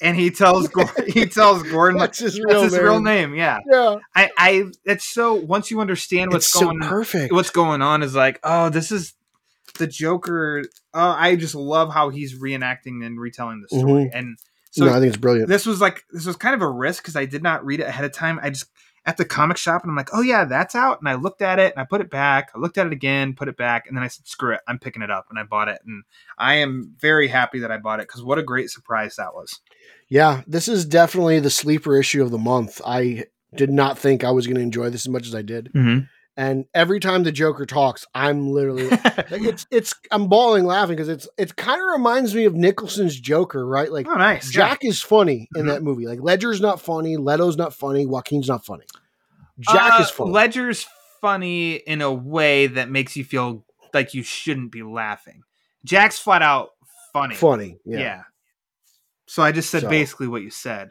and 0.00 0.16
he 0.16 0.30
tells 0.30 0.68
he 1.06 1.26
tells 1.26 1.62
Gordon 1.64 1.98
That's 1.98 2.18
his 2.18 2.34
that's 2.34 2.44
real 2.44 2.62
his 2.62 2.78
real 2.78 3.00
name. 3.00 3.34
Yeah, 3.34 3.58
yeah, 3.70 3.96
I 4.14 4.30
I 4.36 4.64
it's 4.84 5.04
so 5.04 5.34
once 5.34 5.70
you 5.70 5.80
understand 5.80 6.32
what's 6.32 6.46
it's 6.46 6.60
going 6.62 6.82
so 6.82 6.88
perfect. 6.88 7.32
what's 7.32 7.50
going 7.50 7.82
on 7.82 8.02
is 8.02 8.14
like, 8.14 8.40
oh, 8.44 8.68
this 8.68 8.92
is 8.92 9.14
the 9.78 9.86
Joker. 9.86 10.64
Oh, 10.94 11.10
I 11.10 11.36
just 11.36 11.54
love 11.54 11.92
how 11.92 12.10
he's 12.10 12.38
reenacting 12.38 13.04
and 13.04 13.20
retelling 13.20 13.62
the 13.62 13.68
story. 13.76 14.04
Mm-hmm. 14.04 14.16
And 14.16 14.38
so 14.70 14.84
no, 14.84 14.92
I 14.92 15.00
think 15.00 15.08
it's 15.08 15.16
brilliant. 15.16 15.48
this 15.48 15.66
was 15.66 15.80
like 15.80 16.04
this 16.10 16.26
was 16.26 16.36
kind 16.36 16.54
of 16.54 16.62
a 16.62 16.70
risk 16.70 17.02
because 17.02 17.16
I 17.16 17.24
did 17.24 17.42
not 17.42 17.64
read 17.64 17.80
it 17.80 17.86
ahead 17.86 18.04
of 18.04 18.12
time. 18.12 18.38
I 18.42 18.50
just 18.50 18.66
at 19.08 19.16
the 19.16 19.24
comic 19.24 19.56
shop 19.56 19.82
and 19.82 19.90
I'm 19.90 19.96
like, 19.96 20.10
oh 20.12 20.20
yeah, 20.20 20.44
that's 20.44 20.74
out. 20.74 21.00
And 21.00 21.08
I 21.08 21.14
looked 21.14 21.40
at 21.40 21.58
it 21.58 21.72
and 21.72 21.80
I 21.80 21.86
put 21.86 22.02
it 22.02 22.10
back. 22.10 22.50
I 22.54 22.58
looked 22.58 22.76
at 22.76 22.86
it 22.86 22.92
again, 22.92 23.34
put 23.34 23.48
it 23.48 23.56
back, 23.56 23.86
and 23.86 23.96
then 23.96 24.04
I 24.04 24.08
said, 24.08 24.26
screw 24.26 24.52
it, 24.52 24.60
I'm 24.68 24.78
picking 24.78 25.00
it 25.00 25.10
up, 25.10 25.26
and 25.30 25.38
I 25.38 25.44
bought 25.44 25.68
it. 25.68 25.80
And 25.86 26.04
I 26.36 26.56
am 26.56 26.94
very 26.98 27.28
happy 27.28 27.60
that 27.60 27.70
I 27.70 27.78
bought 27.78 28.00
it 28.00 28.06
because 28.06 28.22
what 28.22 28.38
a 28.38 28.42
great 28.42 28.70
surprise 28.70 29.16
that 29.16 29.34
was. 29.34 29.60
Yeah, 30.08 30.42
this 30.46 30.68
is 30.68 30.84
definitely 30.84 31.38
the 31.40 31.50
sleeper 31.50 31.96
issue 31.98 32.22
of 32.22 32.30
the 32.30 32.38
month. 32.38 32.80
I 32.84 33.24
did 33.54 33.70
not 33.70 33.98
think 33.98 34.24
I 34.24 34.30
was 34.30 34.46
going 34.46 34.56
to 34.56 34.62
enjoy 34.62 34.90
this 34.90 35.02
as 35.06 35.08
much 35.08 35.26
as 35.26 35.34
I 35.34 35.42
did. 35.42 35.70
Mm-hmm. 35.74 36.04
And 36.36 36.66
every 36.72 37.00
time 37.00 37.24
the 37.24 37.32
Joker 37.32 37.66
talks, 37.66 38.06
I'm 38.14 38.50
literally 38.52 38.88
like, 38.90 39.26
it's 39.42 39.66
it's 39.72 39.92
I'm 40.12 40.28
bawling 40.28 40.64
laughing 40.66 40.94
because 40.94 41.08
it's 41.08 41.28
it 41.36 41.56
kind 41.56 41.80
of 41.80 41.88
reminds 41.92 42.32
me 42.34 42.44
of 42.44 42.54
Nicholson's 42.54 43.18
Joker, 43.18 43.66
right? 43.66 43.90
Like 43.90 44.06
oh, 44.08 44.14
nice. 44.14 44.48
Jack 44.50 44.84
is 44.84 45.02
funny 45.02 45.48
in 45.56 45.64
Mhm. 45.64 45.68
that 45.68 45.82
movie. 45.82 46.06
Like 46.06 46.20
Ledger's 46.22 46.60
not 46.60 46.80
funny, 46.80 47.16
Leto's 47.16 47.56
not 47.56 47.74
funny, 47.74 48.06
Joaquin's 48.06 48.46
not 48.48 48.64
funny. 48.64 48.84
Jack 49.58 49.98
Uh, 49.98 50.02
is 50.04 50.10
funny. 50.10 50.30
Ledger's 50.30 50.86
funny 51.20 51.74
in 51.74 52.00
a 52.02 52.12
way 52.12 52.68
that 52.68 52.88
makes 52.88 53.16
you 53.16 53.24
feel 53.24 53.64
like 53.92 54.14
you 54.14 54.22
shouldn't 54.22 54.70
be 54.70 54.84
laughing. 54.84 55.42
Jack's 55.84 56.18
flat 56.20 56.42
out 56.42 56.70
funny. 57.12 57.34
funny. 57.34 57.78
Yeah. 57.84 57.98
Yeah. 57.98 58.22
So 59.28 59.42
I 59.42 59.52
just 59.52 59.70
said 59.70 59.82
So- 59.82 59.88
basically 59.88 60.26
what 60.28 60.42
you 60.42 60.50
said, 60.50 60.90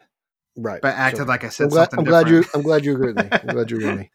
Right. 0.56 0.82
but 0.82 0.96
acted 0.96 1.20
So- 1.20 1.26
like 1.26 1.44
I 1.44 1.50
said 1.50 1.64
I'm 1.66 1.70
glad, 1.70 1.84
something 1.92 2.00
I'm 2.00 2.06
glad 2.06 2.30
you. 2.30 2.38
different. 2.42 2.56
I'm 2.56 2.62
glad 2.64 2.86
you 2.86 2.94
agree 2.94 3.08
with 3.14 3.18
me. 3.18 3.30
I'm 3.32 3.48
glad 3.48 3.72
you 3.72 3.78
agree 3.78 3.90
with 3.90 4.00
me. 4.00 4.12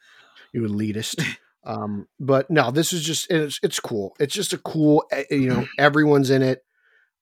You 0.53 0.63
elitist. 0.63 1.23
Um, 1.65 2.09
but 2.19 2.51
no, 2.51 2.73
this 2.73 2.93
is 2.93 3.05
just 3.05 3.31
it's 3.31 3.61
it's 3.63 3.79
cool. 3.79 4.17
It's 4.19 4.35
just 4.35 4.53
a 4.53 4.59
cool. 4.59 5.05
eh, 5.13 5.23
You 5.31 5.47
know, 5.49 5.67
everyone's 5.79 6.29
in 6.29 6.43
it. 6.43 6.65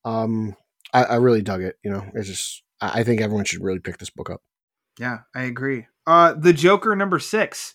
Um, 0.02 0.56
I, 0.94 1.04
I 1.04 1.14
really 1.16 1.42
dug 1.42 1.62
it. 1.62 1.76
You 1.84 1.90
know, 1.90 2.06
it's 2.14 2.26
just 2.26 2.62
I 2.80 3.00
I 3.00 3.04
think 3.04 3.20
everyone 3.20 3.44
should 3.44 3.62
really 3.62 3.80
pick 3.80 3.98
this 3.98 4.08
book 4.08 4.30
up. 4.30 4.40
Yeah, 4.98 5.18
I 5.34 5.42
agree. 5.42 5.88
Uh, 6.06 6.32
the 6.32 6.54
Joker 6.54 6.96
number 6.96 7.18
six 7.18 7.74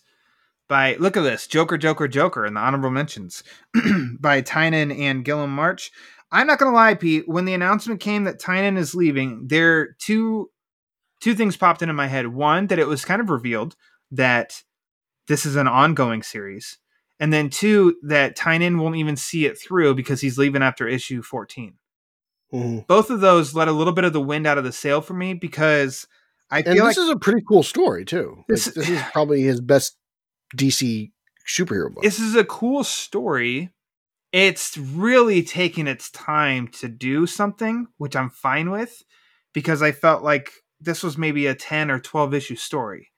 by 0.68 0.96
look 0.96 1.16
at 1.16 1.22
this 1.22 1.46
Joker, 1.46 1.78
Joker, 1.78 2.08
Joker 2.08 2.44
and 2.44 2.56
the 2.56 2.60
honorable 2.60 2.90
mentions 2.90 3.44
by 4.18 4.42
Tynion 4.42 4.90
and 4.98 5.24
Guillem 5.24 5.50
March. 5.50 5.92
I'm 6.32 6.46
not 6.46 6.58
gonna 6.58 6.74
lie, 6.74 6.94
Pete. 6.94 7.28
When 7.28 7.44
the 7.44 7.54
announcement 7.54 8.00
came 8.00 8.24
that 8.24 8.40
Tynion 8.40 8.76
is 8.76 8.94
leaving, 8.94 9.46
there 9.48 9.94
two 10.00 10.50
two 11.20 11.34
things 11.34 11.56
popped 11.56 11.82
into 11.82 11.94
my 11.94 12.06
head. 12.08 12.28
One, 12.28 12.66
that 12.66 12.78
it 12.78 12.86
was 12.88 13.04
kind 13.04 13.20
of 13.20 13.30
revealed 13.30 13.74
that 14.10 14.62
this 15.28 15.46
is 15.46 15.56
an 15.56 15.66
ongoing 15.68 16.22
series, 16.22 16.78
and 17.18 17.32
then 17.32 17.48
two, 17.50 17.96
that 18.02 18.36
Tynion 18.36 18.78
won't 18.80 18.96
even 18.96 19.16
see 19.16 19.46
it 19.46 19.58
through 19.58 19.94
because 19.94 20.20
he's 20.20 20.38
leaving 20.38 20.62
after 20.62 20.86
issue 20.86 21.22
14. 21.22 21.74
Mhm. 22.52 22.86
Both 22.86 23.10
of 23.10 23.20
those 23.20 23.54
let 23.54 23.66
a 23.68 23.72
little 23.72 23.92
bit 23.92 24.04
of 24.04 24.12
the 24.12 24.20
wind 24.20 24.46
out 24.46 24.58
of 24.58 24.64
the 24.64 24.72
sail 24.72 25.00
for 25.00 25.14
me 25.14 25.34
because 25.34 26.06
I 26.50 26.58
And 26.58 26.66
feel 26.76 26.86
this 26.86 26.96
like 26.96 27.04
is 27.04 27.10
a 27.10 27.16
pretty 27.16 27.42
cool 27.48 27.62
story 27.64 28.04
too. 28.04 28.34
Like, 28.36 28.46
This- 28.48 28.64
this 28.66 28.88
is 28.88 29.00
probably 29.12 29.42
his 29.42 29.60
best 29.60 29.96
DC 30.56 31.10
superhero 31.48 31.92
book. 31.92 32.04
this 32.04 32.20
is 32.20 32.34
a 32.36 32.44
cool 32.44 32.84
story. 32.84 33.70
It's 34.38 34.76
really 34.76 35.42
taking 35.42 35.86
its 35.86 36.10
time 36.10 36.68
to 36.80 36.88
do 36.88 37.26
something, 37.26 37.86
which 37.96 38.14
I'm 38.14 38.28
fine 38.28 38.70
with 38.70 39.02
because 39.54 39.80
I 39.80 39.92
felt 39.92 40.22
like 40.22 40.52
this 40.78 41.02
was 41.02 41.16
maybe 41.16 41.46
a 41.46 41.54
10 41.54 41.90
or 41.90 41.98
12 41.98 42.34
issue 42.34 42.56
story. 42.56 43.12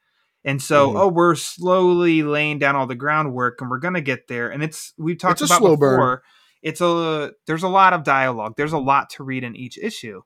And 0.45 0.63
so, 0.63 0.93
Mhm. 0.93 1.01
oh, 1.01 1.09
we're 1.09 1.35
slowly 1.35 2.23
laying 2.23 2.61
down 2.61 2.77
all 2.77 2.87
the 2.87 2.95
groundwork 2.95 3.61
and 3.61 3.69
we're 3.69 3.81
going 3.81 3.95
to 3.95 4.01
get 4.01 4.29
there. 4.29 4.49
And 4.49 4.63
it's, 4.63 4.95
we've 4.97 5.19
talked 5.19 5.41
It's 5.41 5.51
about 5.51 5.59
slow 5.59 5.77
burn. 5.77 5.97
before, 5.99 6.23
it's 6.63 6.81
a, 6.81 7.33
there's 7.49 7.65
a 7.65 7.69
lot 7.69 7.95
of 7.95 8.05
dialogue, 8.05 8.55
there's 8.57 8.73
a 8.73 8.79
lot 8.79 9.11
to 9.11 9.25
read 9.25 9.43
in 9.43 9.57
each 9.57 9.77
issue. 9.77 10.23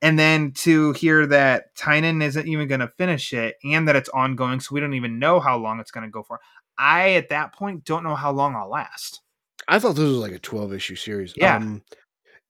And 0.00 0.16
then 0.16 0.52
to 0.58 0.92
hear 0.92 1.26
that 1.26 1.74
Tynion 1.74 2.22
isn't 2.22 2.46
even 2.46 2.68
going 2.68 2.78
to 2.78 2.92
finish 2.96 3.32
it 3.32 3.56
and 3.64 3.88
that 3.88 3.96
it's 3.96 4.08
ongoing, 4.10 4.60
so 4.60 4.72
we 4.72 4.78
don't 4.78 4.94
even 4.94 5.18
know 5.18 5.40
how 5.40 5.58
long 5.58 5.80
it's 5.80 5.90
going 5.90 6.04
to 6.06 6.10
go 6.12 6.22
for. 6.22 6.38
I, 6.78 7.14
at 7.14 7.30
that 7.30 7.52
point, 7.52 7.82
don't 7.84 8.04
know 8.04 8.14
how 8.14 8.30
long 8.30 8.54
I'll 8.54 8.70
last. 8.70 9.20
I 9.68 9.78
thought 9.78 9.94
this 9.96 10.04
was 10.08 10.16
like 10.16 10.32
a 10.32 10.38
12 10.38 10.72
issue 10.72 10.96
series. 10.96 11.34
Yeah. 11.36 11.56
Um, 11.56 11.82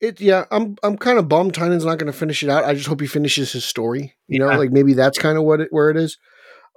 it 0.00 0.20
yeah, 0.20 0.44
I'm 0.52 0.76
I'm 0.84 0.96
kind 0.96 1.18
of 1.18 1.28
bummed 1.28 1.54
Tynion's 1.54 1.84
not 1.84 1.98
going 1.98 2.10
to 2.12 2.16
finish 2.16 2.42
it 2.44 2.48
out. 2.48 2.64
I 2.64 2.74
just 2.74 2.86
hope 2.86 3.00
he 3.00 3.08
finishes 3.08 3.50
his 3.52 3.64
story. 3.64 4.14
You 4.28 4.38
know, 4.38 4.46
like 4.46 4.70
maybe 4.70 4.94
that's 4.94 5.18
kind 5.18 5.36
of 5.36 5.42
what 5.44 5.60
it 5.60 5.68
where 5.72 5.90
it 5.90 5.96
is. 5.96 6.16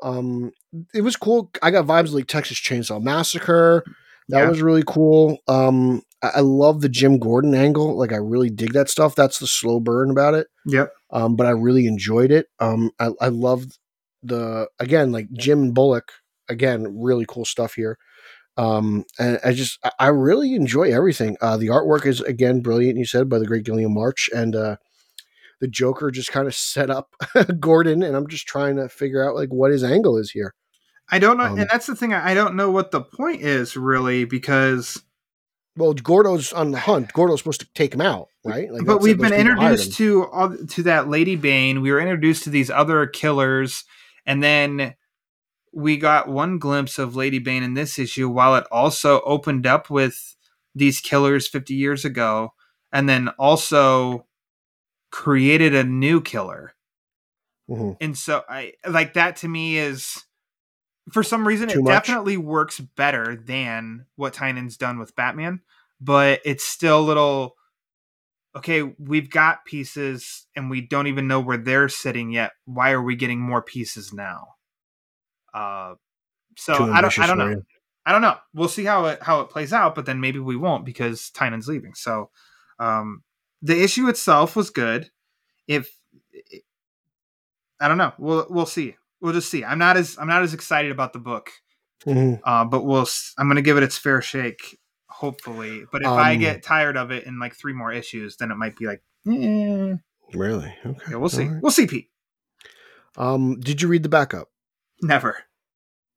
Um, 0.01 0.51
it 0.93 1.01
was 1.01 1.15
cool. 1.15 1.51
I 1.61 1.69
got 1.69 1.85
vibes 1.85 2.11
like 2.13 2.25
Texas 2.25 2.57
Chainsaw 2.59 2.99
Massacre. 3.01 3.83
That 4.29 4.39
Yeah. 4.43 4.49
was 4.49 4.61
really 4.61 4.83
cool. 4.87 5.37
Um, 5.47 6.01
I, 6.23 6.29
I 6.35 6.39
love 6.39 6.81
the 6.81 6.89
Jim 6.89 7.19
Gordon 7.19 7.53
angle. 7.53 7.95
Like 7.95 8.11
I 8.11 8.15
really 8.17 8.49
dig 8.49 8.73
that 8.73 8.89
stuff. 8.89 9.13
That's 9.13 9.37
the 9.37 9.45
slow 9.47 9.79
burn 9.79 10.09
about 10.09 10.33
it. 10.33 10.47
Yep. 10.65 10.91
Um, 11.11 11.35
but 11.35 11.45
I 11.45 11.51
really 11.51 11.85
enjoyed 11.85 12.31
it. 12.31 12.47
Um, 12.59 12.89
I 12.99 13.09
I 13.21 13.27
loved 13.27 13.77
the 14.23 14.67
again 14.79 15.11
like 15.11 15.31
Jim 15.33 15.71
Bullock 15.73 16.11
again 16.49 16.99
really 16.99 17.25
cool 17.27 17.45
stuff 17.45 17.75
here. 17.75 17.99
Um, 18.57 19.05
and 19.17 19.39
I 19.43 19.53
just 19.53 19.79
I- 19.99 20.07
really 20.07 20.55
enjoy 20.55 20.93
everything. 20.93 21.37
Uh, 21.41 21.57
the 21.57 21.67
artwork 21.67 22.05
is 22.05 22.21
again 22.21 22.61
brilliant. 22.61 22.97
You 22.97 23.05
said 23.05 23.29
by 23.29 23.39
the 23.39 23.45
great 23.45 23.63
Guillem 23.63 23.93
March, 23.93 24.29
and 24.35 24.55
uh, 24.55 24.75
the 25.61 25.67
Joker 25.67 26.11
just 26.11 26.31
kind 26.31 26.47
of 26.47 26.55
set 26.55 26.89
up 26.89 27.15
Gordon, 27.59 28.03
and 28.03 28.15
I'm 28.15 28.27
just 28.27 28.47
trying 28.47 28.75
to 28.75 28.89
figure 28.89 29.27
out 29.27 29.35
like 29.35 29.49
what 29.49 29.71
his 29.71 29.83
angle 29.83 30.17
is 30.17 30.31
here. 30.31 30.53
I 31.09 31.19
don't 31.19 31.37
know. 31.37 31.45
Um, 31.45 31.59
and 31.59 31.69
that's 31.69 31.87
the 31.87 31.95
thing. 31.95 32.13
I 32.13 32.33
don't 32.33 32.55
know 32.55 32.71
what 32.71 32.91
the 32.91 33.01
point 33.01 33.41
is 33.41 33.75
really 33.75 34.23
because, 34.23 35.01
Well, 35.75 35.93
Gordo's 35.93 36.53
on 36.53 36.71
the 36.71 36.79
hunt. 36.79 37.11
Gordo's 37.13 37.39
supposed 37.39 37.59
to 37.61 37.67
take 37.73 37.93
him 37.93 38.01
out, 38.01 38.27
right? 38.45 38.71
Like, 38.71 38.85
but 38.85 39.01
we've 39.01 39.17
been 39.17 39.33
introduced 39.33 39.97
to 39.97 40.27
all, 40.27 40.55
to 40.69 40.83
that 40.83 41.09
Lady 41.09 41.35
Bane. 41.35 41.81
We 41.81 41.91
were 41.91 41.99
introduced 41.99 42.45
to 42.45 42.49
these 42.49 42.69
other 42.69 43.07
killers, 43.07 43.83
and 44.25 44.41
then 44.41 44.95
we 45.73 45.97
got 45.97 46.27
one 46.27 46.57
glimpse 46.59 46.99
of 46.99 47.15
Lady 47.15 47.39
Bane 47.39 47.63
in 47.63 47.73
this 47.73 47.97
issue, 47.97 48.29
while 48.29 48.55
it 48.55 48.65
also 48.71 49.21
opened 49.21 49.65
up 49.65 49.89
with 49.89 50.35
these 50.75 50.99
killers 50.99 51.47
50 51.47 51.73
years 51.73 52.05
ago, 52.05 52.53
and 52.91 53.07
then 53.07 53.29
also 53.39 54.25
created 55.11 55.75
a 55.75 55.83
new 55.83 56.21
killer. 56.21 56.73
Mhm. 57.69 57.95
and 58.01 58.17
so 58.17 58.43
I 58.49 58.73
like 58.85 59.13
that 59.13 59.37
to 59.37 59.47
me 59.47 59.77
is 59.77 60.25
for 61.13 61.23
some 61.23 61.47
reason 61.47 61.69
Too 61.69 61.79
it 61.79 61.83
much? 61.83 62.05
definitely 62.05 62.35
works 62.35 62.79
better 62.81 63.35
than 63.35 64.07
what 64.15 64.33
Tynion's 64.33 64.75
done 64.75 64.99
with 64.99 65.15
Batman, 65.15 65.61
but 66.01 66.41
it's 66.43 66.65
still 66.65 66.99
a 66.99 67.01
little 67.07 67.55
okay. 68.57 68.81
We've 68.99 69.29
got 69.29 69.63
pieces 69.63 70.47
and 70.55 70.69
we 70.69 70.81
don't 70.81 71.07
even 71.07 71.27
know 71.27 71.39
where 71.39 71.57
they're 71.57 71.87
sitting 71.87 72.31
yet. 72.31 72.51
Why 72.65 72.91
are 72.91 73.01
we 73.01 73.15
getting 73.15 73.39
more 73.39 73.61
pieces 73.61 74.11
now? 74.11 74.55
Uh, 75.53 75.95
so 76.57 76.91
I 76.91 77.01
don't. 77.01 77.17
I 77.19 77.27
don't 77.27 77.37
know. 77.37 77.61
I 78.05 78.11
don't 78.11 78.21
know. 78.21 78.37
We'll 78.53 78.67
see 78.67 78.83
how 78.85 79.05
it 79.05 79.21
how 79.21 79.41
it 79.41 79.49
plays 79.49 79.71
out, 79.73 79.93
but 79.95 80.05
then 80.05 80.19
maybe 80.19 80.39
we 80.39 80.55
won't 80.55 80.85
because 80.85 81.29
Tynion's 81.35 81.67
leaving. 81.67 81.93
So 81.93 82.29
um 82.79 83.23
the 83.61 83.79
issue 83.83 84.07
itself 84.09 84.55
was 84.55 84.69
good. 84.71 85.09
If 85.67 85.89
I 87.79 87.87
don't 87.87 87.97
know, 87.97 88.13
we'll 88.17 88.47
we'll 88.49 88.65
see. 88.65 88.95
We'll 89.21 89.33
just 89.33 89.49
see. 89.49 89.63
I'm 89.63 89.77
not 89.79 89.97
as 89.97 90.17
I'm 90.19 90.27
not 90.27 90.41
as 90.43 90.53
excited 90.53 90.91
about 90.91 91.13
the 91.13 91.19
book, 91.19 91.51
Mhm. 92.05 92.39
uh, 92.43 92.65
but 92.65 92.83
we'll. 92.85 93.07
I'm 93.37 93.47
gonna 93.47 93.61
give 93.61 93.77
it 93.77 93.83
its 93.83 93.97
fair 93.97 94.21
shake, 94.21 94.79
hopefully. 95.07 95.85
But 95.91 96.01
if 96.01 96.07
I 96.07 96.33
Um, 96.33 96.39
get 96.39 96.63
tired 96.63 96.97
of 96.97 97.11
it 97.11 97.25
in 97.25 97.39
like 97.39 97.55
three 97.55 97.73
more 97.73 97.91
issues, 97.91 98.37
then 98.37 98.51
it 98.51 98.55
might 98.55 98.75
be 98.75 98.85
like, 98.87 99.01
eh. 99.27 99.95
Really? 100.33 100.73
Okay. 100.85 101.11
yeah, 101.11 101.17
we'll 101.17 101.29
see. 101.29 101.45
Right. 101.47 101.61
We'll 101.61 101.71
see, 101.71 101.87
Pete. 101.87 102.09
Um, 103.17 103.59
did 103.59 103.81
you 103.81 103.87
read 103.87 104.03
the 104.03 104.09
backup? 104.09 104.49
Never. 105.01 105.37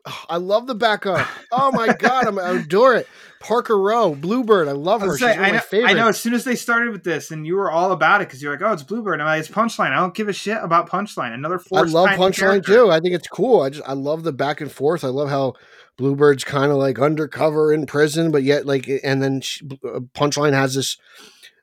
Oh, 0.07 0.25
I 0.29 0.37
love 0.37 0.67
the 0.67 0.75
backup. 0.75 1.27
Oh 1.51 1.73
my 1.73 1.95
god, 1.95 2.27
I'm, 2.27 2.39
I 2.39 2.51
adore 2.59 2.95
it. 2.95 3.09
Parker 3.41 3.79
Rowe, 3.79 4.15
Bluebird. 4.15 4.69
I 4.69 4.73
love 4.73 5.03
I, 5.03 5.07
her. 5.07 5.11
was 5.13 5.19
She's 5.19 5.29
saying, 5.29 5.39
one 5.39 5.45
I, 5.45 5.49
of 5.49 5.53
my 5.53 5.57
know, 5.57 5.63
favorites. 5.63 5.95
I 5.95 5.99
know. 5.99 6.09
As 6.09 6.21
soon 6.21 6.35
as 6.35 6.45
they 6.45 6.57
started 6.57 6.93
with 6.93 7.05
this, 7.05 7.31
and 7.31 7.47
you 7.47 7.57
were 7.57 7.71
all 7.71 7.93
about 7.93 8.21
it 8.21 8.29
because 8.29 8.43
you're 8.43 8.53
like, 8.53 8.63
"Oh, 8.63 8.73
it's 8.73 8.83
Bluebird," 8.83 9.15
and 9.15 9.23
I'm 9.23 9.29
like, 9.29 9.41
"It's 9.41 9.55
Punchline." 9.55 9.93
I 9.93 9.97
don't 9.97 10.15
give 10.15 10.29
a 10.29 10.33
shit 10.33 10.59
about 10.63 10.91
Punchline. 10.91 11.33
Another 11.33 11.61
I 11.73 11.83
love 11.83 12.11
Punchline 12.11 12.35
character. 12.35 12.73
too. 12.73 12.91
I 12.91 13.01
think 13.01 13.15
it's 13.15 13.29
cool. 13.29 13.63
I 13.63 13.71
just 13.71 13.89
I 13.89 13.95
love 13.95 14.25
the 14.25 14.33
back 14.33 14.61
and 14.61 14.71
forth. 14.71 15.05
I 15.05 15.09
love 15.09 15.31
how 15.31 15.55
Bluebird's 15.97 16.45
kind 16.45 16.71
of 16.71 16.79
like 16.79 16.99
undercover 16.99 17.73
in 17.73 17.87
prison, 17.87 18.31
but 18.31 18.43
yet 18.43 18.67
like, 18.67 18.91
and 19.03 19.23
then 19.23 19.41
she, 19.41 19.65
uh, 19.67 20.01
Punchline 20.15 20.53
has 20.53 20.75
this 20.75 20.99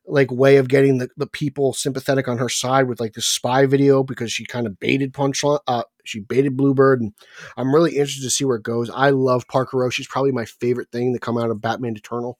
like 0.05 0.31
way 0.31 0.57
of 0.57 0.67
getting 0.67 0.97
the, 0.97 1.09
the 1.17 1.27
people 1.27 1.73
sympathetic 1.73 2.27
on 2.27 2.37
her 2.37 2.49
side 2.49 2.87
with 2.87 2.99
like 2.99 3.13
the 3.13 3.21
spy 3.21 3.65
video 3.65 4.03
because 4.03 4.31
she 4.31 4.45
kind 4.45 4.65
of 4.65 4.79
baited 4.79 5.13
Punchline. 5.13 5.59
Uh, 5.67 5.83
she 6.03 6.19
baited 6.19 6.57
Bluebird, 6.57 7.01
and 7.01 7.13
I'm 7.57 7.73
really 7.73 7.91
interested 7.91 8.23
to 8.23 8.29
see 8.29 8.45
where 8.45 8.57
it 8.57 8.63
goes. 8.63 8.89
I 8.89 9.11
love 9.11 9.47
Parker 9.47 9.77
Rowe. 9.77 9.89
She's 9.89 10.07
probably 10.07 10.31
my 10.31 10.45
favorite 10.45 10.91
thing 10.91 11.13
to 11.13 11.19
come 11.19 11.37
out 11.37 11.51
of 11.51 11.61
Batman 11.61 11.95
Eternal. 11.95 12.39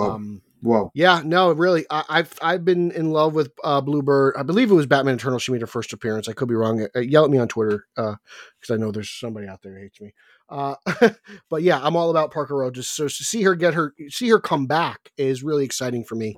Um, 0.00 0.42
Whoa. 0.62 0.90
yeah, 0.94 1.22
no, 1.24 1.52
really, 1.52 1.86
I, 1.90 2.04
I've 2.08 2.38
I've 2.42 2.64
been 2.64 2.90
in 2.92 3.12
love 3.12 3.34
with 3.34 3.50
uh, 3.64 3.80
Bluebird. 3.80 4.34
I 4.38 4.42
believe 4.42 4.70
it 4.70 4.74
was 4.74 4.86
Batman 4.86 5.14
Eternal. 5.14 5.38
She 5.38 5.52
made 5.52 5.62
her 5.62 5.66
first 5.66 5.92
appearance. 5.92 6.28
I 6.28 6.32
could 6.32 6.48
be 6.48 6.54
wrong. 6.54 6.86
Uh, 6.94 7.00
yell 7.00 7.24
at 7.24 7.30
me 7.30 7.38
on 7.38 7.48
Twitter 7.48 7.86
because 7.96 8.70
I 8.70 8.76
know 8.76 8.92
there's 8.92 9.10
somebody 9.10 9.48
out 9.48 9.62
there 9.62 9.74
who 9.74 9.80
hates 9.80 10.00
me. 10.00 10.12
Uh, 10.50 10.74
but 11.48 11.62
yeah, 11.62 11.80
I'm 11.82 11.96
all 11.96 12.10
about 12.10 12.32
Parker 12.32 12.56
Rowe. 12.56 12.70
Just 12.70 12.94
so 12.94 13.04
to 13.04 13.10
see 13.10 13.42
her 13.42 13.54
get 13.54 13.74
her 13.74 13.94
see 14.08 14.28
her 14.28 14.40
come 14.40 14.66
back 14.66 15.10
is 15.16 15.42
really 15.42 15.64
exciting 15.64 16.04
for 16.04 16.16
me, 16.16 16.36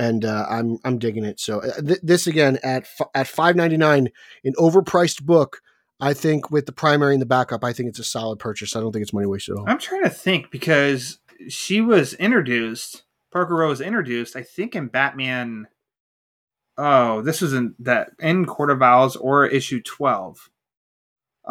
and 0.00 0.24
uh, 0.24 0.46
I'm 0.48 0.78
I'm 0.82 0.98
digging 0.98 1.24
it. 1.24 1.38
So 1.38 1.60
uh, 1.60 1.80
th- 1.80 2.00
this 2.02 2.26
again 2.26 2.58
at 2.62 2.84
f- 2.84 3.08
at 3.14 3.26
5.99, 3.26 4.10
an 4.44 4.52
overpriced 4.54 5.22
book. 5.22 5.60
I 6.00 6.14
think 6.14 6.50
with 6.50 6.64
the 6.64 6.72
primary 6.72 7.12
and 7.12 7.20
the 7.20 7.26
backup, 7.26 7.62
I 7.62 7.74
think 7.74 7.90
it's 7.90 7.98
a 7.98 8.04
solid 8.04 8.38
purchase. 8.38 8.74
I 8.74 8.80
don't 8.80 8.90
think 8.90 9.02
it's 9.02 9.12
money 9.12 9.26
wasted 9.26 9.56
at 9.56 9.58
all. 9.58 9.68
I'm 9.68 9.78
trying 9.78 10.04
to 10.04 10.10
think 10.10 10.50
because 10.50 11.18
she 11.48 11.82
was 11.82 12.14
introduced. 12.14 13.02
Parker 13.30 13.54
Rowe 13.54 13.68
was 13.68 13.82
introduced, 13.82 14.34
I 14.34 14.42
think, 14.42 14.74
in 14.74 14.88
Batman. 14.88 15.68
Oh, 16.78 17.20
this 17.20 17.42
was 17.42 17.52
in 17.52 17.74
that 17.80 18.12
in 18.18 18.46
Court 18.46 18.70
of 18.70 18.80
Owls 18.80 19.16
or 19.16 19.46
issue 19.46 19.82
twelve. 19.82 20.48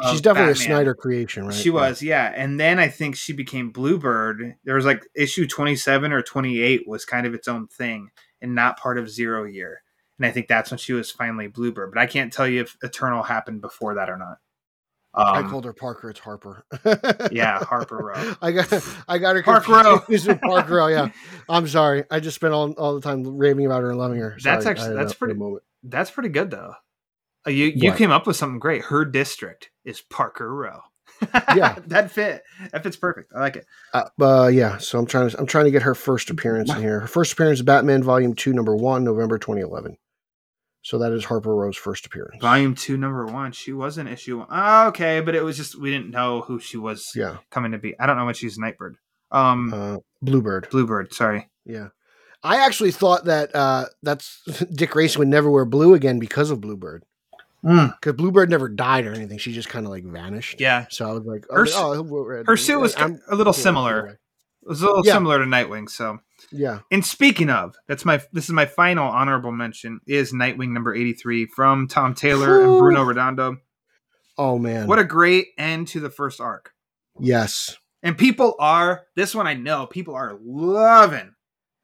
She's 0.09 0.21
definitely 0.21 0.53
a 0.53 0.55
Snyder 0.55 0.95
creation, 0.95 1.45
right? 1.45 1.53
She 1.53 1.69
was, 1.69 2.01
yeah. 2.01 2.31
And 2.33 2.59
then 2.59 2.79
I 2.79 2.87
think 2.87 3.15
she 3.17 3.33
became 3.33 3.71
Bluebird. 3.71 4.55
There 4.63 4.75
was 4.75 4.85
like 4.85 5.05
issue 5.13 5.45
27 5.45 6.13
or 6.13 6.21
28 6.21 6.87
was 6.87 7.03
kind 7.03 7.27
of 7.27 7.33
its 7.33 7.49
own 7.49 7.67
thing 7.67 8.09
and 8.41 8.55
not 8.55 8.79
part 8.79 8.97
of 8.97 9.09
Zero 9.09 9.43
Year. 9.45 9.81
And 10.17 10.25
I 10.25 10.31
think 10.31 10.47
that's 10.47 10.69
when 10.71 10.77
she 10.77 10.93
was 10.93 11.11
finally 11.11 11.47
Bluebird. 11.47 11.91
But 11.93 12.01
I 12.01 12.05
can't 12.05 12.31
tell 12.33 12.47
you 12.47 12.61
if 12.61 12.75
Eternal 12.83 13.23
happened 13.23 13.61
before 13.61 13.95
that 13.95 14.09
or 14.09 14.17
not. 14.17 14.37
I 15.13 15.39
Um, 15.39 15.49
called 15.49 15.65
her 15.65 15.73
Parker. 15.73 16.09
It's 16.11 16.19
Harper. 16.19 16.65
Yeah, 17.31 17.63
Harper 17.63 17.97
Row. 17.97 18.33
I 18.41 18.51
got 18.51 18.71
I 19.07 19.17
got 19.17 19.35
her 19.35 19.41
Park 19.43 19.67
with 20.07 20.41
Parker 20.41 20.75
Rowe. 20.75 20.87
Yeah, 20.87 21.09
I'm 21.47 21.67
sorry. 21.67 22.03
I 22.11 22.19
just 22.19 22.35
spent 22.35 22.53
all, 22.53 22.71
all 22.73 22.93
the 22.95 23.01
time 23.01 23.23
raving 23.37 23.65
about 23.65 23.81
her 23.81 23.89
and 23.89 23.97
loving 23.97 24.19
her. 24.19 24.37
That's 24.43 24.65
actually- 24.65 24.95
that's 24.95 25.13
pretty- 25.13 25.33
moment. 25.33 25.63
That's 25.83 26.11
pretty 26.11 26.29
good 26.29 26.51
though. 26.51 26.73
Uh, 27.47 27.51
You 27.51 27.67
you 27.67 27.89
What? 27.89 27.97
came 27.97 28.11
up 28.11 28.27
with 28.27 28.35
something 28.35 28.59
great. 28.59 28.83
Her 28.83 29.05
district 29.05 29.71
is 29.85 30.01
Parker 30.01 30.53
Row. 30.53 30.81
Yeah. 31.55 31.75
that 31.87 32.11
fit. 32.11 32.43
That 32.71 32.83
fits 32.83 32.97
perfect. 32.97 33.31
I 33.35 33.39
like 33.39 33.55
it. 33.55 33.65
Uh, 33.93 34.05
uh, 34.21 34.47
yeah, 34.47 34.77
so 34.77 34.99
I'm 34.99 35.05
trying 35.05 35.29
to 35.29 35.39
I'm 35.39 35.45
trying 35.45 35.65
to 35.65 35.71
get 35.71 35.83
her 35.83 35.95
first 35.95 36.29
appearance 36.29 36.71
in 36.73 36.81
here. 36.81 37.01
Her 37.01 37.07
first 37.07 37.33
appearance 37.33 37.59
is 37.59 37.63
Batman 37.63 38.03
Volume 38.03 38.33
Two, 38.33 38.53
Number 38.53 38.75
One, 38.75 39.03
November 39.03 39.37
2011. 39.37 39.97
So 40.81 40.97
that 40.99 41.11
is 41.11 41.25
Harper 41.25 41.53
Row's 41.53 41.75
first 41.77 42.05
appearance. 42.05 42.41
Volume 42.41 42.73
two, 42.73 42.97
number 42.97 43.25
one. 43.25 43.51
She 43.51 43.73
was 43.73 43.97
an 43.97 44.07
issue. 44.07 44.45
Oh, 44.49 44.87
okay, 44.87 45.19
but 45.19 45.35
it 45.35 45.43
was 45.43 45.57
just 45.57 45.79
we 45.79 45.91
didn't 45.91 46.09
know 46.09 46.41
who 46.41 46.59
she 46.59 46.77
was 46.77 47.11
Yeah, 47.15 47.37
coming 47.51 47.73
to 47.73 47.77
be. 47.77 47.99
I 47.99 48.05
don't 48.05 48.17
know 48.17 48.25
when 48.25 48.33
she's 48.33 48.57
Nightbird. 48.57 48.95
Um, 49.31 49.73
uh, 49.73 49.97
Bluebird. 50.21 50.69
Bluebird. 50.71 51.13
Sorry. 51.13 51.49
Yeah, 51.65 51.89
I 52.43 52.65
actually 52.65 52.91
thought 52.91 53.25
that 53.25 53.53
uh, 53.53 53.85
that's 54.01 54.41
Dick 54.73 54.91
Grayson 54.91 55.19
would 55.19 55.27
never 55.27 55.51
wear 55.51 55.65
blue 55.65 55.93
again 55.93 56.17
because 56.17 56.49
of 56.49 56.61
Bluebird. 56.61 57.03
Mm. 57.63 57.93
Because 57.99 58.13
Bluebird 58.13 58.49
never 58.49 58.69
died 58.69 59.05
or 59.05 59.13
anything; 59.13 59.37
she 59.37 59.51
just 59.53 59.69
kind 59.69 59.85
of 59.85 59.91
like 59.91 60.05
vanished. 60.05 60.59
Yeah, 60.61 60.85
So 60.89 61.09
I 61.09 61.13
was 61.13 61.25
like, 61.25 61.45
Her 61.49 61.61
oh, 61.61 61.63
s- 61.63 61.73
oh, 61.75 61.93
he'll 61.93 62.03
wear 62.03 62.23
red. 62.23 62.47
her 62.47 62.55
suit 62.57 62.79
was 62.79 62.95
I'm 62.97 63.19
a 63.29 63.35
little 63.35 63.53
cool 63.53 63.61
similar. 63.61 63.99
either. 63.99 64.19
It 64.61 64.67
was 64.69 64.81
a 64.81 64.85
little 64.85 65.05
Yeah. 65.05 65.13
similar 65.13 65.39
to 65.39 65.45
Nightwing. 65.45 65.89
So, 65.89 66.19
Yeah. 66.51 66.79
and 66.91 67.03
speaking 67.05 67.49
of, 67.49 67.75
that's 67.87 68.05
my 68.05 68.21
this 68.33 68.45
is 68.45 68.51
my 68.51 68.65
final 68.65 69.07
honorable 69.07 69.51
mention 69.51 69.99
is 70.07 70.31
Nightwing 70.33 70.69
number 70.71 70.93
eighty 70.93 71.13
three 71.13 71.47
from 71.55 71.87
Tom 71.87 72.13
Taylor 72.13 72.61
and 72.61 72.79
Bruno 72.79 73.03
Redondo. 73.03 73.57
Oh 74.37 74.57
man. 74.57 74.87
What 74.87 74.99
a 74.99 75.03
great 75.03 75.47
end 75.57 75.87
to 75.89 75.99
the 75.99 76.09
first 76.09 76.39
arc. 76.39 76.71
yes. 77.19 77.75
And 78.01 78.17
people 78.17 78.55
are 78.59 79.03
this 79.17 79.35
one 79.35 79.45
I 79.47 79.55
know 79.55 79.85
people 79.85 80.15
are 80.15 80.37
loving 80.41 81.33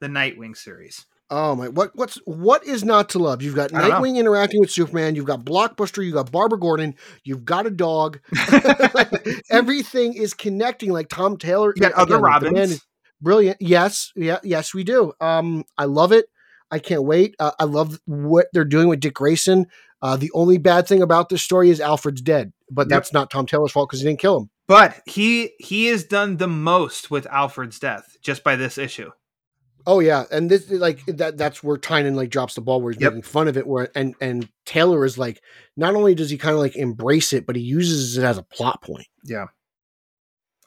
the 0.00 0.06
Nightwing 0.06 0.56
series. 0.56 1.04
Oh 1.28 1.56
my! 1.56 1.68
What 1.68 1.90
what's 1.94 2.16
what 2.24 2.64
is 2.64 2.84
not 2.84 3.08
to 3.10 3.18
love? 3.18 3.42
You've 3.42 3.56
got 3.56 3.74
I 3.74 3.80
don't 3.80 3.90
know. 3.90 3.96
Nightwing 4.00 4.16
interacting 4.16 4.60
with 4.60 4.70
Superman. 4.70 5.16
You've 5.16 5.24
got 5.24 5.44
Blockbuster. 5.44 6.04
You've 6.04 6.14
got 6.14 6.30
Barbara 6.30 6.58
Gordon. 6.58 6.94
You've 7.24 7.44
got 7.44 7.66
a 7.66 7.70
dog. 7.70 8.20
Everything 9.50 10.14
is 10.14 10.34
connecting. 10.34 10.92
Like 10.92 11.08
Tom 11.08 11.36
Taylor. 11.36 11.72
You 11.74 11.82
got 11.82 11.92
other 11.92 12.16
again, 12.16 12.22
like, 12.22 12.42
Robins. 12.42 12.86
brilliant. 13.20 13.56
Yes, 13.60 14.12
yeah, 14.16 14.38
yes, 14.42 14.72
we 14.74 14.84
do. 14.84 15.12
Um, 15.20 15.64
I 15.76 15.84
love 15.86 16.12
it. 16.12 16.26
I 16.70 16.78
can't 16.78 17.04
wait. 17.04 17.34
Uh, 17.38 17.52
I 17.58 17.64
love 17.64 17.98
what 18.06 18.46
they're 18.52 18.64
doing 18.64 18.88
with 18.88 19.00
Dick 19.00 19.14
Grayson. 19.14 19.66
Uh, 20.02 20.16
the 20.16 20.30
only 20.34 20.58
bad 20.58 20.86
thing 20.86 21.00
about 21.02 21.28
this 21.28 21.42
story 21.42 21.70
is 21.70 21.80
Alfred's 21.80 22.20
dead, 22.20 22.52
but 22.70 22.82
Yep. 22.82 22.88
that's 22.88 23.12
not 23.12 23.30
Tom 23.30 23.46
Taylor's 23.46 23.72
fault 23.72 23.88
because 23.88 24.00
he 24.00 24.06
didn't 24.06 24.20
kill 24.20 24.40
him. 24.40 24.50
But 24.68 25.00
he 25.06 25.52
he 25.58 25.86
has 25.86 26.04
done 26.04 26.36
the 26.38 26.48
most 26.48 27.10
with 27.10 27.26
Alfred's 27.26 27.78
death 27.78 28.16
just 28.20 28.42
by 28.44 28.56
this 28.56 28.78
issue. 28.78 29.10
Oh 29.88 30.00
yeah, 30.00 30.24
and 30.32 30.50
this 30.50 30.68
like 30.70 31.04
that 31.06 31.36
that's 31.36 31.62
where 31.62 31.76
Tynion 31.76 32.14
like 32.16 32.30
drops 32.30 32.54
the 32.54 32.60
ball 32.60 32.80
where 32.82 32.92
he's 32.92 33.00
Yep. 33.00 33.12
making 33.12 33.22
fun 33.22 33.46
of 33.48 33.56
it 33.56 33.66
where 33.66 33.88
and 33.94 34.14
and 34.20 34.48
Taylor 34.64 35.04
is 35.04 35.16
like 35.16 35.40
not 35.76 35.94
only 35.94 36.14
does 36.14 36.28
he 36.30 36.36
kind 36.38 36.54
of 36.54 36.60
like 36.60 36.74
embrace 36.76 37.32
it, 37.32 37.46
but 37.46 37.54
he 37.54 37.62
uses 37.62 38.18
it 38.18 38.24
as 38.24 38.36
a 38.36 38.42
plot 38.42 38.82
point. 38.82 39.06
Yeah. 39.24 39.46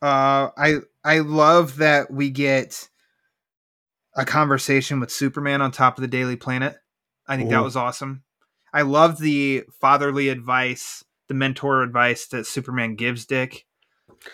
Uh 0.01 0.49
I 0.57 0.75
I 1.03 1.19
love 1.19 1.77
that 1.77 2.09
we 2.11 2.29
get 2.29 2.87
a 4.15 4.25
conversation 4.25 4.99
with 4.99 5.11
Superman 5.11 5.61
on 5.61 5.71
top 5.71 5.97
of 5.97 6.01
the 6.01 6.07
Daily 6.07 6.35
Planet. 6.35 6.77
I 7.27 7.35
think 7.37 7.49
that 7.49 7.59
Mhm. 7.59 7.63
was 7.63 7.75
awesome. 7.75 8.23
I 8.73 8.83
love 8.83 9.19
the 9.19 9.63
fatherly 9.81 10.29
advice, 10.29 11.03
the 11.27 11.33
mentor 11.33 11.83
advice 11.83 12.27
that 12.27 12.47
Superman 12.47 12.95
gives 12.95 13.25
Dick. 13.25 13.65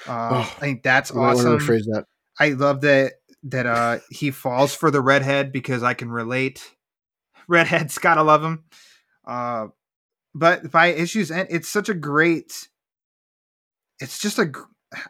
Uh, 0.07 0.29
Oh, 0.33 0.55
I 0.57 0.59
think 0.59 0.83
that's 0.83 1.11
I 1.11 1.15
want 1.15 1.37
to 1.39 1.43
awesome. 1.45 1.57
rephrase 1.59 1.85
that. 1.85 2.05
I 2.39 2.49
love 2.49 2.81
that 2.81 3.13
that 3.45 3.65
uh 3.65 3.99
he 4.09 4.31
falls 4.31 4.73
for 4.75 4.91
the 4.91 5.01
redhead 5.01 5.51
because 5.51 5.83
I 5.83 5.93
can 5.93 6.11
relate. 6.11 6.75
Redhead's 7.47 7.97
gotta 7.99 8.23
love 8.23 8.43
him. 8.43 8.63
Uh 9.25 9.67
but 10.33 10.69
by 10.69 10.87
issues 10.87 11.31
end, 11.31 11.47
it's 11.49 11.69
such 11.69 11.89
a 11.89 11.93
great 11.93 12.67
it's 13.99 14.19
just 14.19 14.39
a 14.39 14.51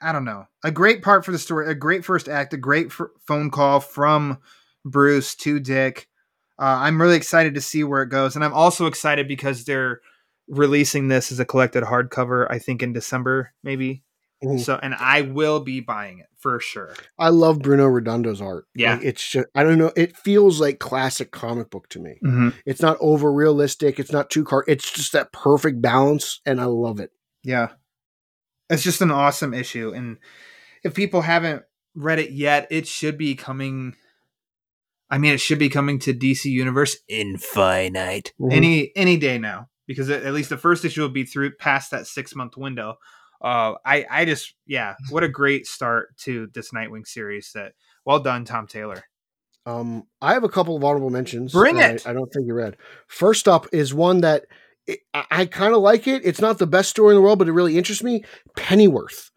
I 0.01 0.11
don't 0.11 0.25
know, 0.25 0.47
a 0.63 0.71
great 0.71 1.01
part 1.01 1.25
for 1.25 1.31
the 1.31 1.39
story, 1.39 1.67
a 1.69 1.75
great 1.75 2.05
first 2.05 2.27
act, 2.27 2.53
a 2.53 2.57
great 2.57 2.91
phone 2.91 3.51
call 3.51 3.79
from 3.79 4.39
Bruce 4.83 5.35
to 5.35 5.59
Dick. 5.59 6.07
Uh, 6.57 6.79
I'm 6.79 7.01
really 7.01 7.17
excited 7.17 7.55
to 7.55 7.61
see 7.61 7.83
where 7.83 8.01
it 8.01 8.09
goes, 8.09 8.35
and 8.35 8.45
I'm 8.45 8.53
also 8.53 8.85
excited 8.85 9.27
because 9.27 9.65
they're 9.65 9.99
releasing 10.47 11.07
this 11.07 11.31
as 11.31 11.39
a 11.39 11.45
collected 11.45 11.83
hardcover. 11.83 12.47
I 12.49 12.59
think 12.59 12.81
in 12.81 12.93
December, 12.93 13.53
maybe. 13.63 14.03
Mhm. 14.43 14.59
So, 14.59 14.79
and 14.81 14.93
I 14.93 15.21
will 15.21 15.61
be 15.61 15.79
buying 15.79 16.19
it 16.19 16.27
for 16.37 16.59
sure. 16.59 16.93
I 17.17 17.29
love 17.29 17.59
Bruno 17.59 17.87
Redondo's 17.87 18.41
art. 18.41 18.65
Yeah. 18.75 18.95
Like, 18.95 19.03
it's 19.05 19.27
just 19.29 19.47
I 19.55 19.63
don't 19.63 19.77
know. 19.77 19.91
It 19.95 20.15
feels 20.17 20.59
like 20.59 20.79
classic 20.79 21.31
comic 21.31 21.69
book 21.69 21.87
to 21.89 21.99
me. 21.99 22.19
Mm-hmm. 22.23 22.49
It's 22.65 22.81
not 22.81 22.97
over 22.99 23.31
realistic. 23.31 23.99
It's 23.99 24.11
not 24.11 24.29
too 24.29 24.43
car. 24.43 24.63
It's 24.67 24.91
just 24.91 25.13
that 25.13 25.31
perfect 25.31 25.81
balance, 25.81 26.41
and 26.45 26.59
I 26.59 26.65
love 26.65 26.99
it. 26.99 27.11
Yeah. 27.43 27.69
It's 28.69 28.83
just 28.83 29.01
an 29.01 29.11
awesome 29.11 29.53
issue. 29.53 29.91
And 29.95 30.17
if 30.83 30.93
people 30.93 31.21
haven't 31.21 31.63
read 31.95 32.19
it 32.19 32.31
yet, 32.31 32.67
it 32.71 32.87
should 32.87 33.17
be 33.17 33.35
coming. 33.35 33.95
I 35.09 35.17
mean, 35.17 35.33
it 35.33 35.39
should 35.39 35.59
be 35.59 35.69
coming 35.69 35.99
to 35.99 36.13
DC 36.13 36.45
Universe 36.51 36.97
Infinite 37.07 38.33
Mhm. 38.39 38.51
any 38.51 38.91
any 38.95 39.17
day 39.17 39.37
now 39.37 39.69
because 39.87 40.09
at 40.09 40.33
least 40.33 40.49
the 40.49 40.57
first 40.57 40.83
issue 40.83 41.01
will 41.01 41.09
be 41.09 41.23
through 41.25 41.55
past 41.55 41.91
that 41.91 42.07
six 42.07 42.35
month 42.35 42.57
window. 42.57 42.95
Uh, 43.45 43.75
I 43.85 44.05
I 44.09 44.25
just 44.25 44.55
yeah, 44.65 44.95
what 45.11 45.23
a 45.23 45.29
great 45.29 45.67
start 45.67 46.17
to 46.21 46.49
this 46.55 46.71
Nightwing 46.71 47.05
series. 47.05 47.51
That 47.53 47.73
well 48.03 48.19
done, 48.19 48.43
Tom 48.43 48.65
Taylor. 48.65 49.03
Um, 49.67 50.07
I 50.19 50.33
have 50.33 50.43
a 50.43 50.49
couple 50.49 50.75
of 50.75 50.83
honorable 50.83 51.11
mentions. 51.11 51.51
Bring 51.51 51.77
it! 51.77 52.07
I, 52.07 52.09
I 52.09 52.13
don't 52.13 52.27
think 52.33 52.47
you 52.47 52.55
read. 52.55 52.75
First 53.07 53.47
up 53.47 53.67
is 53.71 53.93
one 53.93 54.21
that 54.21 54.45
it, 54.87 55.01
I, 55.13 55.25
I 55.29 55.45
kind 55.45 55.75
of 55.75 55.81
like 55.81 56.07
it. 56.07 56.25
It's 56.25 56.41
not 56.41 56.57
the 56.57 56.65
best 56.65 56.89
story 56.89 57.13
in 57.13 57.17
the 57.17 57.21
world, 57.21 57.37
but 57.37 57.47
it 57.47 57.51
really 57.53 57.77
interests 57.77 58.03
me. 58.03 58.23
Pennyworth. 58.57 59.29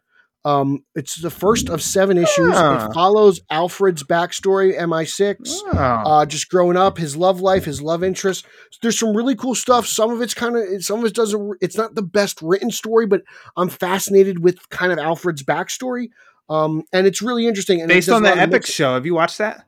Um, 0.45 0.85
it's 0.95 1.21
the 1.21 1.29
first 1.29 1.69
of 1.69 1.81
seven 1.81 2.17
issues. 2.17 2.53
Ah. 2.55 2.87
It 2.87 2.93
follows 2.93 3.41
Alfred's 3.49 4.03
backstory, 4.03 4.77
MI6. 4.77 5.35
Oh. 5.45 5.77
Uh, 5.77 6.25
just 6.25 6.49
growing 6.49 6.77
up, 6.77 6.97
his 6.97 7.17
love 7.17 7.41
life, 7.41 7.65
his 7.65 7.81
love 7.81 8.03
interest. 8.03 8.45
There's 8.81 8.97
some 8.97 9.15
really 9.15 9.35
cool 9.35 9.55
stuff. 9.55 9.85
Some 9.85 10.11
of 10.11 10.21
it's 10.21 10.33
kind 10.33 10.55
of, 10.55 10.83
some 10.83 10.99
of 10.99 11.05
it 11.05 11.13
doesn't. 11.13 11.57
It's 11.61 11.77
not 11.77 11.95
the 11.95 12.01
best 12.01 12.41
written 12.41 12.71
story, 12.71 13.05
but 13.05 13.21
I'm 13.57 13.69
fascinated 13.69 14.43
with 14.43 14.69
kind 14.69 14.91
of 14.91 14.97
Alfred's 14.97 15.43
backstory. 15.43 16.09
Um, 16.49 16.83
and 16.91 17.05
it's 17.05 17.21
really 17.21 17.47
interesting. 17.47 17.81
And 17.81 17.89
Based 17.89 18.09
on 18.09 18.23
the 18.23 18.29
Epix 18.29 18.67
show, 18.67 18.93
have 18.93 19.05
you 19.05 19.13
watched 19.13 19.37
that? 19.37 19.65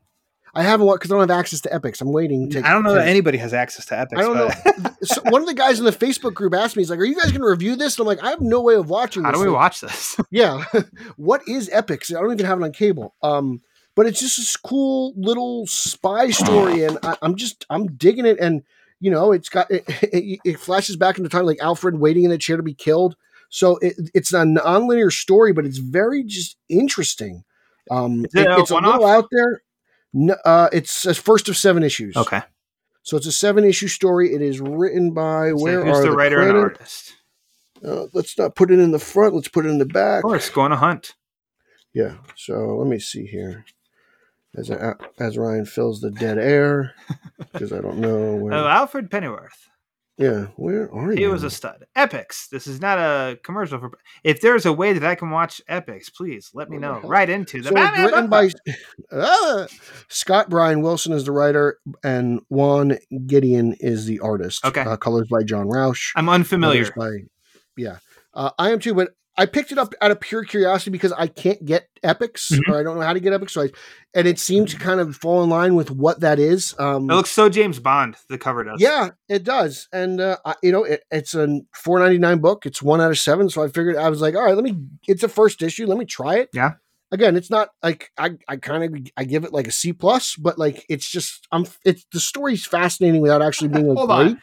I 0.53 0.63
haven't 0.63 0.85
watched 0.85 0.99
because 0.99 1.11
I 1.11 1.15
don't 1.15 1.29
have 1.29 1.39
access 1.39 1.61
to 1.61 1.69
Epix. 1.69 2.01
I'm 2.01 2.11
waiting. 2.11 2.49
To, 2.49 2.67
I 2.67 2.73
don't 2.73 2.83
know 2.83 2.89
to- 2.93 2.95
that 2.95 3.07
anybody 3.07 3.37
has 3.37 3.53
access 3.53 3.85
to 3.85 3.95
Epix. 3.95 4.17
I 4.17 4.21
don't 4.21 4.35
know. 4.35 4.91
so 5.03 5.21
one 5.29 5.41
of 5.41 5.47
the 5.47 5.53
guys 5.53 5.79
in 5.79 5.85
the 5.85 5.91
Facebook 5.91 6.33
group 6.33 6.53
asked 6.53 6.75
me, 6.75 6.81
"He's 6.81 6.89
like, 6.89 6.99
are 6.99 7.05
you 7.05 7.15
guys 7.15 7.31
going 7.31 7.41
to 7.41 7.47
review 7.47 7.75
this?" 7.75 7.97
And 7.97 8.03
I'm 8.03 8.07
like, 8.07 8.23
"I 8.23 8.29
have 8.31 8.41
no 8.41 8.61
way 8.61 8.75
of 8.75 8.89
watching." 8.89 9.23
How 9.23 9.31
this 9.31 9.39
do 9.39 9.41
we 9.41 9.47
thing." 9.47 9.53
watch 9.53 9.81
this? 9.81 10.17
Yeah, 10.31 10.63
what 11.15 11.41
is 11.47 11.69
Epix? 11.69 12.15
I 12.15 12.19
don't 12.21 12.31
even 12.33 12.45
have 12.45 12.59
it 12.59 12.63
on 12.63 12.71
cable. 12.73 13.15
Um, 13.23 13.61
but 13.95 14.05
it's 14.05 14.19
just 14.19 14.37
this 14.37 14.55
cool 14.55 15.13
little 15.17 15.67
spy 15.67 16.29
story, 16.29 16.83
and 16.83 16.97
I, 17.03 17.17
I'm 17.21 17.35
just 17.35 17.65
I'm 17.69 17.95
digging 17.95 18.25
it. 18.25 18.39
And 18.39 18.63
you 18.99 19.11
know, 19.11 19.31
it's 19.31 19.49
got 19.49 19.69
it, 19.71 19.83
it, 19.87 20.39
it 20.43 20.59
flashes 20.59 20.95
back 20.97 21.17
into 21.17 21.29
time 21.29 21.45
like 21.45 21.59
Alfred 21.61 21.99
waiting 21.99 22.23
in 22.23 22.29
the 22.29 22.37
chair 22.37 22.57
to 22.57 22.63
be 22.63 22.73
killed. 22.73 23.15
So 23.49 23.77
it, 23.77 23.95
it's 24.13 24.31
a 24.31 24.45
non-linear 24.45 25.11
story, 25.11 25.51
but 25.51 25.65
it's 25.65 25.77
very 25.77 26.23
just 26.23 26.55
interesting. 26.69 27.43
Um, 27.89 28.23
it 28.25 28.31
it's 28.33 28.71
a 28.71 28.75
little 28.75 28.91
one-off? 28.91 29.23
out 29.23 29.27
there. 29.31 29.61
No, 30.13 30.35
uh, 30.45 30.69
it's 30.73 31.05
a 31.05 31.13
first 31.13 31.47
of 31.49 31.57
seven 31.57 31.83
issues. 31.83 32.15
okay. 32.17 32.41
So 33.03 33.17
it's 33.17 33.25
a 33.25 33.31
seven 33.31 33.63
issue 33.65 33.87
story. 33.87 34.33
It 34.33 34.41
is 34.41 34.59
written 34.61 35.11
by 35.13 35.49
So 35.49 35.55
where 35.57 35.83
who's 35.85 35.97
are 35.97 36.01
the 36.03 36.09
the 36.11 36.15
writer 36.15 36.41
and 36.41 36.51
credits? 36.51 36.79
artist? 36.79 37.13
Uh, 37.83 38.05
let's 38.13 38.37
not 38.37 38.55
put 38.55 38.69
it 38.69 38.77
in 38.79 38.91
the 38.91 38.99
front. 38.99 39.33
Let's 39.33 39.47
put 39.47 39.65
it 39.65 39.69
in 39.69 39.79
the 39.79 39.85
back. 39.85 40.19
Of 40.19 40.23
course, 40.29 40.49
go 40.51 40.61
on 40.61 40.71
a 40.71 40.75
hunt. 40.75 41.15
Yeah. 41.93 42.17
So 42.35 42.77
let 42.77 42.87
me 42.87 42.99
see 42.99 43.25
here. 43.25 43.65
As 44.55 44.69
I, 44.69 44.93
as 45.17 45.37
Ryan 45.37 45.65
fills 45.65 46.01
the 46.01 46.11
dead 46.11 46.37
air, 46.37 46.93
because 47.53 47.71
I 47.73 47.79
don't 47.79 47.97
know 47.99 48.35
where. 48.35 48.53
Oh, 48.53 48.67
Alfred 48.67 49.09
Pennyworth. 49.09 49.69
Yeah, 50.21 50.47
where 50.55 50.93
are 50.93 51.11
you? 51.11 51.17
He 51.17 51.23
you? 51.23 51.31
was 51.31 51.43
a 51.43 51.49
stud. 51.49 51.85
Epix. 51.97 52.49
This 52.49 52.67
is 52.67 52.79
not 52.79 52.97
a 52.97 53.39
commercial 53.43 53.79
for. 53.79 53.91
If 54.23 54.41
there's 54.41 54.65
a 54.65 54.73
way 54.73 54.93
that 54.93 55.03
I 55.03 55.15
can 55.15 55.29
watch 55.31 55.61
Epix, 55.69 56.13
please 56.13 56.51
let 56.53 56.69
me 56.69 56.77
know. 56.77 57.01
Right 57.03 57.29
into 57.29 57.61
the 57.61 57.69
so 57.69 57.75
Batman 57.75 58.05
written 58.05 58.29
by. 58.29 58.49
Ah! 59.13 59.67
Scott 60.07 60.49
Bryan 60.49 60.81
Wilson 60.81 61.11
is 61.13 61.25
the 61.25 61.31
writer, 61.31 61.79
and 62.03 62.41
Juan 62.49 62.97
Gedeon 63.11 63.75
is 63.79 64.05
the 64.05 64.19
artist. 64.19 64.63
Okay. 64.63 64.81
Uh, 64.81 64.95
colors 64.95 65.27
by 65.29 65.43
John 65.43 65.67
Rauch. 65.67 66.13
I'm 66.15 66.29
unfamiliar. 66.29 66.89
By 66.95 67.19
yeah 67.77 67.97
uh, 68.33 68.51
i 68.59 68.71
am 68.71 68.79
too 68.79 68.93
but 68.93 69.09
i 69.41 69.45
picked 69.45 69.71
it 69.71 69.77
up 69.77 69.93
out 70.01 70.11
of 70.11 70.19
pure 70.19 70.43
curiosity 70.43 70.91
because 70.91 71.11
i 71.13 71.27
can't 71.27 71.63
get 71.65 71.87
Epix 72.03 72.51
Mhm. 72.51 72.59
or 72.69 72.79
i 72.79 72.83
don't 72.83 72.97
know 72.97 73.05
how 73.05 73.13
to 73.13 73.19
get 73.19 73.33
Epix 73.33 73.51
so 73.51 73.61
I, 73.63 73.69
and 74.13 74.27
it 74.27 74.39
seemed 74.39 74.67
to 74.69 74.77
kind 74.77 74.99
of 74.99 75.15
fall 75.15 75.43
in 75.43 75.49
line 75.49 75.75
with 75.75 75.89
what 75.91 76.19
that 76.21 76.39
is 76.39 76.73
um 76.79 77.09
It 77.09 77.13
looks 77.13 77.31
so 77.31 77.49
James 77.49 77.79
Bond. 77.79 78.15
The 78.29 78.37
cover 78.37 78.63
does. 78.63 78.79
yeah 78.81 79.09
it 79.29 79.43
does 79.43 79.87
and 79.91 80.19
uh, 80.21 80.37
I, 80.45 80.55
you 80.63 80.71
know 80.71 80.83
it, 80.83 81.03
it's 81.11 81.33
a 81.33 81.45
499 81.75 82.39
book 82.39 82.65
it's 82.65 82.81
one 82.81 83.01
out 83.01 83.11
of 83.11 83.19
seven 83.19 83.49
so 83.49 83.63
i 83.63 83.67
figured 83.67 83.95
i 83.97 84.09
was 84.09 84.21
like 84.21 84.35
all 84.35 84.43
right 84.45 84.55
let 84.55 84.63
me 84.63 84.77
it's 85.07 85.23
a 85.23 85.29
first 85.29 85.61
issue 85.61 85.85
let 85.87 85.97
me 85.97 86.05
try 86.05 86.35
it 86.37 86.49
Yeah. 86.53 86.71
again 87.11 87.35
it's 87.35 87.49
not 87.49 87.69
like 87.83 88.11
i, 88.17 88.31
I 88.47 88.57
kind 88.57 88.83
of 88.83 89.01
i 89.17 89.23
give 89.23 89.43
it 89.43 89.53
like 89.53 89.67
a 89.67 89.71
c 89.71 89.93
plus 89.93 90.35
but 90.35 90.57
like 90.59 90.85
it's 90.89 91.09
just 91.09 91.47
i'm 91.51 91.65
it's 91.85 92.05
the 92.11 92.19
story's 92.19 92.65
fascinating 92.65 93.21
without 93.21 93.41
actually 93.41 93.69
being 93.69 93.87
like 93.87 93.97
Hold 94.01 94.09
great. 94.09 94.19
on. 94.37 94.41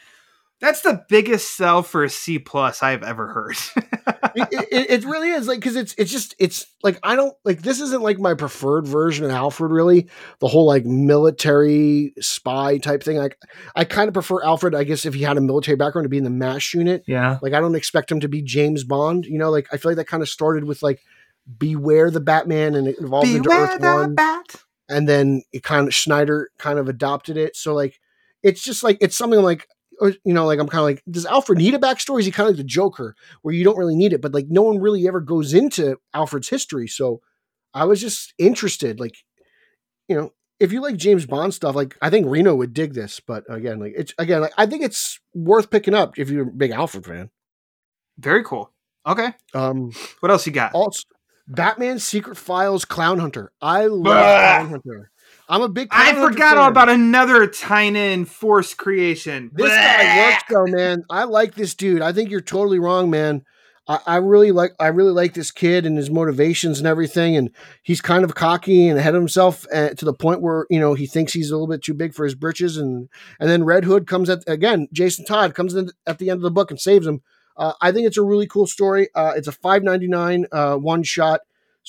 That's 0.61 0.81
the 0.81 1.05
biggest 1.07 1.55
sell 1.55 1.83
for 1.83 2.03
a 2.03 2.09
C 2.09 2.37
plus 2.37 2.83
I've 2.83 3.03
ever 3.03 3.27
heard. 3.27 3.55
it, 4.35 4.67
it, 4.71 4.89
it 4.89 5.05
really 5.05 5.29
is 5.29 5.47
like 5.47 5.59
because 5.59 5.75
it's 5.75 5.95
it's 5.97 6.11
just 6.11 6.35
it's 6.37 6.65
like 6.83 6.99
I 7.01 7.15
don't 7.15 7.33
like 7.45 7.61
this 7.61 7.79
isn't 7.79 8.01
like 8.01 8.19
my 8.19 8.33
preferred 8.33 8.85
version 8.85 9.25
of 9.25 9.31
Alfred 9.31 9.71
really 9.71 10.09
the 10.39 10.47
whole 10.47 10.65
like 10.65 10.85
military 10.85 12.13
spy 12.19 12.77
type 12.77 13.03
thing 13.03 13.17
like 13.17 13.37
I 13.75 13.85
kind 13.85 14.07
of 14.07 14.13
prefer 14.13 14.43
Alfred 14.43 14.75
I 14.75 14.83
guess 14.83 15.05
if 15.05 15.13
he 15.13 15.21
had 15.21 15.37
a 15.37 15.41
military 15.41 15.77
background 15.77 16.05
to 16.05 16.09
be 16.09 16.17
in 16.17 16.25
the 16.25 16.29
mash 16.29 16.73
unit 16.73 17.03
yeah. 17.07 17.39
like 17.41 17.53
I 17.53 17.61
don't 17.61 17.75
expect 17.75 18.11
him 18.11 18.19
to 18.19 18.27
be 18.27 18.41
James 18.41 18.83
Bond 18.83 19.25
you 19.25 19.39
know 19.39 19.49
like 19.49 19.67
I 19.71 19.77
feel 19.77 19.91
like 19.91 19.97
that 19.97 20.07
kind 20.07 20.23
of 20.23 20.29
started 20.29 20.65
with 20.65 20.83
like 20.83 21.01
Beware 21.57 22.11
the 22.11 22.19
Batman 22.19 22.75
and 22.75 22.87
it 22.87 22.97
evolved 22.99 23.27
into 23.27 23.49
Earth 23.49 23.79
the 23.79 23.87
One 23.87 24.15
bat. 24.15 24.55
and 24.87 25.09
then 25.09 25.41
it 25.51 25.63
kind 25.63 25.87
of 25.87 25.95
Schneider 25.95 26.49
kind 26.59 26.77
of 26.77 26.87
adopted 26.87 27.37
it. 27.37 27.55
So 27.55 27.73
like 27.73 27.99
it's 28.43 28.61
just 28.61 28.83
like 28.83 28.97
it's 29.01 29.17
something 29.17 29.41
like 29.41 29.67
or, 29.99 30.13
you 30.23 30.33
know 30.33 30.45
like 30.45 30.59
I'm 30.59 30.67
kind 30.67 30.79
of 30.79 30.85
like 30.85 31.03
does 31.09 31.25
Alfred 31.25 31.57
need 31.59 31.73
a 31.73 31.79
backstory? 31.79 32.19
Is 32.21 32.25
he 32.25 32.31
kind 32.31 32.47
of 32.49 32.55
like 32.55 32.57
the 32.57 32.63
Joker 32.69 33.15
where 33.41 33.53
you 33.53 33.63
don't 33.63 33.77
really 33.77 33.95
need 33.95 34.13
it, 34.13 34.21
but 34.21 34.33
like 34.33 34.47
no 34.49 34.61
one 34.63 34.79
really 34.79 35.07
ever 35.07 35.19
goes 35.21 35.53
into 35.53 35.97
Alfred's 36.13 36.49
history. 36.49 36.87
So 36.87 37.21
I 37.73 37.85
was 37.85 38.01
just 38.01 38.33
interested, 38.37 38.99
like 38.99 39.15
you 40.07 40.15
know. 40.15 40.33
If 40.59 40.73
you 40.73 40.81
like 40.81 40.97
James 40.97 41.25
Bond 41.25 41.53
stuff, 41.53 41.73
like 41.73 41.97
I 42.01 42.09
think 42.09 42.27
Reno 42.27 42.53
would 42.53 42.73
dig 42.73 42.93
this, 42.93 43.21
but 43.21 43.45
again, 43.47 43.79
like 43.79 43.93
it's 43.95 44.13
again, 44.17 44.41
like 44.41 44.51
I 44.57 44.65
think 44.65 44.83
it's 44.83 45.17
worth 45.33 45.69
picking 45.69 45.93
up 45.93 46.19
if 46.19 46.29
you're 46.29 46.49
a 46.49 46.51
big 46.51 46.71
Alfred 46.71 47.05
fan. 47.05 47.29
Very 48.17 48.43
cool. 48.43 48.69
Okay. 49.07 49.29
Um, 49.53 49.93
What 50.19 50.31
else 50.31 50.45
you 50.45 50.51
got? 50.51 50.73
also, 50.73 51.03
Batman 51.47 51.97
Secret 51.99 52.35
Files 52.35 52.83
Clown 52.83 53.19
Hunter. 53.19 53.53
I 53.61 53.85
love 53.85 54.03
Bah. 54.03 54.57
Clown 54.57 54.69
Hunter. 54.69 55.11
I'm 55.49 55.63
a 55.63 55.69
big. 55.69 55.87
I 55.91 56.13
forgot 56.13 56.57
all 56.57 56.69
about 56.69 56.89
another 56.89 57.47
Tynion 57.47 58.27
Force 58.27 58.75
creation. 58.75 59.49
This 59.51 59.67
Blah. 59.67 59.75
guy 59.75 60.29
works 60.29 60.43
though, 60.47 60.67
man. 60.67 61.03
I 61.09 61.23
like 61.23 61.55
this 61.55 61.73
dude. 61.73 62.03
I 62.03 62.13
think 62.13 62.29
you're 62.29 62.39
totally 62.39 62.77
wrong, 62.77 63.09
man. 63.09 63.43
I, 63.87 63.99
I 64.05 64.15
really 64.17 64.51
like 64.51 64.73
I 64.79 64.87
really 64.87 65.11
like 65.11 65.33
this 65.33 65.49
kid 65.49 65.87
and 65.87 65.97
his 65.97 66.11
motivations 66.11 66.77
and 66.77 66.87
everything. 66.87 67.35
And 67.35 67.49
he's 67.81 67.99
kind 67.99 68.23
of 68.23 68.35
cocky 68.35 68.87
and 68.87 68.99
ahead 68.99 69.15
of 69.15 69.21
himself 69.21 69.65
uh, 69.73 69.89
to 69.89 70.05
the 70.05 70.13
point 70.13 70.41
where 70.41 70.67
you 70.69 70.79
know 70.79 70.93
he 70.93 71.07
thinks 71.07 71.33
he's 71.33 71.49
a 71.49 71.55
little 71.55 71.67
bit 71.67 71.81
too 71.81 71.95
big 71.95 72.13
for 72.13 72.25
his 72.25 72.35
britches. 72.35 72.77
And 72.77 73.09
and 73.39 73.49
then 73.49 73.63
Red 73.63 73.85
Hood 73.85 74.05
comes 74.05 74.29
at 74.29 74.43
again. 74.47 74.87
Jason 74.93 75.25
Todd 75.25 75.55
comes 75.55 75.73
in 75.73 75.89
at 76.05 76.19
the 76.19 76.29
end 76.29 76.37
of 76.37 76.43
the 76.43 76.51
book 76.51 76.69
and 76.69 76.79
saves 76.79 77.07
him. 77.07 77.21
Uh, 77.57 77.73
I 77.81 77.91
think 77.91 78.05
it's 78.05 78.17
a 78.17 78.23
really 78.23 78.47
cool 78.47 78.67
story. 78.67 79.09
Uh, 79.15 79.33
it's 79.35 79.47
a 79.47 79.51
five 79.51 79.81
ninety 79.81 80.07
nine 80.07 80.45
uh, 80.51 80.75
one 80.75 81.01
shot. 81.01 81.41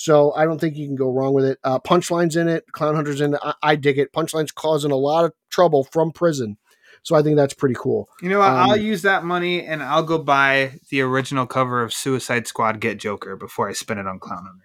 So 0.02 0.32
I 0.32 0.46
don't 0.46 0.58
think 0.58 0.76
you 0.78 0.86
can 0.86 0.96
go 0.96 1.10
wrong 1.12 1.34
with 1.34 1.44
it. 1.44 1.58
Uh, 1.62 1.78
Punchline's 1.78 2.34
in 2.34 2.48
it. 2.48 2.64
Clown 2.72 2.94
Hunter's 2.94 3.20
in 3.20 3.34
it. 3.34 3.40
I, 3.42 3.52
I 3.62 3.76
dig 3.76 3.98
it. 3.98 4.14
Punchline's 4.14 4.50
causing 4.50 4.90
a 4.92 4.96
lot 4.96 5.26
of 5.26 5.32
trouble 5.50 5.84
from 5.92 6.10
prison. 6.10 6.56
So 7.02 7.16
I 7.16 7.22
think 7.22 7.36
that's 7.36 7.52
pretty 7.52 7.74
cool. 7.78 8.08
You 8.22 8.30
know 8.30 8.38
what? 8.38 8.48
I'll 8.48 8.72
Um, 8.72 8.80
use 8.80 9.02
that 9.02 9.24
money 9.24 9.62
and 9.62 9.82
I'll 9.82 10.02
go 10.02 10.16
buy 10.16 10.78
the 10.90 11.02
original 11.02 11.46
cover 11.46 11.82
of 11.82 11.92
Suicide 11.92 12.46
Squad 12.46 12.80
Get 12.80 12.98
Joker 12.98 13.36
before 13.36 13.68
I 13.68 13.74
spend 13.74 14.00
it 14.00 14.06
on 14.06 14.18
Clown 14.18 14.46
Hunter. 14.46 14.64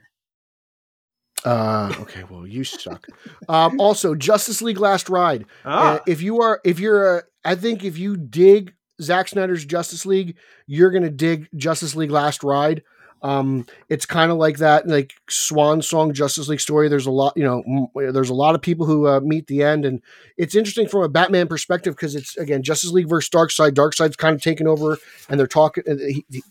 Uh, 1.44 1.94
okay, 2.04 2.24
well, 2.30 2.48
you 2.48 2.64
suck. 2.64 3.06
um, 3.50 3.78
also, 3.80 4.16
Justice 4.16 4.62
League 4.62 4.80
Last 4.80 5.10
Ride. 5.10 5.46
Uh, 5.66 5.98
Oh, 6.00 6.04
if 6.08 6.22
you 6.22 6.40
are, 6.42 6.62
if 6.64 6.80
you're, 6.80 7.18
a, 7.18 7.24
I 7.44 7.56
think 7.56 7.84
if 7.84 7.98
you 7.98 8.16
dig 8.16 8.74
Zack 9.02 9.28
Snyder's 9.28 9.66
Justice 9.66 10.06
League, 10.06 10.38
you're 10.66 10.92
gonna 10.92 11.10
dig 11.10 11.50
Justice 11.56 11.94
League 11.94 12.10
Last 12.12 12.42
Ride. 12.44 12.84
Um, 13.26 13.66
it's 13.90 14.06
kind 14.06 14.32
of 14.32 14.38
like 14.38 14.58
that, 14.58 14.88
like 14.88 15.14
Swan 15.32 15.82
Song 15.82 16.14
Justice 16.14 16.48
League 16.48 16.60
story. 16.60 16.90
There's 16.90 17.08
a 17.08 17.12
lot, 17.12 17.34
you 17.36 17.44
know, 17.44 17.64
m- 17.66 18.14
there's 18.14 18.30
a 18.30 18.36
lot 18.36 18.54
of 18.54 18.62
people 18.62 18.86
who 18.86 19.08
uh, 19.08 19.20
meet 19.20 19.48
the 19.48 19.64
end, 19.64 19.84
and 19.84 20.00
it's 20.38 20.54
interesting 20.54 20.88
from 20.88 21.02
a 21.02 21.10
Batman 21.10 21.48
perspective 21.48 21.96
because 21.96 22.14
it's 22.14 22.38
again 22.38 22.62
Justice 22.62 22.92
League 22.92 23.10
versus 23.10 23.32
Darkseid. 23.32 23.74
Dark 23.74 23.96
Side's 23.96 24.16
kind 24.16 24.36
of 24.36 24.44
taken 24.44 24.68
over, 24.68 25.00
and 25.28 25.40
they're 25.40 25.48
talking. 25.48 25.84
uh, 25.90 25.96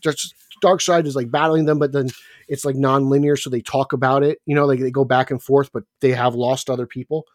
just 0.01 0.35
Darkseid 0.61 1.05
is 1.05 1.15
like 1.15 1.31
battling 1.31 1.63
them, 1.63 1.79
but 1.79 1.93
then 1.93 2.09
it's 2.49 2.65
like 2.65 2.75
non-linear, 2.75 3.37
so 3.37 3.49
they 3.49 3.61
talk 3.61 3.93
about 3.93 4.23
it. 4.23 4.41
You 4.45 4.55
know, 4.55 4.65
like 4.65 4.81
they 4.81 4.91
go 4.91 5.05
back 5.05 5.31
and 5.31 5.41
forth, 5.41 5.71
but 5.71 5.83
they 6.01 6.11
have 6.11 6.35
lost 6.35 6.69
other 6.69 6.87
people. 6.87 7.25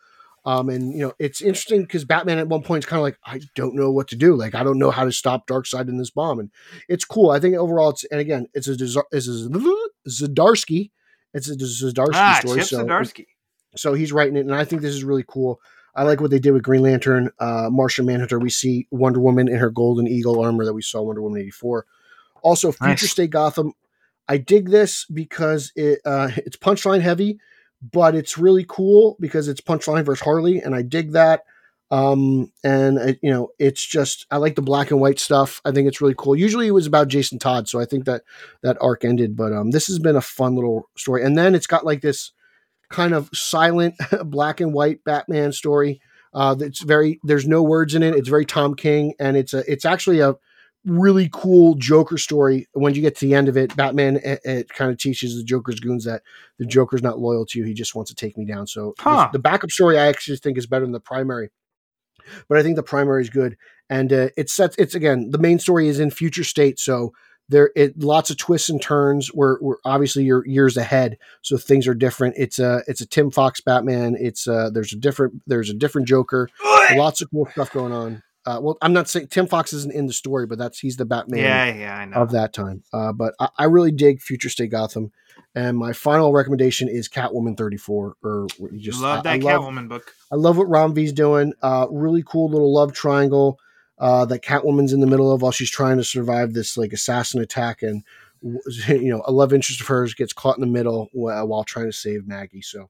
Um, 0.44 0.70
and 0.70 0.92
you 0.94 1.00
know, 1.00 1.12
it's 1.18 1.42
interesting 1.42 1.82
because 1.82 2.04
Batman 2.04 2.38
at 2.38 2.48
one 2.48 2.62
point 2.62 2.84
is 2.84 2.88
kind 2.88 2.98
of 2.98 3.04
like, 3.04 3.18
I 3.24 3.40
don't 3.54 3.74
know 3.74 3.90
what 3.90 4.08
to 4.08 4.16
do. 4.16 4.34
Like, 4.34 4.54
I 4.54 4.62
don't 4.62 4.78
know 4.78 4.90
how 4.90 5.04
to 5.04 5.12
stop 5.12 5.46
Darkseid 5.46 5.88
in 5.88 5.98
this 5.98 6.10
bomb, 6.10 6.38
and 6.38 6.50
it's 6.88 7.04
cool. 7.04 7.30
I 7.30 7.40
think 7.40 7.56
overall, 7.56 7.90
it's 7.90 8.04
and 8.04 8.20
again, 8.20 8.46
it's 8.54 8.66
a 8.66 8.72
it's 9.12 9.28
a 9.28 9.48
Zdarsky. 10.08 10.90
It's 11.34 11.48
a 11.48 11.56
Zdarsky 11.56 12.14
ah, 12.14 12.38
story. 12.40 12.60
Chip 12.60 12.68
so, 12.68 12.84
Zdarsky. 12.84 13.26
so 13.76 13.94
he's 13.94 14.12
writing 14.12 14.36
it, 14.36 14.46
and 14.46 14.54
I 14.54 14.64
think 14.64 14.80
this 14.82 14.94
is 14.94 15.04
really 15.04 15.24
cool. 15.28 15.60
I 15.94 16.04
like 16.04 16.20
what 16.20 16.30
they 16.30 16.38
did 16.38 16.52
with 16.52 16.62
Green 16.62 16.82
Lantern, 16.82 17.30
uh, 17.38 17.68
Martian 17.70 18.06
Manhunter. 18.06 18.38
We 18.38 18.50
see 18.50 18.86
Wonder 18.90 19.20
Woman 19.20 19.48
in 19.48 19.56
her 19.56 19.70
Golden 19.70 20.06
Eagle 20.06 20.40
armor 20.40 20.64
that 20.64 20.72
we 20.72 20.82
saw 20.82 21.02
Wonder 21.02 21.20
Woman 21.20 21.40
eighty 21.40 21.50
four. 21.50 21.84
Also, 22.42 22.72
Future 22.72 22.88
Nice. 22.88 23.10
State 23.10 23.30
Gotham. 23.30 23.74
I 24.26 24.38
dig 24.38 24.70
this 24.70 25.04
because 25.06 25.72
it 25.76 26.00
uh, 26.04 26.30
it's 26.36 26.56
punchline 26.56 27.02
heavy, 27.02 27.40
but 27.82 28.14
it's 28.14 28.38
really 28.38 28.64
cool 28.68 29.16
because 29.20 29.48
it's 29.48 29.60
punchline 29.60 30.04
versus 30.04 30.24
Harley, 30.24 30.60
and 30.60 30.74
I 30.74 30.82
dig 30.82 31.12
that. 31.12 31.44
Um, 31.92 32.52
and 32.62 32.98
it, 32.98 33.18
you 33.20 33.30
know, 33.30 33.50
it's 33.58 33.84
just 33.84 34.26
I 34.30 34.36
like 34.36 34.54
the 34.54 34.62
black 34.62 34.90
and 34.90 35.00
white 35.00 35.18
stuff. 35.18 35.60
I 35.64 35.72
think 35.72 35.88
it's 35.88 36.00
really 36.00 36.14
cool. 36.16 36.36
Usually, 36.36 36.68
it 36.68 36.72
was 36.72 36.86
about 36.86 37.08
Jason 37.08 37.38
Todd, 37.38 37.68
so 37.68 37.80
I 37.80 37.84
think 37.84 38.04
that 38.04 38.22
that 38.62 38.78
arc 38.80 39.04
ended. 39.04 39.36
But 39.36 39.52
um, 39.52 39.70
this 39.70 39.88
has 39.88 39.98
been 39.98 40.16
a 40.16 40.20
fun 40.20 40.54
little 40.54 40.88
story, 40.96 41.24
and 41.24 41.36
then 41.36 41.54
it's 41.54 41.66
got 41.66 41.84
like 41.84 42.00
this 42.00 42.32
kind 42.90 43.14
of 43.14 43.30
silent 43.32 43.94
black 44.24 44.60
and 44.60 44.72
white 44.72 45.02
Batman 45.04 45.52
story. 45.52 46.00
Uh, 46.32 46.54
it's 46.60 46.82
very 46.82 47.18
there's 47.24 47.48
no 47.48 47.62
words 47.62 47.94
in 47.94 48.02
it. 48.02 48.14
It's 48.14 48.28
very 48.28 48.46
Tom 48.46 48.74
King, 48.74 49.14
and 49.18 49.36
it's 49.36 49.52
a 49.52 49.70
it's 49.70 49.84
actually 49.84 50.20
a 50.20 50.36
really 50.84 51.28
cool 51.32 51.74
Joker 51.74 52.16
story. 52.18 52.66
When 52.72 52.94
you 52.94 53.02
get 53.02 53.16
to 53.16 53.26
the 53.26 53.34
end 53.34 53.48
of 53.48 53.56
it, 53.56 53.76
Batman 53.76 54.16
it, 54.24 54.40
it 54.44 54.68
kind 54.70 54.90
of 54.90 54.98
teaches 54.98 55.36
the 55.36 55.44
Joker's 55.44 55.80
goons 55.80 56.04
that 56.04 56.22
the 56.58 56.64
Joker's 56.66 57.02
not 57.02 57.18
loyal 57.18 57.44
to 57.46 57.58
you. 57.58 57.64
He 57.64 57.74
just 57.74 57.94
wants 57.94 58.10
to 58.10 58.14
take 58.14 58.36
me 58.38 58.44
down. 58.44 58.66
So 58.66 58.94
Huh. 58.98 59.28
the 59.32 59.38
backup 59.38 59.70
story 59.70 59.98
I 59.98 60.06
actually 60.06 60.38
think 60.38 60.56
is 60.56 60.66
better 60.66 60.84
than 60.84 60.92
the 60.92 61.00
primary, 61.00 61.50
but 62.48 62.58
I 62.58 62.62
think 62.62 62.76
the 62.76 62.82
primary 62.82 63.22
is 63.22 63.30
good. 63.30 63.56
And 63.88 64.12
uh, 64.12 64.28
it 64.36 64.48
sets 64.48 64.76
it's 64.78 64.94
again 64.94 65.30
the 65.30 65.38
main 65.38 65.58
story 65.58 65.88
is 65.88 65.98
in 66.00 66.10
future 66.10 66.44
state, 66.44 66.78
so 66.78 67.12
there 67.48 67.70
it 67.74 67.98
lots 67.98 68.30
of 68.30 68.36
twists 68.36 68.68
and 68.68 68.80
turns. 68.80 69.26
Where 69.34 69.58
we're 69.60 69.78
obviously 69.84 70.22
you're 70.22 70.46
years 70.46 70.76
ahead, 70.76 71.18
so 71.42 71.58
things 71.58 71.88
are 71.88 71.94
different. 71.94 72.36
It's 72.38 72.60
a 72.60 72.82
it's 72.86 73.00
a 73.00 73.06
Tim 73.06 73.32
Fox 73.32 73.60
Batman. 73.60 74.16
It's 74.18 74.46
uh 74.46 74.70
there's 74.72 74.92
a 74.92 74.96
different 74.96 75.42
there's 75.48 75.70
a 75.70 75.74
different 75.74 76.06
Joker. 76.06 76.48
Lots 76.94 77.20
of 77.20 77.30
cool 77.32 77.46
stuff 77.50 77.72
going 77.72 77.92
on. 77.92 78.22
Uh, 78.46 78.58
well, 78.62 78.78
I'm 78.80 78.92
not 78.92 79.08
saying 79.08 79.28
Tim 79.28 79.46
Fox 79.46 79.72
isn't 79.72 79.94
in 79.94 80.06
the 80.06 80.12
story, 80.12 80.46
but 80.46 80.58
that's 80.58 80.78
he's 80.78 80.96
the 80.96 81.04
Batman 81.04 81.40
Yeah, 81.40 81.74
yeah, 81.74 82.20
of 82.20 82.30
that 82.30 82.52
time. 82.52 82.82
Uh, 82.92 83.12
but 83.12 83.34
I, 83.38 83.48
I 83.58 83.64
really 83.64 83.92
dig 83.92 84.20
Future 84.20 84.48
State 84.48 84.70
Gotham, 84.70 85.12
and 85.54 85.76
my 85.76 85.92
final 85.92 86.32
recommendation 86.32 86.88
is 86.88 87.08
Catwoman 87.08 87.56
34. 87.56 88.16
Or 88.22 88.46
just 88.78 89.00
love 89.00 89.20
I, 89.20 89.22
that 89.22 89.32
I 89.32 89.36
love, 89.36 89.62
Catwoman 89.62 89.88
book. 89.88 90.14
I 90.32 90.36
love 90.36 90.56
what 90.56 90.70
Ram 90.70 90.94
V's 90.94 91.12
doing. 91.12 91.52
Uh, 91.62 91.86
really 91.90 92.22
cool 92.24 92.50
little 92.50 92.72
love 92.72 92.94
triangle 92.94 93.58
uh, 93.98 94.24
that 94.24 94.42
Catwoman's 94.42 94.94
in 94.94 95.00
the 95.00 95.06
middle 95.06 95.30
of 95.30 95.42
while 95.42 95.52
she's 95.52 95.70
trying 95.70 95.98
to 95.98 96.04
survive 96.04 96.54
this 96.54 96.78
like 96.78 96.94
assassin 96.94 97.42
attack, 97.42 97.82
and 97.82 98.02
you 98.88 99.10
know 99.10 99.22
a 99.26 99.32
love 99.32 99.52
interest 99.52 99.82
of 99.82 99.86
hers 99.86 100.14
gets 100.14 100.32
caught 100.32 100.56
in 100.56 100.62
the 100.62 100.66
middle 100.66 101.10
while, 101.12 101.46
while 101.46 101.64
trying 101.64 101.86
to 101.86 101.92
save 101.92 102.26
Maggie. 102.26 102.62
So 102.62 102.88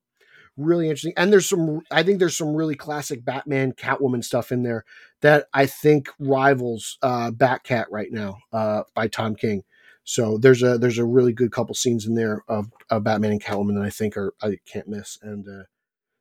really 0.56 0.86
interesting. 0.86 1.14
And 1.16 1.32
there's 1.32 1.48
some, 1.48 1.81
I 1.90 2.02
think 2.02 2.18
there's 2.18 2.36
some 2.36 2.55
really 2.55 2.74
classic 2.74 3.24
Batman 3.24 3.72
Catwoman 3.72 4.24
stuff 4.24 4.52
in 4.52 4.62
there 4.62 4.85
that 5.22 5.47
I 5.52 5.66
think 5.66 6.09
rivals 6.18 6.98
uh, 7.02 7.30
Batcat 7.30 7.86
right 7.90 8.10
now 8.10 8.38
uh, 8.52 8.82
by 8.94 9.09
Tom 9.09 9.34
King. 9.34 9.62
So 10.05 10.38
there's 10.38 10.62
a 10.62 10.78
there's 10.78 10.98
a 10.98 11.05
really 11.05 11.32
good 11.32 11.52
couple 11.52 11.74
scenes 11.74 12.06
in 12.06 12.14
there 12.14 12.42
of, 12.48 12.70
of 12.88 13.05
Batman 13.05 13.32
and 13.32 13.42
Catwoman 13.42 13.74
that 13.76 13.84
I 13.84 13.90
think 13.90 14.16
are 14.16 14.34
I 14.42 14.59
can't 14.66 14.88
miss. 14.88 15.18
And 15.22 15.47
uh, 15.47 15.64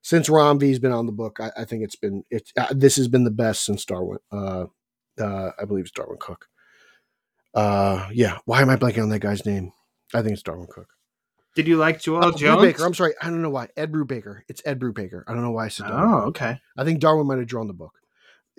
since 0.01 0.29
Ram 0.29 0.59
V's 0.59 0.79
been 0.79 0.91
on 0.91 1.05
the 1.05 1.11
book, 1.11 1.39
I, 1.39 1.51
I 1.57 1.65
think 1.65 1.83
it's 1.83 1.95
been 1.95 2.23
it's 2.29 2.51
uh, 2.57 2.67
this 2.71 2.97
has 2.97 3.07
been 3.07 3.23
the 3.23 3.31
best 3.31 3.65
since 3.65 3.85
Darwyn. 3.85 4.19
Uh, 4.31 4.65
uh, 5.19 5.51
I 5.59 5.65
believe 5.65 5.85
it's 5.85 5.91
Darwyn 5.91 6.19
Cooke. 6.19 6.47
Uh, 7.53 8.09
yeah. 8.13 8.37
Why 8.45 8.61
am 8.61 8.69
I 8.69 8.75
blanking 8.75 9.03
on 9.03 9.09
that 9.09 9.19
guy's 9.19 9.45
name? 9.45 9.71
I 10.13 10.21
think 10.21 10.33
it's 10.33 10.43
Darwyn 10.43 10.67
Cooke. 10.69 10.93
Did 11.55 11.67
you 11.67 11.77
like 11.77 11.99
Joëlle 11.99 12.23
Oh, 12.25 12.31
Jones? 12.31 12.61
Brubaker. 12.61 12.85
I'm 12.85 12.93
sorry. 12.93 13.13
I 13.21 13.25
don't 13.25 13.41
know 13.41 13.49
why. 13.49 13.69
Ed 13.75 13.91
Brubaker. 13.91 14.41
It's 14.47 14.61
Ed 14.65 14.79
Brubaker. 14.79 15.23
I 15.27 15.33
don't 15.33 15.41
know 15.41 15.51
why 15.51 15.65
I 15.65 15.69
said 15.69 15.87
Darwyn. 15.87 16.13
Oh, 16.13 16.27
okay. 16.27 16.59
I 16.77 16.83
think 16.83 16.99
Darwyn 16.99 17.25
might 17.27 17.39
have 17.39 17.47
drawn 17.47 17.67
the 17.67 17.73
book. 17.73 17.93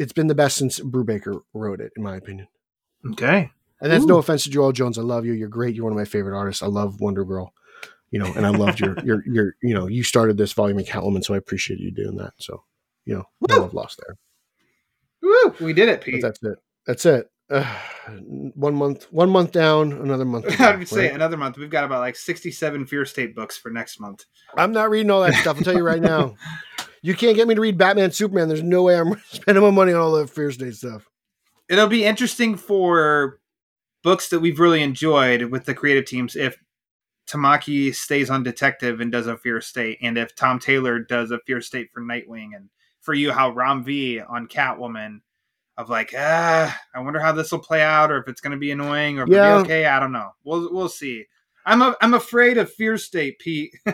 It's 0.01 0.13
been 0.13 0.29
the 0.29 0.35
best 0.35 0.57
since 0.57 0.81
Brubaker 0.81 1.43
wrote 1.53 1.81
it, 1.81 1.93
in 1.95 2.03
my 2.03 2.17
opinion. 2.17 2.49
Okay. 3.13 3.51
And 3.81 3.93
that's 3.93 4.05
Ooh. 4.05 4.09
no 4.09 4.19
offense 4.19 4.45
to 4.45 4.51
Joëlle 4.51 4.73
Jones. 4.73 4.99
I 4.99 5.03
love 5.03 5.27
you. 5.27 5.33
You're 5.33 5.49
great. 5.49 5.75
You're 5.75 5.85
one 5.85 5.93
of 5.93 5.99
my 5.99 6.05
favorite 6.05 6.37
artists. 6.37 6.63
I 6.63 6.67
love 6.67 7.01
Wonder 7.01 7.25
Girl. 7.25 7.53
You 8.11 8.19
know, 8.19 8.33
and 8.35 8.47
I 8.47 8.49
loved 8.49 8.81
your 8.81 8.97
your 9.05 9.23
your 9.27 9.55
you 9.63 9.75
know, 9.75 9.87
you 9.87 10.03
started 10.03 10.37
this 10.37 10.53
volume 10.53 10.79
in 10.79 10.85
Catwoman, 10.85 11.25
so 11.25 11.35
I 11.35 11.37
appreciate 11.37 11.81
you 11.81 11.91
doing 11.91 12.17
that. 12.17 12.33
So, 12.39 12.65
you 13.05 13.15
know, 13.15 13.25
no 13.49 13.61
love 13.61 13.75
lost 13.75 14.01
there. 14.05 14.17
Woo! 15.23 15.55
We 15.61 15.73
did 15.73 15.89
it, 15.89 16.01
But 16.01 16.07
Pete. 16.07 16.23
that's 16.23 16.43
it. 16.43 16.59
That's 16.87 17.07
it. 17.07 17.31
Uh, 17.51 17.65
one 18.55 18.75
month, 18.75 19.05
one 19.13 19.29
month 19.29 19.53
down, 19.53 19.93
another 19.93 20.25
month. 20.25 20.61
I 20.61 20.77
would 20.77 20.89
say 20.89 21.07
right? 21.07 21.15
another 21.15 21.37
month. 21.37 21.59
We've 21.59 21.69
got 21.69 21.85
about 21.85 22.01
like 22.01 22.17
67 22.17 22.87
Fear 22.87 23.05
State 23.05 23.35
books 23.35 23.59
for 23.59 23.71
next 23.71 24.01
month. 24.01 24.25
I'm 24.57 24.73
not 24.73 24.89
reading 24.89 25.11
all 25.11 25.21
that 25.23 25.35
stuff. 25.35 25.57
I'll 25.57 25.63
tell 25.65 25.77
you 25.77 25.85
right 25.85 26.01
now. 26.01 26.37
You 27.03 27.15
can't 27.15 27.37
get 27.37 27.49
me 27.49 27.55
to 27.55 27.61
read 27.61 27.79
Batman, 27.79 28.11
Superman. 28.11 28.49
There's 28.49 28.63
no 28.63 28.83
way 28.83 28.99
I'm 28.99 29.21
spending 29.31 29.65
my 29.65 29.71
money 29.71 29.93
on 29.93 30.01
all 30.01 30.13
the 30.13 30.27
Fear 30.27 30.53
State 30.53 30.75
stuff. 30.75 31.09
it'll 31.69 31.87
be 31.87 32.05
interesting 32.05 32.57
for 32.57 33.39
books 34.03 34.29
that 34.31 34.41
we've 34.41 34.61
really 34.61 34.83
enjoyed 34.83 35.45
with 35.45 35.65
the 35.65 35.75
creative 35.75 36.05
teams 36.05 36.37
if 36.37 36.57
Tamaki 37.27 37.95
stays 37.95 38.29
on 38.29 38.43
Detective 38.43 39.01
and 39.01 39.13
does 39.13 39.27
a 39.27 39.37
Fear 39.37 39.61
State, 39.61 39.99
and 40.03 40.19
if 40.19 40.35
Tom 40.35 40.59
Taylor 40.59 40.99
does 40.99 41.31
a 41.31 41.39
Fear 41.47 41.61
State 41.61 41.91
for 41.93 42.01
Nightwing, 42.03 42.49
and 42.57 42.69
for 43.01 43.15
you 43.15 43.31
how 43.33 43.51
Ram 43.51 43.85
V 43.85 44.21
on 44.21 44.49
Catwoman 44.49 45.21
of 45.77 45.89
like 45.89 46.13
ah, 46.17 46.77
I 46.95 47.01
wonder 47.01 47.21
how 47.21 47.33
this 47.33 47.53
will 47.53 47.61
play 47.61 47.83
out, 47.83 48.11
or 48.11 48.19
if 48.19 48.29
it's 48.29 48.41
going 48.41 48.51
to 48.53 48.59
be 48.59 48.73
annoying, 48.73 49.19
or 49.21 49.27
Yeah. 49.29 49.59
be 49.59 49.63
okay. 49.65 49.87
I 49.87 50.01
don't 50.01 50.13
know. 50.13 50.31
We'll 50.45 50.73
we'll 50.73 50.89
see. 50.89 51.25
I'm 51.65 51.83
a, 51.83 51.95
I'm 52.03 52.15
afraid 52.15 52.59
of 52.59 52.73
Fear 52.73 52.99
State, 52.99 53.39
Pete. 53.39 53.73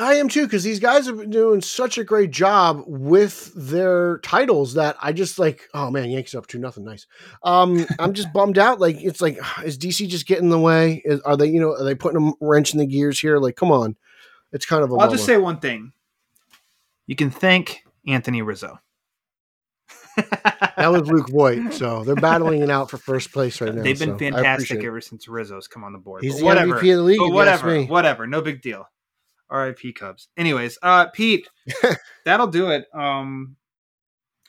I 0.00 0.14
am 0.14 0.28
too, 0.28 0.44
because 0.44 0.62
these 0.62 0.78
guys 0.78 1.06
have 1.06 1.18
been 1.18 1.30
doing 1.30 1.60
such 1.60 1.98
a 1.98 2.04
great 2.04 2.30
job 2.30 2.84
with 2.86 3.52
their 3.56 4.18
titles 4.18 4.74
that 4.74 4.96
I 5.02 5.12
just 5.12 5.40
like, 5.40 5.68
oh 5.74 5.90
man, 5.90 6.08
Yankees 6.08 6.36
up 6.36 6.46
to 6.48 6.58
nothing 6.58 6.84
nice. 6.84 7.06
Um, 7.42 7.84
I'm 7.98 8.12
just 8.12 8.32
bummed 8.32 8.58
out. 8.58 8.78
Like, 8.78 8.96
it's 9.02 9.20
like, 9.20 9.38
is 9.64 9.76
DC 9.76 10.08
just 10.08 10.26
getting 10.26 10.44
in 10.44 10.50
the 10.50 10.58
way? 10.58 11.02
Is, 11.04 11.20
are 11.22 11.36
they, 11.36 11.46
you 11.46 11.60
know, 11.60 11.72
are 11.72 11.82
they 11.82 11.96
putting 11.96 12.28
a 12.28 12.32
wrench 12.40 12.72
in 12.72 12.78
the 12.78 12.86
gears 12.86 13.18
here? 13.18 13.38
Like, 13.38 13.56
come 13.56 13.72
on. 13.72 13.96
It's 14.52 14.64
kind 14.64 14.84
of 14.84 14.92
a 14.92 14.94
I'll 14.94 15.10
just 15.10 15.26
say 15.26 15.36
one 15.36 15.58
thing. 15.58 15.92
You 17.06 17.16
can 17.16 17.30
thank 17.30 17.84
Anthony 18.06 18.40
Rizzo. 18.40 18.78
that 20.16 20.88
was 20.90 21.08
Luke 21.08 21.28
Voit. 21.28 21.72
So 21.72 22.04
they're 22.04 22.14
battling 22.14 22.62
it 22.62 22.70
out 22.70 22.88
for 22.88 22.98
first 22.98 23.32
place 23.32 23.60
right 23.60 23.74
now. 23.74 23.82
They've 23.82 23.98
been 23.98 24.10
so 24.10 24.18
fantastic 24.18 24.82
ever 24.84 25.00
since 25.00 25.26
Rizzo's 25.26 25.66
come 25.66 25.82
on 25.82 25.92
the 25.92 25.98
board. 25.98 26.22
He's 26.22 26.38
the 26.38 26.44
whatever. 26.44 26.74
MVP 26.74 26.92
of 26.92 26.98
the 26.98 27.02
league. 27.02 27.18
but 27.18 27.24
if 27.26 27.32
you 27.32 27.40
ask 27.40 27.64
whatever, 27.64 27.84
whatever, 27.84 28.26
no 28.26 28.40
big 28.40 28.62
deal. 28.62 28.88
R.I.P. 29.50 29.92
Cubs. 29.92 30.28
Anyways, 30.36 30.78
uh, 30.82 31.06
Pete, 31.06 31.48
that'll 32.24 32.46
do 32.46 32.70
it. 32.70 32.86
Um, 32.94 33.56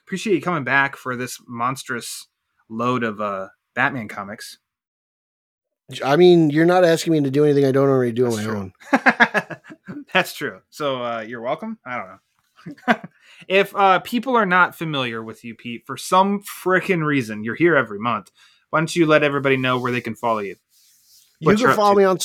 appreciate 0.06 0.36
you 0.36 0.42
coming 0.42 0.64
back 0.64 0.96
for 0.96 1.16
this 1.16 1.40
monstrous 1.48 2.28
load 2.70 3.04
of 3.04 3.20
uh 3.20 3.48
Batman 3.76 4.08
comics. 4.08 4.58
I 6.04 6.18
mean, 6.18 6.50
you're 6.50 6.66
not 6.66 6.84
asking 6.84 7.14
me 7.14 7.22
to 7.22 7.32
do 7.32 7.44
anything 7.44 7.66
I 7.66 7.72
don't 7.72 7.90
already 7.90 8.12
do 8.12 8.28
on 8.28 8.36
my 8.36 8.44
true. 8.44 8.58
own. 8.58 8.74
That's 10.14 10.34
true. 10.34 10.62
So 10.70 11.04
uh, 11.04 11.26
you're 11.28 11.42
welcome. 11.42 11.80
I 11.86 11.98
don't 11.98 12.08
know. 12.08 13.00
if 13.48 13.76
uh, 13.76 14.00
people 14.00 14.36
are 14.36 14.46
not 14.46 14.76
familiar 14.76 15.24
with 15.24 15.44
you, 15.44 15.56
Pete, 15.56 15.84
for 15.88 15.98
some 15.98 16.42
freaking 16.42 17.04
reason, 17.04 17.44
you're 17.44 17.56
here 17.56 17.76
every 17.76 18.00
month. 18.00 18.32
Why 18.70 18.80
don't 18.80 18.96
you 18.96 19.08
let 19.08 19.24
everybody 19.24 19.58
know 19.58 19.80
where 19.80 19.92
they 19.92 20.02
can 20.02 20.16
follow 20.16 20.40
you? 20.40 20.56
You 21.40 21.48
What 21.48 21.60
you're 21.60 21.70
can 21.70 21.78
follow 21.78 21.96
me 21.96 22.04
on. 22.04 22.20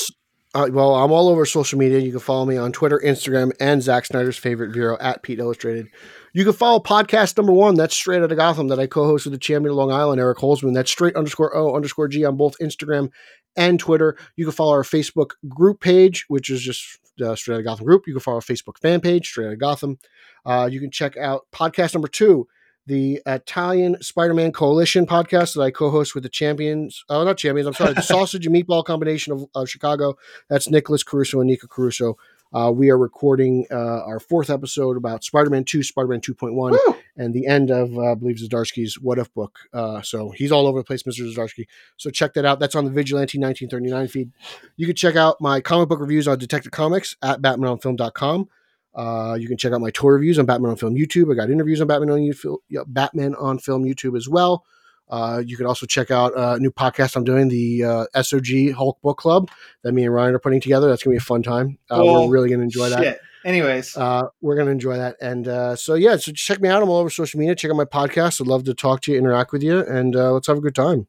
Uh, 0.55 0.69
well, 0.71 0.95
I'm 0.95 1.11
all 1.11 1.27
over 1.27 1.45
social 1.45 1.77
media. 1.77 1.99
You 1.99 2.11
can 2.11 2.21
follow 2.21 2.45
me 2.45 2.55
on 2.55 2.71
Twitter, 2.71 3.01
Instagram, 3.03 3.51
and 3.59 3.83
Zack 3.83 4.05
Snyder's 4.05 4.37
favorite 4.37 4.71
bureau 4.71 4.97
at 5.01 5.21
Pete 5.21 5.39
Illustrated. 5.39 5.89
You 6.31 6.45
can 6.45 6.53
follow 6.53 6.79
podcast 6.79 7.35
number 7.35 7.51
one. 7.51 7.75
That's 7.75 7.93
straight 7.93 8.21
out 8.21 8.31
of 8.31 8.37
Gotham 8.37 8.69
that 8.69 8.79
I 8.79 8.87
co-host 8.87 9.25
with 9.25 9.33
the 9.33 9.37
champion 9.37 9.71
of 9.71 9.75
Long 9.75 9.91
Island, 9.91 10.21
Eric 10.21 10.37
Holzman. 10.37 10.73
That's 10.73 10.89
straight 10.89 11.17
underscore 11.17 11.53
O 11.57 11.75
underscore 11.75 12.07
G 12.07 12.23
on 12.23 12.37
both 12.37 12.55
Instagram 12.61 13.11
and 13.57 13.77
Twitter. 13.77 14.17
You 14.37 14.45
can 14.45 14.53
follow 14.53 14.71
our 14.71 14.83
Facebook 14.83 15.31
group 15.49 15.81
page, 15.81 16.23
which 16.29 16.49
is 16.49 16.61
just 16.61 16.99
uh, 17.21 17.35
straight 17.35 17.55
out 17.55 17.59
of 17.59 17.65
Gotham 17.65 17.85
group. 17.85 18.03
You 18.07 18.13
can 18.13 18.21
follow 18.21 18.37
our 18.37 18.41
Facebook 18.41 18.77
fan 18.81 19.01
page, 19.01 19.27
straight 19.27 19.47
out 19.47 19.53
of 19.53 19.59
Gotham. 19.59 19.99
Uh, 20.45 20.69
you 20.71 20.79
can 20.79 20.89
check 20.89 21.17
out 21.17 21.47
podcast 21.53 21.95
number 21.95 22.07
two, 22.07 22.47
the 22.87 23.21
Italian 23.25 24.01
Spider-Man 24.01 24.51
Coalition 24.51 25.05
podcast 25.05 25.55
that 25.55 25.61
I 25.61 25.71
co-host 25.71 26.13
with 26.13 26.23
the 26.23 26.29
champions. 26.29 27.03
Oh, 27.09 27.23
not 27.23 27.37
champions. 27.37 27.67
I'm 27.67 27.73
sorry, 27.73 27.93
the 27.93 28.01
Sausage 28.03 28.45
and 28.45 28.55
Meatball 28.55 28.85
combination 28.85 29.33
of, 29.33 29.45
of 29.55 29.69
Chicago. 29.69 30.17
That's 30.49 30.69
Nicholas 30.69 31.03
Caruso 31.03 31.39
and 31.39 31.49
Nika 31.49 31.67
Caruso. 31.67 32.17
Uh, 32.53 32.71
we 32.71 32.89
are 32.89 32.97
recording 32.97 33.65
uh, 33.69 34.03
our 34.05 34.19
fourth 34.19 34.49
episode 34.49 34.95
about 34.95 35.23
Spider-Man 35.23 35.65
2, 35.65 35.83
Spider-Man 35.83 36.21
2.1, 36.21 36.71
Woo! 36.71 36.95
and 37.17 37.33
the 37.33 37.47
end 37.47 37.69
of, 37.69 37.97
uh, 37.97 38.11
I 38.11 38.15
believe, 38.15 38.37
Zdarsky's 38.37 38.99
What 38.99 39.17
If 39.17 39.33
book. 39.33 39.59
Uh, 39.73 40.01
so 40.01 40.29
he's 40.29 40.51
all 40.53 40.67
over 40.67 40.79
the 40.79 40.85
place, 40.85 41.03
Mr. 41.03 41.29
Zdarsky. 41.33 41.67
So 41.97 42.09
check 42.09 42.33
that 42.35 42.45
out. 42.45 42.59
That's 42.59 42.75
on 42.75 42.85
the 42.85 42.91
Vigilante 42.91 43.39
1939 43.39 44.07
feed. 44.07 44.31
You 44.77 44.85
can 44.85 44.95
check 44.95 45.15
out 45.15 45.41
my 45.41 45.59
comic 45.59 45.89
book 45.89 45.99
reviews 45.99 46.27
on 46.27 46.37
Detective 46.37 46.71
Comics 46.71 47.17
at 47.21 47.41
BatmanOnFilm.com. 47.41 48.47
Uh, 48.95 49.35
you 49.39 49.47
can 49.47 49.57
check 49.57 49.73
out 49.73 49.81
my 49.81 49.91
tour 49.91 50.13
reviews 50.13 50.39
on 50.39 50.45
Batman 50.45 50.71
on 50.71 50.77
Film 50.77 50.95
YouTube. 50.95 51.31
I 51.31 51.35
got 51.35 51.49
interviews 51.49 51.81
on 51.81 51.87
Batman 51.87 52.09
on 52.11 52.19
YouTube, 52.19 52.57
Batman 52.87 53.35
on 53.35 53.59
Film 53.59 53.83
YouTube 53.83 54.15
as 54.17 54.29
well. 54.29 54.63
Uh, 55.09 55.43
you 55.45 55.55
can 55.57 55.65
also 55.67 55.85
check 55.85 56.09
out 56.09 56.35
uh, 56.35 56.55
a 56.55 56.59
new 56.59 56.71
podcast 56.71 57.15
I'm 57.15 57.23
doing, 57.23 57.47
the 57.47 57.83
uh, 57.83 58.05
SOG 58.15 58.73
Hulk 58.73 58.99
Book 59.01 59.17
Club 59.17 59.51
that 59.83 59.91
me 59.91 60.03
and 60.03 60.13
Ryan 60.13 60.33
are 60.33 60.39
putting 60.39 60.61
together. 60.61 60.87
That's 60.89 61.03
gonna 61.03 61.13
be 61.13 61.17
a 61.17 61.21
fun 61.21 61.43
time. 61.43 61.77
Uh, 61.91 62.01
we're 62.03 62.29
really 62.29 62.49
gonna 62.49 62.63
enjoy 62.63 62.89
that. 62.89 63.19
Anyways, 63.43 63.95
Uh, 63.95 64.23
we're 64.41 64.55
gonna 64.55 64.71
enjoy 64.71 64.97
that, 64.97 65.17
and 65.21 65.47
uh, 65.47 65.75
so 65.75 65.93
yeah, 65.93 66.15
so 66.15 66.31
check 66.31 66.59
me 66.59 66.69
out. 66.69 66.81
I'm 66.81 66.89
all 66.89 66.97
over 67.01 67.11
social 67.11 67.39
media. 67.39 67.53
Check 67.53 67.69
out 67.69 67.77
my 67.77 67.85
podcast. 67.85 68.41
I'd 68.41 68.47
love 68.47 68.63
to 68.63 68.73
talk 68.73 69.01
to 69.01 69.11
you, 69.11 69.19
interact 69.19 69.51
with 69.51 69.61
you, 69.61 69.81
and 69.81 70.15
uh, 70.15 70.31
let's 70.31 70.47
have 70.47 70.57
a 70.57 70.61
good 70.61 70.73
time. 70.73 71.05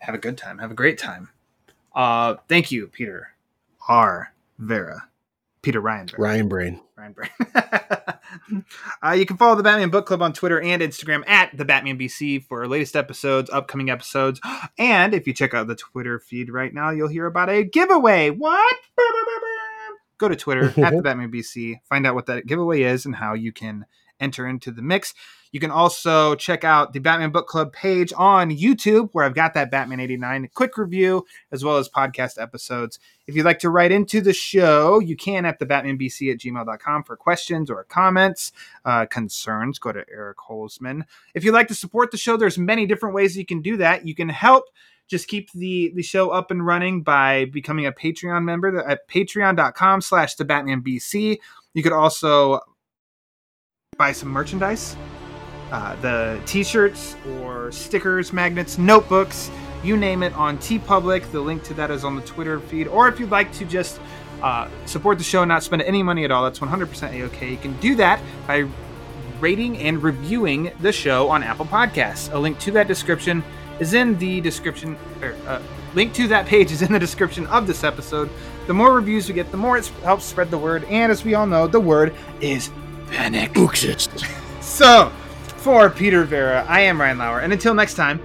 have 0.00 0.14
a 0.14 0.18
good 0.18 0.36
time. 0.36 0.58
Have 0.58 0.70
a 0.70 0.74
great 0.74 0.98
time. 0.98 1.30
Uh, 1.94 2.34
thank 2.48 2.70
you, 2.70 2.88
Peter 2.88 3.30
R. 3.88 4.34
Verra. 4.58 5.08
Peter 5.62 5.80
Ryan. 5.80 6.08
Verra. 6.08 6.20
Ryan 6.20 6.48
Brain. 6.48 6.80
Ryan 6.96 7.12
Brain. 7.12 7.30
uh, 9.02 9.12
you 9.12 9.24
can 9.24 9.36
follow 9.36 9.54
the 9.54 9.62
Batman 9.62 9.90
Book 9.90 10.06
Club 10.06 10.20
on 10.20 10.32
Twitter 10.32 10.60
and 10.60 10.82
Instagram 10.82 11.26
at 11.28 11.56
the 11.56 11.64
Batman 11.64 11.98
BC 11.98 12.44
for 12.44 12.66
latest 12.66 12.96
episodes, 12.96 13.48
upcoming 13.50 13.88
episodes, 13.88 14.40
and 14.78 15.14
if 15.14 15.26
you 15.26 15.32
check 15.32 15.54
out 15.54 15.68
the 15.68 15.76
Twitter 15.76 16.18
feed 16.18 16.50
right 16.50 16.74
now, 16.74 16.90
you'll 16.90 17.08
hear 17.08 17.26
about 17.26 17.48
a 17.48 17.64
giveaway. 17.64 18.30
What? 18.30 18.76
Go 20.18 20.28
to 20.28 20.36
Twitter 20.36 20.66
at 20.84 20.94
the 20.94 21.02
Batman 21.04 21.30
BC, 21.30 21.80
find 21.88 22.06
out 22.06 22.14
what 22.14 22.26
that 22.26 22.46
giveaway 22.46 22.82
is 22.82 23.06
and 23.06 23.14
how 23.16 23.34
you 23.34 23.52
can 23.52 23.86
enter 24.22 24.46
into 24.46 24.70
the 24.70 24.82
mix. 24.82 25.14
You 25.52 25.60
can 25.60 25.70
also 25.70 26.34
check 26.34 26.64
out 26.64 26.94
the 26.94 26.98
Batman 26.98 27.30
Book 27.30 27.46
Club 27.46 27.74
page 27.74 28.10
on 28.16 28.50
YouTube, 28.50 29.10
where 29.12 29.26
I've 29.26 29.34
got 29.34 29.52
that 29.52 29.70
Batman 29.70 30.00
89 30.00 30.48
quick 30.54 30.78
review, 30.78 31.26
as 31.52 31.62
well 31.62 31.76
as 31.76 31.90
podcast 31.90 32.40
episodes. 32.40 32.98
If 33.26 33.36
you'd 33.36 33.44
like 33.44 33.58
to 33.58 33.68
write 33.68 33.92
into 33.92 34.22
the 34.22 34.32
show, 34.32 34.98
you 34.98 35.14
can 35.14 35.44
at 35.44 35.58
the 35.58 35.66
batmanbc 35.66 36.32
at 36.32 36.38
gmail.com 36.38 37.04
for 37.04 37.16
questions 37.16 37.70
or 37.70 37.84
comments, 37.84 38.52
uh, 38.86 39.04
concerns. 39.04 39.78
Go 39.78 39.92
to 39.92 40.04
Eric 40.10 40.38
Holzman. 40.38 41.02
If 41.34 41.44
you'd 41.44 41.52
like 41.52 41.68
to 41.68 41.74
support 41.74 42.12
the 42.12 42.16
show, 42.16 42.38
there's 42.38 42.56
many 42.56 42.86
different 42.86 43.14
ways 43.14 43.36
you 43.36 43.44
can 43.44 43.60
do 43.60 43.76
that. 43.76 44.06
You 44.06 44.14
can 44.14 44.30
help 44.30 44.64
just 45.06 45.28
keep 45.28 45.52
the, 45.52 45.92
the 45.94 46.02
show 46.02 46.30
up 46.30 46.50
and 46.50 46.64
running 46.64 47.02
by 47.02 47.44
becoming 47.44 47.84
a 47.84 47.92
Patreon 47.92 48.44
member 48.44 48.82
at 48.88 49.06
patreon.com 49.06 50.00
slash 50.00 50.36
the 50.36 50.46
batmanbc. 50.46 51.36
You 51.74 51.82
could 51.82 51.92
also 51.92 52.60
buy 53.98 54.10
some 54.10 54.30
merchandise 54.30 54.96
uh, 55.70 55.94
the 55.96 56.40
t-shirts 56.46 57.14
or 57.36 57.70
stickers 57.70 58.32
magnets 58.32 58.78
notebooks 58.78 59.50
you 59.84 59.98
name 59.98 60.22
it 60.22 60.32
on 60.32 60.56
TeePublic 60.56 61.30
the 61.30 61.38
link 61.38 61.62
to 61.64 61.74
that 61.74 61.90
is 61.90 62.02
on 62.02 62.16
the 62.16 62.22
twitter 62.22 62.58
feed. 62.58 62.88
Or 62.88 63.06
if 63.08 63.20
you'd 63.20 63.30
like 63.30 63.52
to 63.54 63.66
just 63.66 64.00
uh, 64.42 64.70
support 64.86 65.18
the 65.18 65.24
show 65.24 65.42
and 65.42 65.50
not 65.50 65.62
spend 65.62 65.82
any 65.82 66.02
money 66.02 66.24
at 66.24 66.30
all 66.30 66.42
that's 66.42 66.58
100% 66.58 67.12
a-ok. 67.12 67.50
You 67.50 67.56
can 67.58 67.78
do 67.80 67.94
that 67.96 68.18
by 68.46 68.66
rating 69.40 69.76
and 69.76 70.02
reviewing 70.02 70.72
the 70.80 70.90
show 70.90 71.28
on 71.28 71.42
apple 71.42 71.66
podcasts. 71.66 72.32
A 72.32 72.38
link 72.38 72.58
to 72.60 72.70
that 72.70 72.88
description 72.88 73.44
is 73.78 73.92
in 73.92 74.16
the 74.18 74.40
description 74.40 74.96
or 75.20 75.34
uh, 75.46 75.60
link 75.94 76.14
to 76.14 76.28
that 76.28 76.46
page 76.46 76.72
is 76.72 76.80
in 76.80 76.92
the 76.92 76.98
description 76.98 77.46
of 77.48 77.66
this 77.66 77.84
episode. 77.84 78.30
The 78.66 78.72
more 78.72 78.94
reviews 78.94 79.28
we 79.28 79.34
get 79.34 79.50
the 79.50 79.58
more 79.58 79.76
it 79.76 79.86
helps 80.02 80.24
spread 80.24 80.50
the 80.50 80.58
word. 80.58 80.84
And 80.84 81.12
as 81.12 81.24
we 81.24 81.34
all 81.34 81.46
know 81.46 81.66
the 81.66 81.80
word 81.80 82.14
is 82.40 82.70
panic. 83.12 83.56
So, 84.60 85.12
for 85.58 85.90
Peter 85.90 86.24
Verra, 86.24 86.64
I 86.68 86.80
am 86.80 87.00
Ryan 87.00 87.18
Lauer, 87.18 87.40
and 87.40 87.52
until 87.52 87.74
next 87.74 87.94
time, 87.94 88.20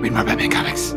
read 0.00 0.12
more 0.12 0.24
Batman 0.24 0.50
comics. 0.50 0.94